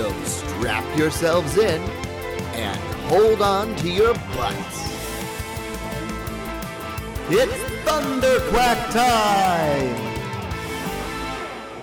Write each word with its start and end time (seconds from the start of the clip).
So 0.00 0.10
strap 0.24 0.96
yourselves 0.96 1.58
in 1.58 1.78
and 1.82 2.80
hold 3.10 3.42
on 3.42 3.76
to 3.76 3.90
your 3.90 4.14
butts. 4.14 4.94
It's 7.28 7.52
Thunderquack 7.84 8.92
time! 8.92 9.94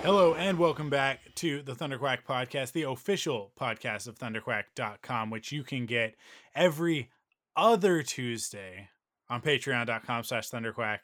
Hello 0.02 0.34
and 0.34 0.58
welcome 0.58 0.90
back 0.90 1.32
to 1.36 1.62
the 1.62 1.74
Thunderquack 1.74 2.24
podcast, 2.28 2.72
the 2.72 2.82
official 2.90 3.52
podcast 3.56 4.08
of 4.08 4.18
thunderquack.com, 4.18 5.30
which 5.30 5.52
you 5.52 5.62
can 5.62 5.86
get 5.86 6.16
every 6.56 7.10
other 7.54 8.02
Tuesday 8.02 8.88
on 9.30 9.42
patreon.com 9.42 10.24
slash 10.24 10.50
thunderquack. 10.50 10.98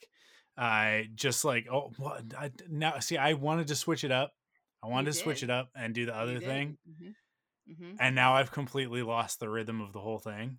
Uh, 0.58 1.02
just 1.14 1.44
like, 1.44 1.68
oh? 1.70 1.92
I, 2.36 2.50
now, 2.68 2.98
see, 2.98 3.16
I 3.16 3.34
wanted 3.34 3.68
to 3.68 3.76
switch 3.76 4.02
it 4.02 4.10
up. 4.10 4.32
I 4.84 4.88
wanted 4.88 5.06
You 5.06 5.12
to 5.14 5.18
switch 5.18 5.42
it 5.42 5.50
up 5.50 5.70
and 5.74 5.94
do 5.94 6.04
the 6.06 6.14
other 6.16 6.34
You 6.34 6.38
did. 6.40 6.48
thing. 6.48 6.78
Mhm. 6.88 7.14
Mhm. 7.70 7.96
And 7.98 8.14
now 8.14 8.34
I've 8.34 8.50
completely 8.52 9.02
lost 9.02 9.40
the 9.40 9.48
rhythm 9.48 9.80
of 9.80 9.92
the 9.92 10.00
whole 10.00 10.18
thing. 10.18 10.58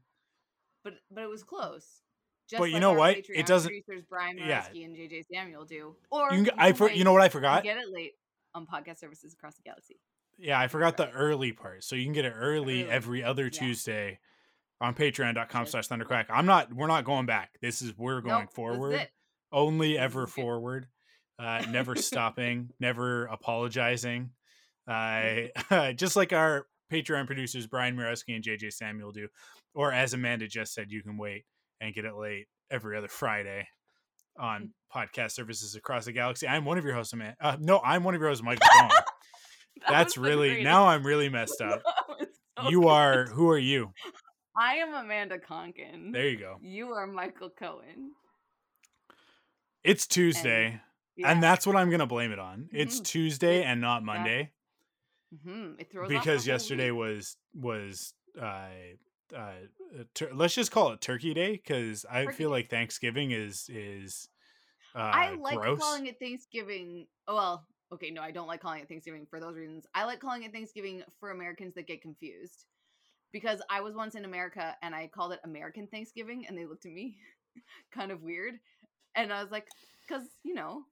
But 0.84 0.95
but 1.12 1.23
it 1.23 1.30
was 1.30 1.44
close. 1.44 2.02
Just 2.50 2.59
But 2.59 2.72
you 2.72 2.80
know 2.80 2.94
what? 2.94 3.17
It 3.30 3.45
doesn't- 3.48 3.70
Producers 3.70 4.06
Brian 4.09 4.38
yeah. 4.38 4.67
And 4.67 4.95
JJ 4.95 5.23
Samuel 5.32 5.66
do. 5.66 5.95
Or 6.12 6.32
You, 6.34 6.44
can, 6.45 6.59
I, 6.59 6.73
for, 6.73 6.90
you 6.92 7.04
know 7.04 7.12
what 7.14 7.23
I 7.23 7.30
forgot? 7.30 7.64
Get 7.64 7.78
it 7.78 7.90
late 7.90 8.14
on 8.54 8.67
podcast 8.67 9.00
services 9.00 9.34
across 9.34 9.56
the 9.56 9.64
galaxy. 9.64 10.00
Yeah, 10.38 10.60
I 10.60 10.67
forgot 10.67 10.95
the 10.98 11.10
early 11.12 11.54
part. 11.54 11.84
So 11.84 11.95
you 11.95 12.04
can 12.04 12.14
get 12.14 12.26
it 12.26 12.34
early 12.36 12.84
Early. 12.84 12.92
every 12.92 13.23
other 13.23 13.45
Yeah. 13.45 13.50
Tuesday 13.60 14.20
on 14.82 14.94
patreon.com 14.94 15.66
slash 15.66 15.88
thunderquack. 15.88 16.26
I'm 16.30 16.45
not 16.45 16.72
we're 16.73 16.86
not 16.88 17.04
going 17.06 17.26
back. 17.26 17.58
This 17.62 17.82
is 17.82 17.98
we're 17.98 18.22
going 18.22 18.42
Nope, 18.45 18.54
forward. 18.54 19.10
Only 19.52 19.98
ever 19.98 20.28
forward. 20.28 20.88
Uh 21.39 21.64
never 21.69 21.95
stopping, 21.95 22.69
never 22.80 23.25
apologizing. 23.25 24.31
Uh 24.88 25.94
just 25.94 26.16
like 26.16 26.33
our 26.33 26.66
Patreon 26.92 27.25
producers 27.25 27.67
Brian 27.67 27.95
Mureski 27.95 28.36
and 28.36 28.44
JJ 28.44 28.73
Samuel 28.73 29.11
do. 29.11 29.27
Or 29.73 29.92
as 29.92 30.14
Amanda 30.14 30.47
just 30.47 30.73
said, 30.73 30.92
you 30.92 31.02
can 31.03 31.17
wait 31.17 31.45
and 31.81 31.94
get 31.94 32.05
it 32.05 32.16
late 32.16 32.47
every 32.72 32.97
other 32.97 33.08
Friday 33.08 33.67
on 34.39 34.72
podcast 34.94 35.31
services 35.31 35.75
across 35.75 36.05
the 36.05 36.11
galaxy. 36.11 36.47
I'm 36.47 36.66
one 36.66 36.77
of 36.77 36.86
your 36.86 36.94
hosts, 36.94 37.14
Amanda. 37.14 37.36
Uh, 37.39 37.58
no, 37.59 37.80
I'm 37.83 38.03
one 38.03 38.16
of 38.16 38.22
your 38.22 38.30
hosts, 38.30 38.44
Michael 38.44 38.67
That 39.81 39.89
That's 39.89 40.17
really 40.17 40.49
greatest. 40.49 40.64
now 40.64 40.86
I'm 40.88 41.05
really 41.05 41.30
messed 41.30 41.61
up. 41.61 41.81
So 42.58 42.70
you 42.70 42.81
good. 42.81 42.88
are 42.89 43.25
who 43.25 43.49
are 43.49 43.58
you? 43.58 43.92
I 44.58 44.75
am 44.75 44.94
Amanda 44.94 45.38
Conkin. 45.38 46.14
There 46.14 46.30
you 46.30 46.38
go. 46.38 46.55
You 46.61 46.92
are 46.94 47.05
Michael 47.05 47.49
Cohen. 47.49 48.11
It's 49.83 50.08
Tuesday, 50.08 50.66
and, 50.67 50.80
Yeah. 51.17 51.39
that's 51.39 51.66
what 51.66 51.75
I'm 51.75 51.89
gonna 51.89 52.05
blame 52.08 52.31
it 52.31 52.39
on. 52.39 52.69
It's 52.73 52.99
Mhm. 52.99 53.05
Tuesday 53.05 53.63
and 53.63 53.80
not 53.81 54.02
Yeah. 54.02 54.05
Monday 54.05 54.52
It 55.80 55.91
throws 55.91 56.09
because 56.09 56.45
yesterday 56.47 56.91
was 56.91 57.38
was 57.53 58.13
uh, 58.39 58.69
uh 59.36 59.53
tur- 60.13 60.33
let's 60.33 60.53
just 60.55 60.71
call 60.71 60.91
it 60.91 61.02
Turkey 61.02 61.33
Day 61.33 61.53
because 61.53 62.05
I 62.09 62.25
Turkey 62.25 62.38
feel 62.38 62.49
like 62.49 62.69
Thanksgiving 62.69 63.31
is 63.31 63.70
is 63.70 64.30
uh, 64.93 64.99
I 64.99 65.36
like 65.36 65.58
gross. 65.58 65.80
calling 65.80 66.08
it 66.08 66.17
Thanksgiving. 66.20 67.08
Oh, 67.27 67.36
well, 67.36 67.67
okay, 67.93 68.11
no, 68.11 68.21
I 68.21 68.31
don't 68.31 68.48
like 68.48 68.61
calling 68.61 68.81
it 68.81 68.87
Thanksgiving 68.87 69.25
for 69.25 69.42
those 69.42 69.55
reasons. 69.58 69.86
I 69.93 70.05
like 70.05 70.20
calling 70.21 70.43
it 70.43 70.54
Thanksgiving 70.54 71.04
for 71.20 71.31
Americans 71.31 71.75
that 71.75 71.86
get 71.87 72.02
confused. 72.02 72.65
Because 73.33 73.61
I 73.70 73.81
was 73.81 73.93
once 73.93 74.15
in 74.15 74.23
America 74.23 74.77
and 74.81 74.95
I 74.95 75.08
called 75.08 75.33
it 75.33 75.42
American 75.43 75.87
Thanksgiving 75.87 76.45
and 76.48 76.58
they 76.58 76.65
looked 76.65 76.86
at 76.86 76.93
me 76.93 77.17
kind 77.92 78.11
of 78.11 78.21
weird. 78.21 78.54
And 79.15 79.33
I 79.33 79.42
was 79.42 79.52
like, 79.52 79.67
because, 80.08 80.23
you 80.43 80.54
know, 80.54 80.86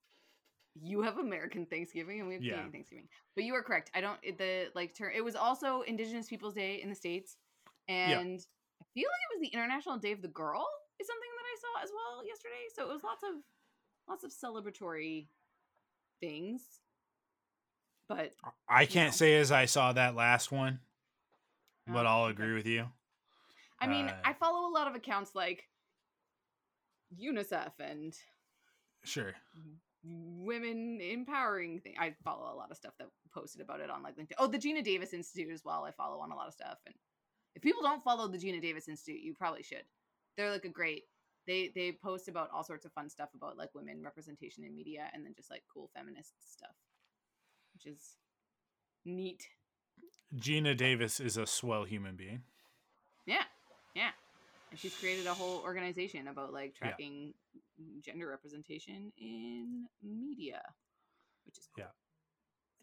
you 0.82 1.02
have 1.02 1.18
American 1.18 1.66
Thanksgiving 1.66 2.20
and 2.20 2.28
we 2.28 2.34
have 2.36 2.44
Yeah. 2.44 2.52
Canadian 2.54 2.72
Thanksgiving. 2.72 3.08
But 3.36 3.44
you 3.44 3.54
are 3.54 3.64
correct. 3.64 3.92
I 3.94 4.02
don't, 4.02 4.20
it, 4.24 4.38
the, 4.38 4.72
like, 4.76 4.96
term, 4.96 5.12
it 5.16 5.24
was 5.24 5.36
also 5.36 5.82
Indigenous 5.82 6.28
Peoples 6.28 6.54
Day 6.56 6.82
in 6.82 6.90
the 6.90 6.96
States. 6.96 7.38
And 7.88 8.40
I 8.82 8.86
feel 8.94 9.08
like 9.10 9.22
it 9.32 9.40
was 9.40 9.42
the 9.42 9.54
International 9.54 9.98
Day 9.98 10.12
of 10.12 10.22
the 10.22 10.30
Girl, 10.30 10.66
is 11.00 11.08
something 11.08 11.30
that 11.38 11.46
I 11.46 11.56
saw 11.60 11.84
as 11.84 11.92
well 11.94 12.26
yesterday. 12.26 12.66
So 12.76 12.90
it 12.90 12.94
was 12.94 13.04
lots 13.04 13.24
of 13.24 13.44
lots 14.08 14.24
of 14.24 14.32
celebratory 14.32 15.28
things. 16.20 16.62
But 18.10 18.36
I 18.68 18.86
can't 18.86 19.14
know. 19.14 19.18
say 19.18 19.38
as 19.38 19.52
I 19.52 19.66
saw 19.66 19.94
that 19.94 20.16
last 20.16 20.52
one, 20.52 20.80
but 21.88 22.06
Oh, 22.06 22.10
I'll 22.10 22.24
okay. 22.26 22.32
agree 22.34 22.54
with 22.54 22.68
you. 22.68 22.88
I 23.80 23.88
mean, 23.88 24.10
Uh, 24.10 24.22
I 24.26 24.34
follow 24.34 24.70
a 24.70 24.74
lot 24.74 24.88
of 24.88 24.96
accounts 24.96 25.36
like 25.36 25.70
UNICEF 27.18 27.80
and 27.80 28.18
Sure. 29.04 29.34
Women 30.04 31.00
empowering 31.02 31.80
thing. 31.80 31.96
I 31.98 32.14
follow 32.24 32.54
a 32.54 32.58
lot 32.58 32.72
of 32.72 32.78
stuff 32.78 32.94
that 33.00 33.08
posted 33.34 33.62
about 33.62 33.80
it 33.80 33.90
on 33.90 34.04
like 34.04 34.18
LinkedIn. 34.18 34.34
Oh, 34.38 34.48
the 34.48 34.58
Geena 34.58 34.84
Davis 34.84 35.14
Institute 35.14 35.52
as 35.52 35.64
well. 35.64 35.86
I 35.86 35.92
follow 35.92 36.20
on 36.20 36.32
a 36.32 36.36
lot 36.36 36.48
of 36.48 36.54
stuff. 36.54 36.78
And 36.86 36.96
if 37.56 37.62
people 37.62 37.84
don't 37.84 38.04
follow 38.04 38.28
the 38.28 38.38
Geena 38.38 38.62
Davis 38.62 38.90
Institute, 38.90 39.22
you 39.22 39.34
probably 39.34 39.64
should. 39.64 39.84
They're 40.36 40.52
like 40.52 40.66
a 40.66 40.70
great. 40.70 41.04
They 41.48 41.72
they 41.74 41.92
post 41.92 42.28
about 42.28 42.50
all 42.54 42.64
sorts 42.64 42.86
of 42.86 42.94
fun 42.94 43.10
stuff 43.10 43.30
about 43.36 43.58
like 43.58 43.74
women 43.76 44.02
representation 44.04 44.64
in 44.64 44.76
media 44.76 45.10
and 45.14 45.26
then 45.26 45.34
just 45.36 45.50
like 45.50 45.64
cool 45.74 45.90
feminist 45.96 46.34
stuff, 46.52 46.76
which 47.74 47.86
is 47.86 48.18
neat. 49.06 49.48
Geena 50.36 50.76
Davis 50.76 51.20
is 51.20 51.38
a 51.38 51.46
swell 51.46 51.84
human 51.84 52.16
being. 52.16 52.44
Yeah, 53.26 53.44
yeah. 53.96 54.10
And 54.72 54.80
she's 54.80 54.96
created 54.96 55.28
a 55.28 55.34
whole 55.34 55.62
organization 55.62 56.28
about 56.28 56.52
like 56.52 56.76
Yeah. 56.82 56.96
Gender 58.04 58.28
representation 58.28 59.12
in 59.18 59.86
media, 60.04 60.62
which 61.46 61.58
is 61.58 61.68
cool. 61.76 61.86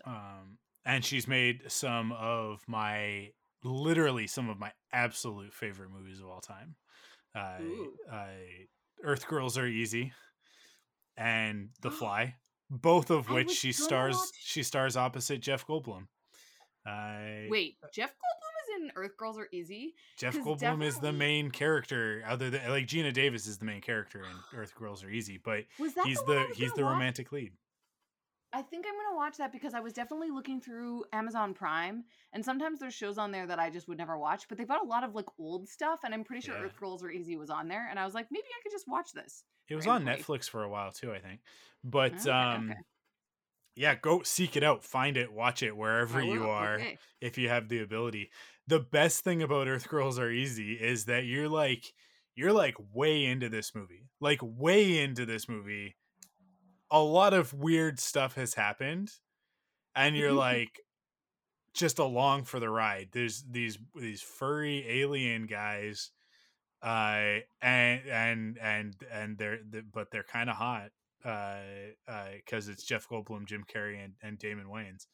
Yeah. 0.06 0.12
um, 0.12 0.58
and 0.84 1.04
she's 1.04 1.28
made 1.28 1.62
some 1.68 2.12
of 2.12 2.62
my 2.66 3.30
literally 3.62 4.26
some 4.26 4.48
of 4.48 4.58
my 4.58 4.72
absolute 4.92 5.52
favorite 5.52 5.90
movies 5.90 6.20
of 6.20 6.26
all 6.26 6.40
time. 6.40 6.76
Uh, 7.34 7.58
I, 8.10 8.34
Earth 9.04 9.26
Girls 9.28 9.56
Are 9.58 9.66
Easy 9.66 10.12
and 11.16 11.70
The 11.82 11.90
Fly, 11.90 12.34
both 12.70 13.10
of 13.10 13.28
which 13.30 13.50
she 13.50 13.72
stars. 13.72 14.16
She 14.40 14.62
stars 14.62 14.96
opposite 14.96 15.40
Jeff 15.40 15.66
Goldblum. 15.66 16.06
Uh, 16.86 17.48
Wait, 17.50 17.76
Jeff 17.94 18.10
In 18.80 18.90
Earth 18.96 19.16
Girls 19.16 19.38
Are 19.38 19.48
Easy. 19.52 19.94
Jeff 20.16 20.36
Goldblum 20.36 20.82
is 20.82 20.98
the 20.98 21.12
main 21.12 21.50
character. 21.50 22.22
Other 22.26 22.50
than 22.50 22.68
like 22.70 22.86
Geena 22.86 23.12
Davis 23.12 23.46
is 23.46 23.58
the 23.58 23.64
main 23.64 23.80
character 23.80 24.20
in 24.20 24.58
Earth 24.58 24.74
Girls 24.74 25.04
Are 25.04 25.10
Easy, 25.10 25.38
but 25.42 25.64
he's 25.76 25.94
the, 25.94 26.24
the 26.26 26.46
he's 26.54 26.72
the 26.72 26.82
watch? 26.82 26.92
romantic 26.92 27.32
lead. 27.32 27.52
I 28.52 28.62
think 28.62 28.84
I'm 28.88 28.94
gonna 28.94 29.16
watch 29.16 29.36
that 29.36 29.52
because 29.52 29.74
I 29.74 29.80
was 29.80 29.92
definitely 29.92 30.30
looking 30.30 30.60
through 30.60 31.04
Amazon 31.12 31.54
Prime, 31.54 32.04
and 32.32 32.44
sometimes 32.44 32.80
there's 32.80 32.94
shows 32.94 33.16
on 33.16 33.30
there 33.30 33.46
that 33.46 33.60
I 33.60 33.70
just 33.70 33.86
would 33.86 33.98
never 33.98 34.18
watch. 34.18 34.48
But 34.48 34.58
they've 34.58 34.66
got 34.66 34.82
a 34.82 34.88
lot 34.88 35.04
of 35.04 35.14
like 35.14 35.26
old 35.38 35.68
stuff, 35.68 36.00
and 36.04 36.12
I'm 36.12 36.24
pretty 36.24 36.40
sure 36.44 36.56
Yeah. 36.56 36.62
Earth 36.62 36.76
Girls 36.76 37.04
Are 37.04 37.10
Easy 37.10 37.36
was 37.36 37.50
on 37.50 37.68
there, 37.68 37.86
and 37.88 37.98
I 37.98 38.04
was 38.04 38.14
like, 38.14 38.26
maybe 38.30 38.46
I 38.58 38.62
could 38.62 38.72
just 38.72 38.88
watch 38.88 39.12
this. 39.12 39.44
It 39.68 39.76
was 39.76 39.86
on. 39.86 40.04
Netflix 40.04 40.48
for 40.50 40.64
a 40.64 40.68
while 40.68 40.90
too, 40.90 41.12
I 41.12 41.20
think. 41.20 41.40
But 41.84 42.14
Okay, 42.14 42.30
um 42.30 42.70
okay. 42.70 42.80
Yeah, 43.74 43.94
go 43.94 44.22
seek 44.22 44.56
it 44.56 44.62
out, 44.62 44.84
find 44.84 45.16
it, 45.16 45.32
watch 45.32 45.62
it 45.62 45.76
wherever 45.76 46.22
you 46.22 46.48
are 46.48 46.74
okay. 46.74 46.98
if 47.20 47.38
you 47.38 47.48
have 47.48 47.68
the 47.68 47.80
ability. 47.80 48.30
The 48.66 48.80
best 48.80 49.24
thing 49.24 49.42
about 49.42 49.68
Earth 49.68 49.88
Girls 49.88 50.18
Are 50.18 50.30
Easy 50.30 50.74
is 50.74 51.06
that 51.06 51.24
you're 51.24 51.48
like 51.48 51.92
you're 52.34 52.52
like 52.52 52.76
way 52.92 53.24
into 53.24 53.48
this 53.48 53.74
movie. 53.74 54.08
Like 54.20 54.40
way 54.42 54.98
into 54.98 55.26
this 55.26 55.48
movie. 55.48 55.96
A 56.90 57.00
lot 57.00 57.34
of 57.34 57.52
weird 57.52 58.00
stuff 58.00 58.34
has 58.34 58.54
happened 58.54 59.10
and 59.94 60.16
you're 60.16 60.32
like 60.48 60.80
just 61.74 61.98
along 61.98 62.44
for 62.44 62.60
the 62.60 62.68
ride. 62.68 63.08
There's 63.12 63.44
these 63.48 63.78
these 63.94 64.22
furry 64.22 64.84
alien 64.88 65.46
guys 65.46 66.10
uh 66.82 67.40
and 67.60 68.00
and 68.10 68.58
and 68.58 68.94
and 69.12 69.36
they're, 69.36 69.58
they 69.68 69.80
but 69.80 70.10
they're 70.10 70.22
kind 70.22 70.48
of 70.48 70.56
hot 70.56 70.90
uh 71.24 71.56
uh 72.08 72.24
because 72.36 72.68
it's 72.68 72.84
jeff 72.84 73.08
goldblum 73.08 73.46
jim 73.46 73.64
carrey 73.72 74.02
and, 74.02 74.14
and 74.22 74.38
damon 74.38 74.66
wayans 74.66 75.06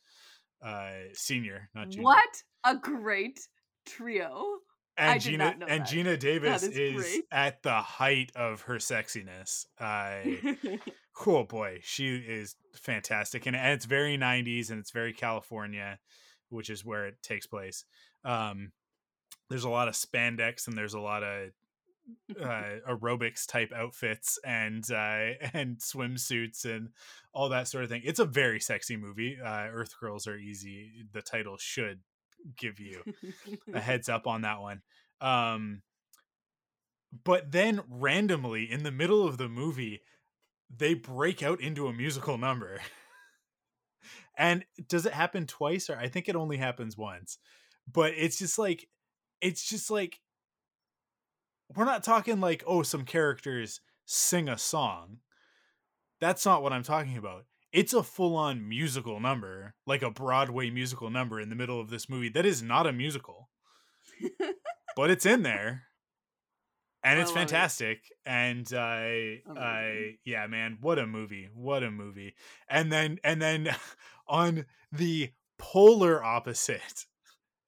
uh 0.64 1.12
senior 1.12 1.68
not 1.74 1.88
junior 1.90 2.04
What 2.04 2.42
a 2.64 2.76
great 2.76 3.40
trio! 3.84 4.58
and 4.98 5.10
I 5.10 5.18
geena 5.18 5.52
and 5.52 5.82
that. 5.82 5.88
geena 5.88 6.18
davis 6.18 6.62
is 6.62 7.04
is, 7.04 7.22
at 7.30 7.62
the 7.62 7.74
height 7.74 8.32
of 8.34 8.62
her 8.62 8.76
sexiness 8.76 9.66
uh 9.78 10.18
cool 11.14 11.44
boy 11.44 11.80
she 11.82 12.16
is 12.16 12.56
fantastic 12.74 13.46
and, 13.46 13.54
and 13.56 13.72
it's 13.72 13.84
very 13.84 14.16
90s 14.16 14.70
and 14.70 14.78
it's 14.78 14.92
very 14.92 15.12
california 15.12 15.98
which 16.48 16.70
is 16.70 16.84
where 16.84 17.06
it 17.06 17.22
takes 17.22 17.46
place. 17.46 17.84
Um, 18.24 18.72
there's 19.48 19.64
a 19.64 19.70
lot 19.70 19.88
of 19.88 19.94
spandex 19.94 20.66
and 20.66 20.76
there's 20.76 20.94
a 20.94 21.00
lot 21.00 21.22
of 21.22 21.50
uh, 22.40 22.62
aerobics 22.88 23.46
type 23.46 23.72
outfits 23.74 24.38
and 24.44 24.84
uh, 24.90 25.32
and 25.52 25.78
swimsuits 25.78 26.64
and 26.64 26.90
all 27.32 27.48
that 27.48 27.68
sort 27.68 27.84
of 27.84 27.90
thing. 27.90 28.02
It's 28.04 28.20
a 28.20 28.24
very 28.24 28.60
sexy 28.60 28.96
movie. 28.96 29.38
Uh, 29.42 29.66
Earth 29.72 29.94
Girls 30.00 30.26
Are 30.26 30.36
Easy. 30.36 30.92
The 31.12 31.22
title 31.22 31.56
should 31.58 32.00
give 32.56 32.78
you 32.80 33.02
a 33.72 33.80
heads 33.80 34.08
up 34.08 34.26
on 34.26 34.42
that 34.42 34.60
one. 34.60 34.82
Um, 35.20 35.82
but 37.24 37.52
then 37.52 37.82
randomly 37.88 38.70
in 38.70 38.82
the 38.82 38.90
middle 38.90 39.26
of 39.26 39.38
the 39.38 39.48
movie, 39.48 40.02
they 40.74 40.94
break 40.94 41.42
out 41.42 41.60
into 41.60 41.86
a 41.86 41.92
musical 41.92 42.38
number. 42.38 42.80
and 44.36 44.64
does 44.88 45.06
it 45.06 45.12
happen 45.12 45.46
twice 45.46 45.88
or 45.88 45.96
I 45.96 46.08
think 46.08 46.28
it 46.28 46.36
only 46.36 46.56
happens 46.56 46.96
once. 46.96 47.38
But 47.90 48.12
it's 48.16 48.38
just 48.38 48.58
like 48.58 48.88
it's 49.40 49.66
just 49.68 49.90
like 49.90 50.18
we're 51.74 51.84
not 51.84 52.04
talking 52.04 52.40
like 52.40 52.62
oh 52.66 52.82
some 52.82 53.04
characters 53.04 53.80
sing 54.04 54.48
a 54.48 54.58
song. 54.58 55.18
That's 56.20 56.46
not 56.46 56.62
what 56.62 56.72
I'm 56.72 56.82
talking 56.82 57.16
about. 57.16 57.44
It's 57.72 57.92
a 57.92 58.02
full-on 58.02 58.66
musical 58.66 59.20
number, 59.20 59.74
like 59.86 60.00
a 60.00 60.10
Broadway 60.10 60.70
musical 60.70 61.10
number 61.10 61.40
in 61.40 61.50
the 61.50 61.56
middle 61.56 61.78
of 61.78 61.90
this 61.90 62.08
movie 62.08 62.30
that 62.30 62.46
is 62.46 62.62
not 62.62 62.86
a 62.86 62.92
musical. 62.92 63.50
but 64.96 65.10
it's 65.10 65.26
in 65.26 65.42
there 65.42 65.82
and 67.06 67.20
it's 67.20 67.30
fantastic 67.30 67.98
it. 67.98 68.30
and 68.30 68.72
i 68.74 69.40
i 69.56 70.14
yeah 70.24 70.46
man 70.46 70.76
what 70.80 70.98
a 70.98 71.06
movie 71.06 71.48
what 71.54 71.82
a 71.82 71.90
movie 71.90 72.34
and 72.68 72.90
then 72.90 73.18
and 73.22 73.40
then 73.40 73.68
on 74.28 74.66
the 74.90 75.30
polar 75.58 76.22
opposite 76.22 77.06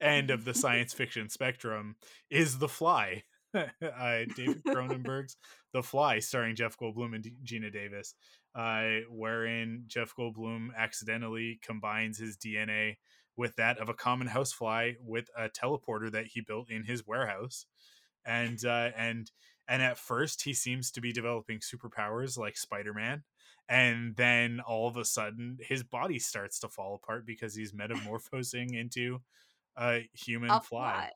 end 0.00 0.30
of 0.30 0.44
the 0.44 0.54
science 0.54 0.92
fiction 0.92 1.28
spectrum 1.28 1.96
is 2.30 2.58
the 2.58 2.68
fly 2.68 3.22
uh, 3.54 4.18
david 4.36 4.62
cronenberg's 4.64 5.36
the 5.72 5.82
fly 5.82 6.18
starring 6.18 6.54
jeff 6.54 6.76
goldblum 6.78 7.14
and 7.14 7.30
Geena 7.44 7.72
davis 7.72 8.14
uh, 8.54 9.00
wherein 9.10 9.84
jeff 9.86 10.14
goldblum 10.18 10.68
accidentally 10.76 11.58
combines 11.62 12.18
his 12.18 12.36
dna 12.36 12.96
with 13.36 13.54
that 13.56 13.78
of 13.78 13.88
a 13.88 13.94
common 13.94 14.26
housefly 14.26 14.92
with 15.00 15.28
a 15.36 15.48
teleporter 15.48 16.10
that 16.10 16.26
he 16.26 16.40
built 16.40 16.70
in 16.70 16.84
his 16.84 17.06
warehouse 17.06 17.66
and 18.26 18.64
uh, 18.64 18.90
and 18.96 19.30
and 19.68 19.82
at 19.82 19.98
first 19.98 20.42
he 20.42 20.52
seems 20.52 20.90
to 20.90 21.00
be 21.00 21.12
developing 21.12 21.60
superpowers 21.60 22.36
like 22.36 22.56
Spider-Man 22.56 23.22
and 23.68 24.16
then 24.16 24.60
all 24.66 24.88
of 24.88 24.96
a 24.96 25.04
sudden 25.04 25.58
his 25.60 25.82
body 25.82 26.18
starts 26.18 26.58
to 26.60 26.68
fall 26.68 26.94
apart 26.94 27.26
because 27.26 27.54
he's 27.54 27.72
metamorphosing 27.72 28.74
into 28.74 29.20
a 29.76 30.08
human 30.12 30.50
a 30.50 30.60
fly. 30.60 30.92
fly. 30.92 31.10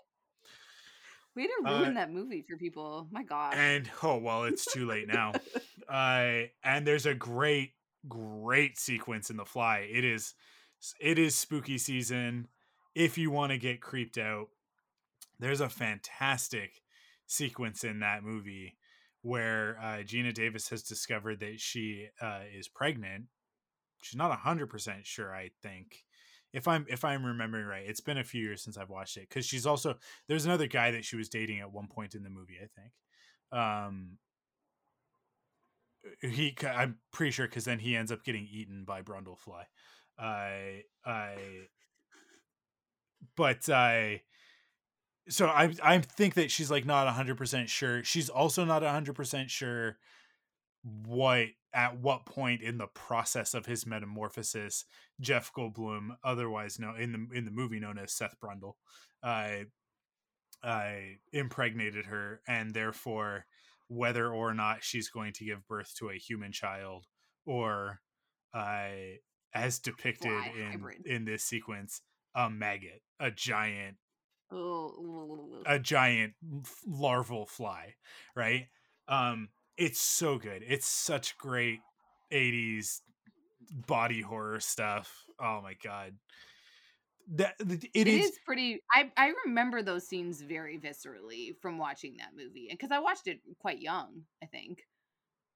Way 1.35 1.47
to 1.47 1.53
ruin 1.65 1.91
uh, 1.91 2.01
that 2.01 2.13
movie 2.13 2.45
for 2.47 2.57
people. 2.57 3.09
My 3.11 3.23
god. 3.23 3.55
And 3.55 3.91
oh 4.03 4.19
well, 4.19 4.45
it's 4.45 4.71
too 4.71 4.87
late 4.87 5.09
now. 5.09 5.33
uh 5.89 6.47
and 6.65 6.87
there's 6.87 7.07
a 7.07 7.15
great 7.15 7.73
great 8.09 8.79
sequence 8.79 9.31
in 9.31 9.37
the 9.37 9.45
fly. 9.45 9.89
It 9.91 10.05
is 10.05 10.35
it 11.01 11.19
is 11.19 11.35
spooky 11.35 11.79
season 11.79 12.49
if 12.95 13.17
you 13.17 13.31
want 13.31 13.53
to 13.53 13.59
get 13.59 13.81
creeped 13.81 14.19
out. 14.19 14.49
There's 15.39 15.61
a 15.61 15.69
fantastic 15.69 16.83
sequence 17.27 17.83
in 17.85 18.01
that 18.01 18.23
movie 18.23 18.77
where 19.23 19.79
uh, 19.81 20.03
Geena 20.03 20.35
Davis 20.35 20.69
has 20.69 20.83
discovered 20.83 21.41
that 21.41 21.61
she 21.61 22.09
uh, 22.21 22.41
is 22.57 22.69
pregnant. 22.69 23.27
She's 24.03 24.19
not 24.19 24.37
hundred 24.41 24.67
percent 24.69 25.07
sure. 25.07 25.35
I 25.35 25.51
think, 25.63 26.05
if 26.53 26.69
I'm 26.69 26.87
if 26.89 27.05
I'm 27.05 27.25
remembering 27.25 27.67
right, 27.67 27.85
it's 27.87 28.01
been 28.01 28.19
a 28.19 28.25
few 28.25 28.43
years 28.43 28.63
since 28.63 28.77
I've 28.77 28.91
watched 28.91 29.17
it 29.17 29.29
because 29.29 29.47
she's 29.47 29.67
also 29.67 29.97
there's 30.29 30.45
another 30.45 30.67
guy 30.67 30.91
that 30.91 31.05
she 31.05 31.17
was 31.17 31.29
dating 31.29 31.61
at 31.61 31.73
one 31.73 31.87
point 31.89 32.15
in 32.15 32.23
the 32.23 32.31
movie. 32.31 32.59
I 32.63 32.69
think. 32.81 32.93
Um, 33.53 34.19
he 36.21 36.55
I'm 36.63 36.99
pretty 37.13 37.31
sure 37.31 37.47
because 37.47 37.65
then 37.65 37.79
he 37.79 37.97
ends 37.97 38.13
up 38.13 38.25
getting 38.25 38.47
eaten 38.51 38.85
by 38.85 39.03
Brundlefly. 39.03 39.65
I 40.19 40.83
I 41.05 41.37
but 43.37 43.69
I 43.69 44.23
so 45.29 45.47
I 45.47 45.75
I 45.83 45.99
think 45.99 46.35
that 46.35 46.51
she's 46.51 46.71
like 46.71 46.85
not 46.85 47.13
100% 47.13 47.69
sure. 47.69 48.05
She's 48.05 48.29
also 48.29 48.65
not 48.65 48.83
100% 48.83 49.49
sure 49.49 49.97
what 51.07 51.47
at 51.75 51.99
what 52.01 52.27
point 52.27 52.61
in 52.61 52.79
the 52.79 52.87
process 52.89 53.55
of 53.55 53.67
his 53.67 53.87
metamorphosis 53.87 54.85
Jeff 55.21 55.53
Goldblum 55.53 56.17
otherwise 56.25 56.79
known 56.79 57.01
in 57.01 57.13
the 57.13 57.39
in 57.39 57.45
the 57.45 57.51
movie 57.51 57.81
known 57.81 57.99
as 57.99 58.13
Seth 58.13 58.37
Brundle 58.43 58.75
uh 59.23 59.65
uh 60.63 60.93
impregnated 61.33 62.07
her 62.07 62.41
and 62.49 62.75
therefore 62.75 63.47
whether 63.89 64.33
or 64.33 64.55
not 64.55 64.83
she's 64.83 65.09
going 65.09 65.33
to 65.35 65.45
give 65.45 65.67
birth 65.69 65.95
to 65.99 66.11
a 66.11 66.15
human 66.15 66.53
child 66.53 67.07
or 67.47 68.01
uh 68.53 68.89
as 69.55 69.79
depicted 69.79 70.31
Fly, 70.31 70.53
in 70.59 70.73
hybrid. 70.73 71.07
in 71.07 71.25
this 71.25 71.45
sequence 71.45 72.03
a 72.35 72.51
maggot 72.51 73.03
a 73.21 73.31
giant 73.31 73.97
a 75.67 75.79
giant 75.79 76.35
larval 76.87 77.47
fly, 77.47 77.95
right? 78.37 78.67
Um, 79.09 79.49
it's 79.77 80.01
so 80.01 80.39
good. 80.39 80.63
It's 80.67 80.87
such 80.87 81.37
great 81.39 81.81
80s 82.33 83.01
body 83.87 84.21
horror 84.21 84.61
stuff. 84.61 85.25
Oh 85.41 85.61
my 85.63 85.75
god. 85.83 86.15
That 87.35 87.55
it, 87.61 87.85
it 87.95 88.09
is, 88.09 88.27
is, 88.27 88.39
pretty 88.45 88.83
I 88.93 89.11
I 89.17 89.33
remember 89.47 89.83
those 89.83 90.07
scenes 90.07 90.43
very 90.43 90.79
viscerally 90.79 91.57
from 91.61 91.79
watching 91.79 92.17
that 92.19 92.31
movie. 92.37 92.69
And 92.69 92.79
cuz 92.79 92.91
I 92.91 92.99
watched 92.99 93.29
it 93.29 93.41
quite 93.59 93.81
young, 93.81 94.25
I 94.43 94.47
think. 94.47 94.87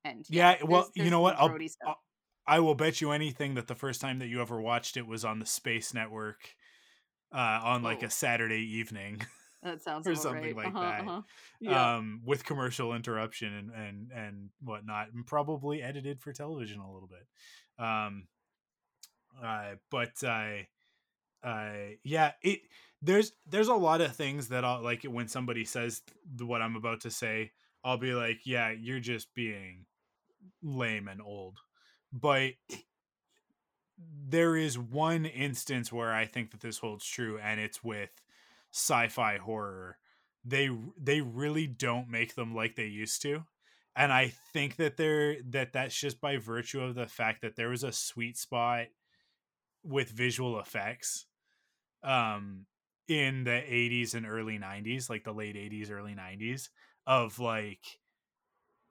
And 0.04 0.24
yeah, 0.28 0.56
yeah 0.58 0.64
well, 0.64 0.82
there's, 0.82 0.92
there's 0.94 1.04
you 1.04 1.10
know 1.10 1.20
what? 1.20 1.36
I'll, 1.36 1.58
I'll, 1.84 2.00
I 2.46 2.60
will 2.60 2.76
bet 2.76 3.00
you 3.00 3.10
anything 3.10 3.54
that 3.54 3.66
the 3.66 3.74
first 3.74 4.00
time 4.00 4.20
that 4.20 4.28
you 4.28 4.40
ever 4.40 4.60
watched 4.60 4.96
it 4.96 5.06
was 5.06 5.24
on 5.24 5.40
the 5.40 5.46
Space 5.46 5.92
Network 5.92 6.54
uh, 7.32 7.60
on 7.64 7.82
like 7.82 8.02
a 8.02 8.10
Saturday 8.10 8.62
evening. 8.62 9.20
That 9.66 9.82
sounds 9.82 10.06
or 10.06 10.14
something 10.14 10.44
right. 10.44 10.56
like 10.56 10.66
uh-huh, 10.68 10.80
that. 10.80 11.00
Uh-huh. 11.00 11.22
Yeah. 11.60 11.96
Um, 11.96 12.20
with 12.24 12.44
commercial 12.44 12.94
interruption 12.94 13.52
and, 13.52 13.70
and 13.70 14.12
and 14.12 14.50
whatnot, 14.62 15.08
and 15.12 15.26
probably 15.26 15.82
edited 15.82 16.20
for 16.20 16.32
television 16.32 16.78
a 16.78 16.92
little 16.92 17.08
bit. 17.08 17.84
Um, 17.84 18.28
uh, 19.44 19.74
but 19.90 20.22
I, 20.22 20.68
uh, 21.42 21.48
uh, 21.48 21.72
yeah, 22.04 22.32
it 22.42 22.60
there's 23.02 23.32
there's 23.48 23.66
a 23.66 23.74
lot 23.74 24.00
of 24.00 24.14
things 24.14 24.48
that 24.48 24.64
I'll 24.64 24.82
like 24.82 25.02
when 25.02 25.26
somebody 25.26 25.64
says 25.64 26.02
what 26.38 26.62
I'm 26.62 26.76
about 26.76 27.00
to 27.00 27.10
say, 27.10 27.50
I'll 27.82 27.98
be 27.98 28.12
like, 28.12 28.42
yeah, 28.44 28.70
you're 28.70 29.00
just 29.00 29.34
being 29.34 29.86
lame 30.62 31.08
and 31.08 31.20
old. 31.20 31.58
But 32.12 32.52
there 34.28 34.56
is 34.56 34.78
one 34.78 35.24
instance 35.24 35.92
where 35.92 36.12
I 36.12 36.24
think 36.24 36.52
that 36.52 36.60
this 36.60 36.78
holds 36.78 37.04
true, 37.04 37.38
and 37.42 37.58
it's 37.58 37.82
with 37.82 38.10
sci-fi 38.72 39.38
horror. 39.38 39.98
They 40.44 40.70
they 41.00 41.20
really 41.20 41.66
don't 41.66 42.08
make 42.08 42.34
them 42.34 42.54
like 42.54 42.76
they 42.76 42.86
used 42.86 43.22
to, 43.22 43.44
and 43.96 44.12
I 44.12 44.32
think 44.52 44.76
that 44.76 44.96
they're 44.96 45.36
that 45.50 45.72
that's 45.72 45.98
just 45.98 46.20
by 46.20 46.36
virtue 46.36 46.80
of 46.80 46.94
the 46.94 47.06
fact 47.06 47.42
that 47.42 47.56
there 47.56 47.70
was 47.70 47.82
a 47.82 47.92
sweet 47.92 48.36
spot 48.36 48.86
with 49.82 50.10
visual 50.10 50.60
effects, 50.60 51.26
um, 52.04 52.66
in 53.08 53.44
the 53.44 53.50
'80s 53.50 54.14
and 54.14 54.26
early 54.26 54.58
'90s, 54.58 55.10
like 55.10 55.24
the 55.24 55.32
late 55.32 55.56
'80s, 55.56 55.90
early 55.90 56.14
'90s, 56.14 56.68
of 57.06 57.38
like 57.40 57.98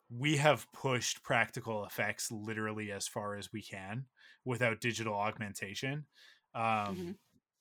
we 0.10 0.38
have 0.38 0.72
pushed 0.72 1.24
practical 1.24 1.86
effects 1.86 2.32
literally 2.32 2.92
as 2.92 3.08
far 3.08 3.36
as 3.36 3.52
we 3.52 3.62
can 3.62 4.06
without 4.44 4.80
digital 4.80 5.16
augmentation 5.16 6.06
um 6.54 6.64
mm-hmm. 6.64 7.12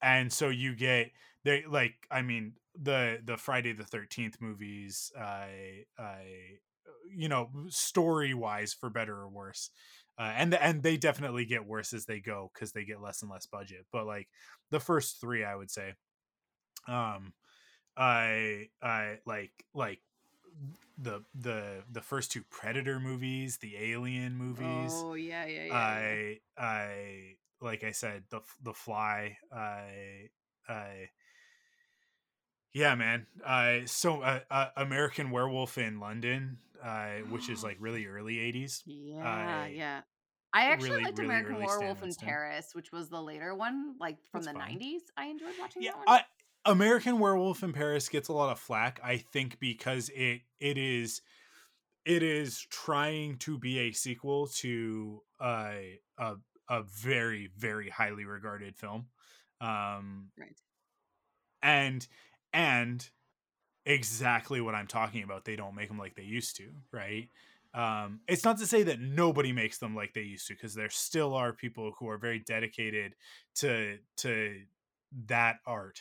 and 0.03 0.33
so 0.33 0.49
you 0.49 0.75
get 0.75 1.11
they 1.45 1.65
like 1.69 1.95
i 2.11 2.23
mean 2.23 2.55
the 2.81 3.21
the 3.25 3.37
friday 3.37 3.73
the 3.73 3.85
13th 3.85 4.41
movies 4.41 5.13
i 5.19 5.85
i 5.99 6.23
you 7.15 7.29
know 7.29 7.51
story 7.69 8.35
wise 8.35 8.73
for 8.73 8.91
better 8.91 9.15
or 9.17 9.29
worse 9.29 9.71
uh, 10.19 10.33
and 10.37 10.55
and 10.55 10.83
they 10.83 10.97
definitely 10.97 11.45
get 11.45 11.67
worse 11.67 11.93
as 11.93 12.07
they 12.07 12.21
go 12.21 12.51
because 12.55 12.73
they 12.73 12.85
get 12.85 13.01
less 13.01 13.23
and 13.23 13.31
less 13.31 13.47
budget 13.47 13.87
but 13.93 14.07
like 14.07 14.29
the 14.71 14.81
first 14.81 15.21
three 15.21 15.45
i 15.45 15.55
would 15.55 15.71
say 15.71 15.95
um 16.89 17.33
i 17.97 18.69
i 18.83 19.19
like 19.27 19.53
like 19.75 20.01
the 20.99 21.23
the 21.35 21.83
the 21.91 22.01
first 22.01 22.31
two 22.33 22.43
Predator 22.51 23.01
movies, 23.01 23.59
the 23.59 23.77
Alien 23.77 24.37
movies. 24.37 24.93
Oh 24.93 25.15
yeah, 25.15 25.45
yeah, 25.47 25.65
yeah. 25.65 25.75
I 25.75 26.39
I 26.57 27.37
like 27.61 27.83
I 27.85 27.91
said 27.91 28.25
the 28.31 28.41
the 28.63 28.73
Fly. 28.73 29.37
I 29.53 30.29
I 30.69 31.09
yeah, 32.75 32.95
man. 32.97 33.27
Uh, 33.45 33.87
so 33.87 34.21
uh, 34.21 34.41
uh, 34.51 34.67
American 34.77 35.31
Werewolf 35.31 35.79
in 35.79 36.01
London, 36.01 36.59
uh, 36.83 37.19
which 37.31 37.49
is 37.49 37.63
like 37.63 37.77
really 37.81 38.07
early 38.07 38.37
'80s. 38.37 38.83
Yeah, 38.85 39.67
yeah. 39.67 40.01
I 40.53 40.67
actually 40.67 40.91
really, 40.91 41.05
liked 41.05 41.19
really 41.19 41.35
American 41.35 41.65
Werewolf 41.65 42.03
in. 42.03 42.15
Paris, 42.15 42.71
which 42.75 42.93
was 42.93 43.09
the 43.09 43.21
later 43.21 43.55
one, 43.55 43.95
like 43.99 44.19
from 44.31 44.43
That's 44.43 44.55
the 44.55 44.61
fine. 44.61 44.79
'90s. 44.79 45.01
I 45.17 45.27
enjoyed 45.27 45.55
watching 45.59 45.83
yeah 45.83 45.93
that 45.93 45.99
one. 45.99 46.07
I, 46.09 46.23
american 46.67 47.19
werewolf 47.19 47.63
in 47.63 47.75
paris 47.75 48.09
gets 48.09 48.29
a 48.29 48.33
lot 48.33 48.51
of 48.51 48.59
flack 48.59 48.99
i 49.05 49.19
think 49.19 49.59
because 49.61 50.11
it 50.15 50.41
it 50.61 50.79
is 50.79 51.21
it 52.05 52.23
is 52.23 52.67
trying 52.71 53.37
to 53.37 53.59
be 53.59 53.79
a 53.81 53.93
sequel 53.93 54.47
to 54.47 55.21
a 55.41 55.99
a, 56.19 56.35
a 56.71 56.83
very 56.83 57.51
very 57.57 57.91
highly 57.91 58.25
regarded 58.25 58.77
film 58.77 59.07
um 59.61 60.31
right. 60.39 60.57
and 61.63 62.09
and 62.55 63.11
exactly 63.85 64.63
what 64.63 64.75
i'm 64.75 64.87
talking 64.87 65.23
about 65.23 65.45
they 65.45 65.57
don't 65.57 65.75
make 65.75 65.89
them 65.89 65.99
like 65.99 66.15
they 66.15 66.23
used 66.23 66.57
to 66.57 66.71
right? 66.91 67.29
Um 67.75 68.21
it's 68.29 68.45
not 68.45 68.59
to 68.59 68.67
say 68.67 68.85
that 68.85 69.01
nobody 69.01 69.53
makes 69.53 69.79
them 69.79 69.95
like 69.95 70.15
they 70.15 70.23
used 70.23 70.47
to 70.47 70.55
because 70.55 70.75
there 70.75 70.89
still 70.89 71.35
are 71.35 71.53
people 71.53 71.93
who 71.99 72.09
are 72.09 72.17
very 72.19 72.39
dedicated 72.39 73.15
to 73.57 73.99
to 74.19 74.61
that 75.27 75.57
art 75.67 76.01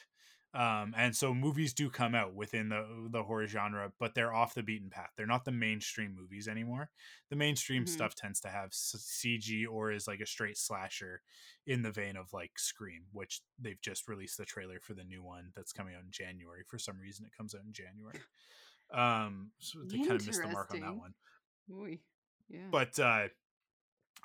um 0.56 0.94
and 0.96 1.16
so 1.16 1.34
movies 1.34 1.74
do 1.74 1.90
come 1.90 2.14
out 2.14 2.34
within 2.36 2.70
the 2.70 2.86
the 3.12 3.24
horror 3.24 3.48
genre 3.48 3.92
but 4.00 4.14
they're 4.14 4.34
off 4.34 4.54
the 4.54 4.62
beaten 4.62 4.90
path 4.90 5.10
they're 5.18 5.26
not 5.26 5.46
the 5.46 5.52
mainstream 5.52 6.16
movies 6.16 6.48
anymore 6.48 6.90
the 7.30 7.36
mainstream 7.36 7.86
Mhm. 7.86 7.90
stuff 7.90 8.14
tends 8.16 8.40
to 8.42 8.50
have 8.50 8.70
cg 8.72 9.66
or 9.68 9.92
is 9.92 10.08
like 10.08 10.20
a 10.20 10.26
straight 10.28 10.58
slasher 10.58 11.22
in 11.66 11.82
the 11.82 11.92
vein 11.92 12.16
of 12.16 12.32
like 12.34 12.60
scream 12.60 13.06
which 13.12 13.42
they've 13.60 13.82
just 13.82 14.08
released 14.08 14.38
the 14.38 14.46
trailer 14.46 14.80
for 14.80 14.94
the 14.94 15.04
new 15.04 15.24
one 15.24 15.52
that's 15.56 15.74
coming 15.74 15.96
out 15.96 16.04
in 16.04 16.12
january 16.12 16.64
for 16.68 16.78
some 16.78 17.00
reason 17.00 17.26
it 17.26 17.36
comes 17.36 17.56
out 17.56 17.62
in 17.66 17.74
january 17.74 18.20
um 18.94 19.52
so 19.60 19.80
they 19.86 19.98
kind 19.98 20.12
of 20.12 20.26
missed 20.26 20.42
the 20.42 20.48
mark 20.50 20.72
on 20.72 20.80
that 20.82 20.96
one 20.96 21.14
Oy. 21.74 22.00
Yeah. 22.50 22.68
but 22.70 23.00
uh 23.00 23.28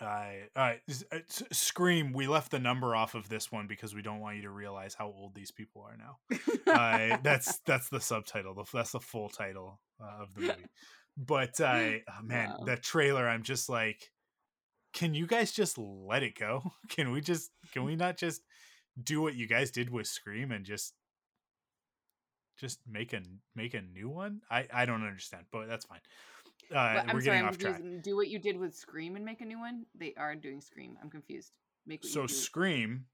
I 0.00 0.43
uh, 0.55 0.75
uh, 1.12 1.19
scream 1.50 2.12
we 2.12 2.26
left 2.28 2.50
the 2.52 2.59
number 2.59 2.95
off 2.95 3.14
of 3.14 3.28
this 3.28 3.50
one 3.50 3.67
because 3.67 3.95
we 3.95 4.02
don't 4.02 4.21
want 4.21 4.37
you 4.37 4.43
to 4.43 4.50
realize 4.50 4.95
how 4.95 5.07
old 5.09 5.35
these 5.35 5.50
people 5.50 5.83
are 5.83 5.97
now. 5.97 6.73
Uh, 6.73 7.19
that's 7.23 7.59
that's 7.67 7.88
the 7.88 8.00
subtitle 8.00 8.55
that's 8.73 8.93
the 8.93 9.00
full 9.00 9.28
title 9.28 9.81
uh, 10.00 10.23
of 10.23 10.35
the 10.35 10.40
movie. 10.43 10.67
But 11.17 11.61
uh 11.61 11.64
oh, 12.09 12.23
man 12.23 12.50
Wow. 12.50 12.64
the 12.64 12.76
trailer 12.76 13.28
i'm 13.28 13.43
just 13.43 13.69
like 13.69 14.12
can 14.93 15.14
you 15.14 15.26
guys 15.26 15.52
just 15.52 15.76
let 15.78 16.23
it 16.23 16.35
go? 16.38 16.73
Can 16.88 17.12
we 17.12 17.21
just 17.21 17.50
can 17.73 17.85
we 17.85 17.95
not 17.95 18.17
just 18.17 18.43
do 19.00 19.21
what 19.21 19.35
you 19.35 19.47
guys 19.47 19.71
did 19.71 19.90
with 19.90 20.07
scream 20.07 20.50
and 20.50 20.64
just 20.64 20.95
just 22.59 22.81
make 22.90 23.12
a 23.12 23.21
make 23.55 23.75
a 23.75 23.83
new 23.83 24.09
one? 24.09 24.40
I 24.50 24.67
i 24.73 24.87
don't 24.87 25.05
understand 25.07 25.45
but 25.52 25.69
that's 25.69 25.85
fine 25.85 26.00
uh 26.75 27.03
I'm 27.07 27.21
sorry, 27.21 27.39
I'm 27.39 27.55
confused. 27.55 28.03
Do 28.03 28.17
what 28.17 28.29
you 28.29 28.39
did 28.39 28.57
with 28.59 28.75
Scream 28.75 29.17
and 29.17 29.25
make 29.25 29.41
a 29.41 29.45
new 29.45 29.59
one. 29.59 29.87
They 29.95 30.15
are 30.17 30.35
doing 30.35 30.61
Scream. 30.61 30.97
I'm 31.03 31.11
confused. 31.11 31.53
Make 31.87 32.05
so 32.05 32.27
scream 32.27 33.07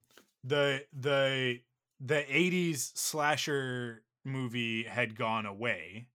the 0.42 0.84
the 0.92 1.60
the 2.00 2.24
80s 2.28 2.92
slasher 2.96 4.02
movie 4.24 4.82
had 4.82 5.16
gone 5.16 5.46
away 5.46 6.08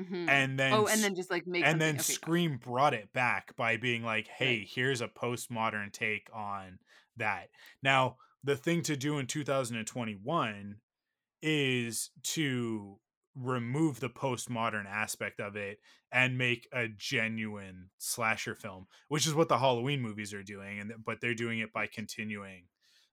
Mhm. 0.00 0.28
and 0.28 0.58
then 0.58 0.72
oh, 0.72 0.86
and 0.86 1.02
then 1.02 1.16
just 1.16 1.28
like 1.30 1.46
make 1.46 1.64
and 1.64 1.80
then 1.80 1.96
okay, 1.96 2.04
scream 2.04 2.56
brought 2.56 2.94
it 2.94 3.12
back 3.12 3.54
by 3.56 3.76
being 3.76 4.04
like 4.04 4.28
hey 4.28 4.58
Right. 4.60 4.68
here's 4.72 5.00
a 5.00 5.08
postmodern 5.08 5.92
take 5.92 6.28
on 6.32 6.78
that 7.16 7.50
now 7.82 8.16
the 8.44 8.56
thing 8.56 8.82
to 8.82 8.96
do 8.96 9.18
in 9.18 9.26
2021 9.26 10.76
is 11.42 12.10
to 12.22 13.00
remove 13.38 14.00
the 14.00 14.10
postmodern 14.10 14.86
aspect 14.86 15.40
of 15.40 15.56
it 15.56 15.78
and 16.10 16.38
make 16.38 16.68
a 16.72 16.88
genuine 16.88 17.90
slasher 17.98 18.54
film 18.54 18.86
which 19.08 19.26
is 19.26 19.34
what 19.34 19.48
the 19.48 19.58
halloween 19.58 20.00
movies 20.00 20.34
are 20.34 20.42
doing 20.42 20.80
and 20.80 20.92
but 21.04 21.20
they're 21.20 21.34
doing 21.34 21.60
it 21.60 21.72
by 21.72 21.86
continuing 21.86 22.66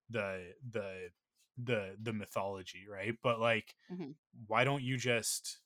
the 0.10 0.54
the 0.72 1.10
the 1.58 1.96
the 2.02 2.14
mythology 2.14 2.86
right? 2.90 3.16
But 3.24 3.40
like 3.40 3.76
Mhm. 3.90 4.16
why 4.48 4.64
don't 4.64 4.84
you 4.84 4.98
just 4.98 5.60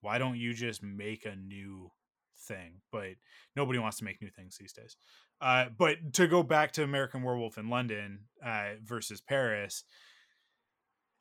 why 0.00 0.18
don't 0.18 0.36
you 0.36 0.52
just 0.54 0.82
make 0.82 1.24
a 1.24 1.36
new 1.36 1.90
thing? 2.36 2.80
But 2.90 3.14
nobody 3.54 3.78
wants 3.78 3.98
to 3.98 4.04
make 4.04 4.20
new 4.20 4.30
things 4.30 4.56
these 4.58 4.72
days. 4.72 4.96
Uh 5.40 5.68
but 5.76 6.12
to 6.14 6.26
go 6.26 6.42
back 6.42 6.72
to 6.72 6.84
american 6.84 7.22
werewolf 7.22 7.58
in 7.58 7.68
london 7.68 8.26
uh 8.44 8.74
versus 8.82 9.20
paris 9.20 9.84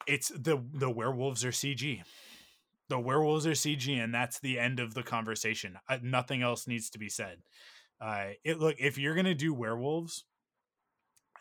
it's 0.08 0.30
the 0.30 0.64
the 0.74 0.90
werewolves 0.90 1.44
are 1.46 1.52
cg 1.52 2.02
the 2.90 3.00
werewolves 3.00 3.48
are 3.48 3.52
cg 3.52 4.04
and 4.04 4.14
that's 4.14 4.40
the 4.40 4.60
end 4.60 4.80
of 4.80 4.94
the 4.94 5.04
conversation. 5.04 5.78
Uh, 5.88 6.00
nothing 6.02 6.42
else 6.42 6.68
needs 6.68 6.90
to 6.90 7.00
be 7.00 7.10
said. 7.10 7.40
Uh 8.02 8.32
it 8.44 8.60
look 8.60 8.76
if 8.80 8.98
you're 8.98 9.16
gonna 9.16 9.36
do 9.36 9.54
werewolves 9.54 10.26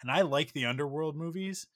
and 0.02 0.10
i 0.10 0.22
like 0.22 0.52
the 0.52 0.66
underworld 0.66 1.16
movies 1.16 1.66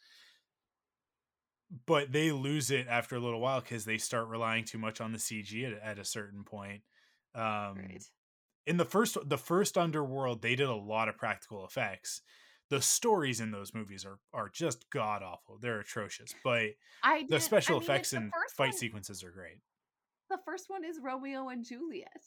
but 1.87 2.13
they 2.13 2.31
lose 2.33 2.71
it 2.71 2.87
after 2.89 3.17
a 3.17 3.21
little 3.21 3.41
while 3.41 3.61
because 3.61 3.85
they 3.85 3.99
start 3.99 4.29
relying 4.29 4.65
too 4.65 4.79
much 4.79 5.01
on 5.01 5.13
the 5.13 5.19
cg 5.19 5.73
at, 5.77 5.83
at 5.83 5.99
a 5.99 6.05
certain 6.05 6.45
point. 6.45 6.83
Um 7.35 7.77
Right. 7.77 8.03
in 8.67 8.77
the 8.77 8.85
first 8.85 9.17
the 9.29 9.39
first 9.39 9.77
underworld 9.79 10.43
they 10.43 10.57
did 10.57 10.69
a 10.69 10.75
lot 10.75 11.09
of 11.09 11.19
practical 11.19 11.65
effects 11.67 12.23
the 12.71 12.81
stories 12.81 13.41
in 13.41 13.51
those 13.51 13.75
movies 13.75 14.05
are 14.05 14.19
are 14.33 14.49
just 14.49 14.89
god 14.91 15.23
awful. 15.23 15.59
They're 15.61 15.81
atrocious 15.81 16.35
but 16.43 16.71
I 17.03 17.25
the 17.29 17.41
special 17.41 17.77
I 17.77 17.79
mean, 17.81 17.83
effects 17.85 18.13
and 18.13 18.33
fight 18.57 18.71
one- 18.71 18.79
sequences 18.79 19.23
are 19.25 19.31
great. 19.31 19.59
The 20.31 20.39
first 20.45 20.67
one 20.69 20.85
is 20.85 20.99
Romeo 21.03 21.49
and 21.49 21.65
Juliet. 21.65 22.23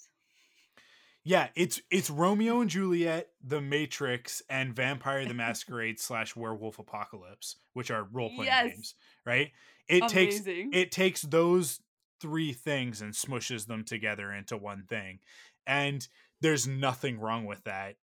yeah 1.23 1.47
it's 1.55 1.81
it's 1.91 2.09
romeo 2.09 2.61
and 2.61 2.69
juliet 2.69 3.29
the 3.43 3.59
matrix 3.59 4.41
and 4.49 4.73
vampire 4.75 5.25
the 5.25 5.33
masquerade 5.33 5.99
slash 5.99 6.35
werewolf 6.35 6.79
apocalypse 6.79 7.57
which 7.73 7.91
are 7.91 8.07
role-playing 8.11 8.45
Yes. 8.45 8.71
games 8.71 8.95
right? 9.25 9.51
It 9.89 10.07
takes 10.09 10.41
it 10.45 10.91
takes 10.91 11.21
those 11.23 11.79
three 12.21 12.53
things 12.53 13.01
and 13.01 13.13
smushes 13.13 13.65
them 13.67 13.83
together 13.83 14.31
into 14.31 14.55
one 14.57 14.83
thing 14.87 15.19
and 15.65 16.07
there's 16.39 16.67
nothing 16.67 17.19
wrong 17.19 17.45
with 17.45 17.63
that 17.65 17.95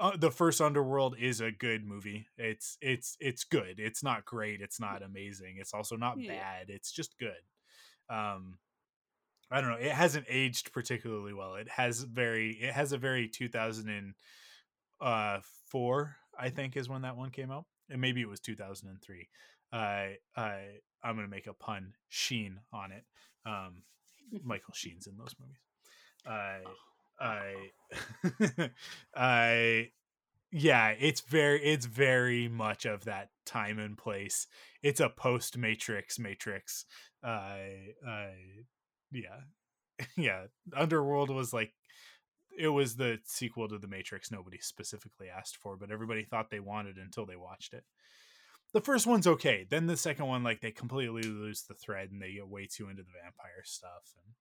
uh, 0.00 0.16
the 0.16 0.30
first 0.30 0.60
underworld 0.60 1.16
is 1.18 1.40
a 1.40 1.50
good 1.52 1.84
movie. 1.84 2.26
It's 2.36 2.76
it's 2.80 3.16
it's 3.20 3.44
good. 3.44 3.78
It's 3.78 4.02
not 4.02 4.24
great. 4.24 4.60
It's 4.60 4.80
not 4.80 5.02
amazing. 5.02 5.56
It's 5.58 5.74
also 5.74 5.96
not 5.96 6.18
Yeah. 6.20 6.32
bad. 6.32 6.70
It's 6.70 6.90
just 6.92 7.18
good. 7.18 7.42
Um 8.10 8.58
i 9.50 9.60
don't 9.60 9.70
know. 9.70 9.76
It 9.76 9.92
hasn't 9.92 10.26
aged 10.28 10.72
particularly 10.72 11.32
well. 11.32 11.54
It 11.54 11.68
has 11.68 12.02
very 12.02 12.50
it 12.52 12.72
has 12.74 12.92
a 12.92 12.98
very 12.98 13.28
2004 13.28 16.16
i 16.40 16.50
think 16.50 16.76
is 16.76 16.88
when 16.88 17.02
that 17.02 17.16
one 17.16 17.30
came 17.30 17.50
out. 17.50 17.64
And 17.90 18.00
maybe 18.00 18.20
it 18.20 18.28
was 18.28 18.40
2003 18.40 19.28
uh 19.72 19.76
i 19.76 20.18
i'm 21.02 21.16
gonna 21.16 21.28
make 21.28 21.46
a 21.46 21.54
pun 21.54 21.94
sheen 22.08 22.60
on 22.72 22.92
it. 22.92 23.04
Um 23.46 23.82
michael 24.42 24.74
sheen's 24.74 25.06
in 25.06 25.16
those 25.16 25.34
movies. 25.40 25.56
I 26.26 26.58
i 27.20 27.70
i 29.16 29.90
yeah 30.50 30.88
it's 30.98 31.20
very 31.20 31.62
it's 31.62 31.86
very 31.86 32.48
much 32.48 32.86
of 32.86 33.04
that 33.04 33.30
time 33.44 33.78
and 33.78 33.96
place. 33.96 34.46
It's 34.82 35.00
a 35.00 35.08
post 35.08 35.56
matrix 35.56 36.18
matrix 36.18 36.84
i 37.22 37.94
i 38.06 38.30
yeah 39.10 39.40
yeah 40.16 40.44
underworld 40.76 41.30
was 41.30 41.52
like 41.52 41.72
it 42.56 42.68
was 42.68 42.96
the 42.96 43.18
sequel 43.24 43.68
to 43.68 43.78
the 43.78 43.88
matrix 43.88 44.30
nobody 44.30 44.58
specifically 44.60 45.28
asked 45.28 45.56
for 45.56 45.76
but 45.76 45.90
everybody 45.90 46.24
thought 46.24 46.50
they 46.50 46.60
wanted 46.60 46.96
until 46.96 47.26
they 47.26 47.36
watched 47.36 47.74
it. 47.74 47.84
The 48.74 48.80
first 48.80 49.06
one's 49.06 49.26
okay 49.26 49.66
then 49.68 49.86
the 49.86 49.96
second 49.96 50.26
one 50.26 50.44
like 50.44 50.60
they 50.60 50.70
completely 50.70 51.22
lose 51.22 51.62
the 51.62 51.74
thread 51.74 52.10
and 52.10 52.22
they 52.22 52.34
get 52.34 52.48
way 52.48 52.66
too 52.66 52.88
into 52.88 53.02
the 53.02 53.08
vampire 53.22 53.64
stuff 53.64 54.14
and 54.22 54.34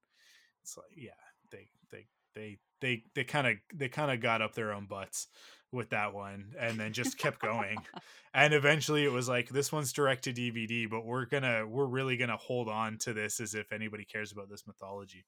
it's 0.62 0.78
like 0.78 0.92
yeah 0.96 1.12
they 1.52 1.70
they 1.92 2.08
they 2.38 2.60
they 2.82 3.04
they 3.16 3.24
kind 3.24 3.48
of 3.48 3.56
they 3.74 3.90
kind 3.90 4.12
of 4.12 4.22
got 4.22 4.42
up 4.42 4.54
their 4.54 4.72
own 4.74 4.86
butts 4.86 5.28
with 5.72 5.90
that 5.90 6.14
one 6.14 6.54
and 6.60 6.80
then 6.80 6.94
just 6.94 7.18
kept 7.18 7.40
going. 7.40 7.78
And 8.34 8.54
eventually 8.54 9.04
it 9.04 9.12
was 9.12 9.28
like 9.28 9.50
this 9.50 9.72
one's 9.72 9.92
direct 9.92 10.26
to 10.26 10.34
dvd 10.34 10.88
but 10.92 11.04
we're 11.04 11.26
gonna 11.26 11.66
we're 11.66 11.88
really 11.88 12.18
gonna 12.18 12.38
hold 12.38 12.70
on 12.70 13.00
to 13.00 13.14
this 13.14 13.40
as 13.40 13.56
if 13.56 13.72
anybody 13.72 14.06
cares 14.06 14.32
about 14.32 14.48
this 14.48 14.68
mythology. 14.68 15.26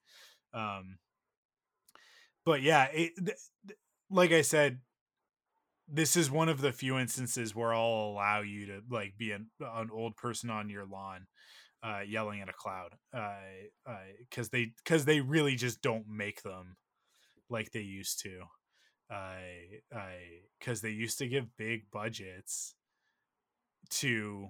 Um 0.53 0.99
but 2.45 2.61
yeah 2.61 2.83
it 2.93 3.13
th- 3.17 3.37
th- 3.67 3.79
like 4.11 4.31
i 4.31 4.43
said 4.43 4.79
this 5.87 6.15
is 6.15 6.29
one 6.29 6.49
of 6.49 6.61
the 6.61 6.71
few 6.71 6.99
instances 6.99 7.55
where 7.55 7.73
i'll 7.73 8.11
allow 8.11 8.41
you 8.41 8.67
to 8.67 8.81
like 8.91 9.17
be 9.17 9.31
an, 9.31 9.47
an 9.59 9.89
old 9.91 10.15
person 10.15 10.51
on 10.51 10.69
your 10.69 10.85
lawn 10.85 11.25
uh 11.81 12.01
yelling 12.07 12.41
at 12.41 12.49
a 12.49 12.53
cloud 12.53 12.93
uh 13.11 13.33
because 14.19 14.49
they 14.49 14.71
because 14.83 15.05
they 15.05 15.19
really 15.19 15.55
just 15.55 15.81
don't 15.81 16.07
make 16.07 16.43
them 16.43 16.75
like 17.50 17.72
they 17.72 17.82
used 17.82 18.22
to. 18.22 18.41
I 19.10 19.82
I 19.94 20.15
because 20.60 20.82
they 20.82 20.91
used 20.91 21.18
to 21.20 21.27
give 21.27 21.58
big 21.58 21.89
budgets 21.91 22.75
to 23.89 24.50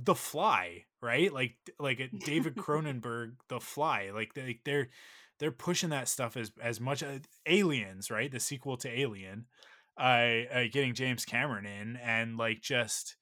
the 0.00 0.14
fly 0.14 0.84
right? 1.02 1.32
Like 1.32 1.56
like 1.78 2.00
david 2.24 2.54
cronenberg 2.56 3.34
the 3.48 3.60
fly 3.60 4.10
like 4.12 4.34
they, 4.34 4.60
they're 4.64 4.88
they're 5.38 5.52
pushing 5.52 5.90
that 5.90 6.08
stuff 6.08 6.36
as 6.36 6.50
as 6.60 6.80
much 6.80 7.02
as 7.02 7.20
aliens 7.46 8.10
right? 8.10 8.30
The 8.30 8.40
sequel 8.40 8.76
to 8.78 9.00
alien. 9.00 9.46
Uh, 9.98 10.42
uh 10.52 10.64
getting 10.70 10.92
james 10.92 11.24
cameron 11.24 11.64
in 11.64 11.96
and 11.96 12.36
like 12.36 12.60
just 12.60 13.16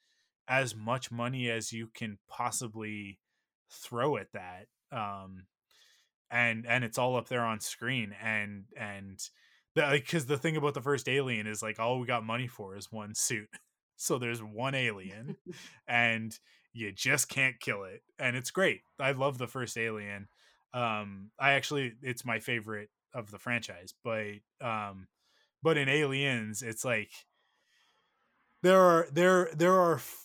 as 0.49 0.75
much 0.75 1.13
money 1.13 1.49
as 1.49 1.73
you 1.73 1.89
can 1.95 2.19
possibly 2.29 3.21
throw 3.71 4.17
at 4.17 4.27
that 4.33 4.67
um 4.91 5.45
and 6.31 6.67
and 6.67 6.85
it's 6.85 6.99
all 6.99 7.17
up 7.17 7.29
there 7.29 7.45
on 7.45 7.61
screen 7.61 8.15
and 8.21 8.65
and 8.77 9.21
because 9.75 10.27
the, 10.27 10.35
the 10.35 10.39
thing 10.41 10.57
about 10.57 10.75
the 10.75 10.81
first 10.81 11.09
alien 11.09 11.47
is 11.47 11.63
like 11.63 11.81
all 11.81 11.99
we 11.99 12.07
got 12.07 12.25
money 12.25 12.47
for 12.47 12.77
is 12.77 12.93
one 12.93 13.15
suit. 13.15 13.49
So 13.97 14.19
there's 14.19 14.43
one 14.43 14.75
alien 14.75 15.37
and 15.87 16.37
you 16.73 16.91
just 16.91 17.29
can't 17.29 17.61
kill 17.61 17.85
it 17.85 18.03
and 18.19 18.37
it's 18.37 18.51
great. 18.51 18.81
I 18.99 19.13
love 19.13 19.39
the 19.39 19.47
first 19.47 19.79
alien. 19.79 20.27
Um 20.73 21.31
i 21.39 21.53
actually 21.53 21.95
it's 22.03 22.25
my 22.25 22.41
favorite 22.41 22.91
of 23.15 23.31
the 23.31 23.39
franchise 23.39 23.95
but 24.03 24.33
um 24.61 25.07
but 25.63 25.77
in 25.79 25.89
aliens 25.89 26.61
it's 26.61 26.85
like 26.85 27.13
there 28.63 28.81
are 28.81 29.07
there 29.13 29.51
there 29.55 29.75
are 29.75 29.97
f- 29.97 30.25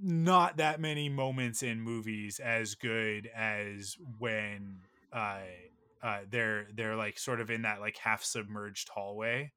not 0.00 0.56
that 0.58 0.80
many 0.80 1.08
moments 1.08 1.62
in 1.62 1.80
movies 1.80 2.38
as 2.38 2.74
good 2.74 3.28
as 3.34 3.96
when 4.18 4.82
uh 5.12 5.40
uh 6.02 6.20
they're 6.30 6.66
they're 6.74 6.96
like 6.96 7.18
sort 7.18 7.40
of 7.40 7.50
in 7.50 7.62
that 7.62 7.80
like 7.80 7.96
half 7.98 8.22
submerged 8.24 8.88
hallway 8.88 9.50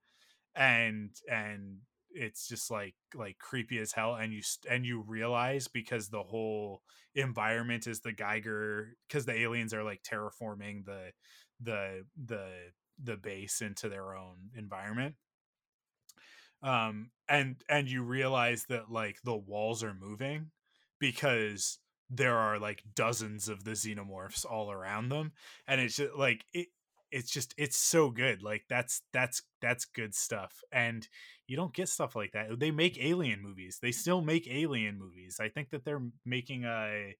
and 0.55 1.11
and 1.31 1.77
it's 2.11 2.47
just 2.47 2.71
like 2.71 2.95
like 3.15 3.37
creepy 3.39 3.79
as 3.79 3.91
hell 3.91 4.15
and 4.15 4.33
you 4.33 4.41
and 4.69 4.85
you 4.85 5.01
realize 5.07 5.67
because 5.67 6.09
the 6.09 6.23
whole 6.23 6.81
environment 7.15 7.87
is 7.87 8.01
the 8.01 8.13
Giger 8.13 8.89
because 9.07 9.25
the 9.25 9.39
aliens 9.39 9.73
are 9.73 9.83
like 9.83 10.03
terraforming 10.03 10.85
the 10.85 11.11
the 11.61 12.03
the 12.25 12.47
the 13.03 13.17
base 13.17 13.61
into 13.61 13.89
their 13.89 14.15
own 14.15 14.37
environment. 14.55 15.15
Um 16.61 17.11
and 17.27 17.61
and 17.67 17.89
you 17.89 18.03
realize 18.03 18.65
that 18.69 18.89
like 18.89 19.17
the 19.23 19.35
walls 19.35 19.83
are 19.83 19.93
moving 19.93 20.51
because 20.99 21.79
there 22.15 22.37
are 22.37 22.59
like 22.59 22.83
dozens 22.95 23.49
of 23.49 23.63
the 23.63 23.71
xenomorphs 23.71 24.45
all 24.45 24.71
around 24.71 25.09
them 25.09 25.31
and 25.67 25.81
it's 25.81 25.95
just 25.95 26.13
like 26.15 26.45
it 26.53 26.67
it's 27.11 27.31
just 27.31 27.53
it's 27.57 27.77
so 27.77 28.09
good 28.09 28.41
like 28.41 28.63
that's 28.69 29.01
that's 29.13 29.43
that's 29.61 29.85
good 29.85 30.15
stuff 30.15 30.63
and 30.71 31.07
you 31.47 31.55
don't 31.55 31.73
get 31.73 31.87
stuff 31.87 32.15
like 32.15 32.31
that 32.31 32.59
they 32.59 32.71
make 32.71 32.97
alien 32.99 33.41
movies 33.41 33.79
they 33.81 33.91
still 33.91 34.21
make 34.21 34.47
alien 34.49 34.97
movies 34.97 35.37
i 35.39 35.47
think 35.47 35.69
that 35.69 35.85
they're 35.85 36.01
making 36.25 36.65
a 36.65 37.15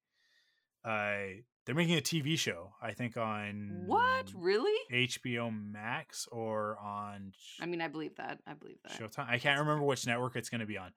uh 0.83 1.39
they're 1.65 1.75
making 1.75 1.97
a 1.97 2.01
tv 2.01 2.37
show 2.37 2.73
i 2.81 2.91
think 2.91 3.17
on 3.17 3.83
what 3.85 4.31
really 4.35 4.77
hbo 4.91 5.51
max 5.71 6.27
or 6.31 6.77
on 6.83 7.31
i 7.61 7.65
mean 7.65 7.81
i 7.81 7.87
believe 7.87 8.15
that 8.15 8.39
i 8.47 8.53
believe 8.53 8.77
that. 8.83 8.99
Showtime 8.99 9.29
i 9.29 9.37
can't 9.37 9.59
remember 9.59 9.85
which 9.85 10.07
network 10.07 10.35
it's 10.35 10.49
going 10.49 10.61
to 10.61 10.67
be 10.67 10.77
on 10.77 10.91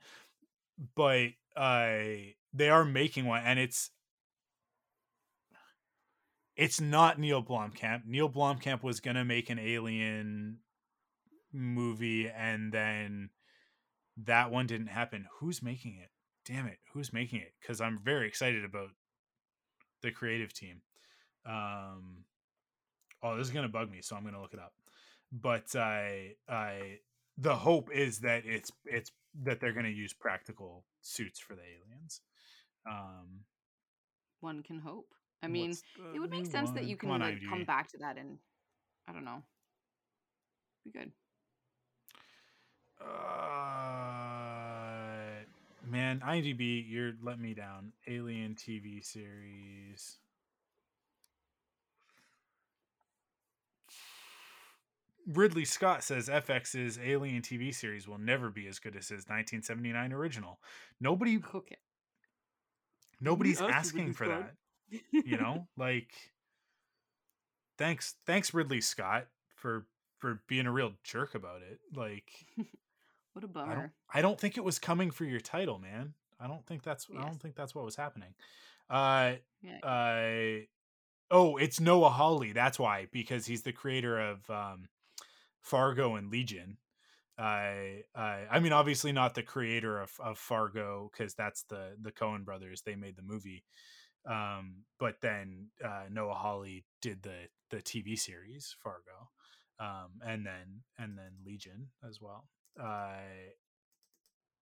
but 0.94 1.28
uh 1.56 1.98
they 2.52 2.68
are 2.68 2.84
making 2.84 3.26
one 3.26 3.42
and 3.44 3.58
it's 3.58 3.90
it's 6.56 6.80
not 6.80 7.18
Neil 7.18 7.42
Blomkamp. 7.42 8.02
Neil 8.06 8.30
Blomkamp 8.30 8.82
was 8.82 9.00
gonna 9.00 9.24
make 9.24 9.50
an 9.50 9.58
Alien 9.58 10.58
movie, 11.52 12.28
and 12.28 12.72
then 12.72 13.30
that 14.16 14.50
one 14.50 14.66
didn't 14.66 14.86
happen. 14.88 15.26
Who's 15.38 15.62
making 15.62 15.96
it? 16.02 16.10
Damn 16.46 16.66
it! 16.66 16.78
Who's 16.94 17.12
making 17.12 17.40
it? 17.40 17.52
Because 17.60 17.80
I'm 17.80 18.00
very 18.02 18.26
excited 18.26 18.64
about 18.64 18.88
the 20.02 20.10
creative 20.10 20.54
team. 20.54 20.80
Um, 21.44 22.24
oh, 23.22 23.36
this 23.36 23.46
is 23.46 23.52
gonna 23.52 23.68
bug 23.68 23.90
me, 23.90 24.00
so 24.00 24.16
I'm 24.16 24.24
gonna 24.24 24.40
look 24.40 24.54
it 24.54 24.60
up. 24.60 24.72
But 25.32 25.76
I, 25.76 26.36
I, 26.48 27.00
the 27.36 27.54
hope 27.54 27.90
is 27.92 28.20
that 28.20 28.44
it's 28.46 28.70
it's 28.86 29.10
that 29.44 29.60
they're 29.60 29.72
gonna 29.72 29.88
use 29.88 30.12
practical 30.12 30.84
suits 31.00 31.38
for 31.38 31.54
the 31.54 31.62
aliens. 31.62 32.20
Um, 32.88 33.44
one 34.40 34.62
can 34.62 34.78
hope. 34.78 35.12
I 35.42 35.48
mean, 35.48 35.74
it 36.14 36.18
would 36.18 36.30
make 36.30 36.46
sense 36.46 36.68
one? 36.68 36.76
that 36.76 36.84
you 36.84 36.96
can 36.96 37.10
like 37.10 37.40
come 37.48 37.64
back 37.64 37.88
to 37.88 37.98
that 37.98 38.16
and 38.16 38.38
I 39.08 39.12
don't 39.12 39.24
know. 39.24 39.42
Be 40.84 40.90
good. 40.90 41.12
Uh, 43.00 43.06
man, 45.88 46.20
IMDb, 46.20 46.84
you're 46.88 47.12
let 47.22 47.38
me 47.38 47.54
down. 47.54 47.92
Alien 48.08 48.54
TV 48.54 49.04
series. 49.04 50.18
Ridley 55.26 55.64
Scott 55.64 56.04
says 56.04 56.28
FX's 56.28 56.98
Alien 57.02 57.42
TV 57.42 57.74
series 57.74 58.06
will 58.06 58.18
never 58.18 58.48
be 58.48 58.68
as 58.68 58.78
good 58.78 58.94
as 58.94 59.08
his 59.08 59.24
1979 59.28 60.12
original. 60.12 60.60
Nobody, 61.00 61.40
okay. 61.54 61.76
nobody's 63.20 63.60
asking 63.60 64.12
for 64.12 64.28
that 64.28 64.54
you 65.10 65.36
know 65.36 65.66
like 65.76 66.10
thanks 67.78 68.14
thanks 68.26 68.54
ridley 68.54 68.80
scott 68.80 69.26
for 69.54 69.86
for 70.18 70.42
being 70.48 70.66
a 70.66 70.72
real 70.72 70.92
jerk 71.02 71.34
about 71.34 71.60
it 71.62 71.78
like 71.94 72.30
what 73.32 73.44
a 73.44 73.48
bummer 73.48 73.72
I 73.72 73.74
don't, 73.74 73.92
I 74.14 74.22
don't, 74.22 74.40
think 74.40 74.56
it 74.56 74.64
was 74.64 74.78
coming 74.78 75.10
for 75.10 75.24
your 75.24 75.40
title 75.40 75.78
man 75.78 76.14
i 76.40 76.46
don't 76.46 76.64
think 76.66 76.82
that's 76.82 77.06
yes. 77.10 77.22
i 77.22 77.26
don't 77.26 77.40
think 77.40 77.54
that's 77.54 77.74
what 77.74 77.84
was 77.84 77.96
happening 77.96 78.34
uh 78.88 79.32
yeah. 79.62 79.78
uh 79.82 80.64
oh 81.30 81.56
it's 81.56 81.80
noah 81.80 82.10
hawley 82.10 82.52
that's 82.52 82.78
why 82.78 83.08
because 83.10 83.46
he's 83.46 83.62
the 83.62 83.72
creator 83.72 84.18
of 84.18 84.48
um 84.48 84.88
fargo 85.66 86.14
and 86.14 86.30
legion 86.30 86.78
I 87.38 88.04
uh, 88.14 88.38
I 88.50 88.60
mean, 88.60 88.72
obviously 88.72 89.12
not 89.12 89.34
the 89.34 89.42
creator 89.42 90.00
of, 90.00 90.10
of 90.20 90.38
Fargo 90.38 91.10
because 91.12 91.34
that's 91.34 91.64
the 91.64 91.94
the 92.00 92.12
Coen 92.12 92.44
brothers. 92.44 92.82
They 92.82 92.96
made 92.96 93.16
the 93.16 93.22
movie, 93.22 93.62
um, 94.26 94.84
but 94.98 95.16
then 95.20 95.68
uh, 95.84 96.04
Noah 96.10 96.34
Hawley 96.34 96.84
did 97.02 97.22
the 97.22 97.48
the 97.70 97.82
TV 97.82 98.18
series 98.18 98.74
Fargo, 98.82 99.28
um, 99.78 100.20
and 100.26 100.46
then 100.46 100.82
and 100.98 101.18
then 101.18 101.32
Legion 101.44 101.88
as 102.08 102.20
well. 102.20 102.48
Uh, 102.82 103.52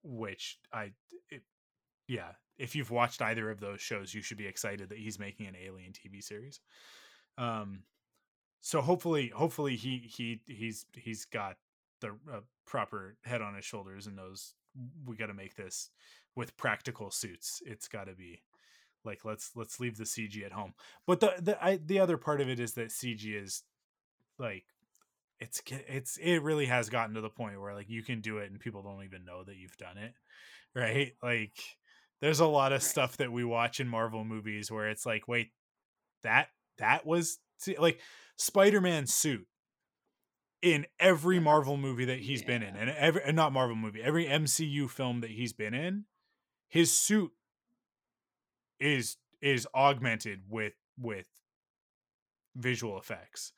which 0.03 0.59
I, 0.73 0.93
it, 1.31 1.43
yeah, 2.09 2.33
if 2.59 2.75
you've 2.75 2.91
watched 2.91 3.23
either 3.23 3.51
of 3.51 3.61
those 3.61 3.81
shows, 3.81 4.13
you 4.13 4.21
should 4.21 4.37
be 4.37 4.47
excited 4.47 4.89
that 4.89 4.99
he's 4.99 5.19
making 5.19 5.47
an 5.47 5.57
Alien 5.57 5.93
TV 5.93 6.23
series. 6.23 6.61
Um, 7.39 7.85
so 8.67 8.81
hopefully, 8.81 9.31
hopefully 9.35 9.77
he 9.77 9.99
he 9.99 10.41
he's 10.47 10.87
he's 10.95 11.27
got 11.27 11.57
the 12.01 12.13
uh, 12.33 12.41
proper 12.67 13.19
head 13.23 13.43
on 13.43 13.55
his 13.55 13.65
shoulders 13.67 14.07
and 14.07 14.17
knows 14.17 14.55
we 15.05 15.17
got 15.17 15.27
to 15.27 15.35
make 15.35 15.55
this 15.55 15.91
with 16.35 16.57
practical 16.57 17.11
suits. 17.11 17.63
It's 17.67 17.89
got 17.89 18.07
to 18.07 18.15
be 18.15 18.41
like 19.05 19.23
let's 19.23 19.51
let's 19.55 19.81
leave 19.81 19.99
the 19.99 20.05
cg 20.05 20.47
at 20.47 20.53
home. 20.53 20.73
But 21.07 21.21
the 21.21 21.35
the 21.39 21.63
I, 21.63 21.77
the 21.77 21.99
other 22.01 22.17
part 22.17 22.41
of 22.41 22.49
it 22.49 22.59
is 22.59 22.73
that 22.73 22.89
cg 22.89 23.43
is 23.45 23.65
like 24.39 24.65
it's 25.39 25.61
it's 25.69 26.17
it 26.17 26.39
really 26.39 26.65
has 26.65 26.89
gotten 26.89 27.17
to 27.17 27.21
the 27.21 27.29
point 27.29 27.61
where 27.61 27.75
like 27.75 27.91
you 27.91 28.03
can 28.03 28.23
do 28.23 28.39
it 28.39 28.51
and 28.51 28.59
people 28.59 28.83
don't 28.83 29.05
even 29.05 29.27
know 29.27 29.45
that 29.45 29.57
you've 29.57 29.77
done 29.77 29.99
it 29.99 30.15
right? 30.75 31.13
Like 31.23 31.53
there's 32.23 32.41
a 32.41 32.47
lot 32.47 32.73
of 32.73 32.83
stuff 32.83 33.19
that 33.19 33.31
we 33.31 33.45
watch 33.45 33.79
in 33.79 33.89
marvel 33.89 34.25
movies 34.25 34.71
where 34.71 34.89
it's 34.89 35.05
like 35.05 35.29
wait 35.29 35.51
that 36.23 36.49
that 36.79 37.07
was 37.07 37.39
like 37.79 38.01
spider-man 38.37 39.07
suit 39.07 39.47
in 40.63 40.87
every 40.99 41.39
marvel 41.39 41.77
movie 41.77 42.07
that 42.07 42.21
he's 42.21 42.41
yeah. 42.41 42.47
been 42.47 42.63
in 42.63 42.75
and 42.75 42.91
every 42.91 43.23
and 43.25 43.37
not 43.37 43.53
marvel 43.53 43.77
movie 43.77 44.03
every 44.03 44.25
mcu 44.25 44.89
film 44.89 45.21
that 45.21 45.31
he's 45.31 45.53
been 45.53 45.75
in 45.75 46.05
his 46.69 46.91
suit 46.91 47.31
is 48.81 49.19
is 49.43 49.67
augmented 49.75 50.41
with 50.49 50.73
with 50.99 51.29
visual 52.57 52.99
effects 52.99 53.53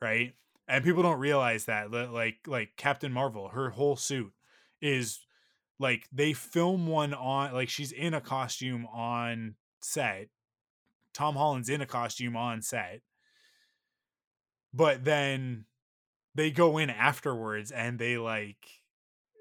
right 0.00 0.34
and 0.68 0.84
people 0.84 1.02
don't 1.02 1.18
realize 1.18 1.64
that 1.64 1.90
like 1.90 2.38
like 2.46 2.70
captain 2.76 3.12
marvel 3.12 3.48
her 3.48 3.70
whole 3.70 3.96
suit 3.96 4.32
is 4.80 5.20
like 5.80 6.08
they 6.12 6.32
film 6.32 6.86
one 6.86 7.12
on 7.12 7.52
like 7.52 7.68
she's 7.68 7.92
in 7.92 8.14
a 8.14 8.20
costume 8.20 8.86
on 8.86 9.56
set 9.80 10.28
tom 11.12 11.34
holland's 11.34 11.68
in 11.68 11.80
a 11.80 11.86
costume 11.86 12.36
on 12.36 12.62
set 12.62 13.00
but 14.72 15.04
then 15.04 15.64
they 16.34 16.50
go 16.50 16.78
in 16.78 16.90
afterwards 16.90 17.70
and 17.70 17.98
they 17.98 18.16
like 18.16 18.56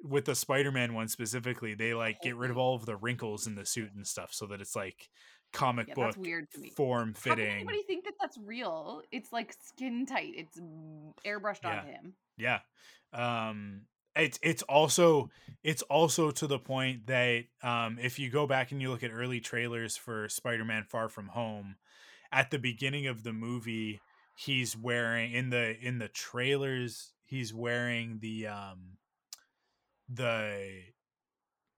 with 0.04 0.26
the 0.26 0.36
Spider-Man 0.36 0.94
one 0.94 1.08
specifically, 1.08 1.74
they 1.74 1.94
like 1.94 2.22
get 2.22 2.36
rid 2.36 2.52
of 2.52 2.58
all 2.58 2.76
of 2.76 2.86
the 2.86 2.96
wrinkles 2.96 3.48
in 3.48 3.56
the 3.56 3.66
suit 3.66 3.92
and 3.96 4.06
stuff 4.06 4.34
so 4.34 4.46
that 4.48 4.62
it's 4.62 4.76
like 4.76 5.10
comic 5.54 5.90
yeah, 5.90 5.94
book 5.96 6.16
weird 6.18 6.48
form 6.76 7.14
fitting. 7.14 7.46
How 7.46 7.56
anybody 7.56 7.84
think 7.84 8.06
that 8.06 8.14
that's 8.20 8.38
real? 8.38 9.02
It's 9.12 9.32
like 9.32 9.56
skin 9.64 10.06
tight. 10.06 10.34
It's 10.36 10.60
airbrushed 11.26 11.64
yeah. 11.64 11.80
onto 11.80 11.92
him. 11.92 12.14
Yeah. 12.38 12.60
Um 13.14 13.82
it's 14.16 14.40
it's 14.42 14.64
also 14.64 15.30
it's 15.64 15.82
also 15.84 16.32
to 16.32 16.48
the 16.48 16.60
point 16.60 17.08
that 17.08 17.44
um 17.64 17.98
if 18.02 18.20
you 18.20 18.30
go 18.30 18.48
back 18.48 18.72
and 18.72 18.82
you 18.82 18.90
look 18.90 19.04
at 19.04 19.12
early 19.12 19.40
trailers 19.40 19.96
for 19.96 20.28
Spider-Man 20.30 20.86
Far 20.90 21.10
From 21.10 21.28
Home 21.30 21.76
at 22.32 22.50
the 22.50 22.60
beginning 22.60 23.08
of 23.08 23.24
the 23.24 23.34
movie 23.34 24.00
he's 24.36 24.76
wearing 24.78 25.34
in 25.34 25.50
the 25.50 25.78
in 25.80 26.00
the 26.00 26.08
trailers 26.08 27.14
he's 27.24 27.54
wearing 27.54 28.20
the 28.20 28.48
um 28.48 28.98
the 30.10 30.82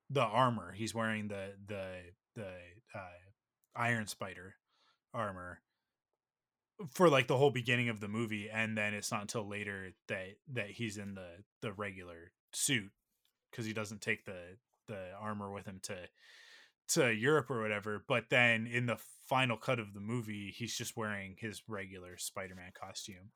the 0.10 0.22
armor. 0.22 0.74
He's 0.74 0.94
wearing 0.94 1.28
the 1.28 1.54
the 1.66 2.02
the 2.36 2.52
uh, 2.96 3.22
iron 3.76 4.08
spider 4.08 4.56
armor 5.14 5.60
for 6.92 7.08
like 7.08 7.28
the 7.28 7.38
whole 7.38 7.52
beginning 7.52 7.90
of 7.90 8.00
the 8.00 8.08
movie 8.08 8.50
and 8.52 8.76
then 8.76 8.96
it's 8.96 9.12
not 9.12 9.22
until 9.22 9.48
later 9.48 9.94
that 10.08 10.38
that 10.52 10.72
he's 10.72 10.98
in 10.98 11.14
the 11.14 11.44
the 11.62 11.72
regular 11.72 12.32
suit 12.52 12.92
because 13.52 13.66
he 13.66 13.74
doesn't 13.74 14.02
take 14.02 14.26
the 14.26 14.58
the 14.88 15.12
armor 15.20 15.52
with 15.52 15.68
him 15.68 15.80
to 15.84 15.96
to 16.90 17.12
Europe 17.14 17.50
or 17.50 17.62
whatever 17.62 18.04
but 18.08 18.26
then 18.30 18.68
in 18.68 18.86
the 18.86 18.98
final 19.28 19.58
cut 19.58 19.80
of 19.80 19.94
the 19.94 20.00
movie 20.00 20.54
he's 20.56 20.76
just 20.76 20.98
wearing 20.98 21.36
his 21.40 21.64
regular 21.68 22.18
Spider-Man 22.18 22.72
costume 22.80 23.32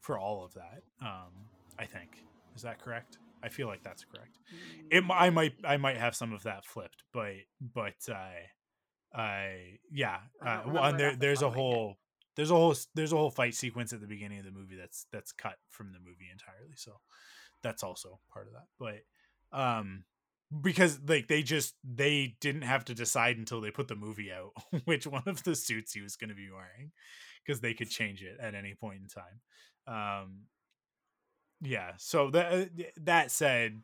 for 0.00 0.18
all 0.18 0.44
of 0.44 0.54
that 0.54 0.82
um 1.02 1.32
I 1.78 1.86
think. 1.86 2.24
Is 2.54 2.62
that 2.62 2.78
correct? 2.80 3.18
I 3.42 3.48
feel 3.48 3.66
like 3.66 3.82
that's 3.82 4.04
correct. 4.04 4.38
It 4.90 5.04
I 5.10 5.30
might 5.30 5.54
I 5.64 5.76
might 5.76 5.96
have 5.96 6.14
some 6.14 6.32
of 6.32 6.44
that 6.44 6.64
flipped 6.64 7.02
but 7.12 7.32
but 7.60 7.94
uh 8.08 9.18
I 9.18 9.78
yeah 9.90 10.18
uh, 10.44 10.62
well, 10.66 10.84
and 10.84 10.98
there 10.98 11.14
there's 11.16 11.42
a 11.42 11.46
of 11.46 11.52
my 11.52 11.58
head. 11.58 11.62
whole 11.62 11.94
there's 12.36 12.50
a 12.50 12.54
whole 12.54 12.74
there's 12.94 13.12
a 13.12 13.16
whole 13.16 13.30
fight 13.30 13.54
sequence 13.54 13.92
at 13.92 14.00
the 14.00 14.06
beginning 14.06 14.38
of 14.38 14.44
the 14.44 14.50
movie 14.50 14.76
that's 14.76 15.06
that's 15.12 15.32
cut 15.32 15.56
from 15.70 15.92
the 15.92 15.98
movie 15.98 16.28
entirely 16.32 16.74
so 16.76 16.92
that's 17.62 17.82
also 17.82 18.18
part 18.32 18.46
of 18.46 18.52
that 18.54 18.66
but 18.78 19.58
um 19.58 20.04
because 20.62 21.00
like 21.06 21.28
they 21.28 21.42
just 21.42 21.74
they 21.84 22.36
didn't 22.40 22.62
have 22.62 22.84
to 22.84 22.94
decide 22.94 23.36
until 23.38 23.60
they 23.60 23.70
put 23.70 23.88
the 23.88 23.96
movie 23.96 24.30
out 24.32 24.52
which 24.84 25.06
one 25.06 25.22
of 25.26 25.42
the 25.44 25.54
suits 25.54 25.92
he 25.92 26.00
was 26.00 26.16
going 26.16 26.30
to 26.30 26.34
be 26.34 26.50
wearing 26.50 26.92
because 27.44 27.60
they 27.60 27.74
could 27.74 27.90
change 27.90 28.22
it 28.22 28.38
at 28.40 28.54
any 28.54 28.74
point 28.74 29.00
in 29.00 29.08
time. 29.08 30.22
Um 30.22 30.46
yeah 31.60 31.92
so 31.96 32.30
that 32.30 32.68
that 32.96 33.30
said 33.30 33.80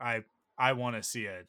i 0.00 0.22
i 0.58 0.72
want 0.72 0.96
to 0.96 1.02
see 1.02 1.26
a 1.26 1.42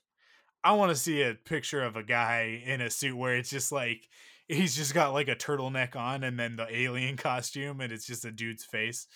i 0.63 0.73
want 0.73 0.89
to 0.89 0.95
see 0.95 1.21
a 1.21 1.33
picture 1.33 1.83
of 1.83 1.95
a 1.95 2.03
guy 2.03 2.61
in 2.65 2.81
a 2.81 2.89
suit 2.89 3.15
where 3.15 3.35
it's 3.37 3.49
just 3.49 3.71
like 3.71 4.09
he's 4.47 4.75
just 4.75 4.93
got 4.93 5.13
like 5.13 5.29
a 5.29 5.35
turtleneck 5.35 5.95
on 5.95 6.23
and 6.23 6.37
then 6.37 6.55
the 6.55 6.67
alien 6.75 7.15
costume 7.17 7.79
and 7.79 7.91
it's 7.91 8.05
just 8.05 8.25
a 8.25 8.31
dude's 8.31 8.65
face 8.65 9.07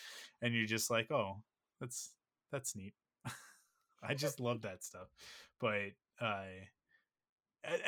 and 0.42 0.54
you're 0.54 0.66
just 0.66 0.90
like 0.90 1.12
oh 1.12 1.42
that's 1.82 2.12
that's 2.52 2.76
neat 2.76 2.94
i 4.08 4.14
just 4.14 4.40
love 4.40 4.62
that 4.62 4.84
stuff 4.84 5.08
but 5.60 5.92
uh 6.22 6.44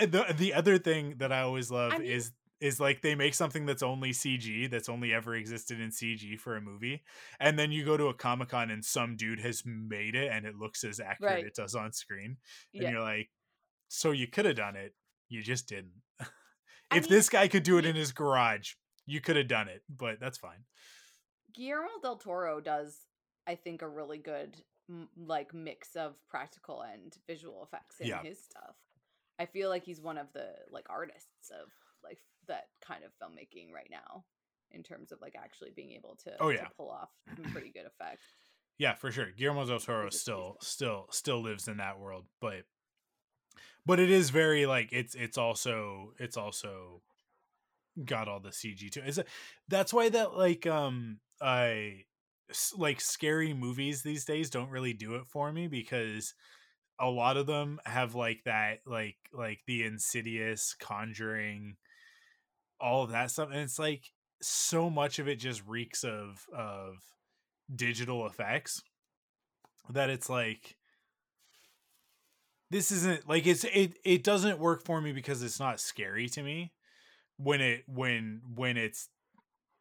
the 0.01 0.25
the 0.37 0.53
other 0.53 0.77
thing 0.77 1.15
that 1.17 1.31
i 1.31 1.41
always 1.41 1.69
love 1.71 1.93
I 1.93 1.99
mean- 1.99 2.11
is 2.11 2.31
is 2.59 2.79
like 2.79 3.01
they 3.01 3.13
make 3.13 3.35
something 3.35 3.67
that's 3.67 3.83
only 3.83 4.09
cg 4.11 4.69
that's 4.71 4.89
only 4.89 5.13
ever 5.13 5.35
existed 5.35 5.79
in 5.79 5.89
cg 5.91 6.39
for 6.39 6.55
a 6.55 6.61
movie 6.61 7.03
and 7.39 7.57
then 7.59 7.71
you 7.71 7.85
go 7.85 7.95
to 7.97 8.07
a 8.07 8.13
comic-con 8.15 8.71
and 8.71 8.83
some 8.83 9.15
dude 9.15 9.39
has 9.39 9.61
made 9.65 10.15
it 10.15 10.31
and 10.31 10.45
it 10.45 10.55
looks 10.55 10.83
as 10.83 10.99
accurate 10.99 11.33
Right. 11.33 11.45
it 11.45 11.53
does 11.55 11.75
on 11.75 11.93
screen 11.93 12.37
and 12.73 12.83
Yeah. 12.83 12.89
you're 12.91 13.01
like 13.01 13.29
so 13.89 14.09
you 14.11 14.25
could 14.27 14.45
have 14.45 14.55
done 14.55 14.75
it 14.75 14.93
you 15.29 15.43
just 15.43 15.67
didn't 15.67 16.01
I 16.89 16.97
if 16.97 17.03
mean, 17.03 17.11
this 17.11 17.29
guy 17.29 17.47
could 17.47 17.61
do 17.63 17.77
it 17.77 17.85
in 17.85 17.95
his 17.95 18.11
garage 18.11 18.71
you 19.05 19.21
could 19.21 19.35
have 19.35 19.47
done 19.47 19.67
it 19.67 19.83
but 19.87 20.19
that's 20.19 20.39
fine 20.39 20.63
Guillermo 21.53 21.89
del 22.03 22.17
Toro 22.17 22.59
does, 22.59 22.95
I 23.47 23.55
think, 23.55 23.81
a 23.81 23.87
really 23.87 24.19
good 24.19 24.57
m- 24.89 25.09
like 25.17 25.53
mix 25.53 25.95
of 25.95 26.15
practical 26.29 26.81
and 26.81 27.15
visual 27.27 27.63
effects 27.63 27.99
in 27.99 28.07
Yeah. 28.07 28.21
his 28.23 28.41
stuff. 28.43 28.75
I 29.39 29.45
feel 29.45 29.69
like 29.69 29.83
he's 29.83 30.01
one 30.01 30.17
of 30.17 30.31
the 30.33 30.49
like 30.71 30.85
artists 30.89 31.51
of 31.51 31.71
like 32.03 32.19
that 32.47 32.67
kind 32.81 33.03
of 33.03 33.11
filmmaking 33.21 33.71
right 33.73 33.89
now, 33.91 34.23
in 34.71 34.83
terms 34.83 35.11
of 35.11 35.21
like 35.21 35.35
actually 35.37 35.71
being 35.75 35.91
able 35.91 36.15
to, 36.23 36.31
Oh, 36.39 36.49
to 36.49 36.55
yeah. 36.55 36.67
pull 36.75 36.89
off 36.89 37.09
some 37.35 37.45
pretty 37.51 37.69
good 37.71 37.85
effects. 37.85 38.23
yeah 38.79 38.93
for 38.93 39.11
sure 39.11 39.31
guillermo 39.35 39.65
del 39.65 39.79
toro 39.79 40.09
still 40.09 40.57
still 40.61 41.07
still 41.11 41.41
lives 41.41 41.67
in 41.67 41.77
that 41.77 41.99
world 41.99 42.25
but 42.39 42.63
but 43.85 43.99
it 43.99 44.09
is 44.11 44.29
very 44.29 44.65
like 44.67 44.89
it's 44.91 45.15
it's 45.15 45.37
also 45.37 46.13
it's 46.19 46.37
also 46.37 47.01
got 48.05 48.27
all 48.27 48.39
the 48.39 48.49
cg 48.49 48.91
too 48.91 49.01
is 49.01 49.17
it 49.17 49.27
that's 49.67 49.91
why 49.93 50.09
that 50.09 50.35
like 50.35 50.67
um 50.67 51.19
i 51.41 52.03
like 52.77 53.01
scary 53.01 53.53
movies 53.53 54.01
these 54.01 54.25
days 54.25 54.49
don't 54.49 54.69
really 54.69 54.93
do 54.93 55.15
it 55.15 55.27
for 55.27 55.51
me 55.51 55.67
because 55.67 56.33
a 56.99 57.09
lot 57.09 57.37
of 57.37 57.45
them 57.45 57.79
have 57.85 58.15
like 58.15 58.41
that 58.45 58.79
like 58.85 59.17
like 59.33 59.59
the 59.67 59.83
insidious 59.83 60.75
conjuring 60.79 61.75
all 62.79 63.03
of 63.03 63.11
that 63.11 63.31
stuff 63.31 63.49
and 63.51 63.59
it's 63.59 63.79
like 63.79 64.03
so 64.41 64.89
much 64.89 65.19
of 65.19 65.27
it 65.27 65.35
just 65.37 65.65
reeks 65.65 66.03
of 66.03 66.45
of 66.55 66.95
digital 67.75 68.25
effects 68.25 68.81
that 69.89 70.09
it's 70.09 70.29
like 70.29 70.77
this 72.69 72.91
isn't 72.91 73.27
like 73.27 73.45
it's 73.45 73.63
it 73.65 73.97
it 74.03 74.23
doesn't 74.23 74.59
work 74.59 74.83
for 74.83 75.01
me 75.01 75.11
because 75.11 75.41
it's 75.41 75.59
not 75.59 75.79
scary 75.79 76.27
to 76.29 76.41
me 76.41 76.71
when 77.37 77.61
it 77.61 77.83
when 77.87 78.41
when 78.55 78.77
it's 78.77 79.09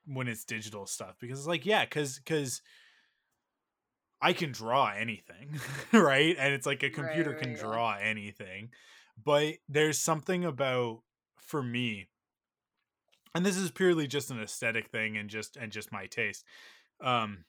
when 0.07 0.29
it's 0.29 0.45
digital 0.45 0.87
stuff 0.87 1.17
because 1.21 1.39
it's 1.39 1.49
like 1.49 1.67
yeah 1.67 1.85
cuz 1.85 2.21
cuz 2.21 2.63
I 4.21 4.33
can 4.33 4.53
draw 4.53 4.89
anything 4.89 5.61
right 5.93 6.37
and 6.39 6.55
it's 6.55 6.67
like 6.67 6.83
a 6.83 6.91
computer 6.91 7.31
right, 7.31 7.41
can 7.41 7.53
yeah. 7.53 7.59
draw 7.59 7.97
anything 7.97 8.71
but 9.23 9.55
there's 9.69 9.99
something 9.99 10.45
about 10.45 11.03
for 11.37 11.63
me 11.63 12.09
and 13.35 13.45
this 13.45 13.59
is 13.59 13.71
purely 13.71 14.07
just 14.07 14.31
an 14.31 14.41
aesthetic 14.41 14.89
thing 14.89 15.17
and 15.17 15.29
just 15.29 15.57
and 15.57 15.71
just 15.71 15.93
my 15.93 16.07
taste 16.07 16.45
um 17.03 17.45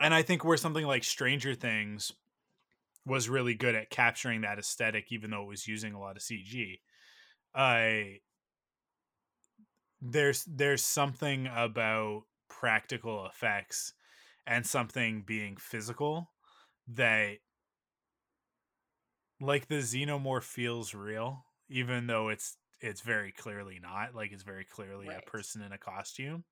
and 0.00 0.12
i 0.12 0.22
think 0.22 0.44
where 0.44 0.56
something 0.56 0.86
like 0.86 1.04
stranger 1.04 1.54
things 1.54 2.12
was 3.06 3.28
really 3.28 3.54
good 3.54 3.74
at 3.74 3.88
capturing 3.90 4.42
that 4.42 4.58
aesthetic 4.58 5.06
even 5.10 5.30
though 5.30 5.42
it 5.42 5.48
was 5.48 5.66
using 5.66 5.94
a 5.94 6.00
lot 6.00 6.16
of 6.16 6.22
cg 6.22 6.80
i 7.54 8.18
there's 10.00 10.44
there's 10.44 10.84
something 10.84 11.46
about 11.46 12.24
practical 12.48 13.26
effects 13.26 13.94
and 14.46 14.66
something 14.66 15.22
being 15.22 15.56
physical 15.56 16.32
that 16.88 17.38
like 19.40 19.66
the 19.68 19.76
xenomorph 19.76 20.44
feels 20.44 20.94
real 20.94 21.44
even 21.68 22.06
though 22.06 22.28
it's 22.28 22.58
it's 22.80 23.00
very 23.00 23.32
clearly 23.32 23.78
not 23.78 24.14
like 24.14 24.32
it's 24.32 24.42
very 24.42 24.64
clearly 24.64 25.06
Right. 25.08 25.18
a 25.18 25.22
person 25.22 25.62
in 25.62 25.72
a 25.72 25.78
costume 25.78 26.44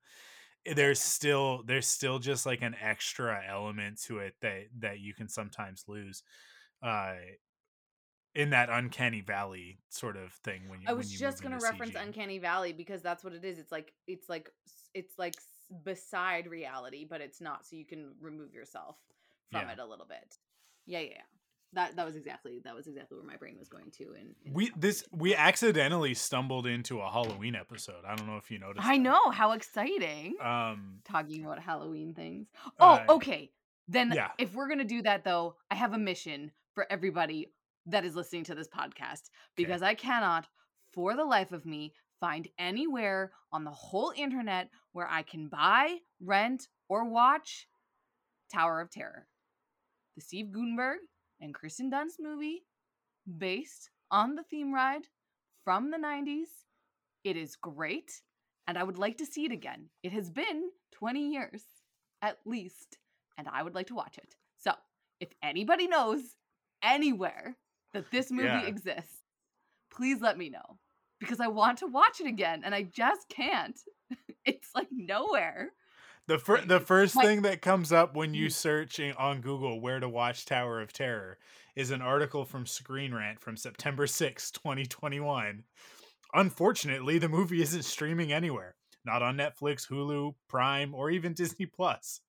Eh, 0.65 0.73
there's 0.75 1.01
still 1.01 1.63
there's 1.63 1.87
still 1.87 2.19
just 2.19 2.45
like 2.45 2.61
an 2.61 2.75
extra 2.75 3.43
element 3.47 4.01
to 4.01 4.19
it 4.19 4.35
that 4.41 4.65
that 4.77 4.99
you 4.99 5.13
can 5.13 5.29
sometimes 5.29 5.85
lose 5.87 6.23
uh 6.83 7.15
in 8.35 8.51
that 8.51 8.69
uncanny 8.69 9.21
valley 9.21 9.79
sort 9.89 10.15
of 10.17 10.31
thing 10.43 10.61
when 10.69 10.81
you 10.81 10.87
I 10.89 10.93
was 10.93 11.11
you 11.11 11.19
just 11.19 11.41
gonna 11.41 11.57
reference 11.61 11.93
CG. 11.93 12.01
Uncanny 12.03 12.37
Valley 12.39 12.73
because 12.73 13.01
that's 13.01 13.23
what 13.23 13.33
it 13.33 13.43
is. 13.43 13.57
It's 13.59 13.71
like 13.71 13.93
it's 14.07 14.29
like 14.29 14.49
it's 14.93 15.17
like 15.17 15.35
beside 15.83 16.47
reality, 16.47 17.05
but 17.09 17.21
it's 17.21 17.41
not. 17.41 17.65
So 17.65 17.75
you 17.75 17.85
can 17.85 18.13
remove 18.21 18.53
yourself 18.53 18.97
from 19.51 19.61
Yeah. 19.61 19.73
it 19.73 19.79
a 19.79 19.85
little 19.85 20.05
bit. 20.05 20.37
Yeah, 20.85 20.99
yeah, 20.99 21.09
yeah. 21.11 21.21
That 21.73 21.95
that 21.97 22.05
was 22.05 22.15
exactly 22.15 22.59
that 22.63 22.75
was 22.75 22.87
exactly 22.87 23.17
where 23.17 23.25
my 23.25 23.35
brain 23.35 23.55
was 23.59 23.69
going 23.69 23.91
to. 23.97 24.03
and, 24.19 24.35
in 24.43 24.53
we 24.53 24.71
this 24.75 25.03
we 25.11 25.35
accidentally 25.35 26.15
stumbled 26.15 26.65
into 26.65 26.99
a 26.99 27.07
halloween 27.11 27.53
episode 27.53 28.03
i 28.07 28.15
don't 28.15 28.25
know 28.25 28.37
if 28.37 28.49
you 28.49 28.57
noticed 28.57 28.87
I 28.87 28.97
that. 28.97 29.03
know 29.03 29.29
how 29.29 29.51
exciting. 29.51 30.35
um 30.41 30.99
Talking 31.05 31.45
about 31.45 31.59
Halloween 31.59 32.13
things. 32.15 32.47
Oh, 32.79 32.93
Uh, 32.93 33.05
okay. 33.09 33.51
Then 33.87 34.11
yeah. 34.15 34.29
if 34.39 34.53
we're 34.55 34.67
gonna 34.67 34.83
do 34.83 35.01
that 35.03 35.23
though, 35.23 35.55
I 35.69 35.75
have 35.75 35.93
a 35.93 35.97
mission 35.99 36.51
for 36.73 36.87
everybody 36.91 37.51
that 37.91 38.05
is 38.05 38.15
listening 38.15 38.43
to 38.45 38.55
this 38.55 38.67
podcast 38.67 39.29
because 39.55 39.81
I 39.81 39.93
cannot, 39.93 40.47
for 40.93 41.15
the 41.15 41.25
life 41.25 41.51
of 41.51 41.65
me, 41.65 41.93
find 42.19 42.47
anywhere 42.57 43.31
on 43.51 43.63
the 43.63 43.71
whole 43.71 44.13
internet 44.15 44.69
where 44.91 45.07
I 45.09 45.23
can 45.23 45.47
buy, 45.47 45.97
rent, 46.21 46.67
or 46.87 47.09
watch 47.09 47.67
Tower 48.51 48.81
of 48.81 48.89
Terror, 48.89 49.27
the 50.15 50.21
Steve 50.21 50.51
Guttenberg 50.51 50.99
and 51.39 51.53
Kristen 51.53 51.91
Dunst 51.91 52.19
movie 52.19 52.63
based 53.37 53.89
on 54.11 54.35
the 54.35 54.43
theme 54.43 54.73
ride 54.73 55.03
from 55.63 55.91
the 55.91 55.97
90s. 55.97 56.47
It 57.23 57.37
is 57.37 57.55
great, 57.55 58.21
and 58.67 58.77
I 58.77 58.83
would 58.83 58.97
like 58.97 59.17
to 59.19 59.25
see 59.25 59.45
it 59.45 59.51
again. 59.51 59.89
It 60.03 60.11
has 60.11 60.29
been 60.29 60.69
20 60.93 61.31
years 61.31 61.63
at 62.21 62.37
least, 62.45 62.97
and 63.37 63.47
I 63.47 63.63
would 63.63 63.75
like 63.75 63.87
to 63.87 63.95
watch 63.95 64.17
it. 64.17 64.35
So, 64.57 64.71
if 65.19 65.29
anybody 65.43 65.87
knows 65.87 66.21
anywhere 66.81 67.57
that 67.93 68.09
this 68.11 68.31
movie 68.31 68.45
Yeah. 68.47 68.65
exists, 68.65 69.23
please 69.91 70.21
let 70.21 70.37
me 70.37 70.49
know 70.49 70.77
because 71.19 71.39
I 71.39 71.47
want 71.47 71.79
to 71.79 71.87
watch 71.87 72.19
it 72.21 72.27
again 72.27 72.61
and 72.63 72.73
I 72.75 72.83
just 72.83 73.27
can't. 73.29 73.79
it's 74.45 74.69
like 74.75 74.87
nowhere. 74.91 75.69
The 76.27 76.37
fir- 76.37 76.61
the 76.65 76.79
first 76.79 77.15
My- 77.15 77.23
thing 77.23 77.41
that 77.41 77.61
comes 77.61 77.91
up 77.91 78.15
when 78.15 78.33
you 78.33 78.47
Mm. 78.47 78.53
search 78.53 78.99
on 79.17 79.41
Google 79.41 79.81
where 79.81 79.99
to 79.99 80.07
watch 80.07 80.45
Tower 80.45 80.79
of 80.81 80.93
Terror 80.93 81.39
is 81.75 81.89
an 81.91 82.01
article 82.01 82.45
from 82.45 82.65
Screen 82.67 83.13
Rant 83.13 83.39
from 83.39 83.57
September 83.57 84.05
6, 84.05 84.51
2021. 84.51 85.63
Unfortunately, 86.33 87.17
the 87.17 87.29
movie 87.29 87.61
isn't 87.61 87.83
streaming 87.83 88.31
anywhere. 88.31 88.75
Not 89.05 89.23
on 89.23 89.37
Netflix, 89.37 89.87
Hulu, 89.87 90.35
Prime, 90.47 90.93
or 90.93 91.09
even 91.09 91.33
Disney 91.33 91.65
Plus. 91.65 92.21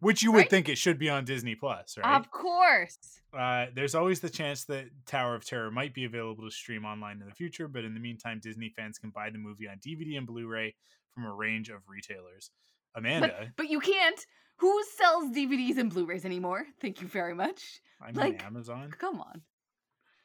Which 0.00 0.22
you 0.22 0.32
would 0.32 0.38
Right? 0.40 0.50
think 0.50 0.68
it 0.68 0.76
should 0.78 0.98
be 0.98 1.08
on 1.08 1.24
Disney 1.24 1.54
Plus, 1.54 1.96
right? 1.98 2.16
Of 2.20 2.30
course. 2.30 2.98
Uh, 3.36 3.66
there's 3.74 3.94
always 3.94 4.20
the 4.20 4.28
chance 4.30 4.64
that 4.66 4.86
Tower 5.06 5.34
of 5.34 5.44
Terror 5.44 5.70
might 5.70 5.94
be 5.94 6.04
available 6.04 6.44
to 6.44 6.50
stream 6.50 6.84
online 6.84 7.20
in 7.20 7.26
the 7.28 7.34
future, 7.34 7.68
but 7.68 7.84
in 7.84 7.94
the 7.94 8.00
meantime, 8.00 8.40
Disney 8.42 8.68
fans 8.68 8.98
can 8.98 9.10
buy 9.10 9.30
the 9.30 9.38
movie 9.38 9.68
on 9.68 9.78
DVD 9.78 10.18
and 10.18 10.26
Blu-ray 10.26 10.74
from 11.14 11.24
a 11.24 11.32
range 11.32 11.68
of 11.70 11.80
retailers. 11.88 12.50
Amanda, 12.94 13.28
But 13.38 13.48
but 13.56 13.70
you 13.70 13.80
can't. 13.80 14.20
Who 14.56 14.82
sells 14.98 15.34
DVDs 15.34 15.78
and 15.78 15.90
Blu-rays 15.90 16.24
anymore? 16.24 16.66
Thank 16.80 17.00
you 17.00 17.08
very 17.08 17.34
much. 17.34 17.80
I'm 18.04 18.14
like, 18.14 18.40
on 18.40 18.46
Amazon. 18.46 18.94
Come 18.98 19.20
on. 19.20 19.42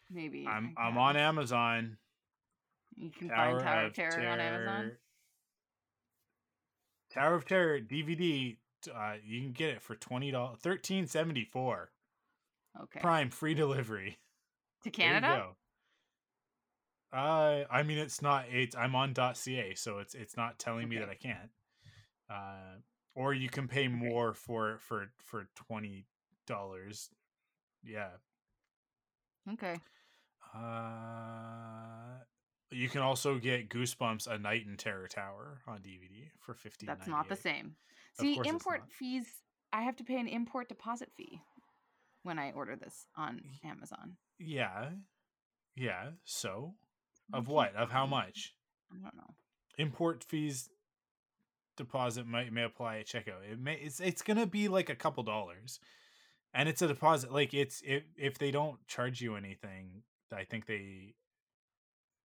Maybe. 0.09 0.45
I'm 0.47 0.73
I'm 0.77 0.97
on 0.97 1.15
Amazon. 1.15 1.97
You 2.97 3.11
can 3.11 3.29
Tower, 3.29 3.51
find 3.59 3.63
Tower 3.63 3.79
of 3.81 3.87
of 3.87 3.93
Terror, 3.93 4.27
on 4.27 4.39
Amazon. 4.39 4.91
Tower 7.13 7.35
of 7.35 7.45
Terror 7.45 7.79
DVD. 7.79 8.57
Uh, 8.87 9.15
you 9.25 9.41
can 9.41 9.51
get 9.51 9.69
it 9.69 9.81
for 9.81 9.95
twenty 9.95 10.31
dollars, 10.31 10.57
thirteen 10.61 11.07
seventy 11.07 11.45
four. 11.45 11.91
Okay. 12.81 12.99
Prime 12.99 13.29
free 13.29 13.53
delivery. 13.53 14.17
to 14.83 14.91
Canada? 14.91 15.47
Uh, 17.13 17.63
I 17.71 17.83
mean, 17.83 17.97
it's 17.97 18.21
not. 18.21 18.45
It's 18.51 18.75
I'm 18.75 18.95
on 18.95 19.13
.ca, 19.15 19.73
so 19.75 19.99
it's 19.99 20.15
it's 20.15 20.35
not 20.35 20.59
telling 20.59 20.89
me 20.89 20.97
that 20.97 21.09
I 21.09 21.15
can't. 21.15 21.49
Uh, 22.29 22.79
or 23.13 23.33
you 23.33 23.47
can 23.49 23.67
pay 23.67 23.87
more 23.87 24.33
for 24.33 24.77
for 24.79 25.09
for 25.17 25.47
twenty 25.55 26.05
dollars. 26.45 27.09
Yeah. 27.83 28.09
Okay. 29.53 29.77
Uh, 30.53 32.19
you 32.71 32.89
can 32.89 33.01
also 33.01 33.37
get 33.37 33.69
Goosebumps: 33.69 34.27
A 34.27 34.37
Night 34.37 34.65
in 34.67 34.75
Terror 34.75 35.07
Tower 35.07 35.61
on 35.67 35.77
DVD 35.79 36.29
for 36.39 36.53
fifteen. 36.53 36.87
That's 36.87 37.07
not 37.07 37.29
the 37.29 37.35
same. 37.35 37.75
See, 38.19 38.39
import 38.45 38.83
fees. 38.89 39.25
I 39.73 39.81
have 39.81 39.95
to 39.97 40.03
pay 40.03 40.19
an 40.19 40.27
import 40.27 40.69
deposit 40.69 41.09
fee 41.17 41.41
when 42.23 42.39
I 42.39 42.51
order 42.51 42.75
this 42.75 43.07
on 43.15 43.41
Amazon. 43.63 44.17
Yeah, 44.39 44.89
yeah. 45.75 46.11
So, 46.23 46.75
of 47.33 47.47
what? 47.47 47.75
Of 47.75 47.91
how 47.91 48.05
much? 48.05 48.53
I 48.91 48.95
don't 48.95 49.15
know. 49.15 49.35
import 49.77 50.23
fees 50.23 50.69
deposit 51.75 52.25
might 52.25 52.53
may 52.53 52.63
apply 52.63 52.99
at 52.99 53.07
checkout. 53.07 53.43
It 53.51 53.59
may 53.59 53.75
it's 53.75 53.99
it's 53.99 54.21
gonna 54.21 54.45
be 54.47 54.67
like 54.67 54.89
a 54.89 54.95
couple 54.95 55.23
dollars, 55.23 55.79
and 56.53 56.69
it's 56.69 56.81
a 56.81 56.87
deposit. 56.87 57.31
Like 57.31 57.53
it's 57.53 57.81
if 57.85 58.03
if 58.17 58.37
they 58.37 58.51
don't 58.51 58.85
charge 58.87 59.21
you 59.21 59.35
anything, 59.35 60.03
I 60.33 60.43
think 60.45 60.65
they 60.65 61.15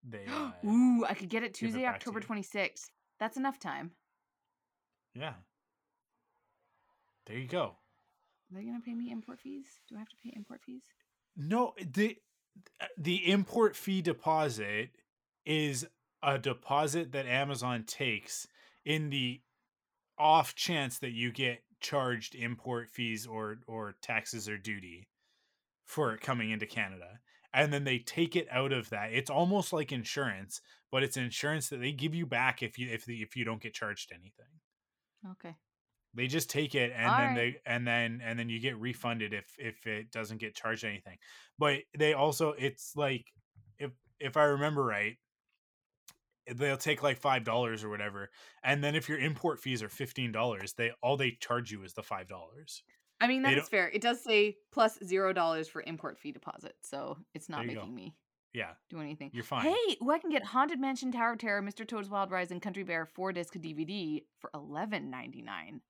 they 0.03 0.25
uh, 0.27 0.51
Ooh, 0.65 1.05
I 1.05 1.13
could 1.13 1.29
get 1.29 1.43
it 1.43 1.53
give 1.53 1.69
it 1.69 1.73
Tuesday, 1.73 1.85
October 1.85 2.21
26th. 2.21 2.85
That's 3.19 3.37
enough 3.37 3.59
time. 3.59 3.91
yeah. 5.13 5.33
There 7.27 7.37
you 7.37 7.47
go. 7.47 7.75
Are 8.51 8.57
they 8.57 8.63
going 8.63 8.79
to 8.79 8.85
pay 8.85 8.93
me 8.93 9.11
import 9.11 9.39
fees? 9.39 9.65
Do 9.87 9.95
I 9.95 9.99
have 9.99 10.09
to 10.09 10.15
pay 10.23 10.33
import 10.35 10.61
fees? 10.65 10.81
No, 11.37 11.73
the 11.79 12.17
uh, 12.81 12.85
the 12.97 13.31
import 13.31 13.75
fee 13.75 14.01
deposit 14.01 14.89
is 15.45 15.87
a 16.21 16.37
deposit 16.37 17.13
that 17.13 17.25
Amazon 17.25 17.83
takes 17.87 18.47
in 18.85 19.09
the 19.09 19.41
off 20.17 20.53
chance 20.55 20.99
that 20.99 21.11
you 21.11 21.31
get 21.31 21.63
charged 21.79 22.35
import 22.35 22.89
fees 22.89 23.25
or 23.25 23.59
or 23.67 23.95
taxes 24.01 24.49
or 24.49 24.57
duty 24.57 25.07
for 25.85 26.13
it 26.13 26.21
coming 26.21 26.51
into 26.51 26.65
Canada. 26.65 27.19
And 27.53 27.73
then 27.73 27.83
they 27.83 27.99
take 27.99 28.35
it 28.35 28.47
out 28.49 28.71
of 28.71 28.89
that. 28.91 29.11
It's 29.11 29.29
almost 29.29 29.73
like 29.73 29.91
insurance, 29.91 30.61
but 30.89 31.03
it's 31.03 31.17
insurance 31.17 31.67
that 31.69 31.81
they 31.81 31.91
give 31.91 32.15
you 32.15 32.25
back 32.25 32.63
if 32.63 32.77
you 32.77 32.89
if 32.89 33.05
the, 33.05 33.21
if 33.21 33.35
you 33.35 33.43
don't 33.43 33.61
get 33.61 33.73
charged 33.73 34.11
anything. 34.11 34.59
Okay. 35.31 35.55
They 36.13 36.27
just 36.27 36.49
take 36.49 36.75
it 36.75 36.91
and 36.95 37.05
All 37.09 37.17
then 37.17 37.27
right. 37.29 37.35
they 37.35 37.55
and 37.65 37.87
then 37.87 38.21
and 38.23 38.37
then 38.37 38.49
you 38.49 38.59
get 38.59 38.77
refunded 38.77 39.33
if 39.33 39.45
if 39.57 39.87
it 39.87 40.11
doesn't 40.11 40.39
get 40.39 40.55
charged 40.55 40.83
anything. 40.83 41.17
But 41.57 41.79
they 41.97 42.13
also 42.13 42.53
it's 42.57 42.93
like 42.95 43.25
if 43.79 43.91
if 44.19 44.35
I 44.37 44.43
remember 44.43 44.83
right, 44.83 45.17
they'll 46.53 46.77
take 46.77 47.03
like 47.03 47.17
five 47.17 47.43
dollars 47.43 47.83
or 47.83 47.89
whatever, 47.89 48.29
and 48.63 48.83
then 48.83 48.95
if 48.95 49.07
your 49.07 49.19
import 49.19 49.59
fees 49.59 49.81
are 49.83 49.89
fifteen 49.89 50.31
dollars, 50.31 50.73
they 50.73 50.91
all 51.01 51.17
they 51.17 51.31
charge 51.39 51.71
you 51.71 51.83
is 51.83 51.93
the 51.93 52.03
five 52.03 52.27
dollars. 52.27 52.83
I 53.19 53.27
mean, 53.27 53.43
that's 53.43 53.69
fair. 53.69 53.87
It 53.87 54.01
does 54.01 54.23
say 54.23 54.57
plus 54.71 54.97
zero 55.05 55.31
dollars 55.31 55.67
for 55.67 55.83
import 55.85 56.17
fee 56.17 56.31
deposit, 56.31 56.73
so 56.81 57.17
it's 57.35 57.49
not 57.49 57.65
you 57.65 57.75
go. 57.75 57.81
making 57.81 57.93
me 57.95 58.15
Yeah, 58.51 58.71
do 58.89 58.99
anything. 58.99 59.29
you're 59.31 59.43
fine. 59.43 59.61
Hey, 59.65 59.97
ooh, 60.03 60.09
I 60.09 60.17
can 60.17 60.31
get 60.31 60.43
Haunted 60.43 60.79
Mansion, 60.79 61.11
Tower 61.11 61.33
of 61.33 61.37
Terror, 61.39 61.61
Mr. 61.61 61.87
Toad's 61.87 62.09
Wild 62.09 62.31
Ride, 62.31 62.49
and 62.51 62.61
Country 62.61 62.83
Bear 62.83 63.05
four 63.05 63.31
disc 63.31 63.53
DVD 63.53 64.23
for 64.39 64.49
eleven 64.55 65.11
ninety 65.11 65.43
nine. 65.43 65.81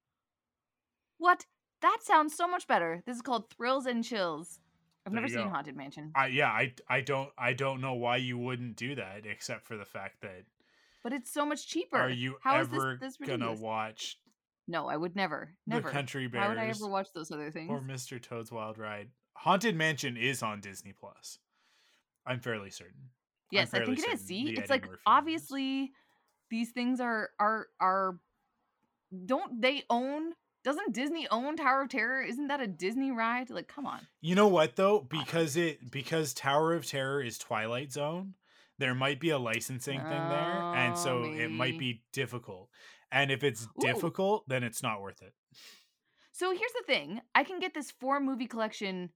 What? 1.21 1.45
That 1.81 1.99
sounds 2.01 2.35
so 2.35 2.47
much 2.47 2.67
better. 2.67 3.01
This 3.05 3.15
is 3.15 3.21
called 3.21 3.49
Thrills 3.55 3.85
and 3.85 4.03
Chills. 4.03 4.59
I've 5.05 5.13
There 5.13 5.21
never 5.21 5.31
seen 5.33 5.43
go. 5.45 5.49
Haunted 5.49 5.75
Mansion, 5.77 6.11
I 6.15 6.27
yeah, 6.27 6.49
I 6.49 6.73
I 6.87 7.01
don't 7.01 7.29
I 7.37 7.53
don't 7.53 7.79
know 7.81 7.93
why 7.93 8.17
you 8.17 8.37
wouldn't 8.37 8.75
do 8.75 8.95
that 8.95 9.25
except 9.25 9.65
for 9.65 9.77
the 9.77 9.85
fact 9.85 10.21
that 10.21 10.43
but 11.03 11.11
it's 11.13 11.31
so 11.31 11.43
much 11.45 11.67
cheaper. 11.67 11.97
are 11.97 12.09
you 12.09 12.37
How 12.43 12.59
is 12.61 12.69
this- 12.69 12.77
ever 12.79 12.97
this 13.01 13.17
gonna 13.17 13.53
watch 13.53 14.17
No, 14.67 14.87
I 14.87 14.97
would 14.97 15.15
never. 15.15 15.55
Never. 15.65 15.89
the 15.89 15.93
Country 15.93 16.27
Why 16.27 16.47
would 16.47 16.57
I 16.59 16.67
ever 16.67 16.87
watch 16.87 17.07
those 17.13 17.31
other 17.31 17.49
things? 17.51 17.69
or 17.71 17.79
Mr. 17.81 18.21
Toad's 18.21 18.51
Wild 18.51 18.77
Ride? 18.77 19.09
Haunted 19.37 19.75
Mansion 19.75 20.17
is 20.17 20.43
on 20.43 20.59
Disney 20.61 20.93
Plus. 20.93 21.39
I'm 22.25 22.39
fairly 22.39 22.69
certain. 22.69 23.09
Yes, 23.51 23.73
I 23.73 23.83
think 23.83 23.97
it 23.99 24.07
is. 24.13 24.21
See, 24.21 24.51
it's 24.51 24.59
Eddie 24.59 24.69
like 24.69 24.81
Murphy 24.83 24.89
one 24.89 24.95
is. 24.97 25.01
obviously 25.07 25.91
these 26.51 26.71
things 26.71 26.99
are 26.99 27.29
are 27.39 27.67
are 27.79 28.19
don't 29.25 29.59
they 29.61 29.83
own 29.89 30.33
doesn't 30.63 30.93
Disney 30.93 31.27
own 31.29 31.55
Tower 31.57 31.81
of 31.83 31.89
Terror? 31.89 32.21
Isn't 32.21 32.47
that 32.47 32.61
a 32.61 32.67
Disney 32.67 33.11
ride? 33.11 33.49
Like, 33.49 33.67
come 33.67 33.85
on. 33.85 34.01
You 34.21 34.35
know 34.35 34.47
what 34.47 34.75
though? 34.75 34.99
Because 34.99 35.57
it 35.57 35.91
because 35.91 36.33
Tower 36.33 36.73
of 36.73 36.85
Terror 36.85 37.21
is 37.21 37.37
Twilight 37.37 37.91
Zone, 37.91 38.35
there 38.77 38.95
might 38.95 39.19
be 39.19 39.29
a 39.29 39.39
licensing 39.39 39.99
thing 39.99 40.29
there, 40.29 40.65
and 40.73 40.93
Oh, 40.93 40.99
so 40.99 41.23
it 41.23 41.51
might 41.51 41.77
be 41.77 42.03
difficult. 42.13 42.69
And 43.11 43.29
if 43.31 43.43
it's 43.43 43.63
Ooh. 43.63 43.81
difficult, 43.81 44.47
then 44.47 44.63
it's 44.63 44.81
not 44.81 45.01
worth 45.01 45.21
it. 45.21 45.33
So 46.31 46.51
here's 46.51 46.73
the 46.73 46.83
thing: 46.85 47.21
I 47.35 47.43
can 47.43 47.59
get 47.59 47.73
this 47.73 47.91
four 47.91 48.19
movie 48.19 48.47
collection 48.47 49.09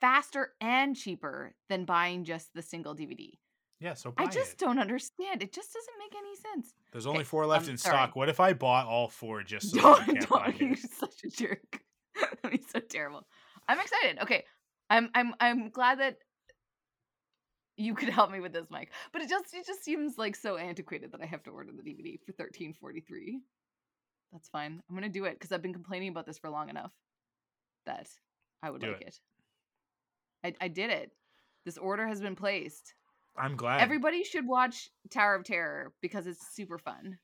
faster 0.00 0.52
and 0.60 0.96
cheaper 0.96 1.54
than 1.68 1.84
buying 1.84 2.24
just 2.24 2.54
the 2.54 2.62
single 2.62 2.94
DVD. 2.94 3.32
Yeah, 3.80 3.94
so 3.94 4.10
buy 4.10 4.24
I 4.24 4.26
just 4.26 4.52
it. 4.52 4.58
don't 4.58 4.78
understand. 4.78 5.42
It 5.42 5.52
just 5.52 5.72
doesn't 5.72 5.94
make 5.98 6.14
any 6.18 6.34
sense. 6.34 6.74
There's 6.92 7.06
only 7.06 7.20
okay, 7.20 7.26
four 7.28 7.46
left 7.46 7.66
um, 7.66 7.72
in 7.72 7.76
sorry. 7.76 7.94
stock. 7.96 8.16
What 8.16 8.28
if 8.28 8.40
I 8.40 8.52
bought 8.54 8.86
all 8.86 9.08
four 9.08 9.42
just 9.42 9.70
so 9.72 9.80
Don't, 9.80 10.04
can't 10.04 10.28
buy 10.28 10.46
don't. 10.46 10.60
You're 10.60 10.72
it? 10.72 10.90
such 10.92 11.24
a 11.24 11.28
jerk. 11.28 11.80
That'd 12.42 12.58
be 12.58 12.64
so 12.72 12.80
terrible. 12.80 13.26
I'm 13.68 13.78
excited. 13.80 14.18
Okay, 14.22 14.44
I'm 14.88 15.10
I'm 15.14 15.34
I'm 15.40 15.70
glad 15.70 16.00
that 16.00 16.16
you 17.76 17.94
could 17.94 18.08
help 18.08 18.30
me 18.30 18.40
with 18.40 18.54
this, 18.54 18.66
Mike. 18.70 18.92
But 19.12 19.22
it 19.22 19.28
just 19.28 19.52
it 19.52 19.66
just 19.66 19.84
seems 19.84 20.16
like 20.16 20.36
so 20.36 20.56
antiquated 20.56 21.12
that 21.12 21.20
I 21.20 21.26
have 21.26 21.42
to 21.42 21.50
order 21.50 21.72
the 21.72 21.82
DVD 21.82 22.18
for 22.24 22.32
thirteen 22.32 22.72
forty 22.72 23.00
three. 23.00 23.40
That's 24.32 24.48
fine. 24.48 24.82
I'm 24.88 24.94
gonna 24.96 25.08
do 25.10 25.24
it 25.24 25.34
because 25.34 25.52
I've 25.52 25.62
been 25.62 25.74
complaining 25.74 26.08
about 26.08 26.24
this 26.26 26.38
for 26.38 26.48
long 26.48 26.70
enough 26.70 26.92
that 27.84 28.08
I 28.62 28.70
would 28.70 28.80
Do 28.80 28.92
like 28.92 29.02
it. 29.02 29.18
it. 30.44 30.56
I 30.60 30.64
I 30.64 30.68
did 30.68 30.90
it. 30.90 31.10
This 31.66 31.76
order 31.76 32.06
has 32.06 32.22
been 32.22 32.36
placed. 32.36 32.94
I'm 33.38 33.56
glad. 33.56 33.80
Everybody 33.80 34.24
should 34.24 34.46
watch 34.46 34.90
Tower 35.10 35.34
of 35.34 35.44
Terror 35.44 35.92
because 36.00 36.26
it's 36.26 36.46
super 36.54 36.78
fun. 36.78 37.18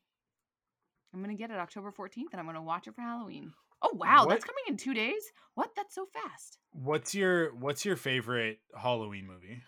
I'm 1.15 1.21
gonna 1.21 1.35
get 1.35 1.51
it 1.51 1.59
October 1.59 1.93
14th 1.93 2.33
and 2.33 2.41
I'm 2.41 2.47
gonna 2.47 2.63
watch 2.63 2.87
it 2.87 2.95
for 2.95 3.03
Halloween. 3.03 3.53
Oh 3.83 3.91
wow, 3.95 4.27
that's 4.29 4.45
coming 4.45 4.65
in 4.69 4.77
two 4.77 4.95
days? 4.95 5.23
What? 5.55 5.71
That's 5.77 5.95
so 5.95 6.07
fast. 6.13 6.59
What's 6.73 7.15
your 7.15 7.55
What's 7.55 7.85
your 7.85 7.97
favorite 7.97 8.61
Halloween 8.77 9.27
movie? 9.27 9.63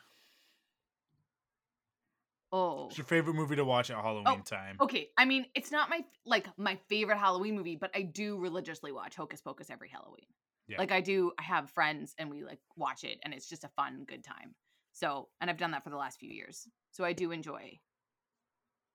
Oh. 2.52 2.85
What's 2.85 2.96
your 2.96 3.04
favorite 3.04 3.35
movie 3.35 3.57
to 3.57 3.64
watch 3.64 3.90
at 3.90 3.96
oh, 3.96 4.02
Halloween 4.02 4.42
time? 4.42 4.76
Okay, 4.80 5.09
I 5.18 5.24
mean, 5.24 5.46
it's 5.57 5.72
not 5.72 5.90
my 5.90 6.04
like 6.24 6.46
my 6.57 6.78
favorite 6.88 7.18
Halloween 7.18 7.57
movie, 7.57 7.76
but 7.76 7.90
I 7.94 8.02
do 8.02 8.38
religiously 8.38 8.92
watch 8.92 9.16
Hocus 9.16 9.40
Pocus 9.40 9.70
every 9.70 9.88
Halloween. 9.88 10.26
Yeah. 10.68 10.78
Like 10.78 10.92
I 10.92 11.00
do, 11.00 11.33
I 11.38 11.42
have 11.42 11.70
friends 11.70 12.14
and 12.16 12.30
we 12.30 12.44
like 12.44 12.61
watch 12.76 13.02
it, 13.02 13.18
and 13.24 13.35
it's 13.35 13.48
just 13.48 13.64
a 13.64 13.68
fun, 13.70 14.04
good 14.07 14.22
time. 14.22 14.54
So, 14.94 15.28
and 15.40 15.50
I've 15.50 15.59
done 15.59 15.72
that 15.72 15.85
for 15.85 15.90
the 15.90 15.96
last 15.96 16.18
few 16.18 16.30
years. 16.30 16.66
So 16.92 17.04
I 17.04 17.12
do 17.12 17.30
enjoy 17.30 17.78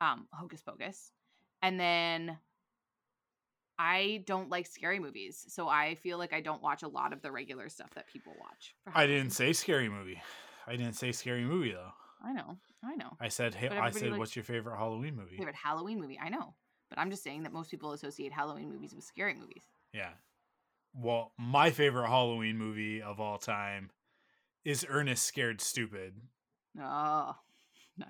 um 0.01 0.27
Hocus 0.33 0.62
Pocus, 0.62 1.12
and 1.62 1.79
then 1.79 2.38
I 3.77 4.23
don't 4.25 4.49
like 4.49 4.65
scary 4.65 4.99
movies, 4.99 5.45
so 5.47 5.67
I 5.69 5.95
feel 5.95 6.17
like 6.17 6.33
I 6.33 6.41
don't 6.41 6.62
watch 6.62 6.83
a 6.83 6.88
lot 6.88 7.13
of 7.13 7.21
the 7.21 7.31
regular 7.31 7.69
stuff 7.69 7.93
that 7.95 8.07
people 8.07 8.33
watch. 8.39 8.75
I 8.93 9.07
didn't 9.07 9.31
say 9.31 9.53
scary 9.53 9.88
movie. 9.88 10.21
I 10.67 10.75
didn't 10.75 10.95
say 10.95 11.12
scary 11.12 11.43
movie 11.43 11.71
though. 11.71 11.91
I 12.21 12.33
know. 12.33 12.57
I 12.83 12.95
know. 12.95 13.12
I 13.19 13.29
said, 13.29 13.55
hey, 13.55 13.69
I 13.69 13.91
said, 13.91 14.17
what's 14.17 14.35
your 14.35 14.43
favorite 14.43 14.77
Halloween 14.77 15.15
movie? 15.15 15.38
Favorite 15.38 15.55
Halloween 15.55 16.01
movie? 16.01 16.19
I 16.21 16.29
know. 16.29 16.53
But 16.89 16.99
I'm 16.99 17.09
just 17.09 17.23
saying 17.23 17.43
that 17.43 17.53
most 17.53 17.71
people 17.71 17.93
associate 17.93 18.33
Halloween 18.33 18.69
movies 18.69 18.93
with 18.93 19.05
scary 19.05 19.33
movies. 19.33 19.63
Yeah. 19.93 20.09
Well, 20.93 21.33
my 21.38 21.71
favorite 21.71 22.07
Halloween 22.07 22.57
movie 22.57 23.01
of 23.01 23.19
all 23.19 23.38
time 23.38 23.91
is 24.65 24.86
Ernest 24.88 25.26
Scared 25.26 25.62
Stupid. 25.62 26.13
Oh, 26.80 27.36
nice. 27.98 28.10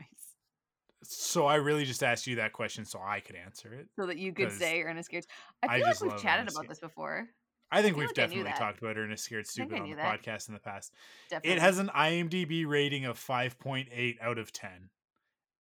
So 1.04 1.46
I 1.46 1.56
really 1.56 1.86
just 1.86 2.04
asked 2.04 2.28
you 2.28 2.36
that 2.36 2.54
question 2.54 2.86
so 2.86 3.00
I 3.02 3.22
could 3.22 3.36
answer 3.36 3.74
it. 3.74 3.88
So 3.96 4.06
that 4.08 4.18
you 4.18 4.34
could 4.34 4.52
say 4.52 4.82
Ernest 4.84 5.08
Scared. 5.08 5.26
I 5.64 5.76
I 5.76 5.78
feel 5.78 5.88
just 5.88 6.02
like 6.02 6.12
we've 6.12 6.22
chatted 6.22 6.42
Ernest 6.42 6.58
about 6.58 6.70
this 6.70 6.80
before. 6.80 7.28
I 7.72 7.82
think 7.82 7.94
feel 7.94 8.00
we've 8.00 8.10
like 8.10 8.16
definitely 8.16 8.52
talked 8.58 8.80
about 8.80 8.98
Ernest 8.98 9.24
Scared 9.24 9.48
Stupid 9.48 9.80
on 9.80 9.90
the 9.90 9.96
that. 9.96 10.22
podcast 10.22 10.48
in 10.48 10.54
the 10.54 10.60
past. 10.60 10.94
Definitely. 11.30 11.52
It 11.52 11.62
has 11.62 11.78
an 11.78 11.90
IMDb 11.96 12.68
rating 12.68 13.06
of 13.06 13.18
5.8 13.18 14.16
out 14.22 14.38
of 14.38 14.52
10. 14.52 14.90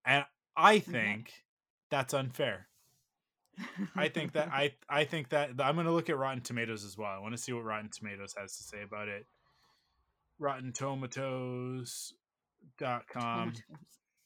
And 0.05 0.25
I 0.57 0.79
think 0.79 1.31
that's 1.89 2.13
unfair. 2.13 2.67
I 3.95 4.09
think 4.09 4.33
that 4.33 4.49
I 4.53 4.73
I 4.89 5.03
think 5.03 5.29
that 5.29 5.51
I'm 5.59 5.75
going 5.75 5.85
to 5.85 5.91
look 5.91 6.09
at 6.09 6.17
Rotten 6.17 6.41
Tomatoes 6.41 6.83
as 6.83 6.97
well. 6.97 7.11
I 7.11 7.19
want 7.19 7.35
to 7.35 7.41
see 7.41 7.53
what 7.53 7.63
Rotten 7.63 7.89
Tomatoes 7.89 8.33
has 8.37 8.57
to 8.57 8.63
say 8.63 8.81
about 8.81 9.07
it. 9.07 9.25
Rotten 10.39 10.71
Tomatoes.com. 10.73 13.53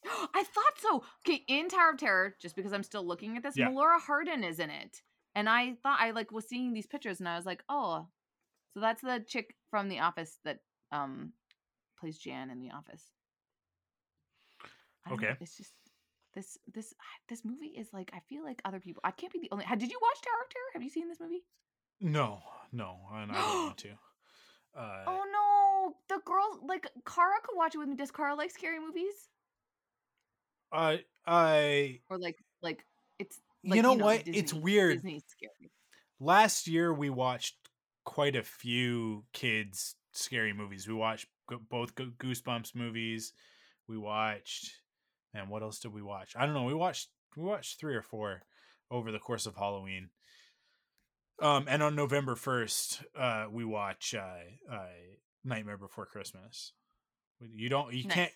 I 0.34 0.44
thought 0.44 0.78
so. 0.80 1.04
Okay, 1.28 1.44
in 1.48 1.70
Tower 1.70 1.92
of 1.92 1.98
Terror, 1.98 2.36
just 2.42 2.56
because 2.56 2.74
I'm 2.74 2.84
still 2.84 3.06
looking 3.06 3.38
at 3.38 3.44
this, 3.44 3.56
Yeah. 3.58 3.70
Melora 3.70 4.00
Hardin 4.02 4.44
is 4.44 4.60
in 4.60 4.70
it. 4.70 5.02
And 5.36 5.50
I 5.50 5.74
thought 5.82 6.00
I 6.00 6.12
like 6.12 6.32
was 6.32 6.48
seeing 6.48 6.74
these 6.74 6.86
pictures 6.88 7.20
and 7.20 7.28
I 7.28 7.36
was 7.36 7.46
like, 7.46 7.64
oh, 7.70 8.08
so 8.74 8.80
that's 8.80 9.02
the 9.02 9.24
chick 9.28 9.56
from 9.70 9.90
The 9.90 10.00
Office 10.02 10.38
that 10.46 10.60
um 10.92 11.34
plays 12.00 12.18
Jan 12.18 12.50
in 12.52 12.60
The 12.60 12.72
Office. 12.72 13.04
Don't 15.10 15.20
know, 15.22 15.28
Okay. 15.28 15.38
it's 15.42 15.58
just 15.58 15.74
this 16.36 16.58
this 16.74 16.94
this 17.30 17.44
movie 17.46 17.68
is 17.78 17.88
like 17.94 18.12
I 18.14 18.20
feel 18.30 18.44
like 18.44 18.62
other 18.66 18.80
people. 18.80 19.02
I 19.04 19.12
can't 19.12 19.34
be 19.34 19.40
the 19.40 19.50
only. 19.52 19.66
Did 19.66 19.90
you 19.92 20.00
watch 20.02 20.22
Tower 20.22 20.42
of 20.44 20.50
Terror? 20.50 20.72
Have 20.74 20.84
you 20.84 20.90
seen 20.90 21.10
this 21.10 21.20
movie? 21.20 21.44
No, 22.02 22.40
no, 22.72 22.98
and 23.14 23.32
I 23.32 23.36
don't 23.36 23.64
want 23.66 23.78
to. 23.80 23.90
Uh, 24.76 25.04
oh 25.08 25.24
no, 25.32 25.43
the 26.14 26.22
girl 26.26 26.60
like 26.68 26.88
Kara 27.06 27.40
could 27.44 27.56
watch 27.58 27.76
it 27.76 27.80
with 27.80 27.88
me. 27.90 27.96
Does 27.96 28.12
Kara 28.12 28.36
like 28.36 28.52
scary 28.52 28.80
movies 28.80 29.30
I 30.72 31.04
I 31.26 32.00
or 32.10 32.18
like 32.18 32.38
like 32.62 32.86
it's 33.20 33.40
You 33.64 33.72
like, 33.72 33.84
know 33.84 33.96
the 33.98 34.04
what? 34.04 34.24
It's 34.26 34.54
weird. 34.54 34.96
Disney 34.98 35.22
scary. 35.28 35.72
last 36.20 36.68
year 36.68 36.94
we 36.94 37.10
watched 37.10 37.56
quite 38.06 38.36
a 38.36 38.44
few 38.44 39.26
kids 39.34 39.96
scary 40.12 40.54
movies. 40.54 40.88
We 40.88 40.94
watched 40.94 41.28
both 41.70 41.96
Goosebumps 41.96 42.76
movies. 42.76 43.34
We 43.88 43.98
watched, 43.98 44.72
and 45.34 45.50
what 45.50 45.62
else 45.62 45.80
did 45.80 45.94
we 45.94 46.02
watch? 46.02 46.34
I 46.36 46.46
don't 46.46 46.56
know. 46.56 46.64
We 46.64 46.74
watched 46.74 47.10
we 47.38 47.44
watched 47.44 47.80
three 47.80 47.96
or 47.96 48.02
four 48.02 48.44
over 48.90 49.12
the 49.12 49.20
course 49.20 49.46
of 49.46 49.56
Halloween. 49.56 50.10
Um, 51.42 51.66
and 51.68 51.82
on 51.82 51.96
November 51.96 52.36
first, 52.36 53.04
uh, 53.18 53.48
we 53.52 53.66
watch 53.66 54.14
uh, 54.16 54.72
uh, 54.72 54.86
Nightmare 55.44 55.78
Before 55.78 56.06
Christmas. 56.06 56.74
You 57.40 57.70
don't, 57.70 57.94
you 57.94 58.04
Nice. 58.06 58.14
can't, 58.14 58.32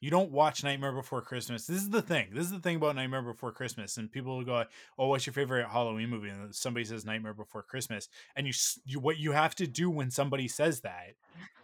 you 0.00 0.10
don't 0.10 0.30
watch 0.30 0.62
Nightmare 0.64 0.92
Before 0.92 1.20
Christmas. 1.22 1.66
This 1.66 1.78
is 1.78 1.90
the 1.90 2.02
thing. 2.02 2.28
This 2.32 2.44
is 2.44 2.52
the 2.52 2.60
thing 2.60 2.76
about 2.76 2.96
Nightmare 2.96 3.22
Before 3.22 3.52
Christmas, 3.52 3.96
and 3.96 4.10
people 4.10 4.36
will 4.36 4.44
go, 4.44 4.64
"Oh, 4.98 5.08
what's 5.08 5.26
your 5.26 5.32
favorite 5.32 5.68
Halloween 5.68 6.08
movie?" 6.10 6.28
And 6.28 6.54
somebody 6.54 6.84
says 6.84 7.04
Nightmare 7.04 7.34
Before 7.34 7.62
Christmas, 7.62 8.08
and 8.36 8.46
you, 8.46 8.52
you, 8.84 9.00
what 9.00 9.18
you 9.18 9.32
have 9.32 9.54
to 9.56 9.66
do 9.66 9.90
when 9.90 10.10
somebody 10.10 10.48
says 10.48 10.80
that, 10.82 11.14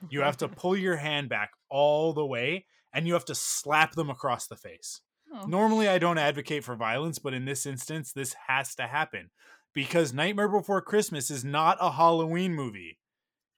you 0.08 0.20
have 0.22 0.36
to 0.38 0.48
pull 0.62 0.76
your 0.76 0.96
hand 0.96 1.28
back 1.28 1.50
all 1.68 2.12
the 2.12 2.26
way, 2.26 2.66
and 2.92 3.06
you 3.06 3.12
have 3.14 3.24
to 3.26 3.34
slap 3.34 3.92
them 3.92 4.10
across 4.10 4.46
the 4.46 4.56
face. 4.56 5.00
Oh. 5.32 5.46
Normally, 5.46 5.88
I 5.88 5.98
don't 5.98 6.18
advocate 6.18 6.64
for 6.64 6.76
violence, 6.76 7.18
but 7.18 7.34
in 7.34 7.44
this 7.44 7.66
instance, 7.66 8.12
this 8.12 8.34
has 8.48 8.74
to 8.76 8.84
happen 8.88 9.30
because 9.72 10.12
Nightmare 10.12 10.48
Before 10.48 10.80
Christmas 10.80 11.30
is 11.30 11.44
not 11.44 11.78
a 11.80 11.92
Halloween 11.92 12.54
movie. 12.54 12.98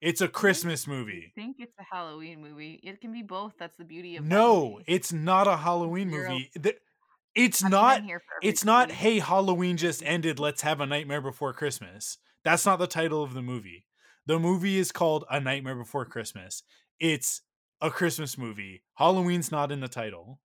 It's 0.01 0.21
a 0.21 0.29
Christmas 0.29 0.87
movie. 0.87 1.33
I 1.37 1.41
think 1.41 1.57
it's 1.59 1.73
a 1.81 1.85
Halloween 1.95 2.43
movie. 2.43 2.81
It 2.83 3.01
can 3.01 3.13
be 3.13 3.23
both. 3.23 3.55
That's 3.59 3.77
the 3.77 3.85
beauty 3.85 4.17
of 4.17 4.25
No, 4.25 4.81
it's 4.87 5.13
not 5.13 5.47
a 5.47 5.57
Halloween 5.57 6.11
movie. 6.11 6.51
It's 7.35 7.63
I'm 7.65 7.71
not. 7.71 8.03
It's 8.43 8.65
not. 8.65 8.89
movie. 8.89 8.99
Hey, 8.99 9.19
Halloween 9.19 9.77
just 9.77 10.03
ended. 10.05 10.39
Let's 10.39 10.63
have 10.63 10.81
a 10.81 10.87
Nightmare 10.87 11.21
Before 11.21 11.53
Christmas. 11.53 12.19
That's 12.45 12.65
not 12.65 12.79
the 12.79 12.87
title 12.87 13.23
of 13.23 13.35
the 13.35 13.43
movie. 13.43 13.87
The 14.27 14.39
movie 14.39 14.79
is 14.79 14.93
called 14.93 15.25
A 15.31 15.41
Nightmare 15.41 15.77
Before 15.77 16.05
Christmas. 16.05 16.63
It's 16.99 17.43
a 17.81 17.91
Christmas 17.91 18.39
movie. 18.39 18.83
Halloween's 18.95 19.53
not 19.53 19.71
in 19.71 19.81
the 19.81 19.89
title. 19.89 20.41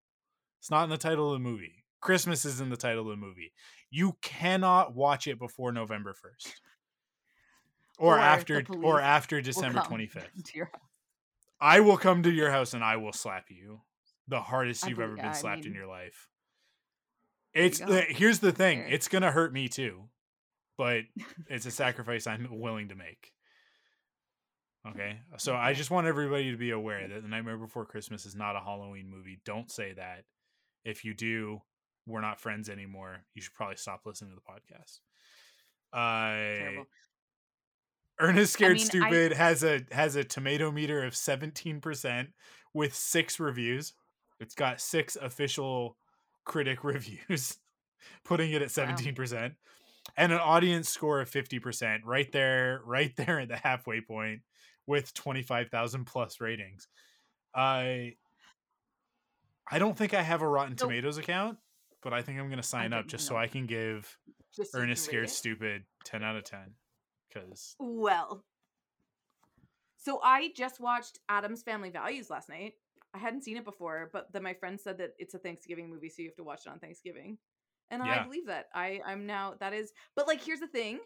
It's 0.60 0.70
not 0.72 0.84
in 0.84 0.90
the 0.90 0.98
title 0.98 1.28
of 1.28 1.34
the 1.34 1.50
movie. 1.50 1.84
Christmas 2.02 2.46
is 2.46 2.60
in 2.60 2.70
the 2.70 2.78
title 2.78 3.04
of 3.04 3.10
the 3.10 3.16
movie. 3.16 3.54
You 3.90 4.18
cannot 4.22 4.96
watch 4.96 5.28
it 5.28 5.40
before 5.40 5.72
November 5.72 6.14
1st. 6.14 6.52
Or, 8.02 8.16
Or 8.16 8.20
after 8.20 8.64
or 8.82 9.00
after 9.00 9.42
December 9.42 9.80
25th. 9.82 10.44
to 10.46 10.58
your 10.58 10.66
house. 10.66 10.82
I 11.60 11.82
will 11.82 11.98
come 11.98 12.24
to 12.24 12.32
your 12.32 12.50
house 12.50 12.74
and 12.74 12.84
I 12.84 12.98
will 12.98 13.14
slap 13.14 13.46
you. 13.50 13.82
The 14.28 14.42
hardest 14.42 14.84
I 14.86 14.90
you've 14.90 15.00
ever 15.00 15.16
been 15.16 15.26
I 15.26 15.34
slapped 15.34 15.66
in 15.66 15.74
your 15.76 15.86
life. 15.86 16.28
you 17.54 17.64
It's 17.64 17.80
uh, 17.80 18.02
here's 18.10 18.40
the 18.40 18.52
thing. 18.52 18.80
Fair. 18.80 18.88
It's 18.88 19.08
gonna 19.08 19.30
hurt 19.32 19.54
me 19.54 19.68
too, 19.68 20.06
but 20.78 21.02
it's 21.48 21.68
a 21.68 21.72
sacrifice 21.72 22.26
I'm 22.26 22.48
willing 22.50 22.90
to 22.90 22.96
make. 22.96 23.34
Okay, 24.90 25.20
so 25.38 25.56
I 25.56 25.74
just 25.74 25.92
want 25.92 26.08
everybody 26.08 26.50
to 26.50 26.58
be 26.58 26.72
aware 26.72 27.08
that 27.08 27.22
The 27.22 27.28
Nightmare 27.30 27.58
Before 27.58 27.86
Christmas 27.86 28.26
is 28.26 28.36
not 28.36 28.56
a 28.56 28.60
Halloween 28.60 29.12
movie. 29.12 29.40
Don't 29.46 29.70
say 29.70 29.94
that. 29.94 30.24
If 30.84 31.06
you 31.06 31.14
do, 31.14 31.62
we're 32.08 32.22
not 32.22 32.40
friends 32.40 32.68
anymore. 32.68 33.18
You 33.36 33.44
should 33.44 33.54
probably 33.54 33.76
stop 33.76 34.02
listening 34.08 34.32
to 34.32 34.38
the 34.38 34.42
podcast. 34.42 35.02
Uh, 35.94 36.58
Terrible. 36.58 36.86
Ernest 38.22 38.54
Scared 38.54 38.74
mean, 38.74 38.82
I- 38.82 38.86
Stupid 38.86 39.34
has 39.34 39.64
a 39.64 39.82
has 39.92 40.16
a 40.16 40.24
tomato 40.24 40.72
meter 40.72 41.04
of 41.04 41.14
17% 41.14 42.28
with 42.74 42.96
6 42.96 43.40
reviews. 43.40 43.94
It's 44.40 44.56
got 44.56 44.80
6 44.82 45.16
official 45.18 45.98
critic 46.46 46.84
reviews 46.84 47.58
putting 48.24 48.52
it 48.52 48.62
at 48.62 48.70
17% 48.70 49.54
and 50.18 50.32
an 50.32 50.40
audience 50.40 50.90
score 50.90 51.22
of 51.22 51.30
50% 51.30 52.00
right 52.04 52.32
there 52.32 52.82
right 52.86 53.16
there 53.16 53.40
at 53.40 53.48
the 53.50 53.58
halfway 53.58 54.02
point 54.02 54.42
with 54.88 55.14
25,000 55.14 56.06
plus 56.06 56.42
ratings. 56.42 56.88
I 57.54 58.16
I 59.70 59.80
don't 59.80 59.96
think 59.98 60.14
I 60.14 60.22
have 60.22 60.42
a 60.42 60.48
Rotten 60.48 60.78
So- 60.78 60.86
Tomatoes 60.86 61.18
account, 61.18 61.58
but 62.02 62.14
I 62.14 62.22
think 62.22 62.40
I'm 62.40 62.48
going 62.48 62.58
to 62.62 62.64
sign 62.68 62.94
up 62.94 63.08
just 63.08 63.26
so. 63.28 63.38
I 63.38 63.48
can 63.48 63.68
give 63.68 64.18
Just 64.56 64.76
Ernest 64.76 65.06
Scared. 65.06 65.30
Stupid 65.30 65.84
10 66.06 66.24
out 66.24 66.36
of 66.36 66.44
10 66.44 66.60
cuz 67.34 67.76
Well, 67.80 68.46
so 69.98 70.20
I 70.24 70.52
just 70.56 70.80
watched 70.80 71.20
Addams 71.30 71.64
Family 71.64 71.90
Values 71.90 72.30
last 72.30 72.50
night. 72.50 72.74
I 73.14 73.18
hadn't 73.18 73.44
seen 73.44 73.58
it 73.58 73.66
before, 73.66 74.10
but 74.14 74.32
then 74.32 74.44
my 74.44 74.54
friend 74.54 74.80
said 74.80 74.98
that 75.00 75.12
it's 75.20 75.34
a 75.34 75.38
Thanksgiving 75.40 75.90
movie, 75.90 76.10
so 76.10 76.22
you 76.22 76.30
have 76.30 76.36
to 76.38 76.44
watch 76.44 76.62
it 76.66 76.70
on 76.70 76.80
Thanksgiving. 76.80 77.38
And 77.90 78.02
I 78.02 78.24
believe 78.24 78.48
that. 78.48 78.70
I 78.74 79.02
I'm 79.06 79.26
now 79.26 79.56
that 79.60 79.74
is, 79.74 79.92
but 80.16 80.28
like 80.28 80.42
here's 80.42 80.62
the 80.62 80.68
thing, 80.68 81.00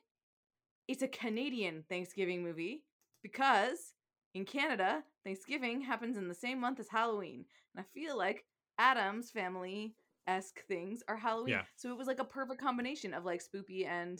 it's 0.87 1.01
a 1.01 1.07
Canadian 1.07 1.83
Thanksgiving 1.89 2.43
movie 2.43 2.83
because 3.23 3.95
in 4.35 4.45
Canada 4.45 5.03
Thanksgiving 5.23 5.81
happens 5.81 6.15
in 6.15 6.27
the 6.27 6.35
same 6.35 6.59
month 6.59 6.79
as 6.79 6.87
Halloween, 6.87 7.45
and 7.75 7.83
I 7.83 7.99
feel 7.99 8.17
like 8.17 8.45
Addams 8.77 9.31
Family 9.31 9.95
esque 10.27 10.63
things 10.67 11.03
are 11.07 11.17
Halloween. 11.17 11.53
Yeah. 11.53 11.63
So 11.75 11.89
it 11.89 11.97
was 11.97 12.07
like 12.07 12.19
a 12.19 12.25
perfect 12.25 12.61
combination 12.61 13.13
of 13.13 13.25
like 13.25 13.41
spoopy 13.43 13.87
and 13.87 14.19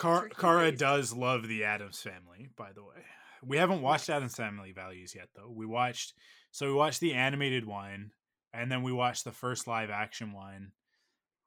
Car- 0.00 0.30
Cara 0.30 0.72
does 0.72 1.12
love 1.12 1.46
the 1.46 1.64
Addams 1.64 2.00
family, 2.00 2.48
by 2.56 2.72
the 2.72 2.82
way. 2.82 3.04
We 3.44 3.58
haven't 3.58 3.82
watched 3.82 4.08
Addams 4.08 4.34
Family 4.34 4.72
Values 4.72 5.14
yet, 5.14 5.28
though. 5.36 5.50
We 5.54 5.66
watched, 5.66 6.14
so 6.50 6.66
we 6.66 6.72
watched 6.72 7.00
the 7.00 7.12
animated 7.12 7.66
one, 7.66 8.12
and 8.54 8.72
then 8.72 8.82
we 8.82 8.92
watched 8.92 9.24
the 9.24 9.32
first 9.32 9.66
live 9.66 9.90
action 9.90 10.32
one, 10.32 10.72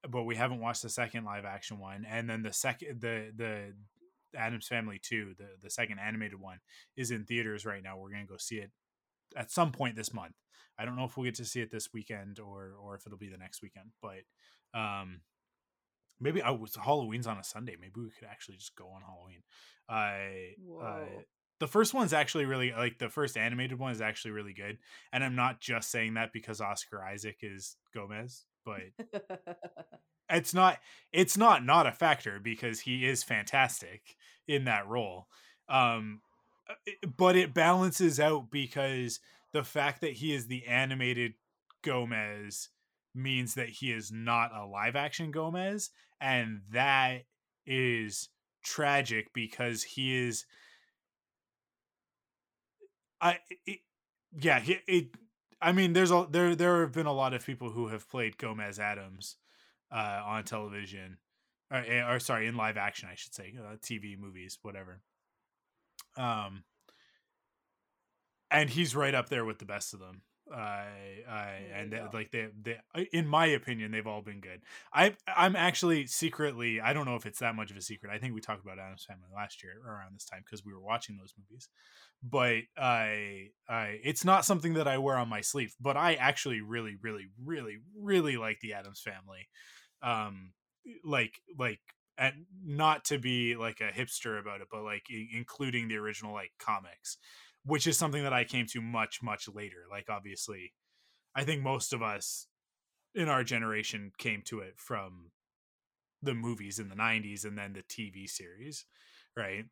but 0.08 0.24
we 0.24 0.36
haven't 0.36 0.60
watched 0.60 0.84
the 0.84 0.90
second 0.90 1.26
live 1.26 1.46
action 1.46 1.80
one, 1.80 2.06
and 2.08 2.30
then 2.30 2.44
the 2.44 2.54
second, 2.54 3.02
the 3.02 3.32
the 3.36 3.74
Addams 4.38 4.68
Family 4.68 5.00
two, 5.02 5.34
the 5.40 5.48
the 5.60 5.72
second 5.72 5.98
animated 5.98 6.40
one, 6.40 6.60
is 6.96 7.10
in 7.10 7.26
theaters 7.26 7.66
right 7.66 7.82
now. 7.82 7.98
We're 7.98 8.12
gonna 8.12 8.26
go 8.26 8.38
see 8.38 8.58
it 8.58 8.70
at 9.36 9.50
some 9.50 9.72
point 9.72 9.96
this 9.96 10.14
month. 10.14 10.36
I 10.78 10.86
don't 10.86 10.96
know 10.96 11.06
if 11.06 11.18
we'll 11.18 11.26
get 11.26 11.36
to 11.36 11.46
see 11.46 11.62
it 11.62 11.72
this 11.72 11.90
weekend 11.92 12.40
or 12.40 12.74
or 12.80 12.94
if 12.94 13.08
it'll 13.08 13.18
be 13.18 13.30
the 13.30 13.38
next 13.38 13.64
weekend, 13.64 13.90
but 14.00 14.80
um, 14.80 15.22
maybe 16.24 16.42
I 16.42 16.52
was 16.52 16.76
Halloween's 16.76 17.28
on 17.28 17.38
a 17.38 17.44
Sunday. 17.44 17.76
Maybe 17.80 17.94
we 17.98 18.10
could 18.10 18.28
actually 18.28 18.58
just 18.58 18.76
go 18.76 18.86
on 18.86 19.02
Halloween. 19.02 19.44
I 19.90 20.56
uh, 20.60 21.06
Whoa. 21.06 21.08
the 21.60 21.68
first 21.68 21.94
one's 21.94 22.14
actually 22.14 22.46
really 22.46 22.72
like 22.72 22.98
the 22.98 23.10
first 23.10 23.38
animated 23.38 23.78
one 23.78 23.92
is 23.92 24.02
actually 24.02 24.32
really 24.32 24.54
good, 24.54 24.78
and 25.12 25.24
I'm 25.24 25.36
not 25.36 25.60
just 25.60 25.92
saying 25.92 26.16
that 26.16 26.34
because 26.34 26.62
Oscar 26.62 27.04
Isaac 27.04 27.38
is 27.42 27.76
Gomez, 27.94 28.46
but 28.66 28.82
it's 30.30 30.54
not 30.54 30.80
it's 31.12 31.38
not 31.38 31.66
not 31.66 31.88
a 31.88 31.92
factor 31.92 32.40
because 32.40 32.82
he 32.82 33.06
is 33.06 33.24
fantastic 33.24 34.16
in 34.48 34.66
that 34.66 34.88
role. 34.88 35.28
Um, 35.70 36.22
uh, 36.70 36.76
but 37.18 37.36
it 37.36 37.54
balances 37.54 38.20
out 38.20 38.50
because 38.50 39.20
the 39.52 39.64
fact 39.64 40.02
that 40.02 40.14
he 40.14 40.34
is 40.34 40.48
the 40.48 40.66
animated 40.66 41.34
Gomez 41.84 42.70
means 43.16 43.56
that 43.56 43.70
he 43.70 43.92
is 43.92 44.12
not 44.12 44.52
a 44.56 44.66
live 44.66 44.96
action 44.96 45.32
Gomez, 45.32 45.90
and 46.20 46.62
that 46.72 47.26
is 47.66 48.30
tragic 48.64 49.34
because 49.34 49.84
he 49.84 50.16
is. 50.16 50.46
I 53.22 53.40
it, 53.66 53.80
yeah 54.38 54.60
he, 54.60 54.80
it. 54.88 55.08
I 55.62 55.72
mean, 55.72 55.94
there's 55.94 56.12
a 56.12 56.28
there 56.30 56.56
there 56.56 56.82
have 56.82 56.92
been 56.92 57.06
a 57.06 57.14
lot 57.14 57.34
of 57.34 57.46
people 57.46 57.70
who 57.70 57.88
have 57.88 58.10
played 58.10 58.38
Gomez 58.38 58.80
Addams 58.80 59.38
uh, 59.92 60.22
on 60.26 60.44
television, 60.44 61.18
or, 61.72 61.78
eh, 61.78 62.02
or 62.02 62.20
sorry, 62.20 62.48
in 62.48 62.58
live 62.58 62.78
action, 62.78 63.08
I 63.12 63.16
should 63.16 63.34
say, 63.34 63.54
uh, 63.58 63.76
TV, 63.78 64.18
movies, 64.18 64.58
whatever. 64.62 65.02
Um, 66.18 66.64
and 68.52 68.70
he's 68.70 68.96
right 68.96 69.16
up 69.16 69.30
there 69.30 69.46
with 69.46 69.60
the 69.60 69.66
best 69.66 69.94
of 69.94 70.00
them. 70.00 70.22
Uh, 70.52 70.58
I 70.58 71.62
and 71.74 71.92
they, 71.92 72.02
like 72.14 72.32
they, 72.32 72.48
they, 72.62 72.78
in 73.14 73.28
my 73.28 73.46
opinion, 73.46 73.92
they've 73.92 74.06
all 74.06 74.22
been 74.22 74.42
good. 74.42 74.62
I, 74.94 75.16
I'm 75.28 75.56
actually 75.56 76.06
secretly, 76.08 76.82
I 76.82 76.94
don't 76.94 77.06
know 77.06 77.16
if 77.16 77.26
it's 77.26 77.40
that 77.40 77.56
much 77.56 77.72
of 77.72 77.78
a 77.78 77.82
secret. 77.82 78.12
I 78.14 78.18
think 78.18 78.34
we 78.34 78.42
talked 78.42 78.64
about 78.64 78.78
Addams 78.78 79.06
Family 79.06 79.30
last 79.34 79.64
year 79.64 79.74
around 79.88 80.14
this 80.14 80.26
time 80.26 80.42
because 80.46 80.66
we 80.66 80.74
were 80.74 80.82
watching 80.82 81.18
those 81.18 81.34
movies. 81.38 81.70
But 82.22 82.64
I, 82.78 83.50
I, 83.70 84.00
it's 84.04 84.26
not 84.26 84.46
something 84.46 84.74
that 84.74 84.88
I 84.88 84.98
wear 84.98 85.18
on 85.18 85.30
my 85.30 85.42
sleeve. 85.42 85.76
But 85.80 85.98
I 85.98 86.16
actually 86.16 86.62
really, 86.62 86.98
really, 87.02 87.28
really, 87.44 87.78
really 87.98 88.38
like 88.38 88.60
the 88.62 88.74
Addams 88.74 89.02
Family. 89.02 89.48
Um, 90.02 90.52
like, 91.06 91.40
like 91.58 91.80
and 92.18 92.46
not 92.64 93.06
to 93.06 93.18
be 93.18 93.56
like 93.56 93.82
a 93.82 93.92
hipster 93.98 94.40
about 94.40 94.62
it, 94.62 94.68
but 94.72 94.84
like 94.84 95.04
including 95.10 95.88
the 95.88 95.98
original 95.98 96.34
like 96.34 96.52
comics 96.60 97.18
which 97.66 97.88
is 97.88 97.98
something 97.98 98.24
that 98.24 98.34
I 98.34 98.44
came 98.44 98.66
to 98.68 98.82
much 98.82 99.22
much 99.22 99.48
later. 99.48 99.84
Like 99.90 100.10
obviously, 100.10 100.74
I 101.36 101.44
think 101.44 101.62
most 101.62 101.94
of 101.94 102.02
us 102.02 102.48
in 103.16 103.30
our 103.30 103.44
generation 103.44 104.12
came 104.18 104.42
to 104.46 104.60
it 104.60 104.74
from 104.78 105.32
the 106.22 106.34
movies 106.34 106.80
in 106.80 106.90
the 106.90 106.96
90s 106.96 107.44
and 107.46 107.58
then 107.58 107.74
the 107.74 107.84
TV 107.84 108.28
series, 108.30 108.86
right? 109.36 109.66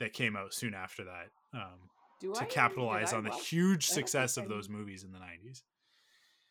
That 0.00 0.12
came 0.12 0.36
out 0.36 0.52
soon 0.52 0.74
after 0.74 1.04
that. 1.04 1.28
Um, 1.54 1.90
Do 2.20 2.34
to 2.34 2.42
I? 2.42 2.46
capitalize 2.46 3.12
on 3.12 3.22
the 3.24 3.30
watch- 3.30 3.48
huge 3.48 3.86
success 3.86 4.36
of 4.36 4.48
those 4.48 4.68
movies 4.68 5.04
in 5.04 5.12
the 5.12 5.18
90s. 5.20 5.62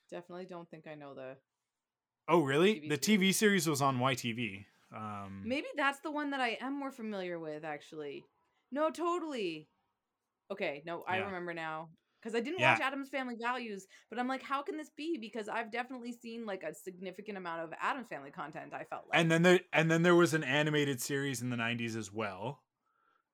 Definitely 0.10 0.46
don't 0.46 0.70
think 0.70 0.88
I 0.88 0.96
know 0.96 1.14
the. 1.14 1.38
Oh, 2.28 2.42
really? 2.44 2.76
TV 2.76 2.90
the. 2.90 2.98
TV 2.98 3.34
series 3.34 3.68
was 3.68 3.82
on 3.82 3.98
YTV. 4.00 4.66
Um, 4.96 5.42
Maybe 5.46 5.68
that's 5.76 6.00
the 6.00 6.12
one 6.12 6.32
that 6.32 6.40
I 6.42 6.58
am 6.62 6.78
more 6.78 6.92
familiar 6.92 7.40
with, 7.40 7.64
actually. 7.64 8.24
No, 8.72 8.90
totally. 8.90 9.68
Okay, 10.52 10.84
no, 10.86 11.04
I 11.08 11.18
Yeah. 11.18 11.26
remember 11.26 11.54
now. 11.54 11.90
Because 12.22 12.36
I 12.36 12.40
didn't 12.42 12.60
Yeah. 12.60 12.62
watch 12.62 12.80
Addams 12.80 13.10
Family 13.10 13.36
Values, 13.42 13.88
but 14.10 14.20
I'm 14.20 14.28
like, 14.28 14.44
how 14.44 14.62
can 14.62 14.78
this 14.78 14.92
be? 14.96 15.18
Because 15.18 15.50
I've 15.50 15.72
definitely 15.72 16.12
seen 16.12 16.46
like 16.46 16.62
a 16.62 16.74
significant 16.74 17.38
amount 17.38 17.62
of 17.62 17.74
Addams 17.82 18.10
Family 18.10 18.30
content. 18.30 18.74
I 18.76 18.84
felt 18.84 19.06
like, 19.10 19.18
and 19.20 19.32
then 19.32 19.42
there 19.44 19.60
and 19.74 19.90
then 19.92 20.04
there 20.04 20.16
was 20.16 20.34
an 20.34 20.44
animated 20.44 21.02
series 21.02 21.42
in 21.42 21.50
the 21.50 21.58
90s 21.58 21.96
as 21.96 22.12
well. 22.12 22.64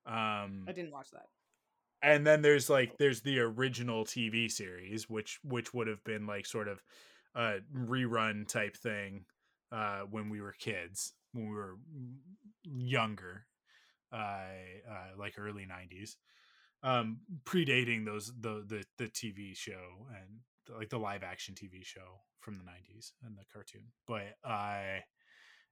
Um, 0.05 0.67
I 0.67 0.71
didn't 0.73 0.91
watch 0.91 1.09
that. 1.11 1.29
and 2.01 2.25
then 2.25 2.41
there's 2.41 2.69
like 2.69 2.97
there's 2.97 3.21
the 3.21 3.39
original 3.39 4.05
TV 4.05 4.49
series, 4.49 5.09
which 5.09 5.39
which 5.43 5.73
would 5.73 5.87
have 5.87 6.03
been 6.03 6.27
like 6.27 6.45
sort 6.45 6.67
of 6.67 6.83
a 7.35 7.59
rerun 7.73 8.47
type 8.47 8.75
thing 8.75 9.25
uh, 9.71 10.01
when 10.01 10.29
we 10.29 10.41
were 10.41 10.53
kids, 10.53 11.13
when 11.31 11.49
we 11.49 11.55
were 11.55 11.77
younger, 12.63 13.47
uh, 14.13 14.15
uh, 14.89 15.11
like 15.17 15.35
early 15.39 15.65
'90s, 15.65 16.17
um, 16.83 17.19
predating 17.45 18.05
those 18.05 18.31
the 18.39 18.63
the 18.67 18.83
the 18.97 19.09
TV 19.09 19.55
show 19.55 20.07
and 20.09 20.77
like 20.77 20.89
the 20.89 20.99
live 20.99 21.23
action 21.23 21.55
TV 21.55 21.83
show 21.83 22.21
from 22.39 22.55
the 22.55 22.63
'90s 22.63 23.11
and 23.25 23.37
the 23.37 23.45
cartoon. 23.51 23.85
But 24.07 24.35
I, 24.43 25.03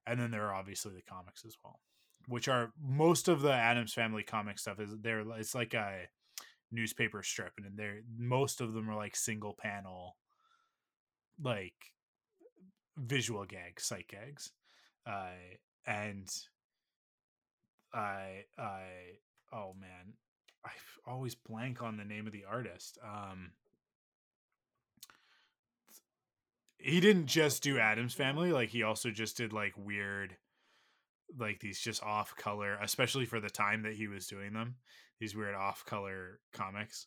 and 0.06 0.18
then 0.18 0.30
there 0.30 0.46
are 0.46 0.54
obviously 0.54 0.94
the 0.94 1.02
comics 1.02 1.44
as 1.46 1.56
well, 1.62 1.80
which 2.28 2.48
are 2.48 2.72
most 2.80 3.28
of 3.28 3.40
the 3.40 3.52
Addams 3.52 3.92
Family 3.94 4.22
comic 4.22 4.58
stuff 4.58 4.80
is 4.80 4.90
there. 5.00 5.20
It's 5.38 5.54
like 5.54 5.74
a 5.74 6.08
newspaper 6.72 7.22
strip, 7.22 7.52
and 7.58 7.78
they're 7.78 8.00
most 8.18 8.60
of 8.60 8.72
them 8.72 8.90
are 8.90 8.96
like 8.96 9.16
single 9.16 9.54
panel, 9.58 10.16
like 11.42 11.74
visual 12.96 13.44
gags, 13.44 13.84
sight 13.84 14.08
gags, 14.08 14.52
uh, 15.06 15.28
and 15.86 16.28
I 17.92 18.44
I 18.58 18.82
oh 19.52 19.74
man, 19.78 20.14
I 20.66 21.10
always 21.10 21.34
blank 21.34 21.82
on 21.82 21.96
the 21.96 22.04
name 22.04 22.26
of 22.26 22.32
the 22.32 22.44
artist. 22.48 22.98
Um, 23.04 23.52
he 26.78 27.00
didn't 27.00 27.26
just 27.26 27.62
do 27.62 27.78
Addams 27.78 28.14
Family, 28.14 28.52
like 28.52 28.68
he 28.68 28.82
also 28.82 29.10
just 29.10 29.36
did 29.36 29.52
like 29.52 29.72
weird, 29.76 30.36
like 31.38 31.60
these 31.60 31.80
just 31.80 32.02
off 32.02 32.34
color, 32.36 32.78
especially 32.82 33.24
for 33.24 33.40
the 33.40 33.50
time 33.50 33.82
that 33.82 33.94
he 33.94 34.08
was 34.08 34.26
doing 34.26 34.52
them. 34.52 34.76
These 35.18 35.34
weird 35.34 35.54
off 35.54 35.84
color 35.84 36.40
comics, 36.52 37.06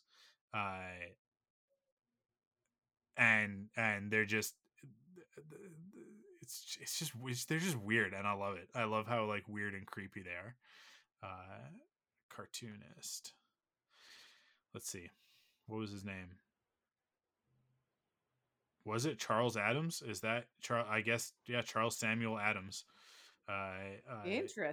uh, 0.52 0.80
and 3.16 3.66
and 3.76 4.10
they're 4.10 4.24
just 4.24 4.54
it's 6.42 6.76
it's 6.80 6.98
just 6.98 7.12
it's, 7.26 7.44
they're 7.44 7.58
just 7.58 7.76
weird, 7.76 8.12
and 8.12 8.26
I 8.26 8.32
love 8.32 8.56
it. 8.56 8.68
I 8.74 8.84
love 8.84 9.06
how 9.06 9.26
like 9.26 9.48
weird 9.48 9.74
and 9.74 9.86
creepy 9.86 10.22
they 10.22 10.30
are. 10.30 10.56
Uh, 11.22 11.68
cartoonist. 12.34 13.34
Let's 14.74 14.88
see, 14.88 15.10
what 15.66 15.78
was 15.78 15.90
his 15.90 16.04
name? 16.04 16.36
Was 18.84 19.04
it 19.06 19.18
Charles 19.18 19.56
Addams? 19.56 20.02
Is 20.02 20.20
that 20.20 20.46
Charles? 20.60 20.86
I 20.90 21.00
guess 21.00 21.32
yeah, 21.46 21.60
Charles 21.62 21.96
Samuel 21.96 22.38
Addams. 22.38 22.84
Uh, 23.48 23.52
uh, 24.10 24.22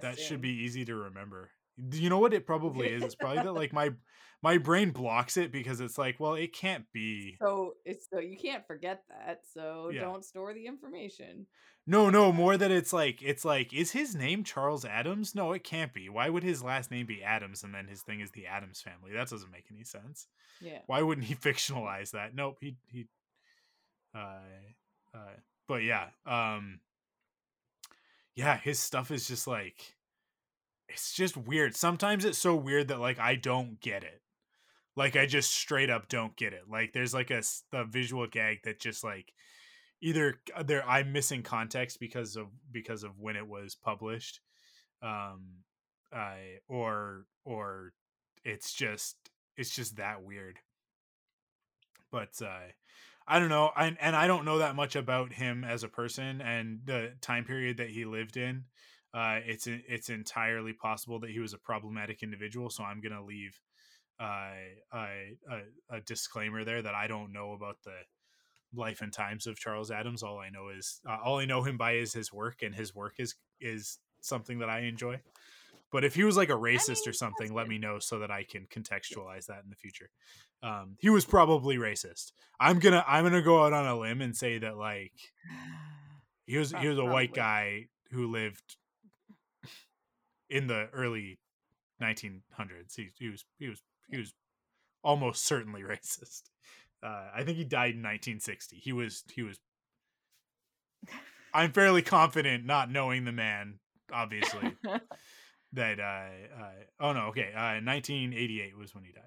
That 0.02 0.18
should 0.18 0.40
be 0.40 0.50
easy 0.50 0.84
to 0.84 0.94
remember. 0.94 1.50
You 1.92 2.10
know 2.10 2.18
what 2.18 2.34
it 2.34 2.46
probably 2.46 2.88
is? 2.88 3.02
It's 3.04 3.14
probably 3.14 3.42
that 3.42 3.52
like 3.52 3.72
my 3.72 3.90
my 4.42 4.58
brain 4.58 4.90
blocks 4.90 5.36
it 5.36 5.50
because 5.52 5.80
it's 5.80 5.98
like, 5.98 6.20
well, 6.20 6.34
it 6.34 6.52
can't 6.52 6.84
be. 6.92 7.36
So 7.40 7.74
it's 7.84 8.06
so 8.12 8.18
you 8.20 8.36
can't 8.36 8.66
forget 8.66 9.02
that. 9.08 9.40
So 9.52 9.90
Yeah. 9.92 10.02
don't 10.02 10.24
store 10.24 10.54
the 10.54 10.66
information. 10.66 11.46
No, 11.86 12.10
no, 12.10 12.32
more 12.32 12.56
that 12.56 12.70
it's 12.70 12.92
like 12.92 13.22
it's 13.22 13.44
like 13.44 13.72
is 13.72 13.92
his 13.92 14.14
name 14.14 14.44
Charles 14.44 14.84
Addams? 14.84 15.34
No, 15.34 15.52
it 15.52 15.64
can't 15.64 15.94
be. 15.94 16.08
Why 16.08 16.28
would 16.28 16.42
his 16.42 16.62
last 16.62 16.90
name 16.90 17.06
be 17.06 17.22
Addams 17.24 17.64
and 17.64 17.74
then 17.74 17.86
his 17.86 18.02
thing 18.02 18.20
is 18.20 18.30
the 18.30 18.46
Addams 18.46 18.80
family? 18.82 19.12
That 19.12 19.28
doesn't 19.28 19.50
make 19.50 19.66
any 19.72 19.84
sense. 19.84 20.26
Yeah. 20.60 20.80
Why 20.86 21.02
wouldn't 21.02 21.26
he 21.26 21.34
fictionalize 21.36 22.10
that? 22.10 22.34
Nope, 22.34 22.58
he 22.60 22.76
he 22.86 23.06
uh 24.14 24.40
uh 25.14 25.36
but 25.66 25.82
yeah, 25.82 26.08
um 26.26 26.80
yeah, 28.34 28.56
his 28.56 28.78
stuff 28.78 29.10
is 29.10 29.26
just 29.26 29.46
like 29.46 29.96
it's 30.88 31.12
just 31.12 31.36
weird. 31.36 31.76
Sometimes 31.76 32.24
it's 32.24 32.38
so 32.38 32.54
weird 32.54 32.88
that 32.88 33.00
like 33.00 33.18
I 33.18 33.34
don't 33.34 33.80
get 33.80 34.02
it. 34.02 34.22
Like 34.96 35.16
I 35.16 35.26
just 35.26 35.52
straight 35.52 35.90
up 35.90 36.08
don't 36.08 36.36
get 36.36 36.52
it. 36.52 36.62
Like 36.68 36.92
there's 36.92 37.14
like 37.14 37.30
a, 37.30 37.42
a 37.72 37.84
visual 37.84 38.26
gag 38.26 38.58
that 38.64 38.80
just 38.80 39.04
like 39.04 39.32
either 40.00 40.40
uh, 40.54 40.62
there 40.62 40.86
I'm 40.88 41.12
missing 41.12 41.42
context 41.42 42.00
because 42.00 42.36
of 42.36 42.46
because 42.70 43.04
of 43.04 43.18
when 43.18 43.36
it 43.36 43.46
was 43.46 43.74
published 43.74 44.40
um 45.02 45.62
I 46.12 46.58
or 46.68 47.26
or 47.44 47.92
it's 48.44 48.72
just 48.72 49.16
it's 49.56 49.74
just 49.74 49.96
that 49.96 50.22
weird. 50.22 50.58
But 52.10 52.30
uh 52.42 52.72
I 53.30 53.38
don't 53.38 53.50
know, 53.50 53.70
I, 53.76 53.94
and 54.00 54.16
I 54.16 54.26
don't 54.26 54.46
know 54.46 54.58
that 54.58 54.74
much 54.74 54.96
about 54.96 55.34
him 55.34 55.62
as 55.62 55.82
a 55.82 55.88
person 55.88 56.40
and 56.40 56.80
the 56.86 57.12
time 57.20 57.44
period 57.44 57.76
that 57.76 57.90
he 57.90 58.06
lived 58.06 58.38
in. 58.38 58.64
Uh, 59.14 59.40
it's 59.44 59.66
it's 59.66 60.10
entirely 60.10 60.72
possible 60.72 61.18
that 61.20 61.30
he 61.30 61.38
was 61.38 61.54
a 61.54 61.58
problematic 61.58 62.22
individual. 62.22 62.70
So 62.70 62.84
I'm 62.84 63.00
gonna 63.00 63.24
leave 63.24 63.58
uh, 64.20 64.52
a, 64.92 65.36
a, 65.50 65.96
a 65.96 66.00
disclaimer 66.00 66.64
there 66.64 66.82
that 66.82 66.94
I 66.94 67.06
don't 67.06 67.32
know 67.32 67.52
about 67.52 67.78
the 67.84 67.94
life 68.74 69.00
and 69.00 69.12
times 69.12 69.46
of 69.46 69.58
Charles 69.58 69.90
Addams. 69.90 70.22
All 70.22 70.38
I 70.38 70.50
know 70.50 70.68
is 70.68 71.00
uh, 71.08 71.18
all 71.24 71.38
I 71.38 71.46
know 71.46 71.62
him 71.62 71.76
by 71.76 71.92
is 71.92 72.12
his 72.12 72.32
work, 72.32 72.62
and 72.62 72.74
his 72.74 72.94
work 72.94 73.14
is 73.18 73.34
is 73.60 73.98
something 74.20 74.58
that 74.58 74.70
I 74.70 74.80
enjoy. 74.80 75.20
But 75.90 76.04
if 76.04 76.14
he 76.14 76.24
was 76.24 76.36
like 76.36 76.50
a 76.50 76.52
racist 76.52 77.06
mean, 77.06 77.08
or 77.08 77.12
something, 77.14 77.54
let 77.54 77.68
me 77.68 77.78
know 77.78 77.98
so 77.98 78.18
that 78.18 78.30
I 78.30 78.44
can 78.44 78.66
contextualize 78.66 79.46
that 79.46 79.64
in 79.64 79.70
the 79.70 79.76
future. 79.76 80.10
Um, 80.62 80.96
he 80.98 81.08
was 81.08 81.24
probably 81.24 81.76
racist. 81.76 82.32
I'm 82.60 82.78
gonna 82.78 83.04
I'm 83.06 83.24
gonna 83.24 83.42
go 83.42 83.64
out 83.64 83.72
on 83.72 83.86
a 83.86 83.98
limb 83.98 84.20
and 84.20 84.36
say 84.36 84.58
that 84.58 84.76
like 84.76 85.12
he 86.46 86.58
was 86.58 86.72
he 86.72 86.88
was 86.88 86.98
a 86.98 87.04
white 87.04 87.32
guy 87.32 87.86
who 88.10 88.30
lived 88.30 88.76
in 90.50 90.66
the 90.66 90.88
early 90.92 91.38
1900s. 92.02 92.96
He, 92.96 93.08
he 93.18 93.28
was 93.28 93.44
he 93.58 93.68
was 93.68 93.82
he 94.10 94.18
was 94.18 94.32
almost 95.02 95.44
certainly 95.44 95.82
racist. 95.88 96.42
Uh, 97.02 97.28
I 97.34 97.44
think 97.44 97.56
he 97.58 97.64
died 97.64 97.94
in 97.94 98.02
1960. 98.02 98.76
He 98.76 98.92
was 98.92 99.24
he 99.32 99.42
was. 99.42 99.58
I'm 101.54 101.72
fairly 101.72 102.02
confident, 102.02 102.66
not 102.66 102.90
knowing 102.90 103.24
the 103.24 103.32
man, 103.32 103.78
obviously, 104.12 104.76
that 105.72 106.00
uh, 106.00 106.62
uh 106.62 106.70
oh 107.00 107.12
no 107.12 107.20
okay 107.28 107.52
uh 107.54 107.80
1988 107.84 108.76
was 108.76 108.94
when 108.94 109.04
he 109.04 109.12
died. 109.12 109.22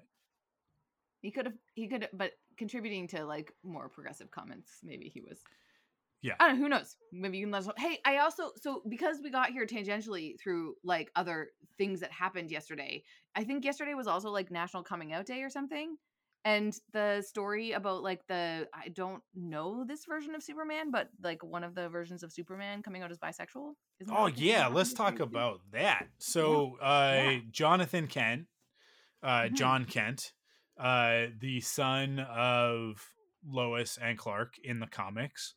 he 1.20 1.30
could 1.30 1.46
have 1.46 1.54
he 1.74 1.88
could 1.88 2.08
but 2.12 2.32
contributing 2.56 3.06
to 3.08 3.24
like 3.24 3.52
more 3.62 3.88
progressive 3.88 4.30
comments 4.30 4.70
maybe 4.82 5.08
he 5.08 5.20
was 5.20 5.40
Yeah. 6.22 6.34
I 6.38 6.46
don't 6.48 6.56
know. 6.58 6.62
Who 6.64 6.68
knows? 6.68 6.96
Maybe 7.12 7.38
you 7.38 7.44
can 7.46 7.50
let 7.52 7.60
us 7.60 7.66
know. 7.66 7.74
Hey, 7.76 7.98
I 8.04 8.18
also 8.18 8.52
so 8.56 8.82
because 8.88 9.20
we 9.22 9.30
got 9.30 9.50
here 9.50 9.66
tangentially 9.66 10.40
through 10.40 10.74
like 10.84 11.10
other 11.16 11.48
things 11.78 12.00
that 12.00 12.12
happened 12.12 12.50
yesterday. 12.50 13.02
I 13.34 13.44
think 13.44 13.64
yesterday 13.64 13.94
was 13.94 14.06
also 14.06 14.30
like 14.30 14.50
National 14.50 14.82
Coming 14.82 15.12
Out 15.12 15.26
Day 15.26 15.42
or 15.42 15.50
something. 15.50 15.96
And 16.44 16.76
the 16.92 17.22
story 17.26 17.72
about 17.72 18.02
like 18.02 18.26
the 18.28 18.68
I 18.74 18.88
don't 18.88 19.22
know 19.34 19.84
this 19.86 20.04
version 20.04 20.34
of 20.34 20.42
Superman, 20.42 20.90
but 20.90 21.08
like 21.22 21.42
one 21.44 21.64
of 21.64 21.74
the 21.74 21.88
versions 21.88 22.22
of 22.22 22.32
Superman 22.32 22.82
coming 22.82 23.02
out 23.02 23.10
as 23.10 23.18
bisexual. 23.18 23.74
Oh 24.10 24.22
like, 24.24 24.32
a 24.34 24.36
thing 24.36 24.44
yeah, 24.46 24.66
let's 24.66 24.92
talk 24.92 25.20
about 25.20 25.60
that. 25.72 26.06
So, 26.18 26.78
uh 26.80 27.12
Yeah. 27.14 27.38
Jonathan 27.50 28.06
Kent, 28.06 28.46
uh 29.22 29.42
Mhm. 29.42 29.54
John 29.54 29.84
Kent, 29.84 30.32
uh 30.78 31.26
the 31.40 31.60
son 31.60 32.18
of 32.18 33.08
Lois 33.44 33.98
and 34.00 34.18
Clark 34.18 34.54
in 34.62 34.80
the 34.80 34.86
comics. 34.88 35.54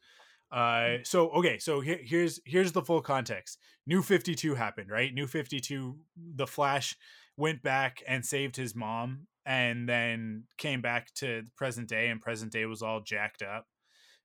Uh 0.51 0.97
so 1.03 1.29
okay, 1.31 1.57
so 1.57 1.81
here, 1.81 1.99
here's 2.01 2.39
here's 2.45 2.71
the 2.71 2.81
full 2.81 3.01
context. 3.01 3.57
New 3.87 4.01
52 4.01 4.55
happened, 4.55 4.89
right? 4.89 5.13
New 5.13 5.27
52 5.27 5.97
the 6.35 6.47
Flash 6.47 6.95
went 7.37 7.61
back 7.61 8.01
and 8.07 8.25
saved 8.25 8.55
his 8.55 8.75
mom 8.75 9.27
and 9.45 9.87
then 9.87 10.43
came 10.57 10.81
back 10.81 11.13
to 11.15 11.43
present 11.55 11.87
day 11.87 12.07
and 12.07 12.21
present 12.21 12.51
day 12.51 12.65
was 12.65 12.81
all 12.81 13.01
jacked 13.01 13.41
up 13.41 13.65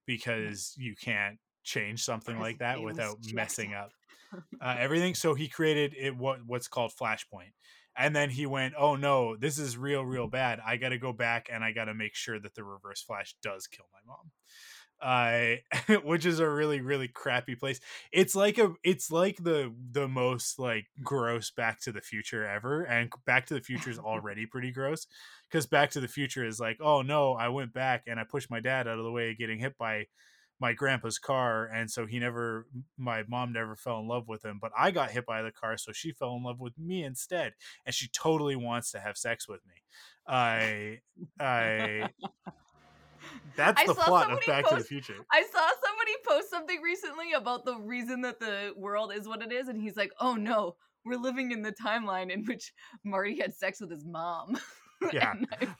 because 0.06 0.74
you 0.76 0.94
can't 0.96 1.38
change 1.62 2.02
something 2.02 2.38
like 2.38 2.58
that 2.58 2.80
without 2.82 3.16
messing 3.32 3.74
up. 3.74 3.92
up 4.32 4.42
uh, 4.62 4.76
everything. 4.78 5.14
So 5.14 5.34
he 5.34 5.48
created 5.48 5.94
it 5.98 6.16
what 6.16 6.40
what's 6.46 6.68
called 6.68 6.92
Flashpoint, 7.00 7.52
and 7.96 8.14
then 8.14 8.30
he 8.30 8.46
went, 8.46 8.74
"Oh 8.78 8.96
no, 8.96 9.36
this 9.36 9.58
is 9.58 9.76
real, 9.76 10.04
real 10.04 10.28
bad. 10.28 10.60
I 10.64 10.76
got 10.76 10.90
to 10.90 10.98
go 10.98 11.12
back 11.12 11.48
and 11.52 11.64
I 11.64 11.72
got 11.72 11.86
to 11.86 11.94
make 11.94 12.14
sure 12.14 12.38
that 12.38 12.54
the 12.54 12.64
Reverse 12.64 13.02
Flash 13.02 13.34
does 13.42 13.66
kill 13.66 13.86
my 13.92 14.00
mom." 14.06 14.30
Uh, 15.00 15.54
which 16.04 16.26
is 16.26 16.40
a 16.40 16.48
really, 16.48 16.80
really 16.80 17.08
crappy 17.08 17.54
place. 17.54 17.80
It's 18.12 18.34
like 18.34 18.58
a, 18.58 18.74
it's 18.84 19.10
like 19.10 19.42
the 19.42 19.72
the 19.92 20.08
most 20.08 20.58
like 20.58 20.86
gross 21.02 21.50
Back 21.50 21.80
to 21.82 21.92
the 21.92 22.02
Future 22.02 22.46
ever, 22.46 22.82
and 22.82 23.10
Back 23.24 23.46
to 23.46 23.54
the 23.54 23.62
Future 23.62 23.90
is 23.90 23.98
already 24.10 24.44
pretty 24.46 24.72
gross 24.72 25.06
because 25.48 25.66
Back 25.66 25.90
to 25.92 26.00
the 26.00 26.08
Future 26.08 26.44
is 26.44 26.60
like, 26.60 26.78
"Oh 26.80 27.02
no, 27.02 27.32
I 27.32 27.48
went 27.48 27.72
back 27.72 28.04
and 28.06 28.20
I 28.20 28.24
pushed 28.24 28.50
my 28.50 28.60
dad 28.60 28.86
out 28.86 28.98
of 28.98 29.04
the 29.04 29.12
way, 29.12 29.34
getting 29.34 29.58
hit 29.58 29.78
by." 29.78 30.06
my 30.60 30.74
grandpa's 30.74 31.18
car 31.18 31.70
and 31.74 31.90
so 31.90 32.06
he 32.06 32.18
never 32.18 32.66
my 32.98 33.24
mom 33.26 33.52
never 33.52 33.74
fell 33.74 33.98
in 33.98 34.06
love 34.06 34.28
with 34.28 34.44
him 34.44 34.58
but 34.60 34.70
i 34.78 34.90
got 34.90 35.10
hit 35.10 35.24
by 35.24 35.40
the 35.40 35.50
car 35.50 35.76
so 35.76 35.90
she 35.90 36.12
fell 36.12 36.36
in 36.36 36.42
love 36.42 36.60
with 36.60 36.78
me 36.78 37.02
instead 37.02 37.54
and 37.86 37.94
she 37.94 38.08
totally 38.08 38.56
wants 38.56 38.90
to 38.90 39.00
have 39.00 39.16
sex 39.16 39.48
with 39.48 39.60
me 39.66 39.74
i 40.28 40.98
i 41.40 42.08
that's 43.56 43.80
I 43.80 43.86
the 43.86 43.94
plot 43.94 44.30
of 44.32 44.40
back 44.46 44.64
to 44.64 44.70
the 44.70 44.76
post- 44.76 44.88
future 44.88 45.16
I 45.32 45.42
saw 45.42 45.68
somebody 45.84 46.12
post 46.26 46.50
something 46.50 46.80
recently 46.82 47.32
about 47.32 47.64
the 47.64 47.76
reason 47.78 48.22
that 48.22 48.40
the 48.40 48.72
world 48.76 49.12
is 49.14 49.26
what 49.28 49.42
it 49.42 49.52
is, 49.52 49.68
and 49.68 49.80
he's 49.80 49.96
like, 49.96 50.10
"Oh 50.20 50.34
no, 50.34 50.76
we're 51.04 51.18
living 51.18 51.52
in 51.52 51.62
the 51.62 51.72
timeline 51.72 52.30
in 52.30 52.44
which 52.44 52.72
Marty 53.04 53.38
had 53.40 53.54
sex 53.54 53.80
with 53.80 53.90
his 53.90 54.04
mom." 54.04 54.56
Yeah, 55.14 55.32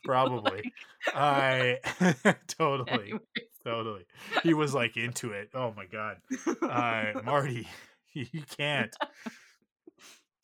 probably. 0.03 0.73
like- 1.05 1.15
i 1.15 1.79
totally 2.49 2.91
Anyways. 2.91 3.21
totally 3.63 4.07
he 4.43 4.55
was 4.55 4.73
like 4.73 4.97
into 4.97 5.33
it 5.33 5.51
oh 5.53 5.75
my 5.77 5.85
god 5.85 6.17
uh 6.63 7.21
marty 7.23 7.69
you 8.15 8.43
can't 8.57 8.97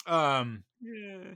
um 0.07 0.63
Yeah. 0.83 1.35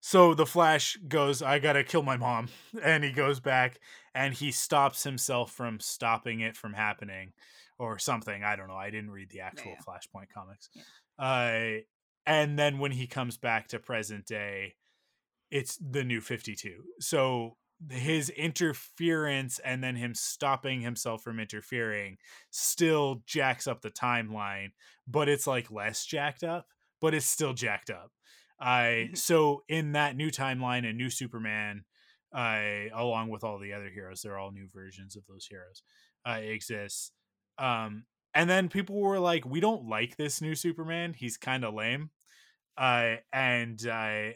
So 0.00 0.34
the 0.34 0.46
Flash 0.46 0.96
goes, 1.08 1.42
I 1.42 1.58
gotta 1.58 1.84
kill 1.84 2.02
my 2.02 2.16
mom. 2.16 2.48
And 2.82 3.02
he 3.02 3.12
goes 3.12 3.40
back 3.40 3.80
and 4.14 4.34
he 4.34 4.52
stops 4.52 5.04
himself 5.04 5.52
from 5.52 5.80
stopping 5.80 6.40
it 6.40 6.56
from 6.56 6.74
happening 6.74 7.32
or 7.78 7.98
something. 7.98 8.44
I 8.44 8.56
don't 8.56 8.68
know. 8.68 8.74
I 8.74 8.90
didn't 8.90 9.10
read 9.10 9.30
the 9.30 9.40
actual 9.40 9.72
yeah. 9.72 9.82
Flashpoint 9.86 10.28
comics. 10.32 10.68
Yeah. 10.74 10.82
Uh, 11.18 11.80
and 12.26 12.58
then 12.58 12.78
when 12.78 12.92
he 12.92 13.06
comes 13.06 13.38
back 13.38 13.68
to 13.68 13.78
present 13.78 14.26
day, 14.26 14.74
it's 15.50 15.78
the 15.78 16.04
new 16.04 16.20
52. 16.20 16.82
So 17.00 17.56
his 17.90 18.28
interference 18.30 19.60
and 19.60 19.82
then 19.82 19.96
him 19.96 20.14
stopping 20.14 20.80
himself 20.80 21.22
from 21.22 21.38
interfering 21.38 22.18
still 22.50 23.22
jacks 23.26 23.66
up 23.66 23.80
the 23.80 23.90
timeline, 23.90 24.72
but 25.06 25.28
it's 25.28 25.46
like 25.46 25.70
less 25.70 26.04
jacked 26.04 26.42
up, 26.42 26.66
but 27.00 27.14
it's 27.14 27.26
still 27.26 27.54
jacked 27.54 27.90
up. 27.90 28.10
I 28.60 29.10
so 29.14 29.62
in 29.68 29.92
that 29.92 30.16
new 30.16 30.30
timeline, 30.30 30.88
a 30.88 30.92
new 30.92 31.10
Superman, 31.10 31.84
I 32.32 32.90
along 32.94 33.30
with 33.30 33.44
all 33.44 33.58
the 33.58 33.72
other 33.72 33.88
heroes, 33.90 34.22
they're 34.22 34.38
all 34.38 34.50
new 34.52 34.68
versions 34.72 35.16
of 35.16 35.24
those 35.26 35.46
heroes, 35.46 35.82
uh, 36.26 36.40
exists. 36.42 37.12
Um, 37.58 38.04
and 38.34 38.48
then 38.48 38.68
people 38.68 39.00
were 39.00 39.18
like, 39.18 39.44
"We 39.46 39.60
don't 39.60 39.88
like 39.88 40.16
this 40.16 40.40
new 40.40 40.54
Superman. 40.54 41.14
He's 41.14 41.36
kind 41.36 41.64
of 41.64 41.74
lame." 41.74 42.10
Uh, 42.76 43.16
and 43.32 43.84
uh, 43.86 44.30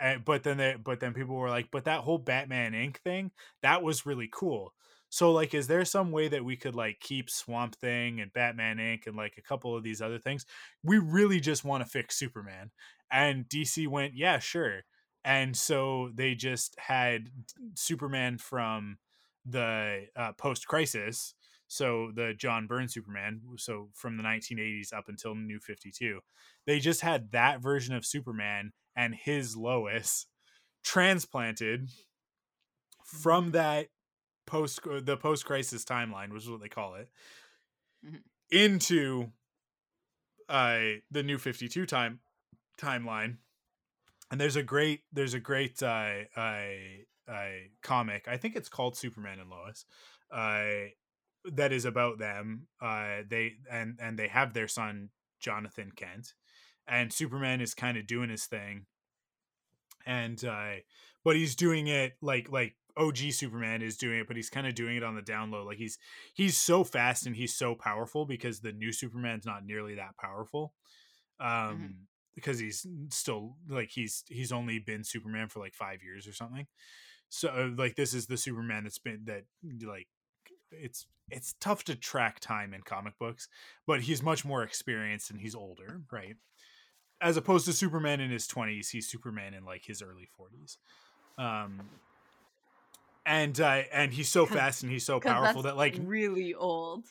and, 0.00 0.24
but 0.24 0.42
then 0.44 0.58
they, 0.58 0.76
but 0.82 1.00
then 1.00 1.14
people 1.14 1.36
were 1.36 1.50
like, 1.50 1.70
"But 1.70 1.84
that 1.84 2.00
whole 2.02 2.18
Batman 2.18 2.72
Inc. 2.72 2.98
thing, 2.98 3.32
that 3.62 3.82
was 3.82 4.06
really 4.06 4.28
cool." 4.32 4.74
So 5.10 5.32
like, 5.32 5.54
is 5.54 5.66
there 5.66 5.84
some 5.84 6.10
way 6.12 6.28
that 6.28 6.44
we 6.44 6.56
could 6.56 6.74
like 6.74 7.00
keep 7.00 7.30
Swamp 7.30 7.74
Thing 7.74 8.20
and 8.20 8.32
Batman 8.32 8.76
Inc. 8.76 9.06
and 9.06 9.16
like 9.16 9.34
a 9.38 9.42
couple 9.42 9.76
of 9.76 9.82
these 9.82 10.02
other 10.02 10.18
things? 10.18 10.44
We 10.82 10.98
really 10.98 11.40
just 11.40 11.64
want 11.64 11.82
to 11.82 11.90
fix 11.90 12.16
Superman. 12.18 12.70
And 13.10 13.48
DC 13.48 13.88
went, 13.88 14.14
yeah, 14.14 14.38
sure. 14.38 14.82
And 15.24 15.56
so 15.56 16.10
they 16.14 16.34
just 16.34 16.78
had 16.78 17.30
Superman 17.74 18.38
from 18.38 18.98
the 19.44 20.06
uh, 20.14 20.32
post 20.32 20.66
crisis. 20.66 21.34
So 21.66 22.12
the 22.14 22.34
John 22.36 22.66
Byrne 22.66 22.88
Superman, 22.88 23.42
so 23.56 23.90
from 23.94 24.16
the 24.16 24.22
1980s 24.22 24.92
up 24.92 25.08
until 25.08 25.34
New 25.34 25.60
52, 25.60 26.20
they 26.66 26.78
just 26.78 27.02
had 27.02 27.30
that 27.32 27.60
version 27.60 27.94
of 27.94 28.06
Superman 28.06 28.72
and 28.96 29.14
his 29.14 29.56
Lois 29.56 30.26
transplanted 30.82 31.90
from 33.04 33.50
that 33.50 33.88
post 34.48 34.80
the 34.84 35.16
post 35.16 35.44
crisis 35.44 35.84
timeline, 35.84 36.32
which 36.32 36.42
is 36.44 36.50
what 36.50 36.60
they 36.60 36.68
call 36.68 36.94
it, 36.94 37.08
Mhm. 38.04 38.22
into 38.50 39.32
uh 40.48 40.80
the 41.10 41.22
new 41.22 41.36
52 41.38 41.84
time 41.84 42.20
timeline 42.78 43.36
and 44.30 44.40
there's 44.40 44.56
a 44.56 44.62
great 44.62 45.02
there's 45.12 45.34
a 45.34 45.40
great 45.40 45.82
uh 45.82 46.24
uh, 46.36 46.62
uh 47.28 47.48
comic 47.82 48.26
i 48.28 48.36
think 48.36 48.56
it's 48.56 48.68
called 48.68 48.96
superman 48.96 49.40
and 49.40 49.50
lois 49.50 49.84
uh 50.30 50.88
that 51.44 51.72
is 51.72 51.84
about 51.84 52.18
them 52.18 52.68
uh 52.80 53.18
they 53.28 53.56
and 53.70 53.98
and 54.00 54.18
they 54.18 54.28
have 54.28 54.54
their 54.54 54.68
son 54.68 55.10
jonathan 55.40 55.90
kent 55.94 56.34
and 56.86 57.12
superman 57.12 57.60
is 57.60 57.74
kind 57.74 57.98
of 57.98 58.06
doing 58.06 58.30
his 58.30 58.46
thing 58.46 58.86
and 60.06 60.44
uh 60.44 60.74
but 61.24 61.36
he's 61.36 61.54
doing 61.56 61.88
it 61.88 62.14
like 62.22 62.50
like 62.50 62.76
og 62.98 63.16
superman 63.16 63.82
is 63.82 63.96
doing 63.96 64.18
it 64.18 64.26
but 64.26 64.36
he's 64.36 64.50
kind 64.50 64.66
of 64.66 64.74
doing 64.74 64.96
it 64.96 65.02
on 65.02 65.14
the 65.14 65.22
down 65.22 65.50
low 65.50 65.64
like 65.64 65.78
he's 65.78 65.98
he's 66.34 66.56
so 66.56 66.84
fast 66.84 67.26
and 67.26 67.36
he's 67.36 67.54
so 67.54 67.74
powerful 67.74 68.26
because 68.26 68.60
the 68.60 68.72
new 68.72 68.92
superman's 68.92 69.46
not 69.46 69.64
nearly 69.64 69.94
that 69.94 70.16
powerful 70.16 70.72
um 71.40 71.94
because 72.38 72.60
he's 72.60 72.86
still 73.10 73.56
like 73.68 73.90
he's 73.90 74.22
he's 74.28 74.52
only 74.52 74.78
been 74.78 75.02
superman 75.02 75.48
for 75.48 75.58
like 75.58 75.74
five 75.74 76.04
years 76.04 76.28
or 76.28 76.32
something. 76.32 76.68
So 77.30 77.48
uh, 77.48 77.70
like 77.76 77.96
this 77.96 78.14
is 78.14 78.26
the 78.26 78.36
superman 78.36 78.84
that's 78.84 78.98
been 78.98 79.22
that 79.24 79.42
like 79.84 80.06
it's 80.70 81.06
it's 81.30 81.56
tough 81.60 81.82
to 81.84 81.96
track 81.96 82.38
time 82.38 82.72
in 82.72 82.82
comic 82.82 83.18
books 83.18 83.48
but 83.86 84.02
he's 84.02 84.22
much 84.22 84.44
more 84.44 84.62
experienced 84.62 85.30
and 85.30 85.40
he's 85.40 85.54
older 85.54 86.00
right? 86.12 86.36
As 87.20 87.36
opposed 87.36 87.66
to 87.66 87.72
superman 87.72 88.20
in 88.20 88.30
his 88.30 88.46
20s 88.46 88.90
he's 88.90 89.08
superman 89.08 89.52
in 89.52 89.64
like 89.64 89.84
his 89.84 90.00
early 90.00 90.28
40s 90.38 90.76
um 91.42 91.80
and 93.28 93.60
uh 93.60 93.82
and 93.92 94.12
he's 94.12 94.28
so 94.28 94.46
fast 94.46 94.82
and 94.82 94.90
he's 94.90 95.04
so 95.04 95.20
powerful 95.20 95.62
that 95.62 95.76
like 95.76 95.96
really 96.00 96.54
old. 96.54 97.04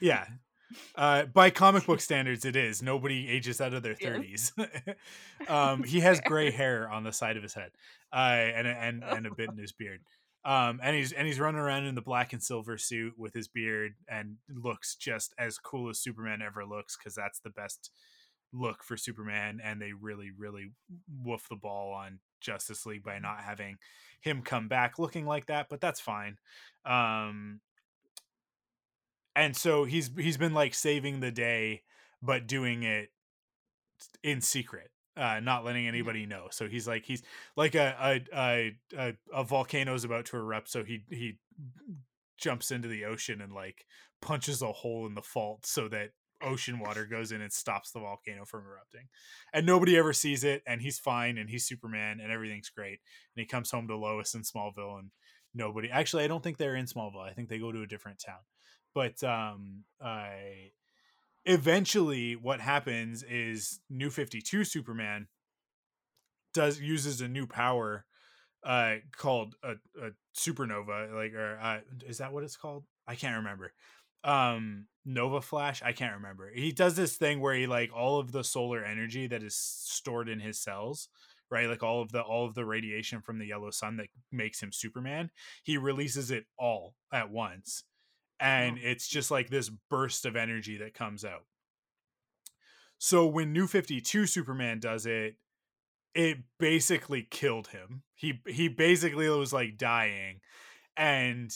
yeah. 0.00 0.26
Uh, 0.96 1.24
by 1.26 1.50
comic 1.50 1.86
book 1.86 2.00
standards, 2.00 2.44
it 2.44 2.56
is. 2.56 2.82
Nobody 2.82 3.28
ages 3.28 3.60
out 3.60 3.74
of 3.74 3.84
their 3.84 3.94
thirties. 3.94 4.52
um, 5.48 5.84
he 5.84 6.00
has 6.00 6.20
gray 6.26 6.50
hair 6.50 6.88
on 6.88 7.04
the 7.04 7.12
side 7.12 7.36
of 7.36 7.44
his 7.44 7.54
head, 7.54 7.70
uh, 8.12 8.16
and 8.16 8.66
and 8.66 9.04
and 9.04 9.26
a 9.26 9.34
bit 9.34 9.50
in 9.50 9.56
his 9.56 9.70
beard. 9.70 10.00
Um, 10.44 10.80
and 10.82 10.96
he's 10.96 11.12
and 11.12 11.28
he's 11.28 11.38
running 11.38 11.60
around 11.60 11.84
in 11.84 11.94
the 11.94 12.02
black 12.02 12.32
and 12.32 12.42
silver 12.42 12.76
suit 12.76 13.14
with 13.16 13.32
his 13.34 13.46
beard, 13.46 13.92
and 14.08 14.36
looks 14.52 14.96
just 14.96 15.32
as 15.38 15.58
cool 15.58 15.90
as 15.90 16.00
Superman 16.00 16.42
ever 16.42 16.66
looks, 16.66 16.96
because 16.96 17.14
that's 17.14 17.38
the 17.38 17.50
best 17.50 17.90
look 18.52 18.82
for 18.82 18.96
Superman. 18.96 19.60
And 19.62 19.80
they 19.80 19.92
really, 19.92 20.30
really 20.36 20.72
woof 21.24 21.46
the 21.48 21.56
ball 21.56 21.92
on 21.92 22.18
Justice 22.44 22.86
League 22.86 23.02
by 23.02 23.18
not 23.18 23.40
having 23.40 23.78
him 24.20 24.42
come 24.42 24.68
back 24.68 24.98
looking 24.98 25.26
like 25.26 25.46
that, 25.46 25.66
but 25.68 25.80
that's 25.80 26.00
fine. 26.00 26.36
Um, 26.84 27.60
and 29.36 29.56
so 29.56 29.84
he's 29.84 30.10
he's 30.16 30.36
been 30.36 30.54
like 30.54 30.74
saving 30.74 31.20
the 31.20 31.30
day 31.30 31.82
but 32.22 32.46
doing 32.46 32.82
it 32.82 33.10
in 34.22 34.40
secret 34.40 34.90
uh 35.16 35.40
not 35.40 35.64
letting 35.64 35.86
anybody 35.86 36.26
know. 36.26 36.46
So 36.50 36.68
he's 36.68 36.88
like 36.88 37.04
he's 37.04 37.22
like 37.56 37.74
a 37.74 37.96
a 38.00 38.36
a, 38.36 38.76
a, 38.98 39.14
a 39.32 39.44
volcano's 39.44 40.04
about 40.04 40.26
to 40.26 40.36
erupt 40.36 40.68
so 40.68 40.84
he 40.84 41.04
he 41.10 41.38
jumps 42.36 42.70
into 42.70 42.88
the 42.88 43.04
ocean 43.04 43.40
and 43.40 43.52
like 43.52 43.86
punches 44.20 44.62
a 44.62 44.72
hole 44.72 45.06
in 45.06 45.14
the 45.14 45.22
fault 45.22 45.66
so 45.66 45.88
that 45.88 46.10
ocean 46.44 46.78
water 46.78 47.06
goes 47.06 47.32
in 47.32 47.40
and 47.40 47.52
stops 47.52 47.90
the 47.90 48.00
volcano 48.00 48.44
from 48.44 48.64
erupting. 48.66 49.08
And 49.52 49.66
nobody 49.66 49.96
ever 49.96 50.12
sees 50.12 50.44
it 50.44 50.62
and 50.66 50.80
he's 50.80 50.98
fine 50.98 51.38
and 51.38 51.50
he's 51.50 51.66
Superman 51.66 52.20
and 52.20 52.32
everything's 52.32 52.70
great. 52.70 53.00
And 53.36 53.42
he 53.42 53.46
comes 53.46 53.70
home 53.70 53.88
to 53.88 53.96
Lois 53.96 54.34
in 54.34 54.42
Smallville 54.42 54.98
and 54.98 55.10
nobody 55.54 55.90
actually 55.90 56.24
I 56.24 56.28
don't 56.28 56.42
think 56.42 56.56
they're 56.56 56.76
in 56.76 56.86
Smallville. 56.86 57.28
I 57.28 57.32
think 57.32 57.48
they 57.48 57.58
go 57.58 57.72
to 57.72 57.82
a 57.82 57.86
different 57.86 58.22
town. 58.24 58.40
But 58.94 59.22
um 59.24 59.84
I 60.00 60.72
eventually 61.44 62.36
what 62.36 62.60
happens 62.60 63.22
is 63.22 63.80
New 63.90 64.10
52 64.10 64.64
Superman 64.64 65.28
does 66.52 66.80
uses 66.80 67.20
a 67.20 67.28
new 67.28 67.46
power 67.46 68.06
uh 68.64 68.94
called 69.16 69.54
a, 69.62 69.72
a 70.00 70.10
supernova 70.36 71.12
like 71.12 71.34
or 71.34 71.58
uh, 71.60 71.80
is 72.06 72.18
that 72.18 72.32
what 72.32 72.44
it's 72.44 72.56
called 72.56 72.84
i 73.06 73.14
can't 73.14 73.36
remember 73.36 73.72
um 74.22 74.86
nova 75.04 75.40
flash 75.40 75.82
i 75.82 75.92
can't 75.92 76.14
remember. 76.14 76.50
He 76.54 76.72
does 76.72 76.96
this 76.96 77.16
thing 77.16 77.40
where 77.40 77.54
he 77.54 77.66
like 77.66 77.90
all 77.94 78.18
of 78.18 78.32
the 78.32 78.44
solar 78.44 78.84
energy 78.84 79.26
that 79.26 79.42
is 79.42 79.56
stored 79.56 80.28
in 80.28 80.40
his 80.40 80.58
cells 80.60 81.08
right 81.50 81.68
like 81.68 81.82
all 81.82 82.00
of 82.00 82.10
the 82.10 82.20
all 82.22 82.46
of 82.46 82.54
the 82.54 82.64
radiation 82.64 83.20
from 83.20 83.38
the 83.38 83.46
yellow 83.46 83.70
sun 83.70 83.96
that 83.98 84.08
makes 84.32 84.62
him 84.62 84.72
superman 84.72 85.30
he 85.62 85.76
releases 85.76 86.30
it 86.30 86.46
all 86.58 86.94
at 87.12 87.30
once. 87.30 87.84
And 88.40 88.78
it's 88.78 89.08
just 89.08 89.30
like 89.30 89.48
this 89.48 89.70
burst 89.88 90.26
of 90.26 90.36
energy 90.36 90.76
that 90.78 90.92
comes 90.92 91.24
out. 91.24 91.44
So 92.98 93.26
when 93.26 93.52
new 93.52 93.66
52 93.66 94.26
superman 94.26 94.80
does 94.80 95.06
it 95.06 95.36
it 96.14 96.38
basically 96.58 97.22
killed 97.22 97.68
him. 97.68 98.02
He 98.14 98.40
he 98.46 98.68
basically 98.68 99.28
was 99.28 99.52
like 99.52 99.76
dying, 99.76 100.40
and 100.96 101.50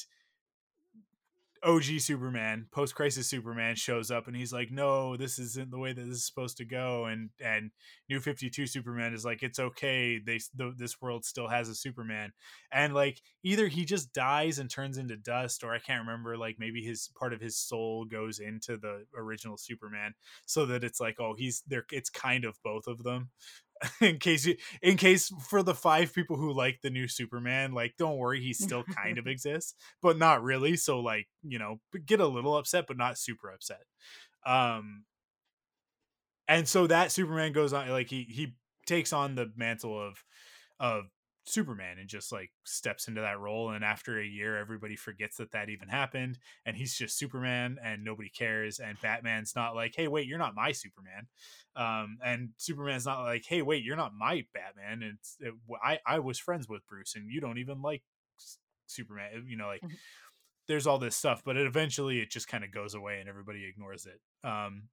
OG 1.63 2.01
Superman, 2.01 2.67
post 2.73 2.95
crisis 2.95 3.29
Superman 3.29 3.75
shows 3.77 4.11
up 4.11 4.27
and 4.27 4.37
he's 4.37 4.53
like, 4.53 4.71
"No, 4.71 5.17
this 5.17 5.39
isn't 5.39 5.71
the 5.71 5.79
way 5.79 5.93
that 5.93 6.05
this 6.05 6.17
is 6.19 6.27
supposed 6.27 6.57
to 6.59 6.65
go." 6.65 7.07
And 7.07 7.31
and 7.41 7.71
New 8.09 8.21
Fifty 8.21 8.51
Two 8.51 8.67
Superman 8.67 9.15
is 9.15 9.25
like, 9.25 9.43
"It's 9.43 9.59
okay. 9.59 10.19
They 10.19 10.39
the, 10.55 10.73
this 10.77 11.01
world 11.01 11.25
still 11.25 11.49
has 11.49 11.69
a 11.69 11.75
Superman." 11.75 12.33
And 12.73 12.95
like 12.95 13.21
either 13.43 13.69
he 13.69 13.85
just 13.85 14.13
dies 14.13 14.59
and 14.59 14.71
turns 14.71 14.99
into 14.99 15.17
dust, 15.17 15.65
or 15.65 15.73
I 15.73 15.79
can't 15.79 16.07
remember. 16.07 16.37
Like 16.37 16.57
maybe 16.59 16.83
his 16.83 17.11
part 17.19 17.33
of 17.33 17.41
his 17.41 17.57
soul 17.57 18.05
goes 18.05 18.39
into 18.39 18.77
the 18.77 19.05
original 19.17 19.57
Superman, 19.57 20.15
so 20.47 20.67
that 20.67 20.85
it's 20.85 21.01
like, 21.01 21.21
oh, 21.21 21.35
he's 21.37 21.63
there. 21.67 21.85
It's 21.91 22.11
kind 22.11 22.45
of 22.45 22.59
both 22.63 22.87
of 22.87 23.03
them. 23.03 23.31
in 24.01 24.19
case 24.19 24.47
you 24.47 24.57
in 24.83 24.97
case 24.97 25.33
for 25.49 25.63
the 25.63 25.75
five 25.75 26.13
people 26.13 26.37
who 26.37 26.53
like 26.53 26.81
the 26.83 26.91
new 26.91 27.07
superman 27.07 27.73
like 27.73 27.95
don't 27.99 28.17
worry 28.17 28.41
he 28.41 28.53
still 28.53 28.83
kind 28.83 29.19
of 29.19 29.27
exists 29.29 29.75
but 30.03 30.19
not 30.19 30.43
really 30.43 30.77
so 30.77 31.01
like 31.01 31.29
you 31.43 31.59
know 31.59 31.79
get 32.07 32.21
a 32.21 32.27
little 32.27 32.57
upset 32.57 32.87
but 32.87 32.97
not 32.97 33.19
super 33.19 33.51
upset. 33.51 33.83
Um 34.47 35.05
and 36.49 36.67
so 36.67 36.87
that 36.87 37.13
superman 37.13 37.53
goes 37.53 37.73
on 37.73 37.89
like 37.91 38.09
he 38.09 38.23
he 38.25 38.55
takes 38.87 39.13
on 39.13 39.35
the 39.35 39.53
mantle 39.57 40.01
of 40.01 40.25
of 40.81 41.05
Superman 41.49 41.99
and 41.99 42.09
just 42.09 42.33
like 42.33 42.51
steps 42.65 43.09
into 43.09 43.21
that 43.21 43.39
role. 43.39 43.71
And 43.71 43.85
after 43.85 44.19
a 44.19 44.25
year, 44.25 44.57
everybody 44.57 44.97
forgets 44.97 45.37
that 45.39 45.53
that 45.53 45.69
even 45.69 45.89
happened. 45.89 46.39
And 46.67 46.77
he's 46.77 46.97
just 46.97 47.19
Superman 47.19 47.79
and 47.83 48.05
nobody 48.05 48.29
cares. 48.29 48.79
And 48.79 49.01
Batman's 49.01 49.55
not 49.57 49.75
like, 49.75 49.95
hey, 49.97 50.09
wait, 50.09 50.27
you're 50.27 50.39
not 50.39 50.55
my 50.55 50.73
Superman. 50.73 51.27
Um, 51.77 52.19
and 52.25 52.51
Superman's 52.57 53.07
not 53.07 53.23
like, 53.23 53.45
hey, 53.47 53.63
wait, 53.63 53.85
you're 53.85 53.97
not 53.97 54.13
my 54.15 54.45
Batman. 54.53 55.03
And 55.03 55.15
it's, 55.19 55.37
it, 55.41 55.55
I, 55.83 55.99
I 56.07 56.19
was 56.19 56.39
friends 56.39 56.69
with 56.69 56.87
Bruce 56.87 57.15
and 57.15 57.31
you 57.31 57.41
don't 57.41 57.59
even 57.59 57.83
like 57.83 58.03
Superman. 58.87 59.45
You 59.47 59.57
know, 59.57 59.67
like 59.67 59.83
mm-hmm. 59.83 59.95
there's 60.67 60.87
all 60.87 60.99
this 60.99 61.17
stuff, 61.17 61.43
but 61.45 61.57
it 61.57 61.67
eventually 61.67 62.21
it 62.21 62.31
just 62.31 62.49
kind 62.49 62.65
of 62.65 62.73
goes 62.73 62.95
away 62.95 63.21
and 63.21 63.29
everybody 63.29 63.65
ignores 63.65 64.07
it. 64.07 64.21
Um, 64.47 64.85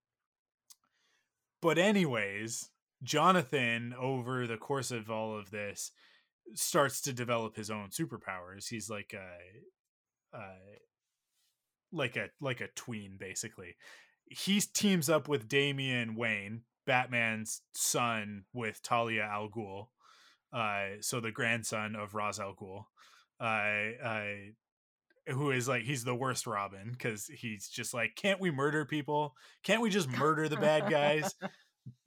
but 1.62 1.78
anyways, 1.78 2.70
Jonathan, 3.04 3.94
over 4.00 4.48
the 4.48 4.58
course 4.58 4.92
of 4.92 5.10
all 5.10 5.38
of 5.38 5.52
this, 5.52 5.92
starts 6.54 7.02
to 7.02 7.14
develop 7.14 7.56
his 7.56 7.70
own 7.70 7.90
superpowers. 7.90 8.68
He's 8.70 8.90
like 8.90 9.14
a, 9.14 10.38
like 11.92 12.18
a 12.18 12.28
like 12.42 12.62
a 12.62 12.68
tween 12.76 13.18
basically. 13.18 13.76
He 14.26 14.60
teams 14.60 15.10
up 15.10 15.28
with 15.28 15.48
Damian 15.48 16.16
Wayne, 16.16 16.62
Batman's 16.86 17.62
son, 17.74 18.46
with 18.54 18.82
Talia 18.82 19.24
al 19.24 19.50
Ghul, 19.50 19.88
uh, 20.54 20.98
so 21.02 21.20
the 21.20 21.32
grandson 21.32 21.96
of 21.96 22.16
Ra's 22.16 22.40
al 22.40 22.56
Ghul, 22.56 22.86
uh, 23.40 24.04
uh, 24.04 25.32
who 25.34 25.52
is 25.52 25.68
like 25.68 25.84
he's 25.84 26.04
the 26.04 26.16
worst 26.16 26.48
Robin 26.48 26.92
because 26.92 27.26
he's 27.26 27.68
just 27.68 27.94
like, 27.94 28.16
can't 28.16 28.40
we 28.40 28.52
murder 28.52 28.86
people? 28.86 29.36
Can't 29.64 29.82
we 29.82 29.90
just 29.90 30.10
murder 30.10 30.50
the 30.50 30.58
bad 30.58 30.90
guys? 30.90 31.34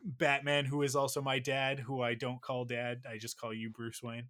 Batman, 0.09 0.65
who 0.65 0.83
is 0.83 0.97
also 0.97 1.21
my 1.21 1.39
dad, 1.39 1.81
who 1.81 2.01
I 2.01 2.15
don't 2.15 2.41
call 2.41 2.65
dad, 2.65 3.03
I 3.09 3.19
just 3.19 3.39
call 3.39 3.53
you 3.53 3.71
Bruce 3.71 4.03
Wayne. 4.03 4.29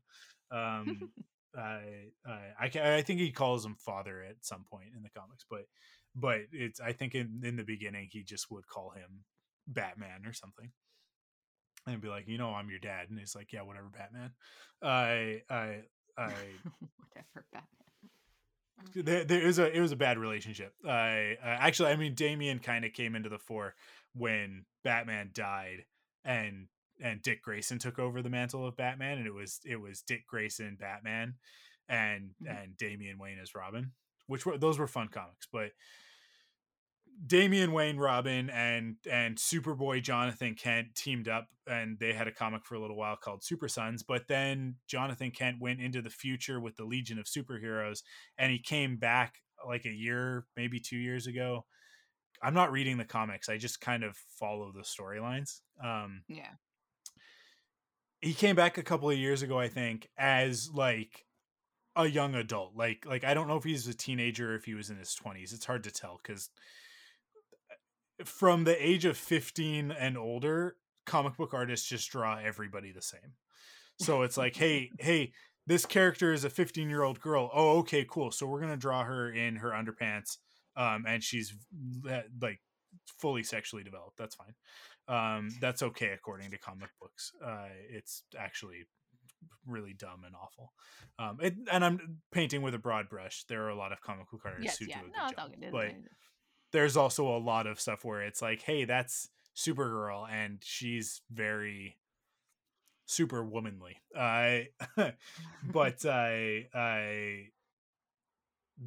Um, 0.51 1.11
I, 1.57 2.11
I, 2.27 2.71
I 2.97 3.03
think 3.03 3.21
he 3.21 3.31
calls 3.31 3.65
him 3.65 3.77
father 3.79 4.23
at 4.23 4.37
some 4.41 4.65
point 4.71 4.91
in 4.97 5.03
the 5.03 5.11
comics, 5.11 5.45
but 5.49 5.67
but 6.15 6.41
it's 6.53 6.81
I 6.81 6.93
think 6.93 7.15
in 7.15 7.41
in 7.45 7.57
the 7.57 7.65
beginning 7.65 8.09
he 8.11 8.23
just 8.23 8.51
would 8.51 8.67
call 8.67 8.91
him 8.91 9.25
Batman 9.67 10.27
or 10.27 10.33
something, 10.33 10.71
and 11.87 12.01
be 12.01 12.09
like, 12.09 12.29
you 12.29 12.39
know, 12.39 12.51
I'm 12.51 12.71
your 12.71 12.81
dad, 12.81 13.09
and 13.09 13.19
he's 13.19 13.35
like, 13.35 13.53
yeah, 13.53 13.63
whatever, 13.63 13.89
Batman. 13.89 14.33
I 14.83 15.43
I 15.49 15.83
I 16.17 16.33
whatever, 16.97 17.47
Batman 17.53 17.69
there, 18.95 19.25
there 19.25 19.47
is 19.47 19.59
a 19.59 19.75
it 19.75 19.81
was 19.81 19.93
a 19.93 19.97
bad 19.97 20.19
relationship. 20.19 20.73
I 20.87 21.37
uh, 21.43 21.47
actually, 21.47 21.91
I 21.91 21.97
mean, 21.97 22.15
Damian 22.15 22.59
kind 22.59 22.85
of 22.85 22.93
came 22.93 23.15
into 23.15 23.29
the 23.29 23.39
fore 23.39 23.75
when 24.15 24.65
Batman 24.85 25.31
died, 25.35 25.85
and 26.25 26.69
and 27.01 27.23
Dick 27.23 27.43
Grayson 27.43 27.79
took 27.79 27.99
over 27.99 28.23
the 28.23 28.31
mantle 28.31 28.67
of 28.67 28.77
Batman, 28.77 29.19
and 29.19 29.27
it 29.27 29.35
was 29.35 29.61
it 29.65 29.81
was 29.81 30.03
Dick 30.03 30.27
Grayson 30.27 30.77
Batman, 30.79 31.35
and 31.89 32.31
mm-hmm. 32.43 32.57
and 32.57 32.77
Damian 32.77 33.19
Wayne 33.19 33.39
as 33.41 33.55
Robin, 33.55 33.93
which 34.27 34.47
were 34.47 34.59
those 34.59 34.79
were 34.79 34.87
fun 34.87 35.09
comics, 35.09 35.47
but 35.53 35.71
Damian 37.27 37.73
Wayne 37.73 37.97
Robin 37.97 38.49
and 38.51 38.97
and 39.11 39.37
Superboy 39.37 40.03
Jonathan 40.03 40.55
Kent 40.55 40.95
teamed 40.95 41.29
up 41.29 41.49
and 41.67 41.99
they 41.99 42.13
had 42.13 42.29
a 42.29 42.33
comic 42.33 42.65
for 42.65 42.75
a 42.75 42.81
little 42.81 42.97
while 42.97 43.17
called 43.17 43.43
Super 43.43 43.69
Sons 43.69 44.03
but 44.03 44.29
then 44.29 44.77
Jonathan 44.87 45.31
Kent 45.31 45.57
went 45.61 45.81
into 45.81 46.01
the 46.01 46.11
future 46.11 46.61
with 46.61 46.77
the 46.77 46.85
Legion 46.85 47.19
of 47.19 47.27
Superheroes 47.27 48.03
and 48.39 48.53
he 48.53 48.59
came 48.59 48.97
back 48.97 49.39
like 49.67 49.85
a 49.85 49.93
year 49.93 50.47
maybe 50.57 50.79
2 50.79 50.97
years 50.97 51.27
ago 51.27 51.65
I'm 52.43 52.55
not 52.55 52.73
reading 52.73 52.97
the 52.97 53.05
comics 53.05 53.49
I 53.49 53.59
just 53.59 53.81
kind 53.81 54.05
of 54.05 54.17
follow 54.39 54.73
the 54.73 54.83
storylines 54.83 55.61
um 55.83 56.23
yeah 56.29 56.51
he 58.21 58.35
came 58.35 58.57
back 58.57 58.79
a 58.79 58.83
couple 58.83 59.11
of 59.11 59.17
years 59.17 59.43
ago 59.43 59.59
I 59.59 59.69
think 59.69 60.09
as 60.19 60.71
like 60.73 61.25
a 61.97 62.07
young 62.07 62.35
adult 62.35 62.75
like 62.77 63.05
like 63.07 63.25
I 63.25 63.35
don't 63.35 63.49
know 63.49 63.57
if 63.57 63.65
he's 63.65 63.87
a 63.87 63.95
teenager 63.95 64.53
or 64.53 64.57
if 64.57 64.65
he 64.65 64.75
was 64.75 64.91
in 64.91 64.97
his 64.97 65.17
20s 65.23 65.53
it's 65.53 65.67
hard 65.67 65.85
to 65.85 65.91
tell 65.91 66.19
cuz 66.23 66.51
from 68.25 68.65
the 68.65 68.87
age 68.87 69.05
of 69.05 69.17
15 69.17 69.93
and 69.93 70.19
older, 70.19 70.77
comic 71.07 71.37
book 71.37 71.55
artists 71.55 71.89
just 71.89 72.11
draw 72.11 72.39
everybody 72.39 72.93
the 72.93 73.03
same. 73.03 73.35
So 74.01 74.23
it's 74.23 74.37
like, 74.37 74.57
hey, 74.57 74.91
hey, 74.99 75.33
this 75.67 75.87
character 75.87 76.33
is 76.33 76.45
a 76.45 76.51
15 76.51 76.89
year 76.89 77.03
old 77.03 77.21
girl. 77.21 77.51
Oh, 77.53 77.79
okay, 77.79 78.07
cool. 78.09 78.31
So 78.31 78.47
we're 78.47 78.61
gonna 78.61 78.77
draw 78.77 79.05
her 79.05 79.31
in 79.31 79.57
her 79.57 79.71
underpants, 79.71 80.39
um, 80.79 81.05
and 81.07 81.23
she's 81.23 81.55
like 82.41 82.61
fully 83.19 83.43
sexually 83.43 83.83
developed. 83.83 84.17
That's 84.17 84.37
fine. 84.37 84.55
Um, 85.09 85.51
that's 85.61 85.83
okay 85.83 86.11
according 86.15 86.51
to 86.51 86.59
comic 86.59 86.91
books. 87.01 87.33
Uh, 87.45 87.69
it's 87.91 88.23
actually 88.39 88.87
really 89.67 89.93
dumb 89.93 90.23
and 90.25 90.35
awful. 90.35 90.73
Um, 91.19 91.39
it, 91.43 91.55
and 91.71 91.85
I'm 91.85 92.19
painting 92.33 92.63
with 92.63 92.75
a 92.75 92.79
broad 92.79 93.09
brush. 93.09 93.45
There 93.49 93.65
are 93.65 93.71
a 93.71 93.77
lot 93.77 93.93
of 93.93 94.01
comic 94.01 94.31
book 94.31 94.43
artists 94.45 94.65
yes, 94.65 94.79
who 94.79 94.87
yeah. 94.87 95.01
do 95.01 95.01
a 95.01 95.05
good 95.05 95.13
no, 95.17 95.71
job, 95.71 95.73
but 95.73 95.95
there's 96.73 96.97
also 96.97 97.29
a 97.29 97.39
lot 97.39 97.67
of 97.67 97.81
stuff 97.81 98.05
where 98.05 98.23
it's 98.23 98.41
like, 98.41 98.63
hey, 98.63 98.85
that's 98.85 99.29
Supergirl, 99.57 100.29
and 100.31 100.59
she's 100.63 101.23
very 101.31 101.97
super 103.07 103.43
womanly. 103.43 103.97
I, 104.17 104.69
uh, 104.97 105.11
but 105.73 106.05
I, 106.05 106.67
I, 106.75 107.47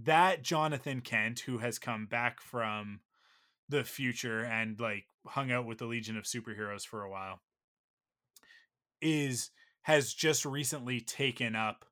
that 0.03 0.43
Jonathan 0.43 1.01
Kent, 1.01 1.41
who 1.41 1.57
has 1.59 1.79
come 1.79 2.05
back 2.05 2.41
from 2.41 3.01
the 3.67 3.83
future 3.83 4.43
and 4.43 4.79
like 4.79 5.05
hung 5.25 5.51
out 5.51 5.65
with 5.65 5.79
the 5.79 5.85
Legion 5.85 6.17
of 6.17 6.23
Superheroes 6.23 6.85
for 6.85 7.03
a 7.03 7.09
while, 7.09 7.41
is 9.01 9.51
has 9.83 10.13
just 10.13 10.45
recently 10.45 11.01
taken 11.01 11.55
up 11.55 11.85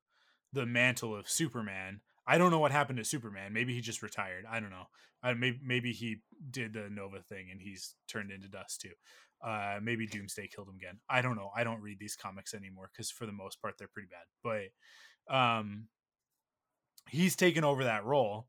the 0.52 0.66
mantle 0.66 1.14
of 1.14 1.28
Superman. 1.28 2.00
I 2.26 2.38
don't 2.38 2.50
know 2.50 2.58
what 2.58 2.70
happened 2.70 2.98
to 2.98 3.04
Superman. 3.04 3.52
Maybe 3.52 3.74
he 3.74 3.80
just 3.80 4.02
retired. 4.02 4.44
I 4.48 4.60
don't 4.60 4.70
know. 4.70 4.86
Uh, 5.22 5.34
maybe 5.34 5.60
maybe 5.62 5.92
he 5.92 6.18
did 6.50 6.72
the 6.72 6.88
Nova 6.90 7.20
thing 7.20 7.48
and 7.50 7.60
he's 7.60 7.94
turned 8.08 8.30
into 8.30 8.48
dust 8.48 8.80
too. 8.80 8.92
Uh, 9.44 9.78
maybe 9.82 10.06
Doomsday 10.06 10.48
killed 10.48 10.68
him 10.68 10.76
again. 10.76 10.98
I 11.08 11.22
don't 11.22 11.36
know. 11.36 11.50
I 11.56 11.64
don't 11.64 11.80
read 11.80 11.98
these 11.98 12.16
comics 12.16 12.54
anymore 12.54 12.90
because 12.92 13.10
for 13.10 13.26
the 13.26 13.32
most 13.32 13.60
part 13.60 13.76
they're 13.78 13.88
pretty 13.88 14.08
bad. 14.10 14.26
But 15.28 15.34
um, 15.34 15.88
he's 17.10 17.36
taken 17.36 17.64
over 17.64 17.84
that 17.84 18.04
role 18.04 18.46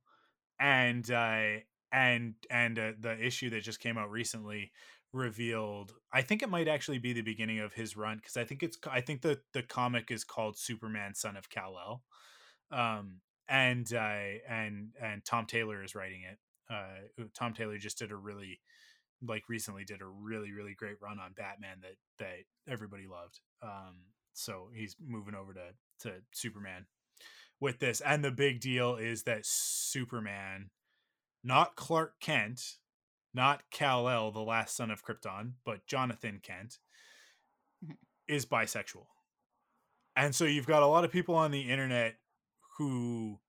and 0.59 1.09
uh, 1.09 1.59
and 1.91 2.36
and 2.49 2.80
uh, 2.80 2.91
the 2.99 3.18
issue 3.20 3.49
that 3.49 3.64
just 3.64 3.80
came 3.80 3.97
out 3.97 4.09
recently 4.09 4.72
revealed 5.14 5.91
i 6.14 6.22
think 6.22 6.41
it 6.41 6.49
might 6.49 6.70
actually 6.70 6.97
be 6.97 7.12
the 7.12 7.22
beginning 7.22 7.59
of 7.59 7.74
his 7.74 7.97
run 7.97 8.16
because 8.16 8.38
i 8.38 8.45
think 8.45 8.64
it's 8.64 8.78
i 8.89 9.01
think 9.01 9.22
the 9.22 9.38
the 9.53 9.62
comic 9.62 10.09
is 10.09 10.24
called 10.24 10.57
superman 10.57 11.14
son 11.14 11.36
of 11.36 11.49
kal-el 11.49 12.01
um 12.72 13.20
and 13.49 13.93
uh 13.93 14.38
and 14.49 14.91
and 15.03 15.26
tom 15.26 15.45
taylor 15.45 15.84
is 15.84 15.95
writing 15.95 16.22
it 16.32 16.38
uh 16.74 17.26
tom 17.38 17.53
taylor 17.53 17.78
just 17.78 17.99
did 17.99 18.09
a 18.09 18.16
really 18.16 18.62
like 19.28 19.49
recently 19.49 19.84
did 19.84 20.01
a 20.01 20.07
really 20.07 20.53
really 20.53 20.74
great 20.74 20.95
run 21.01 21.20
on 21.20 21.34
batman 21.36 21.80
that 21.82 21.97
that 22.18 22.72
everybody 22.72 23.05
loved 23.05 23.41
um 23.62 23.97
so 24.32 24.70
he's 24.74 24.95
moving 25.05 25.36
over 25.36 25.53
to 25.53 25.59
to 25.99 26.16
superman 26.32 26.86
with 27.62 27.80
this 27.80 28.01
and 28.01 28.24
the 28.26 28.32
big 28.32 28.59
deal 28.59 28.95
is 28.97 29.24
that 29.24 29.45
superman 29.45 30.70
not 31.43 31.76
clark 31.76 32.20
kent 32.20 32.78
not 33.34 33.64
Kal 33.72 34.09
El, 34.09 34.32
the 34.32 34.41
last 34.41 34.76
son 34.76 34.91
of 34.91 35.05
Krypton, 35.05 35.53
but 35.64 35.88
Jonathan 35.88 36.41
Kent, 36.43 36.80
Mhm. 37.84 37.97
is 38.28 38.45
bisexual. 38.45 39.07
And 40.16 40.36
so 40.36 40.45
you've 40.45 40.68
got 40.68 40.84
a 40.84 40.88
lot 40.88 41.05
of 41.05 41.12
people 41.12 41.36
on 41.36 41.51
the 41.51 41.70
internet 41.70 42.18
who 42.78 43.39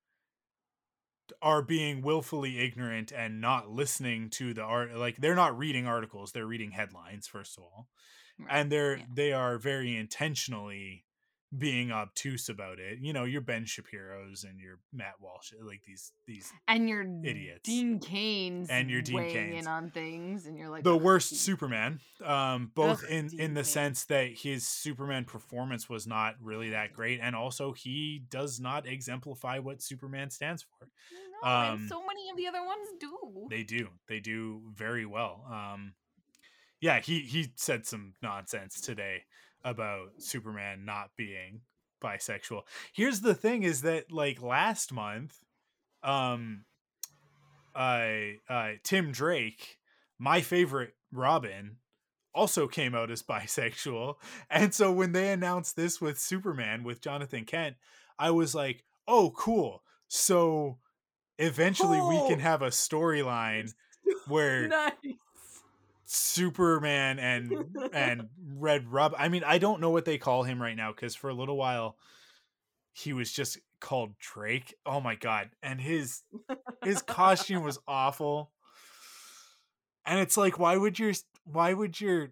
are 1.41 1.61
being 1.61 2.01
willfully 2.01 2.59
ignorant 2.59 3.11
and 3.11 3.39
not 3.41 3.69
listening 3.69 4.29
to 4.29 4.53
the 4.53 4.61
art 4.61 4.93
like 4.95 5.17
they're 5.17 5.35
not 5.35 5.57
reading 5.57 5.87
articles 5.87 6.31
they're 6.31 6.45
reading 6.45 6.71
headlines 6.71 7.27
first 7.27 7.57
of 7.57 7.63
all 7.63 7.87
Right, 8.39 8.49
and 8.49 8.71
they're 8.71 8.97
yeah. 8.97 9.05
they 9.09 9.33
are 9.33 9.57
very 9.57 9.95
intentionally 9.95 11.05
being 11.57 11.91
obtuse 11.91 12.49
about 12.49 12.79
it 12.79 12.99
you 13.01 13.13
know 13.13 13.25
your 13.25 13.41
ben 13.41 13.65
shapiro's 13.65 14.43
and 14.43 14.59
your 14.59 14.79
matt 14.91 15.13
walsh 15.19 15.51
like 15.61 15.81
these 15.85 16.11
these 16.25 16.51
and 16.67 16.89
your 16.89 17.01
idiots. 17.23 17.61
Dean 17.63 17.99
Cains 17.99 18.69
And 18.69 18.89
your 18.89 19.01
Dean 19.01 19.15
weighing 19.15 19.53
in 19.57 19.67
on 19.67 19.91
things, 19.91 20.45
and 20.45 20.57
you're 20.57 20.69
like 20.69 20.83
the 20.83 20.95
"Ugh, 20.95 21.01
worst 21.01 21.29
Dean." 21.31 21.37
Superman. 21.39 21.99
Um, 22.23 22.71
both 22.73 23.03
in 23.03 23.27
Dean 23.27 23.39
in 23.39 23.53
the 23.53 23.61
Cain. 23.61 23.65
sense 23.65 24.05
that 24.05 24.29
his 24.37 24.67
Superman 24.67 25.25
performance 25.25 25.89
was 25.89 26.07
not 26.07 26.35
really 26.41 26.69
that 26.71 26.93
great, 26.93 27.19
and 27.21 27.35
also 27.35 27.73
he 27.73 28.23
does 28.29 28.59
not 28.59 28.87
exemplify 28.87 29.59
what 29.59 29.81
Superman 29.81 30.29
stands 30.29 30.63
for. 30.63 30.87
No, 31.43 31.49
um, 31.49 31.79
and 31.79 31.89
so 31.89 32.01
many 32.05 32.29
of 32.29 32.37
the 32.37 32.47
other 32.47 32.63
ones 32.63 32.87
do. 32.99 33.47
They 33.49 33.63
do, 33.63 33.89
they 34.07 34.19
do 34.19 34.61
very 34.73 35.05
well. 35.05 35.45
Um, 35.51 35.93
yeah, 36.79 36.99
he 36.99 37.19
he 37.21 37.51
said 37.55 37.85
some 37.85 38.13
nonsense 38.21 38.81
today 38.81 39.23
about 39.63 40.09
Superman 40.19 40.85
not 40.85 41.11
being 41.17 41.61
bisexual. 42.03 42.63
Here's 42.93 43.21
the 43.21 43.33
thing: 43.35 43.63
is 43.63 43.81
that 43.83 44.11
like 44.11 44.41
last 44.41 44.91
month, 44.91 45.37
um, 46.03 46.65
uh, 47.75 48.07
uh, 48.49 48.69
Tim 48.83 49.11
Drake, 49.11 49.77
my 50.19 50.41
favorite 50.41 50.93
Robin, 51.11 51.77
also 52.33 52.67
came 52.67 52.93
out 52.95 53.11
as 53.11 53.23
bisexual. 53.29 54.15
And 54.49 54.73
so 54.73 54.91
when 54.91 55.11
they 55.11 55.31
announced 55.31 55.75
this 55.75 55.99
with 56.01 56.19
Superman 56.19 56.83
with 56.83 57.01
Jonathan 57.01 57.45
Kent, 57.45 57.75
I 58.19 58.31
was 58.31 58.53
like, 58.53 58.83
"Oh, 59.07 59.31
cool! 59.35 59.83
So 60.07 60.77
eventually 61.39 61.99
we 62.01 62.17
can 62.27 62.39
Oh. 62.39 62.43
have 62.43 62.61
a 62.61 62.67
storyline 62.69 63.73
where 64.27 64.67
nice. 64.67 64.93
Superman 66.05 67.19
and 67.19 67.77
and 67.93 68.29
Red 68.55 68.91
Rob. 68.91 69.13
I 69.17 69.29
mean, 69.29 69.43
I 69.45 69.57
don't 69.57 69.81
know 69.81 69.89
what 69.89 70.05
they 70.05 70.17
call 70.17 70.43
him 70.43 70.61
right 70.61 70.75
now 70.75 70.91
because 70.91 71.15
for 71.15 71.29
a 71.29 71.33
little 71.33 71.57
while 71.57 71.97
he 72.91 73.13
was 73.13 73.31
just 73.31 73.57
called 73.79 74.17
Drake. 74.19 74.75
Oh 74.85 75.01
my 75.01 75.15
god! 75.15 75.49
And 75.61 75.81
his 75.81 76.21
his 76.83 77.01
costume 77.01 77.63
was 77.63 77.79
awful. 77.87 78.51
And 80.05 80.19
it's 80.19 80.37
like, 80.37 80.59
why 80.59 80.77
would 80.77 80.99
your 80.99 81.13
why 81.45 81.73
would 81.73 81.99
your 81.99 82.31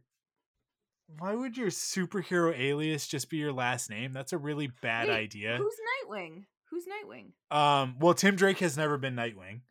why 1.19 1.33
would 1.33 1.57
your 1.57 1.69
superhero 1.69 2.57
alias 2.57 3.07
just 3.07 3.29
be 3.29 3.37
your 3.37 3.53
last 3.53 3.89
name? 3.89 4.13
That's 4.13 4.33
a 4.33 4.37
really 4.37 4.71
bad 4.81 5.07
Wait, 5.07 5.15
idea. 5.15 5.57
Who's 5.57 5.75
Nightwing? 6.09 6.43
Who's 6.69 6.85
Nightwing? 6.85 7.55
Um, 7.55 7.97
well, 7.99 8.13
Tim 8.13 8.35
Drake 8.35 8.59
has 8.59 8.77
never 8.77 8.97
been 8.97 9.15
Nightwing. 9.15 9.61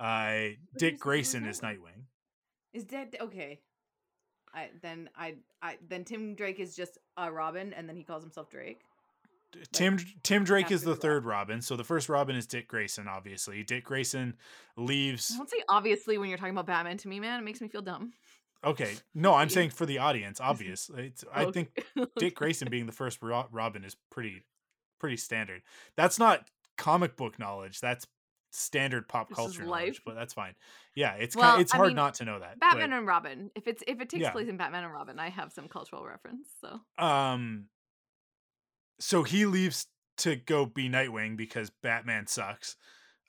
Uh, 0.00 0.56
Dick 0.76 0.98
Grayson 0.98 1.46
is 1.46 1.60
Nightwing? 1.60 2.04
Is 2.72 2.86
that 2.86 3.14
okay? 3.20 3.60
I 4.54 4.70
then 4.82 5.10
I 5.16 5.36
I 5.62 5.76
then 5.88 6.04
Tim 6.04 6.34
Drake 6.34 6.60
is 6.60 6.74
just 6.74 6.98
a 7.16 7.30
Robin, 7.30 7.72
and 7.72 7.88
then 7.88 7.96
he 7.96 8.02
calls 8.02 8.22
himself 8.22 8.50
Drake. 8.50 8.80
Tim 9.72 9.98
Tim 10.22 10.44
Drake 10.44 10.70
is 10.70 10.82
the 10.82 10.94
third 10.94 11.24
Robin. 11.24 11.62
So 11.62 11.76
the 11.76 11.84
first 11.84 12.08
Robin 12.08 12.36
is 12.36 12.46
Dick 12.46 12.68
Grayson, 12.68 13.08
obviously. 13.08 13.62
Dick 13.62 13.84
Grayson 13.84 14.36
leaves. 14.76 15.28
Don't 15.28 15.48
say 15.48 15.62
obviously 15.68 16.18
when 16.18 16.28
you're 16.28 16.38
talking 16.38 16.52
about 16.52 16.66
Batman 16.66 16.98
to 16.98 17.08
me, 17.08 17.20
man. 17.20 17.40
It 17.40 17.44
makes 17.44 17.60
me 17.60 17.68
feel 17.68 17.82
dumb. 17.82 18.12
Okay, 18.64 18.94
no, 19.14 19.34
I'm 19.34 19.48
saying 19.48 19.70
for 19.70 19.86
the 19.86 19.98
audience, 19.98 20.40
obvious. 20.40 20.90
It's, 20.96 21.24
I 21.32 21.50
think 21.50 21.82
Dick 22.18 22.34
Grayson 22.36 22.68
being 22.70 22.86
the 22.86 22.92
first 22.92 23.20
Robin 23.22 23.84
is 23.84 23.96
pretty 24.10 24.44
pretty 24.98 25.16
standard. 25.16 25.62
That's 25.96 26.18
not 26.18 26.48
comic 26.76 27.16
book 27.16 27.38
knowledge. 27.38 27.80
That's 27.80 28.06
standard 28.50 29.08
pop 29.08 29.28
This 29.28 29.46
is 29.46 29.58
culture 29.58 29.64
knowledge, 29.64 29.70
life. 29.70 30.02
but 30.04 30.14
that's 30.14 30.34
fine. 30.34 30.54
Yeah, 30.94 31.14
it's 31.14 31.34
Well, 31.34 31.56
ki- 31.56 31.60
it's 31.60 31.72
I 31.72 31.78
hard 31.78 31.94
mean, 31.94 31.96
not 31.96 32.14
to 32.14 32.24
know 32.24 32.40
that. 32.40 32.58
Batman 32.58 32.92
and 32.92 33.06
Robin. 33.06 33.50
If 33.54 33.66
it's 33.68 33.82
if 33.86 34.00
it 34.00 34.08
takes 34.08 34.22
Yeah. 34.22 34.30
place 34.30 34.48
in 34.48 34.56
Batman 34.56 34.84
and 34.84 34.92
Robin, 34.92 35.18
I 35.18 35.28
have 35.30 35.52
some 35.52 35.68
cultural 35.68 36.06
reference. 36.06 36.48
So 36.60 36.80
um 36.98 37.68
so 39.00 39.22
he 39.22 39.46
leaves 39.46 39.86
to 40.18 40.36
go 40.36 40.66
be 40.66 40.88
Nightwing 40.88 41.36
because 41.36 41.70
Batman 41.70 42.26
sucks. 42.26 42.76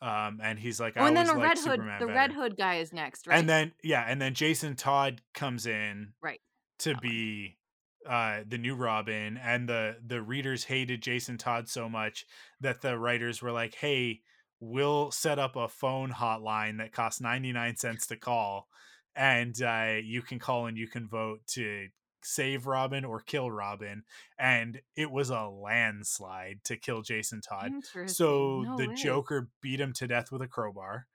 Um 0.02 0.40
and 0.42 0.58
he's 0.60 0.80
like 0.80 0.98
I 0.98 1.02
oh, 1.02 1.06
and 1.06 1.16
then 1.18 1.28
the 1.28 1.36
Red 1.36 1.58
Hood, 1.60 1.80
Superman 1.80 2.00
the 2.00 2.06
better. 2.06 2.16
Red 2.16 2.34
Hood 2.34 2.58
guy 2.58 2.76
is 2.76 2.94
next, 2.94 3.28
right? 3.28 3.36
And 3.38 3.50
then 3.50 3.74
yeah, 3.84 4.04
and 4.08 4.22
then 4.22 4.34
Jason 4.34 4.76
Todd 4.76 5.22
comes 5.34 5.66
in 5.66 6.14
Right. 6.22 6.42
to 6.80 6.92
That 6.94 7.04
one. 7.06 7.06
be 7.08 7.60
uh 8.06 8.44
the 8.48 8.58
new 8.58 8.76
Robin 8.76 9.38
and 9.38 9.70
the 9.70 9.98
the 10.06 10.22
readers 10.22 10.66
hated 10.66 11.02
Jason 11.04 11.38
Todd 11.38 11.70
so 11.70 11.90
much 11.90 12.26
that 12.62 12.82
the 12.82 12.98
writers 12.98 13.42
were 13.42 13.52
like, 13.52 13.76
"Hey, 13.76 14.24
we'll 14.60 15.12
set 15.12 15.40
up 15.40 15.56
a 15.56 15.68
phone 15.68 16.12
hotline 16.12 16.78
that 16.80 16.92
costs 16.92 17.22
99 17.22 17.78
cents 17.78 18.08
to 18.08 18.16
call 18.18 18.68
and 19.16 19.62
uh 19.62 19.96
you 20.04 20.22
can 20.22 20.38
call 20.40 20.68
and 20.68 20.78
you 20.78 20.88
can 20.88 21.08
vote 21.08 21.40
to 21.48 21.88
save 22.22 22.68
Robin 22.68 23.06
or 23.06 23.22
kill 23.22 23.50
Robin." 23.50 24.04
And 24.38 24.82
it 24.96 25.10
was 25.10 25.30
a 25.30 25.48
landslide 25.48 26.60
to 26.66 26.76
kill 26.78 27.02
Jason 27.02 27.42
Todd. 27.42 27.72
So 28.08 28.62
No 28.62 28.78
the 28.78 28.90
way. 28.90 28.96
Joker 28.96 29.50
beat 29.62 29.80
him 29.80 29.94
to 29.94 30.08
death 30.08 30.32
with 30.32 30.42
a 30.42 30.48
crowbar. 30.48 31.08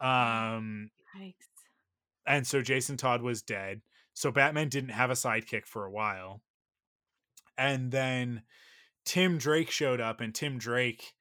Um 0.00 0.90
Yikes. 1.18 1.34
and 2.26 2.46
so 2.46 2.62
Jason 2.62 2.96
Todd 2.96 3.22
was 3.22 3.42
dead. 3.42 3.82
So 4.12 4.30
Batman 4.30 4.68
didn't 4.68 4.90
have 4.90 5.10
a 5.10 5.14
sidekick 5.14 5.66
for 5.66 5.84
a 5.86 5.90
while. 5.90 6.42
And 7.56 7.90
then 7.90 8.42
Tim 9.04 9.38
Drake 9.38 9.70
showed 9.70 10.00
up, 10.00 10.20
and 10.20 10.34
Tim 10.34 10.58
Drake, 10.58 11.12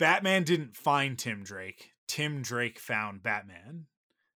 Batman 0.00 0.44
didn't 0.44 0.76
find 0.76 1.18
Tim 1.18 1.44
Drake. 1.44 1.90
Tim 2.08 2.42
Drake 2.42 2.80
found 2.80 3.22
Batman. 3.22 3.84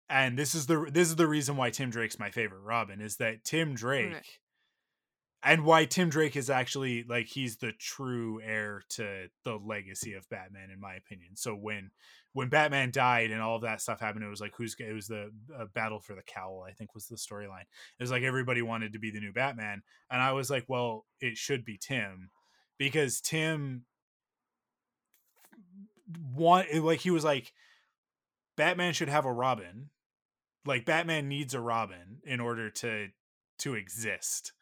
And 0.09 0.38
this 0.38 0.53
is 0.53 0.68
the 0.68 0.89
this 0.91 1.07
is 1.07 1.16
the 1.16 1.26
reason 1.26 1.55
why 1.55 1.72
Tim 1.72 1.89
Drake's 1.89 2.20
my 2.20 2.30
favorite 2.30 2.59
Robin 2.59 3.01
is 3.01 3.16
that 3.16 3.43
Tim 3.45 3.74
Drake 3.74 4.41
and 5.41 5.66
why 5.66 5.86
Tim 5.86 6.09
Drake 6.09 6.36
is 6.36 6.49
actually 6.49 7.03
like 7.03 7.28
he's 7.28 7.57
the 7.57 7.72
true 7.72 8.41
heir 8.43 8.84
to 8.89 9.28
the 9.43 9.55
legacy 9.55 10.14
of 10.14 10.30
Batman 10.30 10.70
in 10.70 10.80
my 10.80 10.95
opinion. 10.95 11.36
So 11.36 11.55
when 11.55 11.91
when 12.34 12.49
Batman 12.49 12.91
died 12.91 13.32
and 13.32 13.41
all 13.41 13.55
of 13.55 13.61
that 13.64 13.82
stuff 13.82 14.01
happened, 14.01 14.26
it 14.26 14.30
was 14.30 14.41
like 14.41 14.53
who's 14.57 14.76
it 14.78 14.93
was 14.93 15.07
the 15.07 15.32
uh, 15.57 15.66
battle 15.74 16.01
for 16.01 16.14
the 16.14 16.22
cowl. 16.22 16.66
I 16.68 16.74
think 16.74 16.93
was 16.93 17.07
the 17.07 17.16
storyline. 17.16 17.61
It 17.97 18.03
was 18.03 18.11
like 18.11 18.24
everybody 18.24 18.61
wanted 18.61 18.93
to 18.93 18.99
be 18.99 19.11
the 19.11 19.22
new 19.22 19.32
Batman, 19.32 19.82
and 20.11 20.22
I 20.22 20.34
was 20.34 20.49
like, 20.49 20.66
well, 20.68 21.05
it 21.22 21.38
should 21.38 21.64
be 21.64 21.78
Tim 21.78 22.30
because 22.78 23.22
Tim 23.22 23.86
want 26.33 26.73
like 26.83 26.99
he 26.99 27.11
was 27.11 27.23
like 27.23 27.53
Batman 28.57 28.93
should 28.93 29.09
have 29.09 29.25
a 29.25 29.33
Robin. 29.33 29.89
Like 30.65 30.85
Batman 30.85 31.27
needs 31.27 31.53
a 31.53 31.59
Robin 31.59 32.19
in 32.23 32.39
order 32.39 32.69
to 32.69 33.09
to 33.59 33.73
exist 33.75 34.53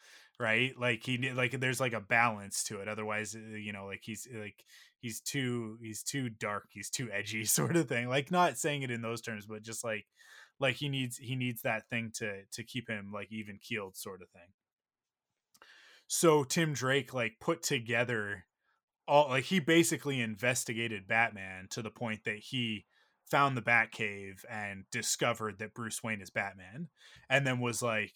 right? 0.42 0.74
Like 0.78 1.06
he 1.06 1.32
like 1.32 1.60
there's 1.60 1.80
like 1.80 1.94
a 1.94 2.02
balance 2.02 2.64
to 2.66 2.80
it 2.80 2.88
otherwise 2.88 3.36
uh, 3.36 3.56
you 3.56 3.72
know 3.72 3.86
like 3.86 4.02
he's 4.02 4.28
like 4.34 4.66
he's 5.00 5.22
too 5.22 5.78
he's 5.82 6.02
too 6.04 6.30
dark 6.30 6.66
he's 6.72 6.90
too 6.90 7.10
edgy 7.12 7.46
sort 7.46 7.78
of 7.78 7.88
thing. 7.88 8.10
Like 8.10 8.32
not 8.32 8.58
saying 8.58 8.82
it 8.82 8.92
in 8.92 9.02
those 9.02 9.22
terms 9.22 9.46
but 9.46 9.62
just 9.62 9.84
like 9.84 10.06
like 10.60 10.76
he 10.76 10.90
needs 10.90 11.18
he 11.18 11.36
needs 11.36 11.62
that 11.62 11.88
thing 11.90 12.12
to 12.16 12.42
to 12.54 12.64
keep 12.64 12.90
him 12.90 13.12
like 13.14 13.32
even 13.32 13.60
keeled 13.62 13.96
sort 13.96 14.22
of 14.22 14.30
thing. 14.30 14.50
So 16.08 16.44
tim 16.44 16.74
drake 16.74 17.14
like 17.14 17.34
put 17.40 17.62
together 17.62 18.46
all 19.08 19.30
like 19.30 19.46
he 19.46 19.60
basically 19.60 20.22
investigated 20.22 21.08
batman 21.08 21.68
to 21.70 21.82
the 21.82 21.90
point 21.90 22.24
that 22.26 22.38
he 22.38 22.86
found 23.26 23.56
the 23.56 23.62
batcave 23.62 24.44
and 24.50 24.84
discovered 24.92 25.60
that 25.60 25.74
bruce 25.74 26.04
wayne 26.04 26.22
is 26.22 26.30
batman 26.30 26.90
and 27.30 27.46
then 27.46 27.60
was 27.60 27.82
like 27.82 28.14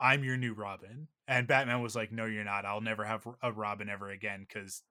I'm 0.00 0.24
your 0.24 0.36
new 0.36 0.54
Robin. 0.54 1.08
And 1.26 1.46
Batman 1.46 1.82
was 1.82 1.96
like, 1.96 2.12
No, 2.12 2.24
you're 2.24 2.44
not. 2.44 2.64
I'll 2.64 2.80
never 2.80 3.04
have 3.04 3.26
a 3.42 3.52
Robin 3.52 3.88
ever 3.88 4.10
again 4.10 4.46
because 4.48 4.82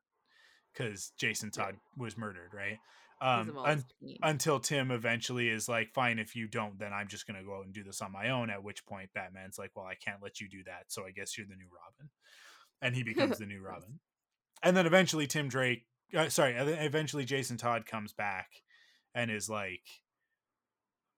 because 0.74 1.12
Jason 1.18 1.50
Todd 1.50 1.76
was 1.98 2.18
murdered, 2.18 2.52
right? 2.54 2.78
Um, 3.20 3.58
un- 3.58 3.84
until 4.22 4.60
Tim 4.60 4.91
eventually 4.91 5.50
is 5.50 5.68
like, 5.68 5.91
fine, 5.91 6.20
if 6.20 6.36
you 6.36 6.48
don't, 6.48 6.78
then 6.78 6.93
I'm 6.93 7.08
just 7.08 7.26
gonna 7.26 7.43
go 7.43 7.58
out 7.58 7.66
and 7.66 7.74
do 7.74 7.84
this 7.84 8.02
on 8.02 8.12
my 8.12 8.30
own. 8.30 8.52
At 8.52 8.64
which 8.64 8.86
point 8.86 9.10
Batman's 9.16 9.58
like, 9.58 9.72
well, 9.76 9.86
I 9.86 9.95
can't 9.95 10.22
let 10.22 10.39
you 10.39 10.48
do 10.48 10.64
that, 10.66 10.86
so 10.89 11.04
I 11.04 11.12
guess 11.12 11.36
you're 11.36 11.48
the 11.48 11.56
new 11.56 11.66
Robin, 11.66 12.12
and 12.82 12.95
he 12.95 13.02
becomes 13.02 13.39
the 13.39 13.48
new 13.48 13.62
Robin. 13.66 14.00
And 14.68 14.76
then 14.76 14.86
eventually 14.86 15.28
Tim 15.28 15.47
Drake, 15.47 15.86
uh, 16.13 16.28
sorry, 16.28 16.53
eventually 16.53 17.24
Jason 17.24 17.55
Todd 17.55 17.86
comes 17.86 18.11
back 18.11 18.49
and 19.15 19.32
is 19.32 19.49
like, 19.49 19.84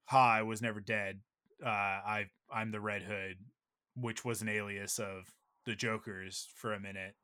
"Ha, 0.04 0.34
I 0.34 0.42
was 0.42 0.62
never 0.62 0.78
dead. 0.80 1.22
Uh, 1.60 1.68
I 1.68 2.26
I'm 2.48 2.70
the 2.70 2.80
Red 2.80 3.02
Hood, 3.02 3.38
which 3.96 4.24
was 4.24 4.40
an 4.40 4.48
alias 4.48 5.00
of 5.00 5.34
the 5.66 5.74
Joker's 5.74 6.46
for 6.54 6.72
a 6.72 6.78
minute, 6.78 7.16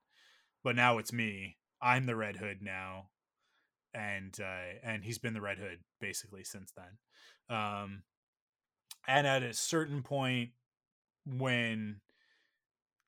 but 0.65 0.75
now 0.75 0.99
it's 0.99 1.13
me. 1.13 1.59
I'm 1.81 2.07
the 2.07 2.17
Red 2.17 2.39
Hood 2.39 2.59
now." 2.61 3.11
and 3.95 4.37
uh, 4.41 4.81
and 4.83 5.05
he's 5.05 5.19
been 5.19 5.33
the 5.33 5.41
Red 5.41 5.59
Hood 5.59 5.79
basically 6.01 6.43
since 6.43 6.73
then. 6.73 7.57
Um, 7.57 8.03
and 9.07 9.29
at 9.29 9.45
a 9.45 9.55
certain 9.55 10.03
point, 10.03 10.51
when 11.25 12.01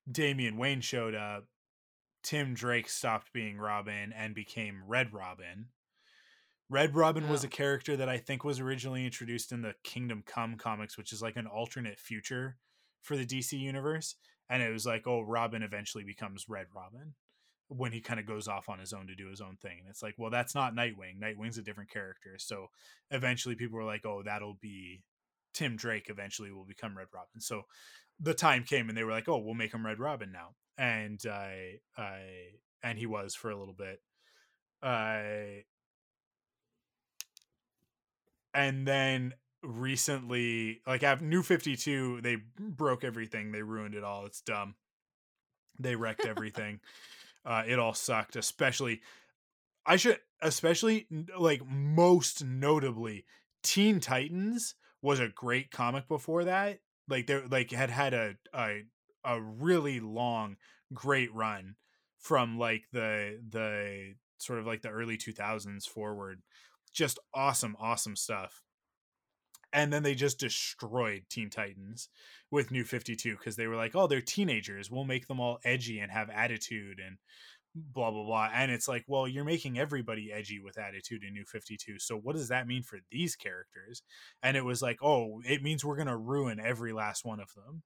Damian 0.08 0.56
Wayne 0.56 0.82
showed 0.82 1.16
up, 1.16 1.46
Tim 2.22 2.54
Drake 2.54 2.88
stopped 2.88 3.32
being 3.32 3.58
Robin 3.58 4.12
and 4.12 4.34
became 4.34 4.82
Red 4.86 5.12
Robin. 5.12 5.70
Red 6.68 6.94
Robin 6.94 7.28
was 7.28 7.44
Oh. 7.44 7.46
a 7.46 7.50
character 7.50 7.96
that 7.96 8.08
I 8.08 8.18
think 8.18 8.44
was 8.44 8.60
originally 8.60 9.04
introduced 9.06 9.52
in 9.52 9.62
the 9.62 9.74
Kingdom 9.84 10.22
Come 10.26 10.56
comics, 10.58 10.98
which 10.98 11.12
is 11.12 11.22
like 11.22 11.36
an 11.36 11.46
alternate 11.46 11.98
future 11.98 12.58
for 13.02 13.16
the 13.16 13.24
DC 13.24 13.56
universe. 13.58 14.16
And 14.50 14.62
it 14.62 14.70
was 14.70 14.84
like, 14.84 15.06
oh, 15.06 15.22
Robin 15.22 15.62
eventually 15.62 16.04
becomes 16.04 16.48
Red 16.48 16.66
Robin 16.74 17.14
when 17.68 17.92
he 17.92 18.00
kind 18.00 18.18
of 18.18 18.26
goes 18.26 18.48
off 18.48 18.68
on 18.68 18.78
his 18.78 18.92
own 18.92 19.06
to 19.06 19.14
do 19.14 19.28
his 19.28 19.40
own 19.40 19.56
thing. 19.56 19.78
And 19.80 19.88
it's 19.88 20.02
like, 20.02 20.14
well, 20.18 20.30
that's 20.30 20.54
not 20.54 20.74
Nightwing. 20.74 21.18
Nightwing's 21.20 21.58
a 21.58 21.62
different 21.62 21.90
character. 21.90 22.36
So 22.38 22.68
eventually 23.10 23.54
people 23.54 23.78
were 23.78 23.84
like, 23.84 24.04
oh, 24.06 24.22
that'll 24.24 24.58
be 24.60 25.02
Tim 25.54 25.76
Drake 25.76 26.06
eventually 26.08 26.50
will 26.50 26.64
become 26.64 26.96
Red 26.96 27.08
Robin. 27.12 27.40
So 27.40 27.62
the 28.20 28.34
time 28.34 28.64
came 28.64 28.88
and 28.88 28.96
they 28.96 29.04
were 29.04 29.12
like, 29.12 29.28
oh, 29.28 29.38
we'll 29.38 29.54
make 29.54 29.72
him 29.72 29.84
Red 29.86 29.98
Robin 29.98 30.32
now. 30.32 30.54
And 30.78 31.20
I, 31.26 31.80
I, 31.96 32.20
and 32.82 32.98
he 32.98 33.06
was 33.06 33.34
for 33.34 33.50
a 33.50 33.58
little 33.58 33.74
bit. 33.74 34.00
I, 34.80 35.64
and 38.54 38.86
then 38.86 39.34
recently, 39.62 40.80
like, 40.86 41.02
I've 41.02 41.20
New 41.20 41.42
52, 41.42 42.20
they 42.20 42.36
broke 42.58 43.02
everything. 43.02 43.50
They 43.50 43.62
ruined 43.62 43.96
it 43.96 44.04
all. 44.04 44.24
It's 44.24 44.40
dumb. 44.40 44.76
They 45.80 45.96
wrecked 45.96 46.24
everything. 46.26 46.80
uh, 47.44 47.64
it 47.66 47.78
all 47.78 47.94
sucked, 47.94 48.36
especially 48.36 49.00
I 49.88 49.96
should 49.96 50.20
especially 50.42 51.06
like 51.36 51.62
most 51.66 52.44
notably 52.44 53.24
Teen 53.62 54.00
Titans 54.00 54.74
was 55.00 55.18
a 55.18 55.28
great 55.28 55.70
comic 55.70 56.06
before 56.08 56.44
that. 56.44 56.80
Like 57.08 57.26
they 57.26 57.40
like 57.40 57.70
had 57.70 57.88
had 57.88 58.12
a 58.12 58.34
a 58.54 58.82
a 59.24 59.40
really 59.40 60.00
long 60.00 60.56
great 60.92 61.32
run 61.34 61.76
from 62.18 62.58
like 62.58 62.84
the 62.92 63.40
the 63.48 64.14
sort 64.38 64.58
of 64.58 64.66
like 64.66 64.82
the 64.82 64.90
early 64.90 65.16
2000s 65.16 65.84
forward. 65.84 66.42
Just 66.92 67.18
awesome 67.34 67.76
awesome 67.80 68.16
stuff. 68.16 68.62
And 69.70 69.92
then 69.92 70.02
they 70.02 70.14
just 70.14 70.40
destroyed 70.40 71.24
Teen 71.28 71.50
Titans 71.50 72.08
with 72.50 72.70
New 72.70 72.84
52 72.84 73.36
because 73.36 73.56
they 73.56 73.66
were 73.66 73.76
like, 73.76 73.94
"Oh, 73.94 74.06
they're 74.06 74.22
teenagers. 74.22 74.90
We'll 74.90 75.04
make 75.04 75.26
them 75.26 75.40
all 75.40 75.58
edgy 75.62 75.98
and 75.98 76.10
have 76.10 76.30
attitude 76.30 76.98
and 77.04 77.18
blah 77.74 78.10
blah 78.10 78.24
blah 78.24 78.48
and 78.54 78.70
it's 78.70 78.88
like 78.88 79.04
well 79.06 79.28
you're 79.28 79.44
making 79.44 79.78
everybody 79.78 80.32
edgy 80.32 80.58
with 80.58 80.78
attitude 80.78 81.22
in 81.22 81.32
new 81.32 81.44
52 81.44 81.98
so 81.98 82.16
what 82.16 82.34
does 82.34 82.48
that 82.48 82.66
mean 82.66 82.82
for 82.82 82.98
these 83.10 83.36
characters 83.36 84.02
and 84.42 84.56
it 84.56 84.64
was 84.64 84.82
like 84.82 84.98
oh 85.02 85.40
it 85.44 85.62
means 85.62 85.84
we're 85.84 85.96
going 85.96 86.08
to 86.08 86.16
ruin 86.16 86.58
every 86.60 86.92
last 86.92 87.24
one 87.24 87.40
of 87.40 87.52
them 87.54 87.82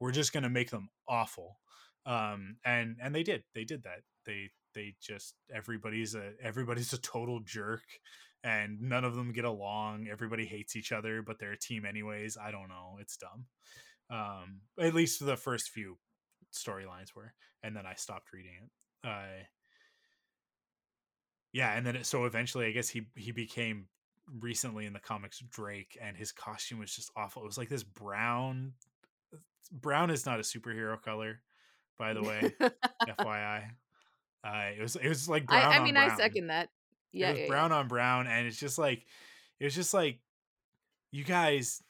we're 0.00 0.10
just 0.10 0.32
going 0.32 0.42
to 0.42 0.50
make 0.50 0.70
them 0.70 0.88
awful 1.08 1.58
um 2.06 2.56
and 2.64 2.96
and 3.02 3.14
they 3.14 3.22
did 3.22 3.42
they 3.54 3.64
did 3.64 3.82
that. 3.84 4.00
They 4.24 4.50
they 4.74 4.94
just 5.00 5.34
everybody's 5.54 6.14
a 6.14 6.32
everybody's 6.42 6.92
a 6.92 6.98
total 6.98 7.40
jerk 7.44 7.84
and 8.42 8.80
none 8.80 9.04
of 9.04 9.14
them 9.14 9.32
get 9.32 9.44
along 9.44 10.06
everybody 10.10 10.46
hates 10.46 10.76
each 10.76 10.92
other 10.92 11.22
but 11.22 11.38
they're 11.38 11.52
a 11.52 11.58
team 11.58 11.84
anyways 11.84 12.38
i 12.42 12.50
don't 12.50 12.68
know 12.68 12.96
it's 13.00 13.16
dumb. 13.16 13.46
Um 14.10 14.60
at 14.78 14.94
least 14.94 15.24
the 15.24 15.36
first 15.36 15.70
few 15.70 15.98
storylines 16.52 17.14
were 17.14 17.34
and 17.62 17.76
then 17.76 17.84
i 17.86 17.94
stopped 17.94 18.32
reading 18.32 18.52
it. 18.62 19.08
Uh 19.08 19.44
yeah 21.52 21.76
and 21.76 21.86
then 21.86 21.96
it, 21.96 22.06
so 22.06 22.24
eventually 22.24 22.66
i 22.66 22.70
guess 22.70 22.88
he 22.88 23.02
he 23.16 23.32
became 23.32 23.88
recently 24.40 24.86
in 24.86 24.92
the 24.92 25.00
comics 25.00 25.40
drake 25.50 25.98
and 26.00 26.16
his 26.16 26.32
costume 26.32 26.78
was 26.78 26.94
just 26.94 27.10
awful. 27.16 27.42
It 27.42 27.46
was 27.46 27.58
like 27.58 27.68
this 27.68 27.82
brown 27.82 28.74
brown 29.72 30.10
is 30.10 30.26
not 30.26 30.38
a 30.38 30.42
superhero 30.42 31.00
color 31.00 31.40
by 31.98 32.12
the 32.12 32.22
way 32.22 32.52
fyi 33.18 33.62
uh 34.44 34.70
it 34.76 34.80
was 34.80 34.96
it 34.96 35.08
was 35.08 35.28
like 35.28 35.46
brown 35.46 35.72
I, 35.72 35.76
I 35.76 35.84
mean, 35.84 35.94
brown. 35.94 36.10
I 36.10 36.16
second 36.16 36.46
that. 36.48 36.68
Yeah, 37.12 37.28
it 37.28 37.30
was 37.30 37.38
yeah, 37.38 37.44
yeah. 37.44 37.50
brown 37.50 37.72
on 37.72 37.88
brown 37.88 38.26
and 38.26 38.46
it's 38.46 38.58
just 38.58 38.78
like 38.78 39.04
it 39.58 39.64
was 39.64 39.74
just 39.74 39.92
like 39.92 40.18
you 41.12 41.24
guys 41.24 41.82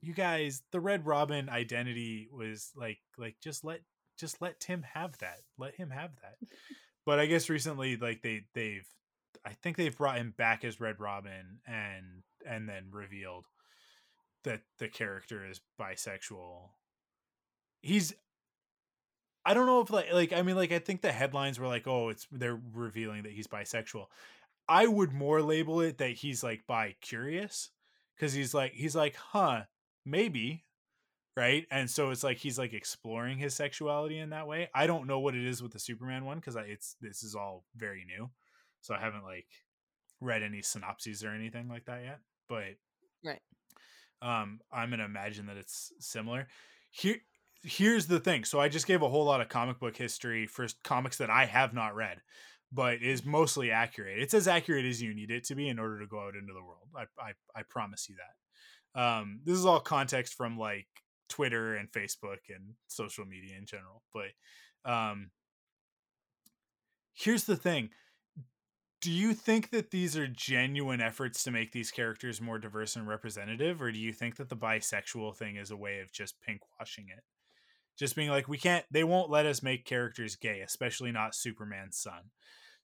you 0.00 0.12
guys 0.12 0.62
the 0.72 0.80
red 0.80 1.06
robin 1.06 1.48
identity 1.48 2.28
was 2.32 2.72
like 2.76 2.98
like 3.16 3.36
just 3.42 3.64
let 3.64 3.80
just 4.18 4.42
let 4.42 4.60
tim 4.60 4.82
have 4.94 5.16
that 5.18 5.38
let 5.58 5.74
him 5.76 5.90
have 5.90 6.10
that 6.22 6.36
but 7.06 7.18
i 7.18 7.26
guess 7.26 7.48
recently 7.48 7.96
like 7.96 8.22
they 8.22 8.42
they've 8.54 8.86
i 9.46 9.52
think 9.52 9.76
they've 9.76 9.96
brought 9.96 10.18
him 10.18 10.34
back 10.36 10.64
as 10.64 10.80
red 10.80 10.98
robin 10.98 11.60
and 11.66 12.22
and 12.46 12.68
then 12.68 12.86
revealed 12.90 13.46
that 14.44 14.62
the 14.78 14.88
character 14.88 15.46
is 15.48 15.60
bisexual 15.80 16.70
he's 17.82 18.14
i 19.44 19.54
don't 19.54 19.66
know 19.66 19.80
if 19.80 19.90
like 19.90 20.12
like 20.12 20.32
i 20.32 20.42
mean 20.42 20.56
like 20.56 20.72
i 20.72 20.78
think 20.78 21.02
the 21.02 21.12
headlines 21.12 21.58
were 21.58 21.66
like 21.66 21.86
oh 21.86 22.08
it's 22.08 22.26
they're 22.32 22.60
revealing 22.74 23.24
that 23.24 23.32
he's 23.32 23.46
bisexual. 23.46 24.06
I 24.68 24.86
would 24.86 25.12
more 25.12 25.42
label 25.42 25.80
it 25.80 25.98
that 25.98 26.10
he's 26.12 26.42
like 26.42 26.66
bi 26.66 26.94
curious 27.00 27.70
because 28.16 28.32
he's 28.32 28.54
like 28.54 28.72
he's 28.72 28.94
like 28.96 29.16
huh 29.16 29.62
maybe 30.06 30.64
right? 31.36 31.66
And 31.70 31.90
so 31.90 32.10
it's 32.10 32.22
like 32.22 32.36
he's 32.36 32.58
like 32.58 32.74
exploring 32.74 33.38
his 33.38 33.54
sexuality 33.54 34.18
in 34.18 34.30
that 34.30 34.46
way. 34.46 34.68
I 34.74 34.86
don't 34.86 35.06
know 35.06 35.18
what 35.18 35.34
it 35.34 35.44
is 35.46 35.62
with 35.62 35.72
the 35.72 35.78
superman 35.78 36.24
one 36.26 36.38
because 36.38 36.56
it's 36.56 36.94
this 37.00 37.22
is 37.22 37.34
all 37.34 37.64
very 37.76 38.04
new 38.04 38.30
so 38.82 38.94
i 38.94 38.98
haven't 38.98 39.24
like 39.24 39.46
read 40.20 40.42
any 40.42 40.60
synopses 40.62 41.24
or 41.24 41.30
anything 41.30 41.68
like 41.68 41.86
that 41.86 42.02
yet 42.02 42.18
but 42.48 42.74
Right. 43.24 43.40
um 44.20 44.60
i'm 44.70 44.90
gonna 44.90 45.04
imagine 45.04 45.46
that 45.46 45.56
it's 45.56 45.92
similar. 45.98 46.48
Here 46.90 47.16
here's 47.62 48.06
the 48.06 48.20
thing. 48.20 48.44
So 48.44 48.60
i 48.60 48.68
just 48.68 48.86
gave 48.86 49.02
a 49.02 49.08
whole 49.08 49.24
lot 49.24 49.40
of 49.40 49.48
comic 49.48 49.78
book 49.78 49.96
history 49.96 50.46
for 50.46 50.66
comics 50.84 51.18
that 51.18 51.30
i 51.30 51.44
have 51.46 51.74
not 51.74 51.94
read 51.94 52.20
but 52.74 53.02
is 53.02 53.22
mostly 53.24 53.70
accurate. 53.70 54.18
It's 54.18 54.32
as 54.32 54.48
accurate 54.48 54.86
as 54.86 55.02
you 55.02 55.14
need 55.14 55.30
it 55.30 55.44
to 55.44 55.54
be 55.54 55.68
in 55.68 55.78
order 55.78 56.00
to 56.00 56.06
go 56.06 56.20
out 56.20 56.34
into 56.34 56.54
the 56.54 56.64
world. 56.64 56.88
I 56.96 57.02
i, 57.22 57.32
I 57.54 57.62
promise 57.68 58.08
you 58.08 58.16
that. 58.16 59.00
Um 59.00 59.40
this 59.44 59.58
is 59.58 59.66
all 59.66 59.80
context 59.80 60.34
from 60.34 60.58
like 60.58 60.86
twitter 61.28 61.76
and 61.76 61.90
facebook 61.90 62.38
and 62.48 62.74
social 62.88 63.24
media 63.24 63.56
in 63.56 63.64
general 63.64 64.02
but 64.12 64.90
um 64.90 65.30
here's 67.14 67.44
the 67.44 67.56
thing. 67.56 67.90
Do 69.00 69.10
you 69.10 69.34
think 69.34 69.70
that 69.70 69.90
these 69.90 70.16
are 70.16 70.28
genuine 70.28 71.00
efforts 71.00 71.42
to 71.44 71.50
make 71.50 71.72
these 71.72 71.90
characters 71.90 72.40
more 72.40 72.58
diverse 72.58 72.94
and 72.96 73.08
representative 73.08 73.82
or 73.82 73.90
do 73.90 73.98
you 73.98 74.12
think 74.12 74.36
that 74.36 74.48
the 74.48 74.56
bisexual 74.56 75.36
thing 75.36 75.56
is 75.56 75.70
a 75.70 75.76
way 75.76 76.00
of 76.00 76.12
just 76.12 76.36
pinkwashing 76.48 77.08
it 77.16 77.24
just 77.98 78.16
being 78.16 78.30
like 78.30 78.48
we 78.48 78.58
can't 78.58 78.84
they 78.90 79.04
won't 79.04 79.30
let 79.30 79.46
us 79.46 79.62
make 79.62 79.84
characters 79.84 80.36
gay 80.36 80.60
especially 80.60 81.12
not 81.12 81.34
superman's 81.34 81.98
son. 81.98 82.30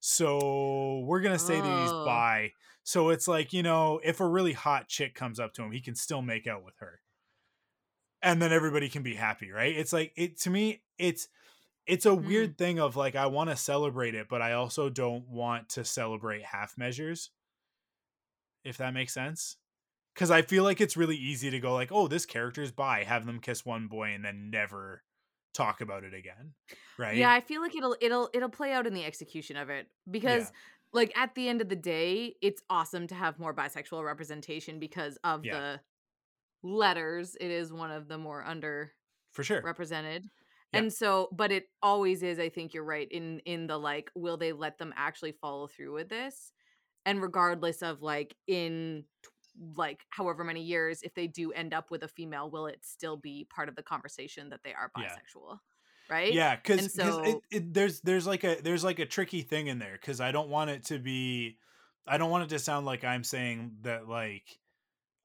So 0.01 1.01
we're 1.07 1.21
gonna 1.21 1.39
say 1.39 1.61
that 1.61 1.81
he's 1.83 1.91
Oh. 1.93 2.05
bi. 2.05 2.53
So 2.85 3.11
it's 3.11 3.29
like 3.29 3.53
you 3.53 3.63
know 3.63 4.01
if 4.05 4.21
a 4.21 4.27
really 4.29 4.53
hot 4.55 4.89
chick 4.89 5.15
comes 5.15 5.41
up 5.41 5.53
to 5.55 5.63
him 5.63 5.73
he 5.73 5.81
can 5.81 5.95
still 5.95 6.23
make 6.23 6.47
out 6.47 6.65
with 6.65 6.75
her. 6.79 7.01
And 8.21 8.43
then 8.43 8.53
everybody 8.53 8.89
can 8.89 9.03
be 9.03 9.15
happy 9.15 9.51
right? 9.51 9.75
It's 9.77 9.93
like 9.93 10.13
it 10.17 10.39
to 10.41 10.51
me 10.51 10.83
it's 10.99 11.29
it's 11.87 12.07
a 12.07 12.11
Mm. 12.11 12.25
weird 12.27 12.59
thing 12.59 12.79
of 12.81 12.97
like 12.97 13.17
i 13.17 13.27
want 13.27 13.51
to 13.51 13.57
celebrate 13.57 14.15
it 14.15 14.29
but 14.29 14.43
i 14.43 14.53
also 14.53 14.91
don't 14.91 15.29
want 15.29 15.71
to 15.71 15.85
celebrate 15.85 16.45
half 16.45 16.77
measures 16.79 17.31
if 18.65 18.77
that 18.79 18.93
makes 18.95 19.13
sense 19.15 19.57
because 20.19 20.31
i 20.33 20.43
feel 20.43 20.65
like 20.65 20.81
it's 20.81 20.97
really 20.97 21.17
easy 21.17 21.51
to 21.51 21.61
go 21.61 21.75
like 21.75 21.93
oh 21.93 22.09
this 22.09 22.27
character's 22.27 22.73
bi 22.73 23.05
have 23.05 23.25
them 23.25 23.39
kiss 23.39 23.65
one 23.65 23.87
boy 23.87 24.09
and 24.13 24.25
then 24.25 24.51
never 24.51 25.03
talk 25.55 25.81
about 25.81 26.05
it 26.05 26.15
again 26.15 26.53
right 26.99 27.17
Yeah, 27.17 27.33
I 27.33 27.41
feel 27.41 27.61
like 27.61 27.75
it'll 27.75 27.97
it'll 28.01 28.29
it'll 28.33 28.49
play 28.49 28.73
out 28.73 28.87
in 28.87 28.95
the 28.95 29.05
execution 29.05 29.57
of 29.57 29.71
it 29.71 29.89
because 30.11 30.53
like 30.93 31.13
at 31.17 31.35
the 31.35 31.49
end 31.49 31.61
of 31.61 31.69
the 31.69 31.77
day, 31.77 32.35
it's 32.41 32.63
awesome 32.71 33.07
to 33.09 33.15
have 33.15 33.39
more 33.39 33.53
bisexual 33.55 34.05
representation 34.05 34.79
because 34.79 35.19
of 35.25 35.45
Yeah. 35.45 35.59
the 35.59 35.81
letters. 36.63 37.37
It 37.41 37.51
is 37.51 37.73
one 37.73 37.91
of 37.91 38.09
the 38.09 38.19
more 38.19 38.45
under 38.45 38.93
for 39.33 39.43
sure 39.43 39.63
represented. 39.63 40.25
Yeah. 40.73 40.81
And 40.81 40.93
so 40.93 41.29
but 41.33 41.51
it 41.51 41.65
always 41.83 42.23
is 42.23 42.39
I 42.39 42.49
think 42.51 42.73
you're 42.75 42.85
right 42.85 43.09
in 43.11 43.41
in 43.41 43.67
the 43.67 43.79
like 43.79 44.11
will 44.15 44.37
they 44.37 44.53
let 44.53 44.79
them 44.79 44.95
actually 44.97 45.33
follow 45.33 45.67
through 45.67 45.95
with 45.95 46.09
this? 46.09 46.53
and 47.07 47.23
regardless 47.23 47.81
of 47.81 48.03
like 48.03 48.37
in 48.47 49.03
like 49.77 50.01
however 50.11 50.45
many 50.45 50.63
years 50.63 51.03
if 51.03 51.15
they 51.15 51.27
do 51.27 51.53
end 51.53 51.75
up 51.75 51.91
with 51.91 52.03
a 52.03 52.09
female 52.09 52.49
will 52.51 52.67
it 52.67 52.79
still 52.83 53.17
be 53.17 53.47
part 53.55 53.69
of 53.69 53.75
the 53.77 53.83
conversation 53.83 54.51
that 54.51 54.61
they 54.63 54.73
are 54.73 54.91
Yeah. 54.97 55.05
bisexual 55.09 55.59
right 56.09 56.33
Yeah, 56.33 56.57
because 56.57 56.95
so- 56.95 57.43
it, 57.51 57.75
there's 57.75 58.01
there's 58.03 58.27
like 58.27 58.45
a 58.45 58.61
there's 58.63 58.85
like 58.85 58.99
a 58.99 59.07
tricky 59.07 59.43
thing 59.43 59.67
in 59.67 59.79
there 59.79 59.99
because 60.01 60.21
I 60.21 60.33
don't 60.33 60.49
want 60.49 60.71
it 60.71 60.85
to 60.87 60.99
be, 60.99 61.59
I 62.07 62.17
don't 62.19 62.31
want 62.31 62.45
it 62.45 62.49
to 62.51 62.59
sound 62.59 62.87
like 62.87 63.05
I'm 63.05 63.25
saying 63.25 63.79
that 63.83 64.09
like 64.09 64.45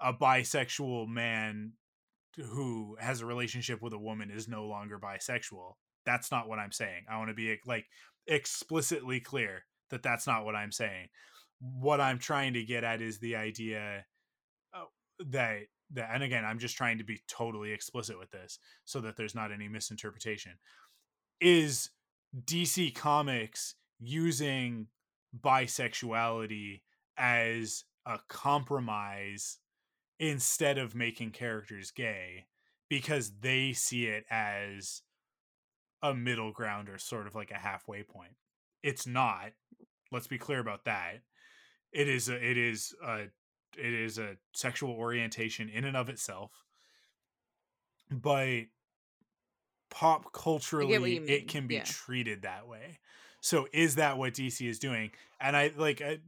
a 0.02 0.14
bisexual 0.14 1.08
man 1.08 1.74
who 2.36 2.98
has 3.00 3.22
a 3.22 3.26
relationship 3.26 3.82
with 3.82 3.94
a 3.94 3.98
woman 4.00 4.32
is 4.32 4.48
no 4.48 4.66
longer 4.66 5.00
bisexual. 5.00 5.76
That's 6.06 6.32
not 6.32 6.50
what 6.50 6.60
I'm 6.60 6.72
saying. 6.74 7.06
I 7.10 7.18
want 7.18 7.30
to 7.30 7.36
be 7.36 7.58
like 7.66 7.86
explicitly 8.28 9.20
clear 9.20 9.64
that 9.90 10.04
that's 10.04 10.28
not 10.28 10.44
what 10.44 10.56
I'm 10.56 10.72
saying. 10.72 11.08
What 11.62 12.02
I'm 12.02 12.20
trying 12.20 12.54
to 12.56 12.64
get 12.64 12.84
at 12.84 13.02
is 13.02 13.20
the 13.20 13.36
idea 13.38 14.06
that 15.30 15.60
that 15.92 16.10
and 16.14 16.24
again 16.24 16.46
I'm 16.46 16.60
just 16.60 16.76
trying 16.76 16.98
to 16.98 17.04
be 17.04 17.22
totally 17.28 17.72
explicit 17.72 18.18
with 18.20 18.32
this 18.32 18.60
so 18.86 19.02
that 19.02 19.16
there's 19.16 19.36
not 19.36 19.52
any 19.52 19.68
misinterpretation 19.68 20.54
is 21.40 21.90
DC 22.46 22.96
Comics 22.96 23.76
using 24.00 24.88
bisexuality 25.40 26.82
as 27.18 27.84
a 28.06 28.20
compromise 28.28 29.60
instead 30.20 30.78
of 30.78 30.96
making 30.96 31.32
characters 31.32 31.92
gay 31.92 32.46
because 32.90 33.32
they 33.42 33.74
see 33.74 34.06
it 34.06 34.26
as 34.30 35.02
a 36.02 36.14
middle 36.14 36.52
ground 36.52 36.90
or 36.90 36.98
sort 36.98 37.28
of 37.28 37.36
like 37.36 37.52
a 37.52 37.56
halfway 37.56 38.04
point. 38.04 38.36
It's 38.84 39.08
not. 39.08 39.52
Let's 40.12 40.28
be 40.28 40.38
clear 40.38 40.60
about 40.60 40.86
that. 40.86 41.22
It 41.92 42.08
is 42.08 42.30
a, 42.30 42.36
it 42.36 42.58
is 42.58 42.94
a 43.06 43.26
it 43.78 43.94
is 43.94 44.18
a 44.18 44.38
sexual 44.54 44.92
orientation 44.92 45.70
in 45.70 45.86
and 45.86 45.98
of 45.98 46.10
itself. 46.10 46.52
But 48.12 48.64
pop 49.90 50.34
culturally 50.34 51.18
it 51.18 51.48
can 51.48 51.68
be 51.68 51.76
yeah. 51.76 51.84
treated 51.84 52.42
that 52.42 52.68
way. 52.68 53.00
So 53.42 53.68
is 53.74 53.96
that 53.96 54.18
what 54.18 54.34
DC 54.34 54.68
is 54.68 54.80
doing? 54.80 55.12
And 55.40 55.56
I 55.56 55.72
like 55.78 56.02
I, 56.02 56.20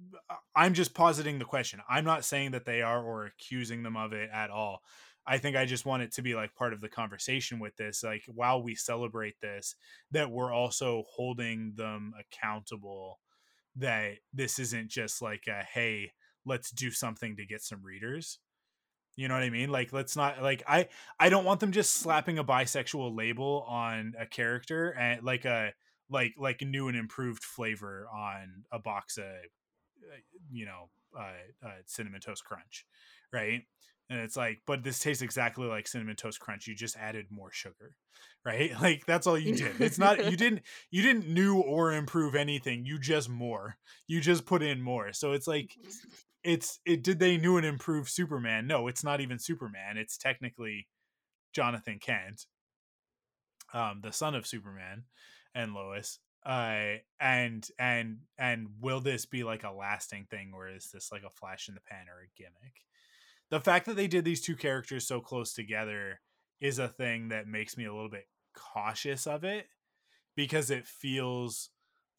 I'm 0.56 0.74
just 0.74 0.94
positing 0.94 1.40
the 1.40 1.46
question. 1.46 1.82
I'm 1.90 2.04
not 2.04 2.26
saying 2.26 2.52
that 2.52 2.66
they 2.66 2.82
are 2.82 3.02
or 3.02 3.26
accusing 3.26 3.84
them 3.84 3.98
of 3.98 4.14
it 4.14 4.30
at 4.34 4.50
all. 4.50 4.82
I 5.26 5.40
think 5.40 5.56
I 5.56 5.66
just 5.66 5.86
want 5.86 6.04
it 6.04 6.14
to 6.14 6.22
be 6.22 6.36
like 6.36 6.54
part 6.54 6.74
of 6.74 6.82
the 6.82 6.90
conversation 6.90 7.60
with 7.60 7.76
this 7.78 8.04
like 8.04 8.24
while 8.28 8.62
we 8.62 8.76
celebrate 8.76 9.40
this 9.42 9.76
that 10.12 10.30
we're 10.30 10.54
also 10.54 11.04
holding 11.10 11.74
them 11.76 12.14
accountable 12.20 13.20
that 13.78 14.18
this 14.34 14.60
isn't 14.60 14.90
just 14.90 15.22
like 15.22 15.46
a 15.48 15.64
hey, 15.64 16.12
let's 16.46 16.72
do 16.72 16.92
something 16.92 17.36
to 17.38 17.46
get 17.46 17.62
some 17.62 17.84
readers. 17.84 18.40
You 19.16 19.28
know 19.28 19.34
what 19.34 19.44
I 19.44 19.50
mean? 19.50 19.70
Like 19.70 19.94
let's 19.94 20.16
not 20.16 20.42
like 20.42 20.64
I 20.68 20.90
I 21.20 21.30
don't 21.30 21.46
want 21.46 21.62
them 21.62 21.72
just 21.72 21.96
slapping 21.96 22.38
a 22.38 22.44
bisexual 22.44 23.16
label 23.16 23.66
on 23.68 24.14
a 24.20 24.26
character 24.26 24.90
and 24.90 25.24
like 25.24 25.46
a 25.46 25.74
like 26.10 26.34
like 26.38 26.62
a 26.62 26.66
new 26.66 26.88
and 26.88 26.98
improved 26.98 27.44
flavor 27.44 28.08
on 28.14 28.64
a 28.72 28.80
box 28.80 29.18
of 29.18 29.24
uh, 29.24 30.18
you 30.52 30.66
know 30.66 30.90
uh, 31.18 31.66
uh 31.66 31.70
cinnamon 31.86 32.20
toast 32.20 32.44
crunch, 32.44 32.86
right? 33.32 33.62
And 34.10 34.20
it's 34.20 34.38
like, 34.38 34.62
but 34.68 34.84
this 34.84 35.00
tastes 35.00 35.24
exactly 35.24 35.66
like 35.66 35.88
cinnamon 35.88 36.16
toast 36.16 36.40
crunch. 36.40 36.68
You 36.68 36.76
just 36.76 36.96
added 36.96 37.26
more 37.32 37.52
sugar, 37.52 37.96
right? 38.46 38.72
Like 38.82 39.06
that's 39.06 39.26
all 39.26 39.38
you 39.38 39.56
did. 39.56 39.82
It's 39.82 39.98
not 39.98 40.30
you 40.30 40.38
didn't 40.38 40.62
you 40.92 41.02
didn't 41.02 41.28
new 41.28 41.60
or 41.60 41.94
improve 41.94 42.36
anything. 42.36 42.86
You 42.86 43.00
just 43.00 43.30
more. 43.30 43.78
You 44.08 44.22
just 44.22 44.46
put 44.46 44.62
in 44.62 44.82
more. 44.82 45.14
So 45.14 45.32
it's 45.32 45.48
like 45.48 45.76
it's 46.46 46.80
it 46.86 47.04
did 47.04 47.20
they 47.20 47.38
new 47.38 47.58
and 47.58 47.66
improve 47.66 48.08
Superman? 48.08 48.68
No, 48.68 48.88
it's 48.88 49.04
not 49.04 49.20
even 49.20 49.40
Superman. 49.40 49.98
It's 49.98 50.18
technically 50.18 50.88
Jonathan 51.54 52.00
Kent, 52.00 52.46
um, 53.74 54.02
the 54.02 54.14
son 54.14 54.36
of 54.36 54.48
Superman 54.48 55.04
and 55.54 55.74
Lois. 55.74 56.20
Uh, 56.46 56.98
and 57.20 57.68
and 57.80 58.20
and 58.38 58.68
will 58.80 59.00
this 59.00 59.26
be 59.26 59.44
like 59.44 59.64
a 59.64 59.72
lasting 59.72 60.28
thing, 60.30 60.52
or 60.54 60.70
is 60.70 60.92
this 60.94 61.12
like 61.12 61.24
a 61.24 61.32
flash 61.32 61.68
in 61.68 61.74
the 61.74 61.82
pan 61.82 62.06
or 62.08 62.22
a 62.22 62.30
gimmick? 62.38 62.84
The 63.50 63.60
fact 63.60 63.88
that 63.88 63.96
they 63.96 64.08
did 64.08 64.24
these 64.24 64.42
two 64.42 64.56
characters 64.56 65.08
so 65.08 65.20
close 65.20 65.54
together 65.54 66.22
is 66.62 66.78
a 66.78 66.88
thing 66.88 67.30
that 67.30 67.48
makes 67.48 67.76
me 67.76 67.86
a 67.86 67.94
little 67.94 68.10
bit 68.10 68.28
cautious 68.56 69.26
of 69.26 69.44
it 69.44 69.68
because 70.36 70.70
it 70.70 70.88
feels 70.88 71.70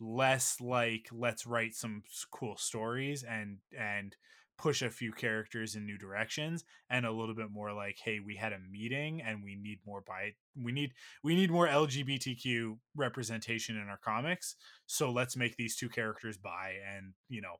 less 0.00 0.60
like 0.60 1.08
let's 1.12 1.46
write 1.46 1.74
some 1.74 2.02
cool 2.30 2.56
stories 2.56 3.22
and 3.22 3.58
and 3.78 4.16
push 4.58 4.80
a 4.80 4.90
few 4.90 5.12
characters 5.12 5.74
in 5.74 5.84
new 5.84 5.98
directions 5.98 6.64
and 6.88 7.04
a 7.04 7.12
little 7.12 7.34
bit 7.34 7.50
more 7.50 7.74
like 7.74 7.98
hey 8.02 8.20
we 8.20 8.36
had 8.36 8.52
a 8.52 8.58
meeting 8.70 9.20
and 9.20 9.42
we 9.42 9.54
need 9.54 9.78
more 9.86 10.02
by 10.06 10.32
we 10.62 10.72
need 10.72 10.92
we 11.22 11.34
need 11.34 11.50
more 11.50 11.68
lgbtq 11.68 12.76
representation 12.94 13.76
in 13.76 13.88
our 13.88 13.98
comics 13.98 14.56
so 14.86 15.10
let's 15.10 15.36
make 15.36 15.56
these 15.56 15.76
two 15.76 15.88
characters 15.90 16.38
bi 16.38 16.72
and 16.94 17.12
you 17.28 17.42
know 17.42 17.56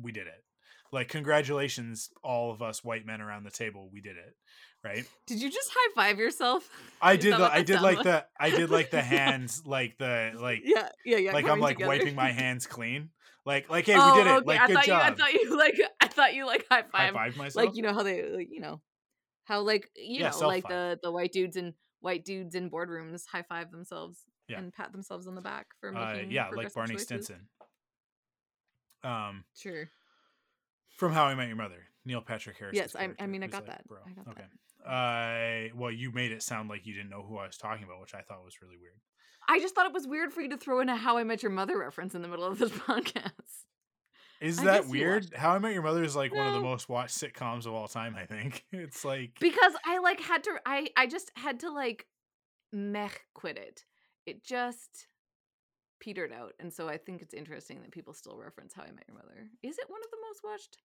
we 0.00 0.12
did 0.12 0.26
it. 0.26 0.44
Like 0.92 1.08
congratulations 1.08 2.10
all 2.24 2.50
of 2.50 2.62
us 2.62 2.82
white 2.82 3.06
men 3.06 3.20
around 3.20 3.44
the 3.44 3.50
table 3.50 3.88
we 3.92 4.00
did 4.00 4.16
it 4.16 4.34
right 4.82 5.06
did 5.26 5.40
you 5.42 5.50
just 5.50 5.70
high 5.74 5.92
five 5.94 6.18
yourself 6.18 6.68
i 7.02 7.14
did 7.16 7.34
the 7.34 7.52
i 7.52 7.62
did 7.62 7.80
like 7.82 7.98
was? 7.98 8.04
the 8.04 8.24
i 8.38 8.48
did 8.50 8.70
like 8.70 8.90
the 8.90 8.96
Yeah. 8.96 9.02
hands 9.16 9.62
like 9.66 9.98
the 9.98 10.32
like 10.38 10.60
yeah 10.64 10.88
yeah 11.04 11.18
yeah 11.18 11.32
like 11.32 11.46
i'm 11.48 11.60
like 11.60 11.76
together. 11.76 11.88
wiping 11.88 12.14
my 12.14 12.30
hands 12.42 12.66
clean 12.66 13.10
like 13.44 13.68
like 13.68 13.84
hey 13.86 13.94
oh, 13.96 14.12
we 14.14 14.18
did 14.22 14.26
it 14.30 14.34
okay. 14.36 14.46
like 14.46 14.60
I 14.60 14.66
good 14.68 14.74
thought 14.76 14.84
job 14.86 15.18
you 15.18 15.24
I 15.24 15.26
thought 15.26 15.32
you 15.34 15.56
like 15.58 15.80
I 16.00 16.06
thought 16.08 16.34
you 16.34 16.46
like 16.46 16.66
high 16.70 16.82
five. 16.82 16.90
high 16.92 17.10
five 17.12 17.36
myself 17.36 17.66
like 17.66 17.76
you 17.76 17.82
know 17.82 17.92
how 17.92 18.02
they 18.02 18.22
like, 18.30 18.48
you 18.50 18.60
know 18.60 18.80
how 19.44 19.60
like 19.60 19.90
you 19.96 20.20
Yeah, 20.20 20.30
know 20.30 20.46
like 20.46 20.66
the 20.68 20.98
the 21.02 21.10
white 21.10 21.32
dudes 21.32 21.56
and 21.56 21.74
white 22.00 22.24
dudes 22.24 22.54
in 22.54 22.70
boardrooms 22.70 23.24
high 23.26 23.42
five 23.48 23.70
themselves 23.70 24.20
Yeah. 24.48 24.58
and 24.60 24.72
pat 24.72 24.92
themselves 24.92 25.26
on 25.26 25.34
the 25.34 25.40
back 25.42 25.66
for 25.80 25.94
uh, 25.94 26.14
making 26.14 26.30
yeah 26.30 26.48
like 26.50 26.72
barney 26.72 26.92
choices. 26.94 27.06
stinson 27.06 27.48
um 29.04 29.44
Sure. 29.56 29.88
from 30.96 31.12
how 31.12 31.24
i 31.24 31.34
met 31.34 31.48
your 31.48 31.56
mother 31.56 31.86
neil 32.04 32.20
patrick 32.20 32.58
harris 32.58 32.76
Yes, 32.76 32.94
I- 32.96 33.10
I 33.18 33.26
mean, 33.26 33.42
I 33.42 33.46
got 33.46 33.66
that. 33.66 33.84
I 34.06 34.10
got 34.12 34.28
okay 34.28 34.44
uh 34.86 35.68
well 35.76 35.90
you 35.90 36.10
made 36.12 36.32
it 36.32 36.42
sound 36.42 36.68
like 36.68 36.86
you 36.86 36.94
didn't 36.94 37.10
know 37.10 37.22
who 37.22 37.36
i 37.36 37.46
was 37.46 37.56
talking 37.56 37.84
about 37.84 38.00
which 38.00 38.14
i 38.14 38.20
thought 38.22 38.44
was 38.44 38.60
really 38.62 38.76
weird 38.80 38.94
I 39.48 39.58
just 39.58 39.74
thought 39.74 39.86
it 39.86 39.92
was 39.92 40.06
weird 40.06 40.32
for 40.32 40.42
you 40.42 40.50
to 40.50 40.56
throw 40.56 40.78
in 40.80 40.88
a 40.88 40.94
How 40.94 41.18
I 41.18 41.24
Met 41.24 41.42
Your 41.42 41.50
Mother 41.50 41.76
reference 41.76 42.14
in 42.14 42.22
the 42.22 42.28
middle 42.28 42.44
of 42.44 42.58
this 42.58 42.70
podcast. 42.86 43.64
is 44.40 44.60
I 44.60 44.64
that 44.64 44.86
weird 44.86 45.26
how 45.34 45.50
i 45.50 45.58
met 45.58 45.72
your 45.72 45.82
mother 45.82 46.04
is 46.04 46.14
like 46.14 46.32
one 46.32 46.46
of 46.46 46.52
the 46.52 46.60
most 46.60 46.88
watched 46.88 47.18
sitcoms 47.18 47.66
of 47.66 47.72
all 47.74 47.88
time 47.88 48.14
i 48.16 48.26
think 48.26 48.64
it's 48.72 49.04
like 49.04 49.32
because 49.40 49.72
I 49.84 49.98
like 49.98 50.20
had 50.20 50.44
to 50.44 50.52
I 50.64 50.88
I 50.96 51.06
just 51.06 51.32
had 51.34 51.60
to 51.60 51.70
like 51.72 52.06
meh 52.72 53.08
quit 53.34 53.56
it. 53.56 53.84
It 54.26 54.44
just 54.44 55.06
petered 56.00 56.32
out, 56.32 56.52
and 56.60 56.72
so 56.72 56.88
I 56.88 56.96
think 56.96 57.20
it's 57.20 57.34
interesting 57.34 57.82
that 57.82 57.90
people 57.90 58.14
still 58.14 58.38
reference 58.38 58.72
How 58.74 58.82
I 58.82 58.92
Met 58.92 59.04
Your 59.08 59.16
Mother. 59.16 59.48
Is 59.62 59.78
it 59.78 59.86
one 59.88 60.00
of 60.04 60.10
the 60.10 60.18
most 60.28 60.40
watched? 60.44 60.76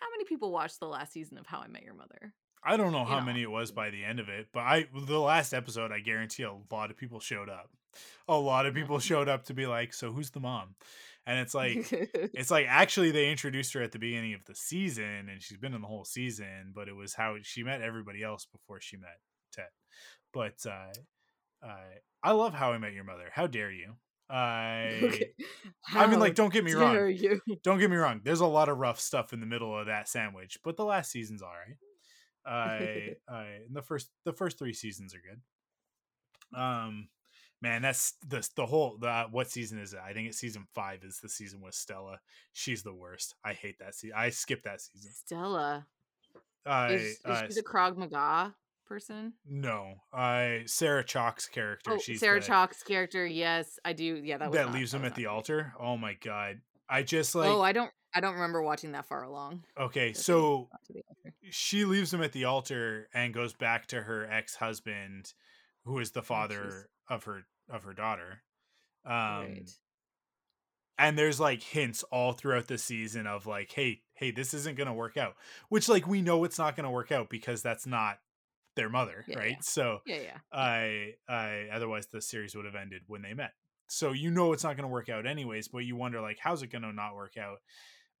How 0.00 0.06
many 0.10 0.24
people 0.24 0.52
watched 0.52 0.78
the 0.80 0.86
last 0.86 1.12
season 1.12 1.38
of 1.38 1.46
How 1.46 1.60
I 1.60 1.68
Met 1.68 1.82
Your 1.84 1.94
Mother? 1.94 2.34
I 2.64 2.76
don't 2.76 2.92
know 2.92 3.04
how 3.04 3.20
know. 3.20 3.26
many 3.26 3.42
it 3.42 3.50
was 3.50 3.70
by 3.70 3.90
the 3.90 4.04
end 4.04 4.20
of 4.20 4.28
it, 4.28 4.48
but 4.52 4.60
I 4.60 4.86
the 4.94 5.18
last 5.18 5.52
episode 5.52 5.92
I 5.92 6.00
guarantee 6.00 6.42
a 6.42 6.52
lot 6.70 6.90
of 6.90 6.96
people 6.96 7.20
showed 7.20 7.48
up. 7.48 7.70
A 8.28 8.36
lot 8.38 8.66
of 8.66 8.74
people 8.74 8.98
showed 8.98 9.28
up 9.28 9.44
to 9.44 9.54
be 9.54 9.66
like, 9.66 9.92
"So 9.94 10.12
who's 10.12 10.30
the 10.30 10.40
mom?" 10.40 10.74
And 11.26 11.38
it's 11.38 11.54
like 11.54 11.92
it's 11.92 12.50
like 12.50 12.66
actually 12.68 13.10
they 13.10 13.30
introduced 13.30 13.74
her 13.74 13.82
at 13.82 13.92
the 13.92 13.98
beginning 13.98 14.34
of 14.34 14.44
the 14.46 14.54
season 14.54 15.28
and 15.30 15.42
she's 15.42 15.58
been 15.58 15.74
in 15.74 15.82
the 15.82 15.86
whole 15.88 16.04
season, 16.04 16.72
but 16.74 16.88
it 16.88 16.96
was 16.96 17.14
how 17.14 17.36
she 17.42 17.62
met 17.62 17.82
everybody 17.82 18.22
else 18.22 18.46
before 18.50 18.80
she 18.80 18.96
met 18.96 19.18
Ted. 19.52 19.68
But 20.32 20.54
uh 20.66 21.66
uh 21.66 21.98
I 22.22 22.32
love 22.32 22.54
how 22.54 22.72
I 22.72 22.78
met 22.78 22.94
your 22.94 23.04
mother. 23.04 23.30
How 23.32 23.46
dare 23.46 23.70
you? 23.70 23.94
I 24.30 25.00
Okay. 25.02 25.30
I 25.94 26.06
mean 26.06 26.18
like 26.20 26.34
don't 26.34 26.52
get 26.52 26.64
me 26.64 26.72
wrong. 26.74 27.08
you? 27.08 27.40
Don't 27.62 27.78
get 27.78 27.90
me 27.90 27.96
wrong. 27.96 28.20
There's 28.24 28.40
a 28.40 28.46
lot 28.46 28.68
of 28.68 28.78
rough 28.78 29.00
stuff 29.00 29.32
in 29.32 29.40
the 29.40 29.46
middle 29.46 29.78
of 29.78 29.86
that 29.86 30.08
sandwich, 30.08 30.58
but 30.64 30.76
the 30.76 30.84
last 30.84 31.10
season's 31.10 31.42
all 31.42 31.48
right. 31.50 31.76
I, 32.46 33.16
I, 33.28 33.44
and 33.66 33.74
the 33.74 33.82
first, 33.82 34.10
the 34.24 34.32
first 34.32 34.58
three 34.58 34.72
seasons 34.72 35.14
are 35.14 35.20
good. 35.20 36.58
Um, 36.58 37.08
man, 37.60 37.82
that's 37.82 38.14
the 38.26 38.48
the 38.56 38.66
whole. 38.66 38.96
The 39.00 39.26
what 39.30 39.50
season 39.50 39.78
is 39.78 39.92
it? 39.92 40.00
I 40.04 40.12
think 40.12 40.28
it's 40.28 40.38
season 40.38 40.66
five. 40.74 41.04
Is 41.04 41.18
the 41.20 41.28
season 41.28 41.60
with 41.60 41.74
Stella? 41.74 42.20
She's 42.52 42.82
the 42.82 42.94
worst. 42.94 43.34
I 43.44 43.52
hate 43.52 43.78
that 43.80 43.94
season. 43.94 44.16
I 44.16 44.30
skipped 44.30 44.64
that 44.64 44.80
season. 44.80 45.10
Stella 45.12 45.86
I 46.66 46.92
is, 46.92 47.02
is 47.02 47.20
uh, 47.24 47.46
she 47.48 47.54
the 47.54 47.62
Krav 47.62 47.96
Maga 47.96 48.54
person? 48.86 49.34
no. 49.46 49.94
I 50.12 50.62
Sarah 50.66 51.04
Chalke's 51.04 51.46
character. 51.46 51.92
Oh, 51.92 51.98
she's 51.98 52.20
Sarah 52.20 52.40
the, 52.40 52.46
Chalke's 52.46 52.82
character. 52.82 53.26
Yes, 53.26 53.78
I 53.84 53.92
do. 53.92 54.20
Yeah, 54.24 54.38
that 54.38 54.50
was 54.50 54.56
that 54.56 54.66
not- 54.66 54.74
leaves 54.74 54.92
that 54.92 54.98
him 54.98 55.04
at 55.04 55.14
the 55.14 55.26
altar. 55.26 55.72
Oh 55.78 55.96
my 55.96 56.14
god. 56.14 56.60
I 56.88 57.02
just 57.02 57.34
like. 57.34 57.48
oh, 57.50 57.60
I 57.60 57.72
don't. 57.72 57.90
I 58.14 58.20
don't 58.20 58.34
remember 58.34 58.62
watching 58.62 58.92
that 58.92 59.06
far 59.06 59.22
along. 59.22 59.64
okay, 59.78 60.12
so 60.12 60.68
got 60.72 60.84
to 60.86 60.92
the 60.94 61.04
altar. 61.08 61.34
she 61.50 61.84
leaves 61.84 62.12
him 62.12 62.22
at 62.22 62.32
the 62.32 62.44
altar 62.44 63.08
and 63.12 63.34
goes 63.34 63.52
back 63.52 63.86
to 63.88 64.02
her 64.02 64.28
ex-husband 64.30 65.32
who 65.84 65.98
is 65.98 66.10
the 66.12 66.22
father 66.22 66.88
Oh, 67.10 67.14
of 67.16 67.24
her 67.24 67.42
of 67.70 67.84
her 67.84 67.94
daughter 67.94 68.42
um 69.06 69.12
right. 69.12 69.70
and 70.98 71.18
there's 71.18 71.38
like 71.40 71.62
hints 71.62 72.02
all 72.04 72.32
throughout 72.32 72.66
the 72.66 72.78
season 72.78 73.26
of 73.26 73.46
like 73.46 73.72
hey 73.72 74.02
hey 74.14 74.30
this 74.30 74.52
isn't 74.54 74.76
gonna 74.76 74.92
work 74.94 75.16
out 75.16 75.34
which 75.68 75.88
like 75.88 76.06
we 76.06 76.20
know 76.22 76.44
it's 76.44 76.58
not 76.58 76.76
gonna 76.76 76.90
work 76.90 77.12
out 77.12 77.30
because 77.30 77.62
that's 77.62 77.86
not 77.86 78.18
their 78.76 78.88
mother 78.88 79.24
Yeah, 79.26 79.38
right 79.38 79.50
yeah. 79.52 79.56
so 79.60 79.98
Yeah, 80.06 80.16
yeah. 80.22 80.38
i 80.52 81.14
i 81.28 81.68
otherwise 81.72 82.06
the 82.06 82.20
series 82.20 82.54
would 82.54 82.64
have 82.66 82.74
ended 82.74 83.02
when 83.06 83.22
they 83.22 83.34
met 83.34 83.52
so 83.88 84.12
you 84.12 84.30
know 84.30 84.52
it's 84.52 84.64
not 84.64 84.76
gonna 84.76 84.88
work 84.88 85.08
out 85.08 85.26
anyways 85.26 85.68
but 85.68 85.78
you 85.78 85.96
wonder 85.96 86.20
like 86.20 86.38
how's 86.40 86.62
it 86.62 86.70
gonna 86.70 86.92
not 86.92 87.14
work 87.14 87.36
out 87.38 87.58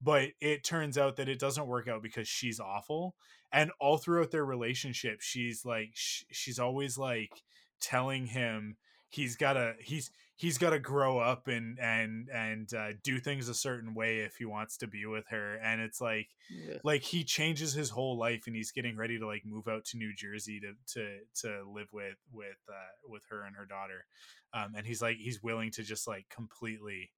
but 0.00 0.28
it 0.40 0.64
turns 0.64 0.96
out 0.96 1.16
that 1.16 1.28
it 1.28 1.38
doesn't 1.38 1.66
work 1.66 1.88
out 1.88 2.02
because 2.02 2.28
she's 2.28 2.60
awful 2.60 3.14
and 3.52 3.70
all 3.80 3.96
throughout 3.96 4.30
their 4.30 4.44
relationship 4.44 5.20
she's 5.20 5.64
like 5.64 5.90
sh- 5.94 6.24
she's 6.30 6.58
always 6.58 6.98
like 6.98 7.42
telling 7.80 8.26
him 8.26 8.76
he's 9.08 9.36
gotta 9.36 9.74
he's 9.80 10.10
he's 10.36 10.58
gotta 10.58 10.78
grow 10.78 11.18
up 11.18 11.48
and 11.48 11.78
and 11.80 12.28
and 12.32 12.72
uh, 12.74 12.90
do 13.02 13.18
things 13.18 13.48
a 13.48 13.54
certain 13.54 13.94
way 13.94 14.18
if 14.18 14.36
he 14.36 14.44
wants 14.44 14.76
to 14.76 14.86
be 14.86 15.06
with 15.06 15.24
her 15.28 15.56
and 15.56 15.80
it's 15.80 16.00
like 16.00 16.28
Ugh. 16.70 16.80
like 16.84 17.02
he 17.02 17.24
changes 17.24 17.72
his 17.72 17.90
whole 17.90 18.18
life 18.18 18.44
and 18.46 18.54
he's 18.54 18.70
getting 18.70 18.96
ready 18.96 19.18
to 19.18 19.26
like 19.26 19.42
move 19.44 19.66
out 19.66 19.84
to 19.86 19.96
New 19.96 20.12
Jersey 20.14 20.60
to 20.60 20.72
to 20.94 21.18
to 21.42 21.64
live 21.72 21.88
with 21.92 22.18
with 22.32 22.58
uh 22.68 23.08
with 23.08 23.22
her 23.30 23.44
and 23.44 23.56
her 23.56 23.66
daughter 23.66 24.04
um 24.52 24.74
and 24.76 24.86
he's 24.86 25.02
like 25.02 25.16
he's 25.16 25.42
willing 25.42 25.70
to 25.72 25.82
just 25.82 26.06
like 26.06 26.26
completely 26.28 27.10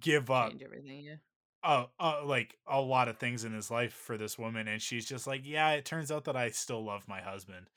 give 0.00 0.30
up 0.30 0.50
Change 0.50 0.62
everything. 0.62 1.04
Yeah. 1.04 1.16
Uh, 1.64 1.86
uh 1.98 2.20
like 2.24 2.56
a 2.66 2.80
lot 2.80 3.08
of 3.08 3.18
things 3.18 3.44
in 3.44 3.52
his 3.52 3.70
life 3.70 3.92
for 3.92 4.16
this 4.16 4.38
woman 4.38 4.68
and 4.68 4.80
she's 4.80 5.04
just 5.06 5.26
like 5.26 5.42
yeah 5.44 5.70
it 5.72 5.84
turns 5.84 6.10
out 6.12 6.24
that 6.24 6.36
i 6.36 6.48
still 6.50 6.84
love 6.84 7.06
my 7.08 7.20
husband 7.20 7.68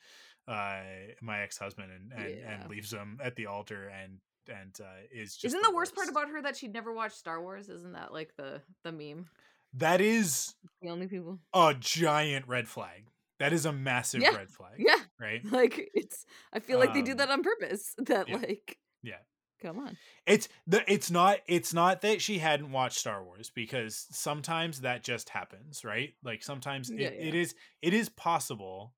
uh 0.48 0.80
my 1.20 1.40
ex-husband 1.40 1.90
and 1.90 2.12
and, 2.12 2.38
Yeah. 2.38 2.50
and 2.60 2.70
leaves 2.70 2.92
him 2.92 3.18
at 3.22 3.36
the 3.36 3.46
altar 3.46 3.88
and 4.02 4.18
and 4.48 4.76
uh 4.80 4.84
is 5.12 5.34
just 5.34 5.44
Isn't 5.46 5.62
the 5.62 5.74
worst 5.74 5.94
part 5.94 6.08
about 6.08 6.28
her 6.28 6.42
that 6.42 6.56
she'd 6.56 6.72
never 6.72 6.92
watched 6.92 7.16
Star 7.18 7.40
Wars? 7.40 7.68
Isn't 7.68 7.92
that 7.92 8.12
like 8.12 8.32
the 8.36 8.62
the 8.84 8.90
meme? 8.92 9.26
that 9.74 10.00
is 10.00 10.54
The 10.82 10.88
only 10.88 11.06
people. 11.06 11.38
a 11.54 11.74
giant 11.78 12.48
red 12.48 12.66
flag 12.66 13.06
that 13.38 13.52
is 13.52 13.64
a 13.66 13.72
massive 13.72 14.22
Yeah. 14.22 14.36
red 14.36 14.50
flag 14.50 14.74
Yeah. 14.78 14.96
right 15.20 15.44
Like 15.50 15.90
it's. 15.94 16.26
I 16.52 16.58
feel 16.60 16.78
like 16.78 16.92
they 16.94 17.02
do 17.02 17.12
Um, 17.12 17.18
that 17.18 17.30
on 17.30 17.42
purpose. 17.42 17.94
That 17.98 18.28
yeah. 18.28 18.36
like. 18.36 18.78
Yeah. 19.02 19.18
Come 19.62 19.78
on. 19.78 19.96
it's 20.26 20.48
the 20.66 20.82
it's 20.90 21.10
not 21.10 21.38
it's 21.46 21.74
not 21.74 22.00
that 22.00 22.20
she 22.22 22.38
hadn't 22.38 22.72
watched 22.72 22.98
star 22.98 23.22
wars 23.22 23.50
because 23.54 24.06
sometimes 24.10 24.80
that 24.80 25.02
just 25.02 25.28
happens 25.28 25.84
right 25.84 26.14
like 26.24 26.42
sometimes 26.42 26.90
Yeah, 26.90 27.08
it, 27.08 27.14
it 27.28 27.34
yeah. 27.34 27.40
is 27.42 27.54
it 27.82 27.92
is 27.94 28.08
possible 28.08 28.94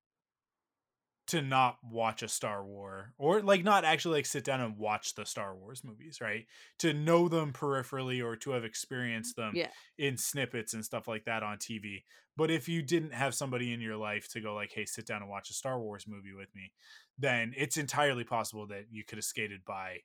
to 1.25 1.41
not 1.41 1.77
watch 1.81 2.21
a 2.21 2.27
star 2.27 2.65
war 2.65 3.13
or 3.17 3.41
like 3.41 3.63
not 3.63 3.85
actually 3.85 4.17
like 4.19 4.25
sit 4.25 4.43
down 4.43 4.59
and 4.59 4.77
watch 4.77 5.15
the 5.15 5.25
star 5.25 5.55
wars 5.55 5.81
movies 5.83 6.19
right 6.19 6.45
to 6.79 6.93
know 6.93 7.29
them 7.29 7.53
peripherally 7.53 8.21
or 8.23 8.35
to 8.35 8.51
have 8.51 8.63
mm, 8.63 8.65
experienced 8.65 9.35
them 9.37 9.53
Yeah. 9.55 9.69
in 9.97 10.17
snippets 10.17 10.73
and 10.73 10.83
stuff 10.83 11.07
like 11.07 11.23
that 11.25 11.41
on 11.41 11.57
tv 11.59 12.03
but 12.35 12.51
if 12.51 12.67
you 12.67 12.81
didn't 12.81 13.13
have 13.13 13.33
somebody 13.33 13.71
in 13.71 13.79
your 13.79 13.95
life 13.95 14.27
to 14.33 14.41
go 14.41 14.53
like 14.53 14.73
hey 14.73 14.83
sit 14.85 15.05
down 15.05 15.21
and 15.21 15.29
watch 15.31 15.49
a 15.49 15.53
star 15.53 15.79
wars 15.79 16.05
movie 16.07 16.33
with 16.33 16.53
me 16.53 16.73
then 17.17 17.53
it's 17.55 17.77
entirely 17.77 18.25
possible 18.25 18.67
that 18.67 18.87
you 18.91 19.05
could 19.05 19.17
have 19.17 19.23
skated 19.25 19.63
by 19.63 19.99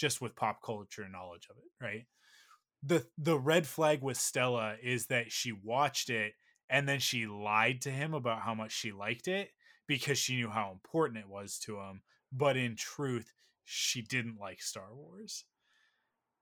just 0.00 0.20
with 0.22 0.36
pop 0.36 0.62
culture 0.62 1.08
knowledge 1.08 1.48
of 1.50 1.58
it, 1.58 1.84
right? 1.84 2.06
The 2.82 3.06
the 3.18 3.38
red 3.38 3.66
flag 3.66 4.02
with 4.02 4.16
Stella 4.18 4.76
is 4.82 5.06
that 5.06 5.32
she 5.32 5.52
watched 5.52 6.10
it 6.10 6.34
and 6.68 6.88
then 6.88 7.00
she 7.00 7.26
lied 7.26 7.82
to 7.82 7.90
him 7.90 8.14
about 8.14 8.42
how 8.42 8.54
much 8.54 8.72
she 8.72 8.92
liked 8.92 9.28
it 9.28 9.50
because 9.86 10.18
she 10.18 10.36
knew 10.36 10.50
how 10.50 10.70
important 10.72 11.18
it 11.18 11.28
was 11.28 11.58
to 11.60 11.78
him, 11.80 12.02
but 12.32 12.56
in 12.56 12.76
truth, 12.76 13.32
she 13.64 14.02
didn't 14.02 14.38
like 14.38 14.62
Star 14.62 14.94
Wars. 14.94 15.44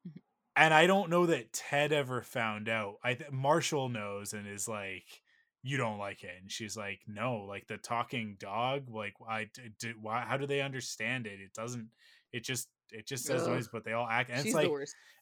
Mhm. 0.06 0.20
And 0.56 0.74
I 0.74 0.86
don't 0.86 1.10
know 1.10 1.26
that 1.26 1.52
Ted 1.52 1.92
ever 1.92 2.22
found 2.22 2.68
out. 2.68 2.98
I 3.02 3.14
th- 3.14 3.30
Marshall 3.30 3.88
knows 3.88 4.32
and 4.32 4.46
is 4.46 4.68
like 4.68 5.22
you 5.62 5.76
don't 5.76 5.98
like 5.98 6.22
it 6.22 6.40
and 6.40 6.50
she's 6.52 6.76
like 6.76 7.00
no 7.08 7.38
like 7.38 7.66
the 7.66 7.76
talking 7.76 8.36
dog 8.38 8.88
like 8.88 9.14
I 9.28 9.40
i 9.40 9.44
d- 9.52 9.70
d- 9.78 9.92
why 10.00 10.20
how 10.24 10.36
do 10.36 10.46
they 10.46 10.60
understand 10.62 11.26
it 11.26 11.40
it 11.40 11.52
doesn't 11.52 11.90
it 12.32 12.44
just 12.44 12.68
it 12.92 13.06
just 13.06 13.24
says 13.24 13.42
Ugh. 13.42 13.48
noise 13.50 13.68
but 13.70 13.84
they 13.84 13.92
all 13.92 14.06
act 14.08 14.30
and 14.30 14.38
She's 14.38 14.46
it's 14.46 14.54
like 14.54 14.70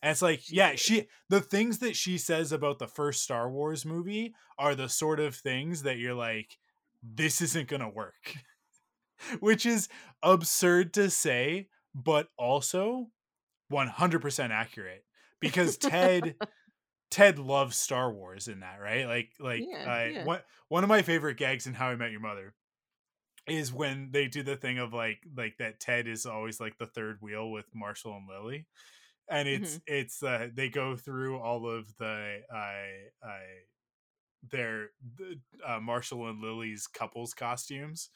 and 0.03 0.11
it's 0.11 0.23
like 0.23 0.51
yeah 0.51 0.73
the 0.73 0.77
she 0.77 1.09
the 1.29 1.41
things 1.41 1.79
that 1.79 1.97
she 1.97 2.19
says 2.19 2.53
about 2.53 2.79
the 2.79 2.87
first 2.87 3.23
star 3.23 3.51
wars 3.51 3.85
movie 3.85 4.35
are 4.59 4.75
the 4.75 4.89
sort 4.89 5.21
of 5.21 5.35
things 5.35 5.83
that 5.83 5.99
you're 5.99 6.15
like 6.15 6.59
this 7.03 7.41
isn't 7.41 7.69
gonna 7.69 7.89
work 7.89 8.35
which 9.41 9.65
is 9.67 9.89
absurd 10.23 10.93
to 10.95 11.11
say 11.11 11.69
but 11.95 12.29
also 12.37 13.09
100% 13.73 14.51
accurate 14.51 15.05
because 15.41 15.77
ted 15.77 16.37
ted 17.11 17.39
loves 17.39 17.77
star 17.77 18.13
wars 18.13 18.49
in 18.49 18.61
that 18.61 18.79
right 18.81 19.07
like 19.07 19.31
like 19.41 19.63
Yeah, 19.67 19.79
uh, 19.79 20.09
yeah. 20.09 20.25
one, 20.25 20.41
one 20.69 20.83
of 20.85 20.89
my 20.89 21.03
favorite 21.03 21.37
gags 21.37 21.67
in 21.67 21.75
how 21.75 21.87
i 21.89 21.97
met 21.97 22.11
your 22.11 22.21
mother 22.21 22.55
is 23.49 23.73
when 23.73 24.11
they 24.13 24.27
do 24.27 24.43
the 24.43 24.57
thing 24.57 24.79
of 24.79 24.93
like 24.93 25.19
like 25.37 25.57
that 25.59 25.79
ted 25.81 26.07
is 26.09 26.27
always 26.27 26.61
like 26.61 26.77
the 26.79 26.87
third 26.87 27.19
wheel 27.21 27.51
with 27.51 27.67
marshall 27.75 28.17
and 28.17 28.27
lily 28.29 28.67
and 29.29 29.49
it's 29.49 29.75
Mm-hmm. 29.75 29.95
it's 29.95 30.23
uh 30.23 30.49
they 30.55 30.69
go 30.69 30.97
through 30.97 31.39
all 31.39 31.69
of 31.69 31.87
the 31.99 32.41
uh 32.53 33.27
uh 33.27 33.39
their 34.51 34.91
the, 35.17 35.39
uh, 35.67 35.81
marshall 35.81 36.29
and 36.29 36.41
lily's 36.41 36.87
couples 36.87 37.35
costumes 37.35 38.11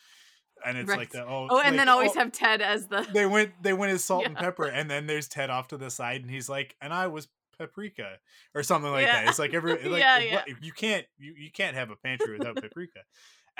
and 0.64 0.76
it's 0.76 0.88
like 0.88 0.98
Right. 0.98 1.10
that 1.12 1.26
oh 1.26 1.48
Oh, 1.50 1.58
and 1.60 1.68
like, 1.70 1.76
then 1.76 1.88
always 1.88 2.12
oh, 2.16 2.20
have 2.20 2.32
Ted 2.32 2.60
as 2.60 2.86
the. 2.86 3.06
they 3.12 3.26
went 3.26 3.52
they 3.62 3.72
went 3.72 3.92
as 3.92 4.04
salt 4.10 4.26
and 4.26 4.36
pepper 4.36 4.66
and 4.66 4.90
then 4.90 5.06
there's 5.06 5.26
ted 5.28 5.50
off 5.50 5.68
to 5.68 5.76
the 5.76 5.90
side 5.90 6.20
and 6.22 6.30
he's 6.30 6.48
like 6.48 6.76
and 6.80 6.92
i 6.92 7.06
was 7.06 7.28
paprika 7.58 8.16
or 8.54 8.62
something 8.62 8.90
like 8.90 9.06
Yeah. 9.06 9.22
that 9.24 9.28
it's 9.28 9.38
like 9.38 9.54
every 9.54 9.72
like 9.88 10.00
Yeah, 10.00 10.34
what- 10.34 10.62
you 10.62 10.72
can't 10.72 11.06
you, 11.18 11.34
you 11.36 11.50
can't 11.50 11.76
have 11.76 11.90
a 11.90 11.96
pantry 11.96 12.38
without 12.38 12.56
paprika 12.56 13.00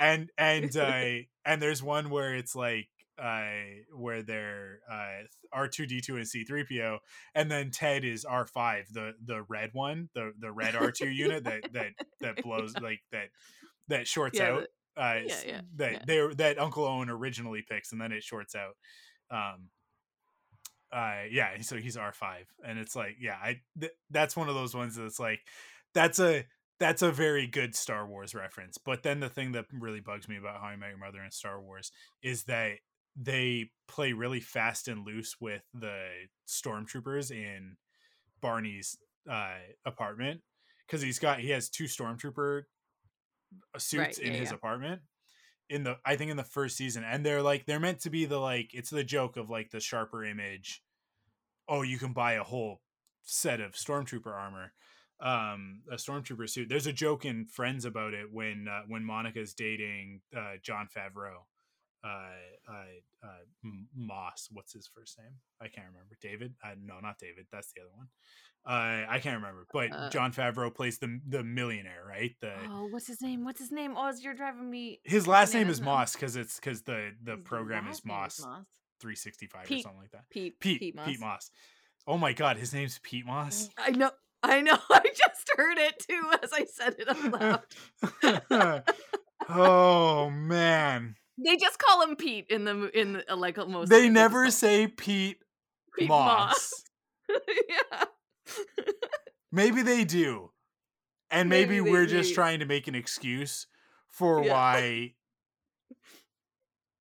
and 0.01 0.31
and 0.37 0.75
uh 0.77 1.17
and 1.45 1.61
there's 1.61 1.83
one 1.83 2.11
where 2.11 2.35
it's 2.35 2.55
like 2.55 2.89
uh 3.19 3.51
where 3.95 4.23
they're 4.23 4.81
uh 4.91 5.23
r2d2 5.53 6.17
and 6.17 6.27
c3po 6.27 6.99
and 7.35 7.51
then 7.51 7.71
ted 7.71 8.05
is 8.05 8.25
r5 8.25 8.89
the 8.93 9.13
the 9.25 9.43
red 9.43 9.71
one 9.73 10.09
the 10.15 10.33
the 10.39 10.51
red 10.51 10.75
r2 10.75 11.13
unit 11.15 11.45
that 11.45 11.63
that 11.73 11.93
that 12.21 12.41
blows 12.41 12.79
like 12.79 13.01
that 13.11 13.29
that 13.89 14.07
shorts 14.07 14.39
Yeah, 14.39 14.49
out 14.49 14.67
uh 14.97 15.19
yeah, 15.25 15.41
yeah, 15.45 15.61
that 15.77 15.91
yeah. 15.93 16.05
they 16.05 16.27
that 16.35 16.59
uncle 16.59 16.85
owen 16.85 17.09
originally 17.09 17.63
picks 17.69 17.93
and 17.93 18.01
then 18.01 18.13
it 18.13 18.23
shorts 18.23 18.55
out 18.55 18.75
um 19.31 19.69
uh 20.91 21.23
yeah 21.31 21.59
so 21.61 21.77
he's 21.77 21.97
r5 21.97 22.45
and 22.65 22.79
it's 22.79 22.95
like 22.95 23.15
yeah 23.19 23.37
i 23.41 23.61
th- 23.79 23.93
that's 24.09 24.35
one 24.35 24.49
of 24.49 24.55
those 24.55 24.75
ones 24.75 24.95
that's 24.95 25.19
like 25.19 25.39
that's 25.93 26.19
a 26.19 26.45
that's 26.81 27.03
a 27.03 27.11
very 27.11 27.45
good 27.45 27.75
star 27.75 28.07
wars 28.07 28.33
reference 28.33 28.77
but 28.77 29.03
then 29.03 29.19
the 29.19 29.29
thing 29.29 29.51
that 29.51 29.65
really 29.71 29.99
bugs 29.99 30.27
me 30.27 30.35
about 30.35 30.59
how 30.59 30.67
i 30.67 30.75
met 30.75 30.89
your 30.89 30.97
mother 30.97 31.21
and 31.21 31.31
star 31.31 31.61
wars 31.61 31.91
is 32.23 32.43
that 32.45 32.73
they 33.15 33.69
play 33.87 34.13
really 34.13 34.39
fast 34.39 34.87
and 34.87 35.05
loose 35.05 35.35
with 35.39 35.61
the 35.73 36.01
stormtroopers 36.47 37.29
in 37.29 37.77
barney's 38.41 38.97
uh 39.29 39.53
apartment 39.85 40.41
because 40.87 41.03
he's 41.03 41.19
got 41.19 41.39
he 41.39 41.51
has 41.51 41.69
two 41.69 41.83
stormtrooper 41.85 42.63
uh, 43.75 43.79
suits 43.79 44.17
Right, 44.17 44.17
in 44.17 44.33
yeah, 44.33 44.39
his 44.39 44.49
yeah. 44.49 44.55
apartment 44.55 45.01
in 45.69 45.83
the 45.83 45.97
I 46.05 46.15
think 46.15 46.31
in 46.31 46.37
the 46.37 46.43
first 46.43 46.75
season 46.77 47.03
and 47.03 47.25
they're 47.25 47.43
like 47.43 47.65
they're 47.65 47.79
meant 47.79 47.99
to 48.01 48.09
be 48.09 48.25
the 48.25 48.39
like 48.39 48.71
it's 48.73 48.89
the 48.89 49.03
joke 49.03 49.37
of 49.37 49.49
like 49.49 49.69
the 49.69 49.79
sharper 49.79 50.25
image 50.25 50.81
oh 51.69 51.83
you 51.83 51.97
can 51.99 52.11
buy 52.11 52.33
a 52.33 52.43
whole 52.43 52.81
set 53.23 53.61
of 53.61 53.73
stormtrooper 53.73 54.33
armor 54.33 54.73
um 55.21 55.81
a 55.91 55.95
stormtrooper 55.95 56.49
suit. 56.49 56.67
There's 56.69 56.87
a 56.87 56.93
joke 56.93 57.25
in 57.25 57.45
friends 57.45 57.85
about 57.85 58.13
it 58.13 58.31
when 58.31 58.67
uh, 58.67 58.81
when 58.87 59.03
monica's 59.03 59.53
dating 59.53 60.21
uh 60.35 60.53
jon 60.63 60.87
favreau 60.87 61.37
uh 62.03 62.07
uh, 62.67 63.27
uh 63.27 63.69
moss 63.95 64.47
what's 64.51 64.73
his 64.73 64.87
first 64.87 65.19
name? 65.19 65.33
I 65.61 65.67
can't 65.67 65.85
remember. 65.87 66.15
David? 66.21 66.55
Uh, 66.63 66.69
no 66.83 66.99
not 66.99 67.19
david. 67.19 67.45
That's 67.51 67.71
the 67.73 67.81
other 67.81 67.91
one. 67.95 68.07
Uh 68.65 69.05
i 69.09 69.19
can't 69.19 69.35
remember. 69.35 69.67
But 69.71 69.91
Uh, 69.91 70.09
jon 70.09 70.31
favreau 70.33 70.73
plays 70.73 70.97
the 70.97 71.19
the 71.27 71.43
millionaire 71.43 72.03
right? 72.07 72.35
The 72.41 72.53
Oh, 72.69 72.87
what's 72.89 73.05
his 73.07 73.21
name? 73.21 73.43
What's 73.45 73.59
his 73.59 73.71
name? 73.71 73.93
Oh, 73.95 74.11
you're 74.19 74.33
driving 74.33 74.69
me. 74.71 74.99
his 75.03 75.27
last 75.27 75.53
name 75.53 75.69
is 75.69 75.79
moss 75.81 76.13
because 76.13 76.35
it's 76.35 76.55
because 76.55 76.81
the 76.81 77.11
the 77.23 77.35
His 77.35 77.41
program 77.43 77.87
is 77.87 78.03
name 78.03 78.15
moss 78.15 78.37
365 79.01 79.63
or 79.63 79.67
something 79.81 79.99
like 80.01 80.11
that. 80.11 80.29
Pete. 80.31 80.59
pete. 80.59 80.79
Pete 80.79 80.95
Moss. 80.95 81.07
pete 81.07 81.19
moss. 81.19 81.51
Oh 82.07 82.17
my 82.17 82.33
god 82.33 82.57
his 82.57 82.73
name's 82.73 82.99
pete 83.03 83.25
moss? 83.27 83.69
I 83.77 83.91
know. 83.91 84.11
I 84.43 84.61
know. 84.61 84.77
I 84.89 85.01
just 85.03 85.49
heard 85.55 85.77
it 85.77 85.99
too 86.07 86.31
as 86.43 86.51
I 86.53 86.65
said 86.65 86.95
it 86.99 87.07
out 87.09 87.63
loud. 88.23 88.83
oh 89.49 90.29
man 90.29 91.15
they 91.43 91.55
just 91.57 91.79
call 91.79 92.03
him 92.03 92.15
Pete 92.15 92.45
in 92.49 92.63
the 92.65 92.89
in 92.99 93.13
the, 93.13 93.31
uh, 93.33 93.35
like 93.35 93.57
most. 93.57 93.89
they 93.89 94.07
never 94.09 94.41
movies. 94.41 94.57
say 94.57 94.85
pete, 94.87 95.37
Pete 95.97 96.07
moss, 96.07 96.83
yeah. 97.29 98.03
maybe 99.51 99.81
they 99.81 100.03
do 100.03 100.51
and 101.31 101.49
maybe, 101.49 101.79
Maybe 101.79 101.91
we're 101.91 102.05
just 102.05 102.35
trying 102.35 102.59
to 102.59 102.65
make 102.65 102.87
an 102.87 102.93
excuse 102.95 103.65
for 104.09 104.43
Yeah. 104.43 104.51
why 104.53 105.13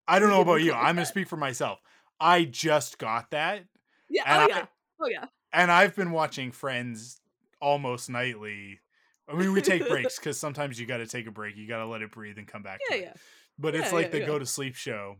i 0.08 0.18
don't 0.18 0.30
know 0.30 0.40
about 0.40 0.62
you 0.62 0.72
i'm 0.72 0.94
gonna 0.96 1.04
speak 1.06 1.28
for 1.28 1.36
myself 1.36 1.78
i 2.18 2.44
just 2.44 2.96
got 2.98 3.30
that 3.32 3.64
Yeah. 4.08 4.22
Oh 4.26 4.30
I- 4.44 4.46
yeah. 4.48 4.66
Oh 5.02 5.08
yeah. 5.08 5.24
and 5.52 5.70
I've 5.70 5.94
been 5.96 6.10
watching 6.12 6.52
Friends 6.52 7.20
almost 7.60 8.10
nightly. 8.10 8.80
I 9.28 9.34
mean, 9.34 9.52
we 9.52 9.60
take 9.62 9.86
breaks 9.88 10.18
because 10.18 10.38
sometimes 10.38 10.78
you 10.80 10.86
got 10.86 10.98
to 10.98 11.06
take 11.06 11.26
a 11.26 11.30
break. 11.30 11.56
You 11.56 11.68
got 11.68 11.78
to 11.78 11.86
let 11.86 12.02
it 12.02 12.10
breathe 12.10 12.38
and 12.38 12.46
come 12.46 12.62
back. 12.62 12.80
Yeah, 12.90 12.96
to 12.96 13.02
it. 13.02 13.04
yeah. 13.06 13.12
But 13.58 13.74
it's 13.74 13.92
like 13.92 14.06
yeah, 14.06 14.12
the 14.12 14.18
yeah. 14.20 14.26
go 14.26 14.38
to 14.38 14.46
sleep 14.46 14.74
show 14.74 15.16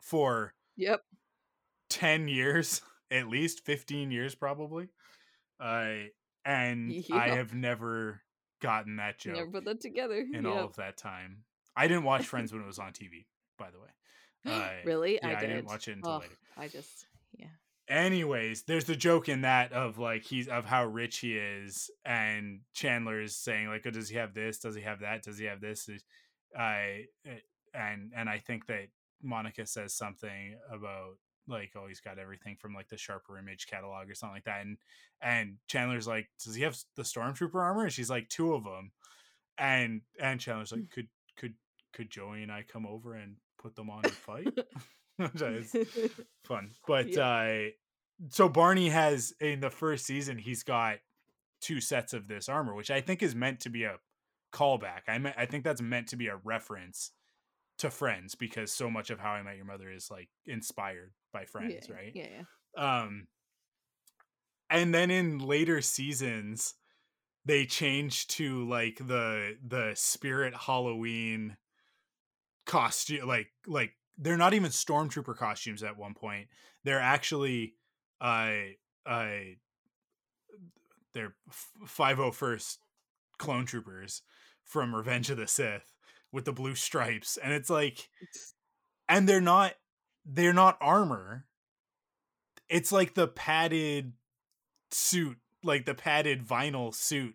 for 0.00 0.54
Yep. 0.76 1.02
10 1.90 2.28
years, 2.28 2.80
at 3.10 3.28
least 3.28 3.64
15 3.64 4.10
years 4.10 4.34
probably. 4.34 4.88
Uh, 5.58 5.94
and 6.44 6.94
I 7.12 7.28
have 7.30 7.52
never 7.52 8.22
gotten 8.62 8.96
that 8.96 9.18
joke 9.18 9.34
Never 9.34 9.50
put 9.50 9.64
that 9.66 9.80
together. 9.80 10.24
in 10.32 10.46
all 10.46 10.64
of 10.64 10.76
that 10.76 10.96
time. 10.96 11.38
I 11.76 11.88
didn't 11.88 12.04
watch 12.04 12.26
Friends 12.26 12.52
when 12.52 12.62
it 12.62 12.66
was 12.66 12.78
on 12.78 12.92
TV, 12.92 13.26
by 13.58 13.70
the 13.70 13.78
way. 13.78 13.86
Uh, 14.46 14.70
really? 14.86 15.18
yeah, 15.22 15.36
I 15.36 15.40
did. 15.40 15.48
didn't 15.48 15.66
watch 15.66 15.86
it 15.86 15.96
until 15.96 16.12
Ugh, 16.12 16.22
later. 16.22 16.34
I 16.56 16.66
just 16.66 17.04
yeah. 17.04 17.09
Anyways 17.90 18.62
there's 18.62 18.84
the 18.84 18.96
joke 18.96 19.28
in 19.28 19.42
that 19.42 19.72
of 19.72 19.98
like 19.98 20.24
he's 20.24 20.48
of 20.48 20.64
how 20.64 20.86
rich 20.86 21.18
he 21.18 21.36
is 21.36 21.90
and 22.04 22.60
chandler 22.72 23.20
is 23.20 23.36
saying 23.36 23.68
like 23.68 23.84
oh 23.86 23.90
does 23.90 24.08
he 24.08 24.16
have 24.16 24.32
this? 24.32 24.58
Does 24.58 24.74
he 24.74 24.82
have 24.82 25.00
that? 25.00 25.22
Does 25.22 25.38
he 25.38 25.44
have 25.46 25.60
this? 25.60 25.88
I 26.56 27.06
eh, 27.26 27.40
and 27.74 28.12
and 28.16 28.28
i 28.28 28.38
think 28.38 28.66
that 28.66 28.88
monica 29.22 29.66
says 29.66 29.94
something 29.94 30.56
about 30.72 31.16
like 31.48 31.72
oh 31.76 31.86
he's 31.88 32.00
got 32.00 32.18
everything 32.18 32.56
from 32.60 32.74
like 32.74 32.88
the 32.88 32.96
sharper 32.96 33.38
image 33.38 33.66
catalog 33.66 34.08
or 34.08 34.14
something 34.14 34.36
like 34.36 34.44
that 34.44 34.62
and 34.62 34.76
and 35.20 35.56
chandler's 35.66 36.06
like 36.06 36.28
does 36.42 36.54
he 36.54 36.62
have 36.62 36.76
the 36.96 37.02
stormtrooper 37.02 37.56
armor? 37.56 37.84
And 37.84 37.92
she's 37.92 38.10
like 38.10 38.28
two 38.28 38.54
of 38.54 38.64
them 38.64 38.92
and 39.58 40.02
and 40.20 40.40
chandler's 40.40 40.72
like 40.72 40.90
could 40.90 41.08
could 41.36 41.54
could 41.92 42.10
joey 42.10 42.42
and 42.42 42.52
i 42.52 42.62
come 42.62 42.86
over 42.86 43.14
and 43.14 43.36
put 43.58 43.74
them 43.74 43.90
on 43.90 44.04
and 44.04 44.12
fight 44.12 44.46
Is 45.34 45.76
fun. 46.44 46.70
But 46.86 47.16
uh 47.16 47.70
so 48.28 48.48
Barney 48.48 48.88
has 48.88 49.32
in 49.40 49.60
the 49.60 49.70
first 49.70 50.06
season 50.06 50.38
he's 50.38 50.62
got 50.62 50.96
two 51.60 51.80
sets 51.80 52.12
of 52.12 52.28
this 52.28 52.48
armor, 52.48 52.74
which 52.74 52.90
I 52.90 53.00
think 53.00 53.22
is 53.22 53.34
meant 53.34 53.60
to 53.60 53.70
be 53.70 53.84
a 53.84 53.96
callback. 54.52 55.02
I 55.08 55.18
mean, 55.18 55.34
I 55.36 55.46
think 55.46 55.64
that's 55.64 55.82
meant 55.82 56.08
to 56.08 56.16
be 56.16 56.28
a 56.28 56.36
reference 56.36 57.12
to 57.78 57.90
Friends 57.90 58.34
because 58.34 58.72
so 58.72 58.90
much 58.90 59.10
of 59.10 59.18
How 59.18 59.30
I 59.30 59.42
Met 59.42 59.56
Your 59.56 59.64
Mother 59.64 59.90
is 59.90 60.10
like 60.10 60.28
inspired 60.46 61.12
by 61.32 61.44
Friends, 61.44 61.86
yeah, 61.88 61.94
right? 61.94 62.12
Yeah, 62.14 62.26
yeah. 62.76 63.02
Um 63.04 63.26
and 64.68 64.94
then 64.94 65.10
in 65.10 65.38
later 65.38 65.80
seasons 65.80 66.74
they 67.44 67.64
change 67.64 68.26
to 68.28 68.68
like 68.68 68.98
the 68.98 69.56
the 69.66 69.92
spirit 69.94 70.54
Halloween 70.54 71.56
costume 72.66 73.26
like 73.26 73.48
like 73.66 73.92
they're 74.22 74.36
not 74.36 74.54
even 74.54 74.70
stormtrooper 74.70 75.36
costumes 75.36 75.82
at 75.82 75.96
one 75.96 76.14
point. 76.14 76.48
They're 76.84 77.00
actually 77.00 77.74
uh 78.20 78.52
uh 79.06 79.28
they're 81.12 81.34
501st 81.86 82.76
clone 83.38 83.66
troopers 83.66 84.22
from 84.64 84.94
Revenge 84.94 85.30
of 85.30 85.38
the 85.38 85.46
Sith 85.48 85.92
with 86.32 86.44
the 86.44 86.52
blue 86.52 86.74
stripes 86.74 87.36
and 87.42 87.52
it's 87.52 87.70
like 87.70 88.08
and 89.08 89.28
they're 89.28 89.40
not 89.40 89.72
they're 90.24 90.52
not 90.52 90.76
armor 90.80 91.46
it's 92.68 92.92
like 92.92 93.14
the 93.14 93.26
padded 93.26 94.12
suit 94.92 95.38
like 95.64 95.86
the 95.86 95.94
padded 95.94 96.46
vinyl 96.46 96.94
suit 96.94 97.34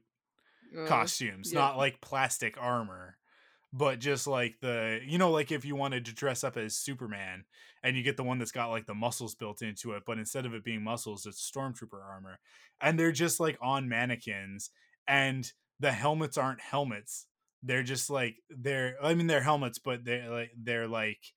Uh, 0.78 0.86
costumes 0.88 1.52
yeah. 1.52 1.60
not 1.60 1.78
like 1.78 2.00
plastic 2.02 2.56
armor 2.60 3.18
but 3.76 4.00
just 4.00 4.26
like 4.26 4.56
the 4.62 5.02
you 5.06 5.18
know 5.18 5.30
like 5.32 5.52
if 5.52 5.66
you 5.66 5.76
wanted 5.76 6.06
to 6.06 6.14
dress 6.14 6.44
up 6.44 6.56
as 6.56 6.78
superman 6.78 7.44
and 7.84 7.98
you 7.98 8.04
get 8.04 8.16
the 8.16 8.24
one 8.24 8.40
that's 8.40 8.52
got 8.52 8.70
like 8.70 8.86
the 8.86 8.94
muscles 8.96 9.36
built 9.36 9.62
into 9.62 9.92
it 9.92 10.04
but 10.06 10.18
instead 10.18 10.46
of 10.46 10.54
it 10.54 10.64
being 10.64 10.82
muscles 10.82 11.26
it's 11.26 11.52
stormtrooper 11.52 12.02
armor 12.02 12.40
and 12.80 12.98
they're 12.98 13.12
just 13.12 13.40
like 13.40 13.58
on 13.62 13.90
mannequins 13.90 14.70
and 15.08 15.52
the 15.80 15.92
helmets 15.92 16.38
aren't 16.38 16.62
helmets. 16.62 17.28
They're 17.64 17.84
just 17.84 18.12
like 18.12 18.36
they're 18.50 18.96
i 19.02 19.16
mean 19.16 19.26
they're 19.26 19.42
helmets 19.42 19.80
but 19.80 20.06
they're 20.06 20.30
like 20.30 20.52
they're 20.56 20.88
like 20.88 21.34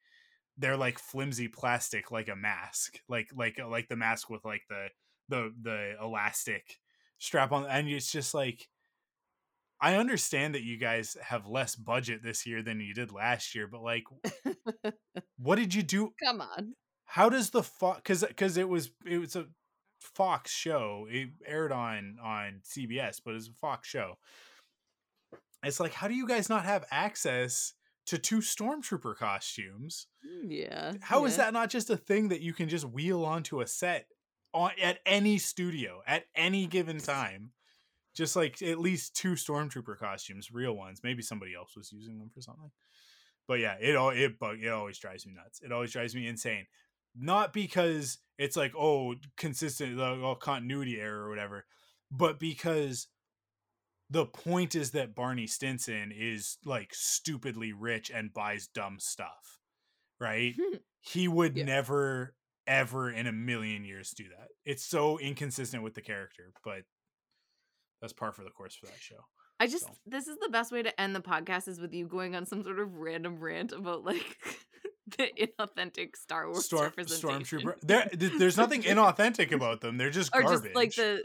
they're 0.58 0.76
like 0.76 0.98
flimsy 0.98 1.48
plastic 1.48 2.10
like 2.10 2.28
a 2.28 2.36
mask 2.36 3.00
like 3.08 3.28
like 3.34 3.58
like 3.66 3.88
the 3.88 3.96
mask 3.96 4.28
with 4.28 4.44
like 4.44 4.60
the 4.68 4.88
the 5.30 5.54
the 5.62 5.94
elastic 6.02 6.76
strap 7.18 7.50
on 7.50 7.64
and 7.64 7.88
it's 7.88 8.12
just 8.12 8.34
like 8.34 8.68
i 9.80 9.94
understand 9.96 10.54
that 10.54 10.62
you 10.62 10.76
guys 10.76 11.16
have 11.22 11.46
less 11.46 11.74
budget 11.76 12.22
this 12.22 12.46
year 12.46 12.62
than 12.62 12.80
you 12.80 12.94
did 12.94 13.12
last 13.12 13.54
year 13.54 13.66
but 13.66 13.82
like 13.82 14.04
what 15.38 15.56
did 15.56 15.74
you 15.74 15.82
do 15.82 16.12
Come 16.22 16.40
on. 16.40 16.74
how 17.06 17.28
does 17.28 17.50
the 17.50 17.62
fox 17.62 17.98
because 17.98 18.24
because 18.24 18.56
it 18.56 18.68
was 18.68 18.90
it 19.06 19.18
was 19.18 19.36
a 19.36 19.46
fox 20.00 20.50
show 20.52 21.06
it 21.10 21.28
aired 21.46 21.72
on 21.72 22.16
on 22.22 22.60
cbs 22.64 23.20
but 23.24 23.34
it's 23.34 23.48
a 23.48 23.52
fox 23.60 23.88
show 23.88 24.14
it's 25.64 25.80
like 25.80 25.92
how 25.92 26.08
do 26.08 26.14
you 26.14 26.26
guys 26.26 26.48
not 26.48 26.64
have 26.64 26.84
access 26.90 27.74
to 28.06 28.16
two 28.18 28.38
stormtrooper 28.38 29.16
costumes 29.16 30.06
Mm, 30.26 30.46
Yeah. 30.50 30.92
how 31.00 31.24
is 31.26 31.36
yeah. 31.36 31.44
that 31.44 31.52
not 31.52 31.70
just 31.70 31.90
a 31.90 31.96
thing 31.96 32.28
that 32.28 32.40
you 32.40 32.52
can 32.52 32.68
just 32.68 32.84
wheel 32.84 33.24
onto 33.24 33.60
a 33.60 33.66
set 33.66 34.06
on 34.54 34.70
at 34.82 34.98
any 35.06 35.38
studio 35.38 36.00
at 36.06 36.24
any 36.34 36.66
given 36.66 36.98
time 36.98 37.50
just 38.18 38.36
like 38.36 38.60
at 38.60 38.80
least 38.80 39.14
two 39.16 39.32
stormtrooper 39.32 39.96
costumes 39.96 40.50
real 40.52 40.74
ones 40.74 41.00
maybe 41.04 41.22
somebody 41.22 41.54
else 41.54 41.74
was 41.76 41.92
using 41.92 42.18
them 42.18 42.28
for 42.34 42.42
something. 42.42 42.70
But 43.46 43.60
yeah 43.60 43.76
it 43.80 43.96
all 43.96 44.10
it 44.10 44.38
bug 44.38 44.58
it 44.60 44.68
always 44.68 44.98
drives 44.98 45.24
me 45.26 45.32
nuts. 45.34 45.60
It 45.64 45.72
always 45.72 45.92
drives 45.92 46.14
me 46.14 46.26
insane. 46.26 46.66
Not 47.16 47.52
because 47.52 48.18
it's 48.36 48.56
like 48.56 48.72
oh 48.76 49.14
consistent 49.36 49.96
like, 49.96 50.18
oh, 50.18 50.34
continuity 50.34 51.00
error 51.00 51.24
or 51.26 51.30
whatever 51.30 51.64
but 52.10 52.38
because 52.40 53.06
the 54.10 54.26
point 54.26 54.74
is 54.74 54.92
that 54.92 55.14
Barney 55.14 55.46
Stinson 55.46 56.12
is 56.16 56.56
like 56.64 56.94
stupidly 56.94 57.72
rich 57.72 58.10
and 58.12 58.34
buys 58.34 58.66
dumb 58.66 58.98
stuff 58.98 59.58
right? 60.20 60.54
He 61.00 61.28
would 61.28 61.56
Yeah. 61.56 61.64
never 61.64 62.34
ever 62.66 63.10
in 63.10 63.26
a 63.26 63.32
million 63.32 63.84
years 63.84 64.10
do 64.10 64.24
that. 64.28 64.48
It's 64.66 64.84
so 64.84 65.18
inconsistent 65.18 65.82
with 65.84 65.94
the 65.94 66.02
character 66.02 66.52
but 66.64 66.82
that's 68.00 68.12
par 68.12 68.32
for 68.32 68.44
the 68.44 68.50
course 68.50 68.74
for 68.74 68.86
that 68.86 69.00
show 69.00 69.16
I 69.60 69.66
just 69.66 69.84
So. 69.86 69.90
this 70.06 70.28
is 70.28 70.36
the 70.40 70.48
best 70.50 70.70
way 70.70 70.82
to 70.82 71.00
end 71.00 71.16
the 71.16 71.20
podcast 71.20 71.66
is 71.66 71.80
with 71.80 71.92
you 71.92 72.06
going 72.06 72.36
on 72.36 72.46
some 72.46 72.62
sort 72.62 72.78
of 72.78 72.94
random 72.94 73.40
rant 73.40 73.72
about 73.72 74.04
like 74.04 74.36
the 75.18 75.28
inauthentic 75.38 76.16
Star 76.16 76.46
Wars 76.48 76.64
Storm 76.66 76.92
stormtrooper 76.96 77.74
there 77.82 78.08
there's 78.12 78.56
nothing 78.56 78.82
inauthentic 78.82 79.50
about 79.52 79.80
them 79.80 79.96
they're 79.98 80.10
just 80.10 80.30
or 80.34 80.42
garbage 80.42 80.62
just 80.62 80.74
like 80.76 80.94
the 80.94 81.22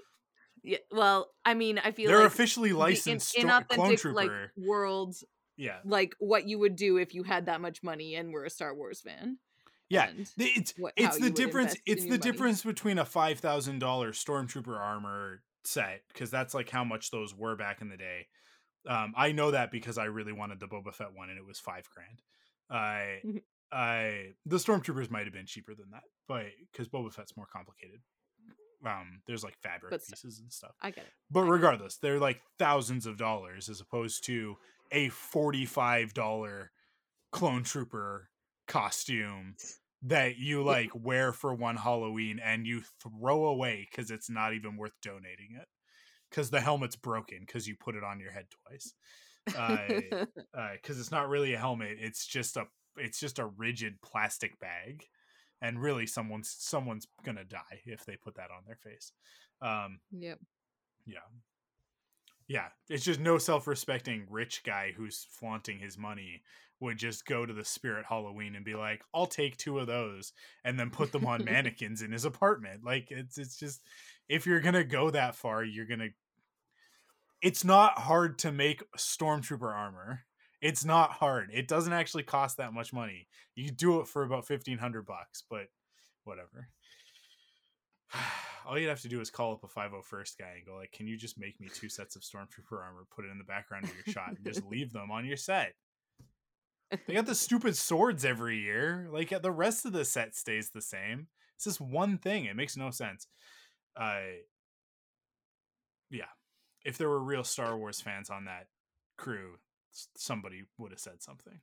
yeah. 0.65 0.77
Well, 0.91 1.29
I 1.43 1.55
mean, 1.55 1.77
I 1.77 1.91
feel 1.91 2.07
they're 2.07 2.19
like 2.19 2.27
officially 2.27 2.69
the 2.69 2.75
in- 2.75 2.79
licensed 2.79 3.29
stor- 3.29 3.41
clone 3.69 3.91
inauthentic 3.91 3.99
trooper 3.99 4.15
like 4.15 4.31
world, 4.55 5.13
yeah 5.57 5.79
like 5.83 6.15
what 6.19 6.47
you 6.47 6.57
would 6.59 6.75
do 6.77 6.95
if 6.97 7.13
you 7.13 7.23
had 7.23 7.47
that 7.47 7.59
much 7.61 7.83
money 7.83 8.15
and 8.15 8.31
were 8.31 8.45
a 8.45 8.49
Star 8.49 8.73
Wars 8.73 9.01
fan. 9.01 9.37
yeah 9.89 10.09
it's 10.37 10.73
what- 10.77 10.93
it's 10.95 11.19
the 11.19 11.29
difference 11.29 11.75
it's 11.85 12.03
the 12.03 12.11
money. 12.11 12.17
difference 12.19 12.63
between 12.63 12.97
a 12.97 13.03
five 13.05 13.39
thousand 13.39 13.79
dollar 13.79 14.11
stormtrooper 14.13 14.79
armor 14.79 15.43
set 15.65 16.01
because 16.09 16.29
that's 16.31 16.53
like 16.53 16.69
how 16.69 16.83
much 16.83 17.11
those 17.11 17.33
were 17.35 17.55
back 17.55 17.81
in 17.81 17.89
the 17.89 17.97
day 17.97 18.27
um 18.87 19.13
i 19.17 19.31
know 19.31 19.51
that 19.51 19.71
because 19.71 19.97
i 19.97 20.05
really 20.05 20.33
wanted 20.33 20.59
the 20.59 20.67
boba 20.67 20.93
fett 20.93 21.13
one 21.13 21.29
and 21.29 21.37
it 21.37 21.45
was 21.45 21.59
five 21.59 21.87
grand 21.89 22.21
i 22.69 23.21
Mhm. 23.25 23.41
i 23.71 24.33
the 24.45 24.57
stormtroopers 24.57 25.09
might 25.09 25.25
have 25.25 25.33
been 25.33 25.45
cheaper 25.45 25.73
than 25.75 25.89
that 25.91 26.03
but 26.27 26.45
because 26.71 26.87
boba 26.89 27.13
fett's 27.13 27.37
more 27.37 27.47
complicated 27.47 28.01
um 28.85 29.21
there's 29.27 29.43
like 29.43 29.57
fabric 29.63 29.91
But 29.91 30.05
pieces 30.05 30.39
and 30.39 30.51
stuff 30.51 30.75
I 30.81 30.91
get 30.91 31.05
it. 31.05 31.13
but 31.31 31.41
I 31.41 31.43
get 31.43 31.49
it. 31.49 31.51
regardless 31.51 31.97
they're 31.97 32.19
like 32.19 32.41
thousands 32.59 33.05
of 33.05 33.17
dollars 33.17 33.69
as 33.69 33.79
opposed 33.79 34.25
to 34.25 34.57
a 34.91 35.09
$45 35.09 36.71
clone 37.31 37.63
trooper 37.63 38.29
costume 38.67 39.55
that 40.03 40.37
you 40.37 40.63
like 40.63 40.89
wear 40.93 41.31
for 41.31 41.53
one 41.53 41.75
halloween 41.75 42.39
and 42.43 42.67
you 42.67 42.81
throw 43.01 43.45
away 43.45 43.87
because 43.89 44.11
it's 44.11 44.29
not 44.29 44.53
even 44.53 44.77
worth 44.77 44.93
donating 45.01 45.55
it 45.59 45.67
because 46.29 46.49
the 46.49 46.59
helmet's 46.59 46.95
broken 46.95 47.39
because 47.45 47.67
you 47.67 47.75
put 47.79 47.95
it 47.95 48.03
on 48.03 48.19
your 48.19 48.31
head 48.31 48.45
twice 48.67 48.93
because 49.45 50.99
it's 50.99 51.11
not 51.11 51.29
really 51.29 51.53
a 51.53 51.59
helmet 51.59 51.97
it's 51.99 52.25
just 52.25 52.57
a 52.57 52.65
it's 52.97 53.19
just 53.19 53.39
a 53.39 53.45
rigid 53.45 53.95
plastic 54.01 54.59
bag 54.59 55.05
and 55.61 55.81
really 55.81 56.05
someone's 56.05 56.53
someone's 56.59 57.07
gonna 57.25 57.45
die 57.45 57.81
if 57.85 58.05
they 58.05 58.17
put 58.17 58.35
that 58.35 58.51
on 58.51 58.63
their 58.65 58.75
face 58.75 59.11
um 59.61 59.99
yep. 60.11 60.37
yeah. 61.05 61.19
Yeah. 62.53 62.67
It's 62.87 63.03
just 63.03 63.19
no 63.19 63.39
self 63.39 63.65
respecting 63.65 64.27
rich 64.29 64.61
guy 64.63 64.93
who's 64.95 65.25
flaunting 65.31 65.79
his 65.79 65.97
money 65.97 66.43
would 66.79 66.99
just 66.99 67.25
go 67.25 67.47
to 67.47 67.53
the 67.53 67.65
Spirit 67.65 68.05
Halloween 68.07 68.55
and 68.55 68.63
be 68.63 68.75
like, 68.75 69.01
I'll 69.11 69.25
take 69.25 69.57
two 69.57 69.79
of 69.79 69.87
those 69.87 70.33
and 70.63 70.79
then 70.79 70.91
put 70.91 71.11
them 71.11 71.25
on 71.25 71.45
mannequins 71.45 72.03
in 72.03 72.11
his 72.11 72.25
apartment. 72.25 72.83
Like 72.85 73.07
it's 73.09 73.39
it's 73.39 73.57
just 73.57 73.81
if 74.29 74.45
you're 74.45 74.59
gonna 74.59 74.83
go 74.83 75.09
that 75.09 75.33
far, 75.33 75.63
you're 75.63 75.87
gonna 75.87 76.09
it's 77.41 77.63
not 77.63 77.97
hard 77.97 78.37
to 78.39 78.51
make 78.51 78.83
stormtrooper 78.95 79.73
armor. 79.73 80.21
It's 80.61 80.85
not 80.85 81.09
hard. 81.09 81.49
It 81.51 81.67
doesn't 81.67 81.91
actually 81.91 82.23
cost 82.23 82.57
that 82.57 82.71
much 82.71 82.93
money. 82.93 83.29
You 83.55 83.71
do 83.71 83.99
it 83.99 84.07
for 84.07 84.21
about 84.21 84.45
fifteen 84.45 84.77
hundred 84.77 85.07
bucks, 85.07 85.41
but 85.49 85.69
whatever. 86.23 86.69
all 88.65 88.77
you'd 88.77 88.89
have 88.89 89.01
to 89.01 89.09
do 89.09 89.21
is 89.21 89.29
call 89.29 89.53
up 89.53 89.63
a 89.63 89.67
501st 89.67 90.37
guy 90.39 90.53
and 90.57 90.65
go 90.65 90.75
like, 90.75 90.91
"Can 90.91 91.07
you 91.07 91.17
just 91.17 91.39
make 91.39 91.59
me 91.59 91.69
two 91.73 91.89
sets 91.89 92.15
of 92.15 92.21
stormtrooper 92.21 92.81
armor, 92.81 93.05
put 93.15 93.25
it 93.25 93.31
in 93.31 93.37
the 93.37 93.43
background 93.43 93.85
of 93.85 93.93
your 93.95 94.13
shot, 94.13 94.29
and 94.29 94.45
just 94.45 94.65
leave 94.65 94.93
them 94.93 95.11
on 95.11 95.25
your 95.25 95.37
set?" 95.37 95.73
They 97.07 97.13
got 97.13 97.25
the 97.25 97.35
stupid 97.35 97.75
swords 97.75 98.23
every 98.23 98.59
year. 98.59 99.07
Like 99.11 99.29
the 99.41 99.51
rest 99.51 99.85
of 99.85 99.93
the 99.93 100.05
set 100.05 100.35
stays 100.35 100.69
the 100.69 100.81
same. 100.81 101.27
It's 101.55 101.65
just 101.65 101.81
one 101.81 102.17
thing. 102.17 102.45
It 102.45 102.55
makes 102.55 102.77
no 102.77 102.91
sense. 102.91 103.27
Uh, 103.95 104.21
yeah. 106.09 106.25
If 106.85 106.97
there 106.97 107.09
were 107.09 107.23
real 107.23 107.43
Star 107.43 107.77
Wars 107.77 108.01
fans 108.01 108.29
on 108.29 108.45
that 108.45 108.67
crew, 109.17 109.55
somebody 110.15 110.63
would 110.77 110.91
have 110.91 110.99
said 110.99 111.21
something. 111.21 111.61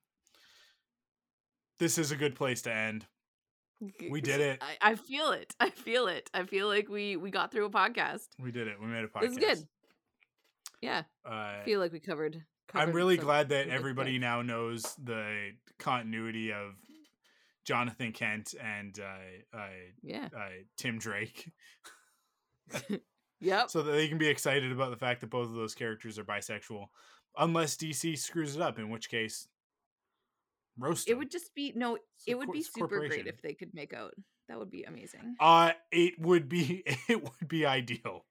This 1.79 1.99
is 1.99 2.11
a 2.11 2.17
good 2.17 2.35
place 2.35 2.63
to 2.63 2.75
end. 2.75 3.07
We 4.11 4.21
did 4.21 4.41
it. 4.41 4.63
I, 4.63 4.91
I 4.93 4.95
feel 4.95 5.31
it. 5.31 5.55
I 5.59 5.71
feel 5.71 6.07
it. 6.07 6.29
I 6.35 6.45
feel 6.45 6.69
like 6.69 6.89
we 6.89 7.17
we 7.17 7.31
got 7.31 7.51
through 7.51 7.65
a 7.67 7.71
podcast. 7.71 8.29
We 8.39 8.51
did 8.53 8.69
it. 8.69 8.77
We 8.81 8.87
made 8.87 9.05
a 9.05 9.09
podcast. 9.09 9.25
Is 9.31 9.39
good. 9.39 9.59
Yeah, 10.83 11.03
Uh, 11.27 11.31
I 11.31 11.63
feel 11.65 11.79
like 11.81 11.93
we 11.93 12.01
covered. 12.01 12.43
I'm 12.75 12.93
really 12.93 13.17
glad 13.17 13.49
that 13.51 13.63
some 13.65 13.69
good 13.71 13.75
everybody 13.75 14.19
now 14.19 14.43
knows 14.43 14.95
the 15.03 15.51
continuity 15.79 16.53
of 16.53 16.75
Jonathan 17.67 18.13
Kent 18.13 18.55
and 18.63 18.99
uh, 18.99 19.57
uh, 19.59 19.67
Yeah. 20.03 20.29
uh, 20.35 20.49
Tim 20.77 20.99
Drake, 20.99 21.51
Yep. 23.41 23.71
so 23.71 23.83
that 23.83 23.93
they 23.93 24.09
can 24.09 24.19
be 24.19 24.29
excited 24.29 24.71
about 24.73 24.91
the 24.91 24.97
fact 24.97 25.21
that 25.23 25.31
both 25.31 25.49
of 25.49 25.55
those 25.55 25.75
characters 25.75 26.19
are 26.19 26.25
bisexual, 26.25 26.87
unless 27.39 27.77
DC 27.77 28.17
screws 28.19 28.57
it 28.57 28.63
up, 28.63 28.79
in 28.79 28.89
which 28.91 29.11
case, 29.11 29.49
roast 30.81 31.09
it 31.09 31.13
'em. 31.13 31.19
would 31.19 31.31
just 31.31 31.55
be 31.55 31.73
no. 31.77 31.99
It 32.27 32.37
would 32.37 32.51
be 32.53 32.63
super 32.63 32.99
great 33.07 33.27
if 33.27 33.41
they 33.43 33.55
could 33.55 33.73
make 33.75 33.93
out. 33.93 34.15
That 34.49 34.59
would 34.59 34.71
be 34.71 34.83
amazing. 34.85 35.37
Uh, 35.39 35.73
it 35.93 36.19
would 36.19 36.49
be 36.49 36.83
it 37.09 37.23
would 37.23 37.49
be 37.49 37.65
ideal. 37.67 38.25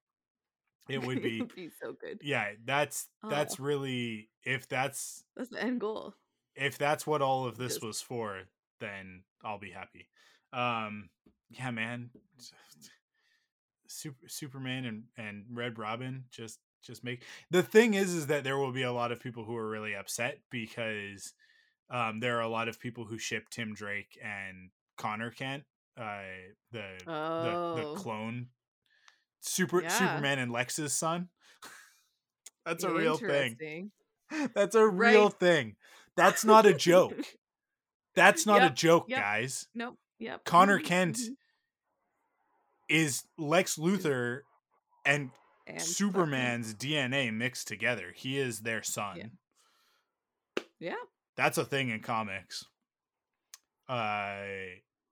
It 0.89 1.01
would 1.05 1.21
be. 1.21 1.69
so 1.81 1.93
good. 1.93 2.19
yeah, 2.23 2.51
that's 2.65 3.07
that's 3.29 3.59
Oh. 3.59 3.63
really 3.63 4.29
if 4.43 4.67
that's 4.67 5.23
That's 5.37 5.49
the 5.49 5.61
end 5.61 5.79
goal. 5.79 6.15
if 6.55 6.77
that's 6.77 7.05
what 7.07 7.21
all 7.21 7.45
of 7.45 7.57
this 7.57 7.73
Just- 7.75 7.85
was 7.85 8.01
for, 8.01 8.41
then 8.79 9.23
I'll 9.43 9.59
be 9.59 9.71
happy. 9.71 10.09
Um, 10.51 11.09
yeah, 11.49 11.69
man, 11.71 12.09
Super, 13.87 14.27
Superman 14.27 14.85
and 14.85 15.03
and 15.17 15.45
Red 15.51 15.79
Robin 15.79 16.25
just 16.31 16.59
just 16.83 17.03
make 17.03 17.23
the 17.49 17.63
thing 17.63 17.95
is 17.95 18.13
is 18.13 18.27
that 18.27 18.43
there 18.43 18.57
will 18.57 18.71
be 18.71 18.83
a 18.83 18.91
lot 18.91 19.11
of 19.11 19.19
people 19.19 19.43
who 19.45 19.55
are 19.55 19.67
really 19.69 19.95
upset 19.95 20.39
because 20.51 21.33
um, 21.89 22.19
there 22.19 22.37
are 22.37 22.41
a 22.41 22.47
lot 22.49 22.67
of 22.67 22.79
people 22.79 23.05
who 23.05 23.17
ship 23.17 23.49
Tim 23.49 23.73
Drake 23.73 24.17
and 24.23 24.69
Conner 24.97 25.31
Kent, 25.31 25.63
uh, 25.97 26.21
the 26.71 26.83
the, 27.05 27.11
Oh. 27.11 27.75
the 27.75 27.99
clone 27.99 28.47
super 29.41 29.81
Yeah. 29.81 29.87
Superman 29.89 30.39
and 30.39 30.51
Lex's 30.51 30.93
son. 30.93 31.29
That's 32.65 32.83
a 32.83 32.93
real 32.93 33.17
thing. 33.17 33.91
That's 34.53 34.75
a 34.75 34.87
real 34.87 35.25
Right. 35.29 35.39
thing. 35.39 35.75
That's 36.15 36.43
not 36.45 36.65
a 36.65 36.73
joke. 36.73 37.15
That's 38.15 38.45
not 38.45 38.61
a 38.63 38.69
joke, 38.69 39.05
yep. 39.07 39.21
guys. 39.21 39.67
Nope. 39.73 39.97
Yep. 40.19 40.43
Conner 40.43 40.79
mhm, 40.79 40.83
Kent 40.85 41.17
mhm. 41.17 41.35
is 42.89 43.23
Lex 43.37 43.77
Luthor 43.77 44.41
and, 45.05 45.31
And 45.65 45.77
fucking- 45.77 45.79
Superman's 45.93 46.73
DNA 46.75 47.31
mixed 47.33 47.67
together. 47.69 48.11
He 48.13 48.37
is 48.37 48.59
their 48.61 48.83
son. 48.83 49.37
Yeah. 50.79 50.95
That's 51.39 51.57
a 51.57 51.63
thing 51.63 51.89
in 51.89 52.01
comics. 52.01 52.65
Uh 53.87 54.41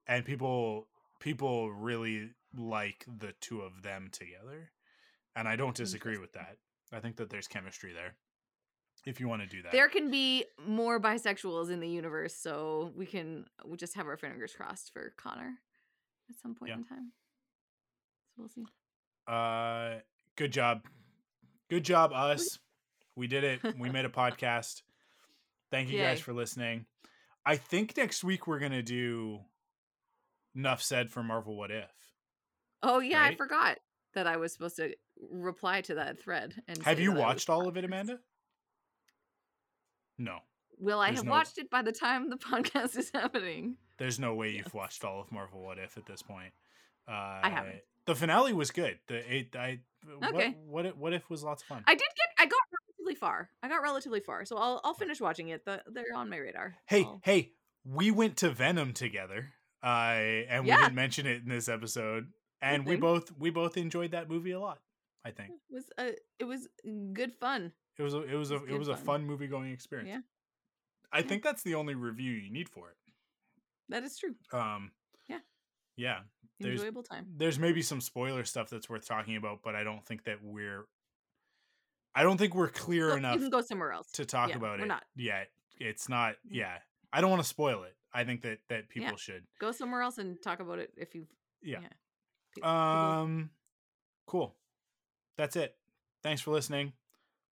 and 0.07 0.25
people 0.25 0.87
people 1.19 1.71
really 1.71 2.31
like 2.55 3.05
the 3.19 3.33
two 3.39 3.61
of 3.61 3.81
them 3.81 4.09
together. 4.11 4.71
And 5.35 5.47
I 5.47 5.55
don't 5.55 5.75
disagree 5.75 6.17
with 6.17 6.33
that. 6.33 6.57
I 6.91 6.99
think 6.99 7.15
that 7.17 7.29
there's 7.29 7.47
chemistry 7.47 7.93
there. 7.93 8.15
If 9.05 9.19
you 9.21 9.29
want 9.29 9.41
to 9.41 9.47
do 9.47 9.61
that. 9.61 9.71
There 9.71 9.87
can 9.87 10.11
be 10.11 10.43
more 10.65 10.99
bisexuals 10.99 11.71
in 11.71 11.79
the 11.79 11.87
universe, 11.87 12.35
so 12.35 12.91
we 12.95 13.05
can 13.05 13.45
we 13.65 13.77
just 13.77 13.95
have 13.95 14.05
our 14.07 14.17
fingers 14.17 14.53
crossed 14.53 14.91
for 14.91 15.13
Conner 15.17 15.53
at 16.29 16.35
some 16.41 16.53
point 16.55 16.71
Yeah. 16.71 16.77
in 16.77 16.83
time. 16.83 17.11
So 18.35 18.41
we'll 18.41 18.49
see. 18.49 18.65
Uh, 19.27 20.01
good 20.35 20.51
job. 20.51 20.81
Good 21.69 21.85
job, 21.85 22.11
us. 22.13 22.59
We 23.15 23.27
did 23.27 23.43
it. 23.45 23.61
We 23.79 23.89
made 23.89 24.05
a 24.05 24.09
podcast. 24.23 24.81
Thank 25.71 25.89
you 25.89 25.97
guys 25.99 26.19
for 26.21 26.33
listening. 26.33 26.85
I 27.45 27.55
think 27.57 27.95
next 27.97 28.23
week 28.23 28.47
we're 28.47 28.59
gonna 28.59 28.83
do 28.83 29.39
enough 30.55 30.81
said 30.81 31.09
for 31.11 31.23
Marvel 31.23 31.55
What 31.57 31.71
If. 31.71 31.91
Oh 32.83 32.99
yeah, 32.99 33.23
I 33.23 33.35
forgot 33.35 33.77
that 34.13 34.27
I 34.27 34.37
was 34.37 34.53
supposed 34.53 34.77
to 34.77 34.93
reply 35.31 35.81
to 35.81 35.95
that 35.95 36.19
thread. 36.19 36.55
And 36.67 36.81
Have 36.83 36.99
you 36.99 37.11
that 37.11 37.15
I 37.15 37.19
was 37.19 37.25
watched 37.35 37.49
all 37.49 37.67
of 37.67 37.77
it. 37.77 37.85
Amanda? 37.85 38.19
No. 40.17 40.39
Will 40.79 40.99
I 40.99 41.07
There's 41.07 41.19
have 41.19 41.25
no- 41.25 41.31
watched 41.31 41.57
it 41.57 41.69
by 41.69 41.81
the 41.81 41.91
time 41.91 42.29
the 42.29 42.37
podcast 42.37 42.97
is 42.97 43.11
happening? 43.13 43.77
There's 43.97 44.19
no 44.19 44.33
way 44.35 44.51
you've 44.51 44.73
watched 44.73 45.03
all 45.03 45.19
of 45.21 45.31
Marvel 45.31 45.61
What 45.63 45.79
If 45.79 45.97
at 45.97 46.05
this 46.05 46.21
point. 46.21 46.53
Uh, 47.07 47.11
I 47.43 47.49
haven't. 47.49 47.81
The 48.05 48.15
finale 48.15 48.53
was 48.53 48.71
good. 48.71 48.99
The 49.07 49.35
it, 49.35 49.55
I 49.55 49.79
Okay. 50.23 50.55
what, 50.55 50.55
what 50.67 50.85
if 50.85 50.95
what 50.95 51.13
if 51.13 51.29
was 51.29 51.43
lots 51.43 51.61
of 51.63 51.67
fun. 51.67 51.83
I 51.87 51.93
did 51.93 51.99
get 52.15 52.26
relatively 53.07 53.15
far. 53.19 53.49
I 53.63 53.69
got 53.69 53.81
relatively 53.81 54.19
far, 54.19 54.45
so 54.45 54.57
I'll 54.57 54.81
I'll 54.83 54.93
finish 54.93 55.19
watching 55.21 55.49
it. 55.49 55.65
The, 55.65 55.81
they're 55.87 56.13
on 56.15 56.29
my 56.29 56.37
radar. 56.37 56.75
Hey, 56.87 57.03
I'll- 57.03 57.21
hey, 57.23 57.51
we 57.83 58.11
went 58.11 58.37
to 58.37 58.49
Venom 58.49 58.93
together. 58.93 59.53
Uh, 59.83 60.43
and 60.49 60.63
we 60.63 60.69
Yeah. 60.69 60.81
didn't 60.81 60.95
mention 60.95 61.27
it 61.27 61.43
in 61.43 61.49
this 61.49 61.69
episode. 61.69 62.27
And 62.61 62.85
we 62.85 62.95
both 62.95 63.31
we 63.37 63.51
both 63.51 63.77
enjoyed 63.77 64.11
that 64.11 64.27
movie 64.29 64.51
a 64.51 64.59
lot. 64.59 64.79
I 65.23 65.31
think 65.31 65.51
it 65.51 65.73
was 65.73 65.85
uh, 65.97 66.11
it 66.39 66.45
was 66.45 66.67
good 67.13 67.33
fun. 67.39 67.71
it 67.97 68.03
was 68.03 68.13
a, 68.13 68.21
it 68.23 68.35
was 68.35 68.51
a 68.51 68.55
it 68.55 68.67
good 68.67 68.79
was 68.79 68.87
a 68.87 68.95
fun. 68.95 69.05
fun 69.05 69.25
movie 69.25 69.47
going 69.47 69.71
experience. 69.71 70.09
Yeah. 70.09 70.21
I 71.11 71.19
Yeah. 71.19 71.27
think 71.27 71.43
that's 71.43 71.61
the 71.63 71.75
only 71.75 71.93
review 71.95 72.31
you 72.33 72.51
need 72.51 72.69
for 72.69 72.89
it. 72.89 72.97
That 73.89 74.03
is 74.03 74.17
true. 74.17 74.35
Um, 74.51 74.91
Yeah. 75.29 75.39
yeah. 75.95 76.19
There's- 76.59 76.79
Enjoyable 76.79 77.03
time. 77.03 77.27
There's 77.37 77.59
maybe 77.59 77.83
some 77.83 78.01
spoiler 78.01 78.43
stuff 78.43 78.69
that's 78.69 78.89
worth 78.89 79.05
talking 79.07 79.35
about, 79.35 79.59
but 79.63 79.75
I 79.75 79.83
don't 79.83 80.03
think 80.05 80.23
that 80.23 80.39
we're. 80.43 80.85
I 82.17 82.23
don't 82.23 82.37
think 82.37 82.55
we're 82.55 82.69
clear 82.69 83.09
Go- 83.09 83.15
enough 83.17 83.35
you 83.35 83.41
can 83.41 83.49
go 83.51 83.61
somewhere 83.61 83.91
else. 83.91 84.09
to 84.13 84.25
talk 84.25 84.49
Yeah, 84.49 84.55
about 84.57 84.79
we're 84.79 84.85
it 84.85 84.87
not. 84.87 85.03
yet. 85.15 85.49
It's 85.77 86.09
not. 86.09 86.33
Mm. 86.33 86.37
Yeah, 86.51 86.77
I 87.13 87.21
don't 87.21 87.29
want 87.29 87.43
to 87.43 87.47
spoil 87.47 87.83
it. 87.83 87.95
I 88.13 88.23
think 88.23 88.41
that 88.41 88.59
that 88.69 88.89
people 88.89 89.09
Yeah. 89.09 89.15
should. 89.17 89.45
Go 89.59 89.71
somewhere 89.71 90.01
else 90.01 90.17
and 90.17 90.41
talk 90.41 90.59
about 90.59 90.79
it 90.79 90.91
if 90.97 91.13
you've 91.13 91.27
Yeah. 91.61 91.81
People- 92.55 92.69
Um, 92.69 93.51
cool. 94.25 94.55
That's 95.37 95.55
it. 95.55 95.77
Thanks 96.23 96.41
for 96.41 96.49
listening. 96.51 96.93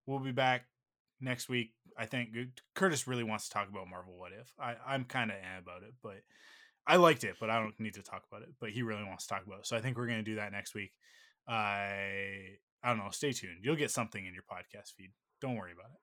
We'll 0.06 0.20
be 0.20 0.32
back 0.32 0.68
next 1.20 1.50
week. 1.50 1.74
I 1.98 2.06
think 2.06 2.36
Curtis 2.76 3.08
really 3.08 3.24
wants 3.24 3.46
to 3.48 3.52
talk 3.54 3.68
about 3.68 3.88
Marvel 3.88 4.16
What 4.16 4.32
If. 4.32 4.54
I, 4.60 4.76
I'm 4.86 5.06
kind 5.06 5.32
of 5.32 5.38
eh 5.38 5.58
about 5.58 5.82
it, 5.84 5.94
but 6.04 6.24
I 6.86 6.98
liked 6.98 7.24
it, 7.24 7.38
but 7.40 7.50
I 7.50 7.60
don't 7.60 7.80
need 7.80 7.96
to 7.96 8.04
talk 8.04 8.26
about 8.30 8.44
it. 8.44 8.50
But 8.60 8.70
he 8.72 8.84
really 8.84 9.04
wants 9.04 9.26
to 9.26 9.34
talk 9.34 9.46
about 9.46 9.60
it. 9.62 9.66
So 9.68 9.76
I 9.76 9.82
think 9.82 9.98
we're 9.98 10.06
going 10.08 10.20
to 10.20 10.32
do 10.32 10.36
that 10.36 10.52
next 10.52 10.76
week. 10.76 10.94
I 11.48 12.58
I 12.84 12.90
don't 12.90 12.98
know. 12.98 13.10
Stay 13.12 13.32
tuned. 13.32 13.60
You'll 13.62 13.76
get 13.76 13.92
something 13.92 14.26
in 14.26 14.34
your 14.34 14.44
podcast 14.44 14.94
feed. 14.98 15.12
Don't 15.40 15.56
worry 15.56 15.72
about 15.74 15.92
it. 15.92 16.00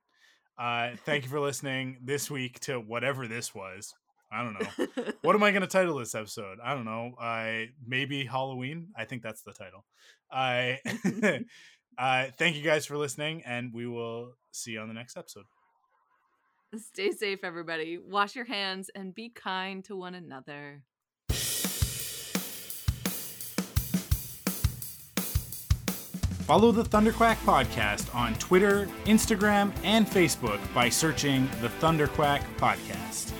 Uh, 0.58 0.96
thank 1.04 1.24
you 1.24 1.30
for 1.30 1.40
listening 1.40 1.98
this 2.02 2.30
week 2.30 2.58
to 2.60 2.80
whatever 2.80 3.28
this 3.28 3.54
was. 3.54 3.94
I 4.30 4.42
don't 4.42 4.60
know 4.60 5.12
what 5.22 5.34
am 5.34 5.42
I 5.42 5.52
going 5.52 5.62
to 5.62 5.68
title 5.68 5.98
this 5.98 6.14
episode? 6.14 6.58
I 6.62 6.74
don't 6.74 6.84
know. 6.84 7.12
I 7.18 7.68
maybe 7.86 8.24
Halloween. 8.24 8.88
I 8.96 9.04
think 9.04 9.22
that's 9.22 9.42
the 9.42 9.52
title. 9.52 9.84
I 10.30 10.78
uh, 11.98 12.26
thank 12.36 12.56
you 12.56 12.62
guys 12.62 12.84
for 12.84 12.96
listening, 12.96 13.42
and 13.46 13.72
we 13.72 13.86
will 13.86 14.34
see 14.52 14.72
you 14.72 14.80
on 14.80 14.88
the 14.88 14.94
next 14.94 15.16
episode. 15.16 15.44
Stay 16.76 17.12
safe, 17.12 17.40
everybody. 17.42 17.98
Wash 17.98 18.36
your 18.36 18.44
hands 18.44 18.90
and 18.94 19.14
be 19.14 19.30
kind 19.30 19.82
to 19.84 19.96
one 19.96 20.14
another. 20.14 20.82
Follow 26.48 26.72
the 26.72 26.82
Thunderquack 26.82 27.36
podcast 27.44 28.14
on 28.14 28.34
Twitter, 28.36 28.88
Instagram, 29.04 29.70
and 29.84 30.06
Facebook 30.06 30.58
by 30.72 30.88
searching 30.88 31.46
the 31.60 31.68
Thunderquack 31.68 32.42
podcast. 32.56 33.32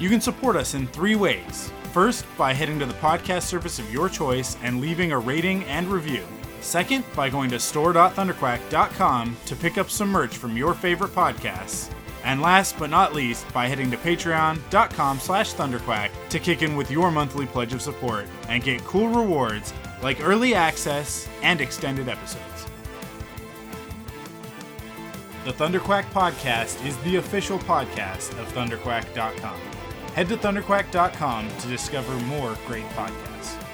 You 0.00 0.08
can 0.08 0.20
support 0.20 0.56
us 0.56 0.74
in 0.74 0.88
three 0.88 1.14
ways. 1.14 1.70
First, 1.92 2.26
by 2.36 2.52
heading 2.52 2.80
to 2.80 2.86
the 2.86 2.94
podcast 2.94 3.42
service 3.42 3.78
of 3.78 3.92
your 3.92 4.08
choice 4.08 4.56
and 4.64 4.80
leaving 4.80 5.12
a 5.12 5.18
rating 5.20 5.62
and 5.66 5.86
review. 5.86 6.24
Second, 6.60 7.04
by 7.14 7.30
going 7.30 7.50
to 7.50 7.60
store.thunderquack.com 7.60 9.36
to 9.46 9.54
pick 9.54 9.78
up 9.78 9.88
some 9.88 10.08
merch 10.08 10.36
from 10.36 10.56
your 10.56 10.74
favorite 10.74 11.12
podcasts. 11.12 11.88
And 12.24 12.42
last 12.42 12.76
but 12.80 12.90
not 12.90 13.14
least, 13.14 13.46
by 13.54 13.68
heading 13.68 13.92
to 13.92 13.96
patreon.com 13.96 15.20
slash 15.20 15.54
thunderquack 15.54 16.10
to 16.30 16.40
kick 16.40 16.62
in 16.62 16.74
with 16.74 16.90
your 16.90 17.12
monthly 17.12 17.46
pledge 17.46 17.72
of 17.72 17.80
support 17.80 18.26
and 18.48 18.64
get 18.64 18.82
cool 18.82 19.08
rewards 19.08 19.72
like 20.02 20.20
early 20.20 20.54
access 20.54 21.28
and 21.42 21.60
extended 21.60 22.08
episodes. 22.08 22.66
The 25.44 25.52
Thunderquack 25.52 26.04
Podcast 26.10 26.84
is 26.84 26.96
the 26.98 27.16
official 27.16 27.58
podcast 27.60 28.38
of 28.40 28.52
thunderquack.com. 28.52 29.60
Head 30.14 30.28
to 30.28 30.36
thunderquack.com 30.36 31.48
to 31.58 31.68
discover 31.68 32.12
more 32.26 32.56
great 32.66 32.86
podcasts. 32.90 33.65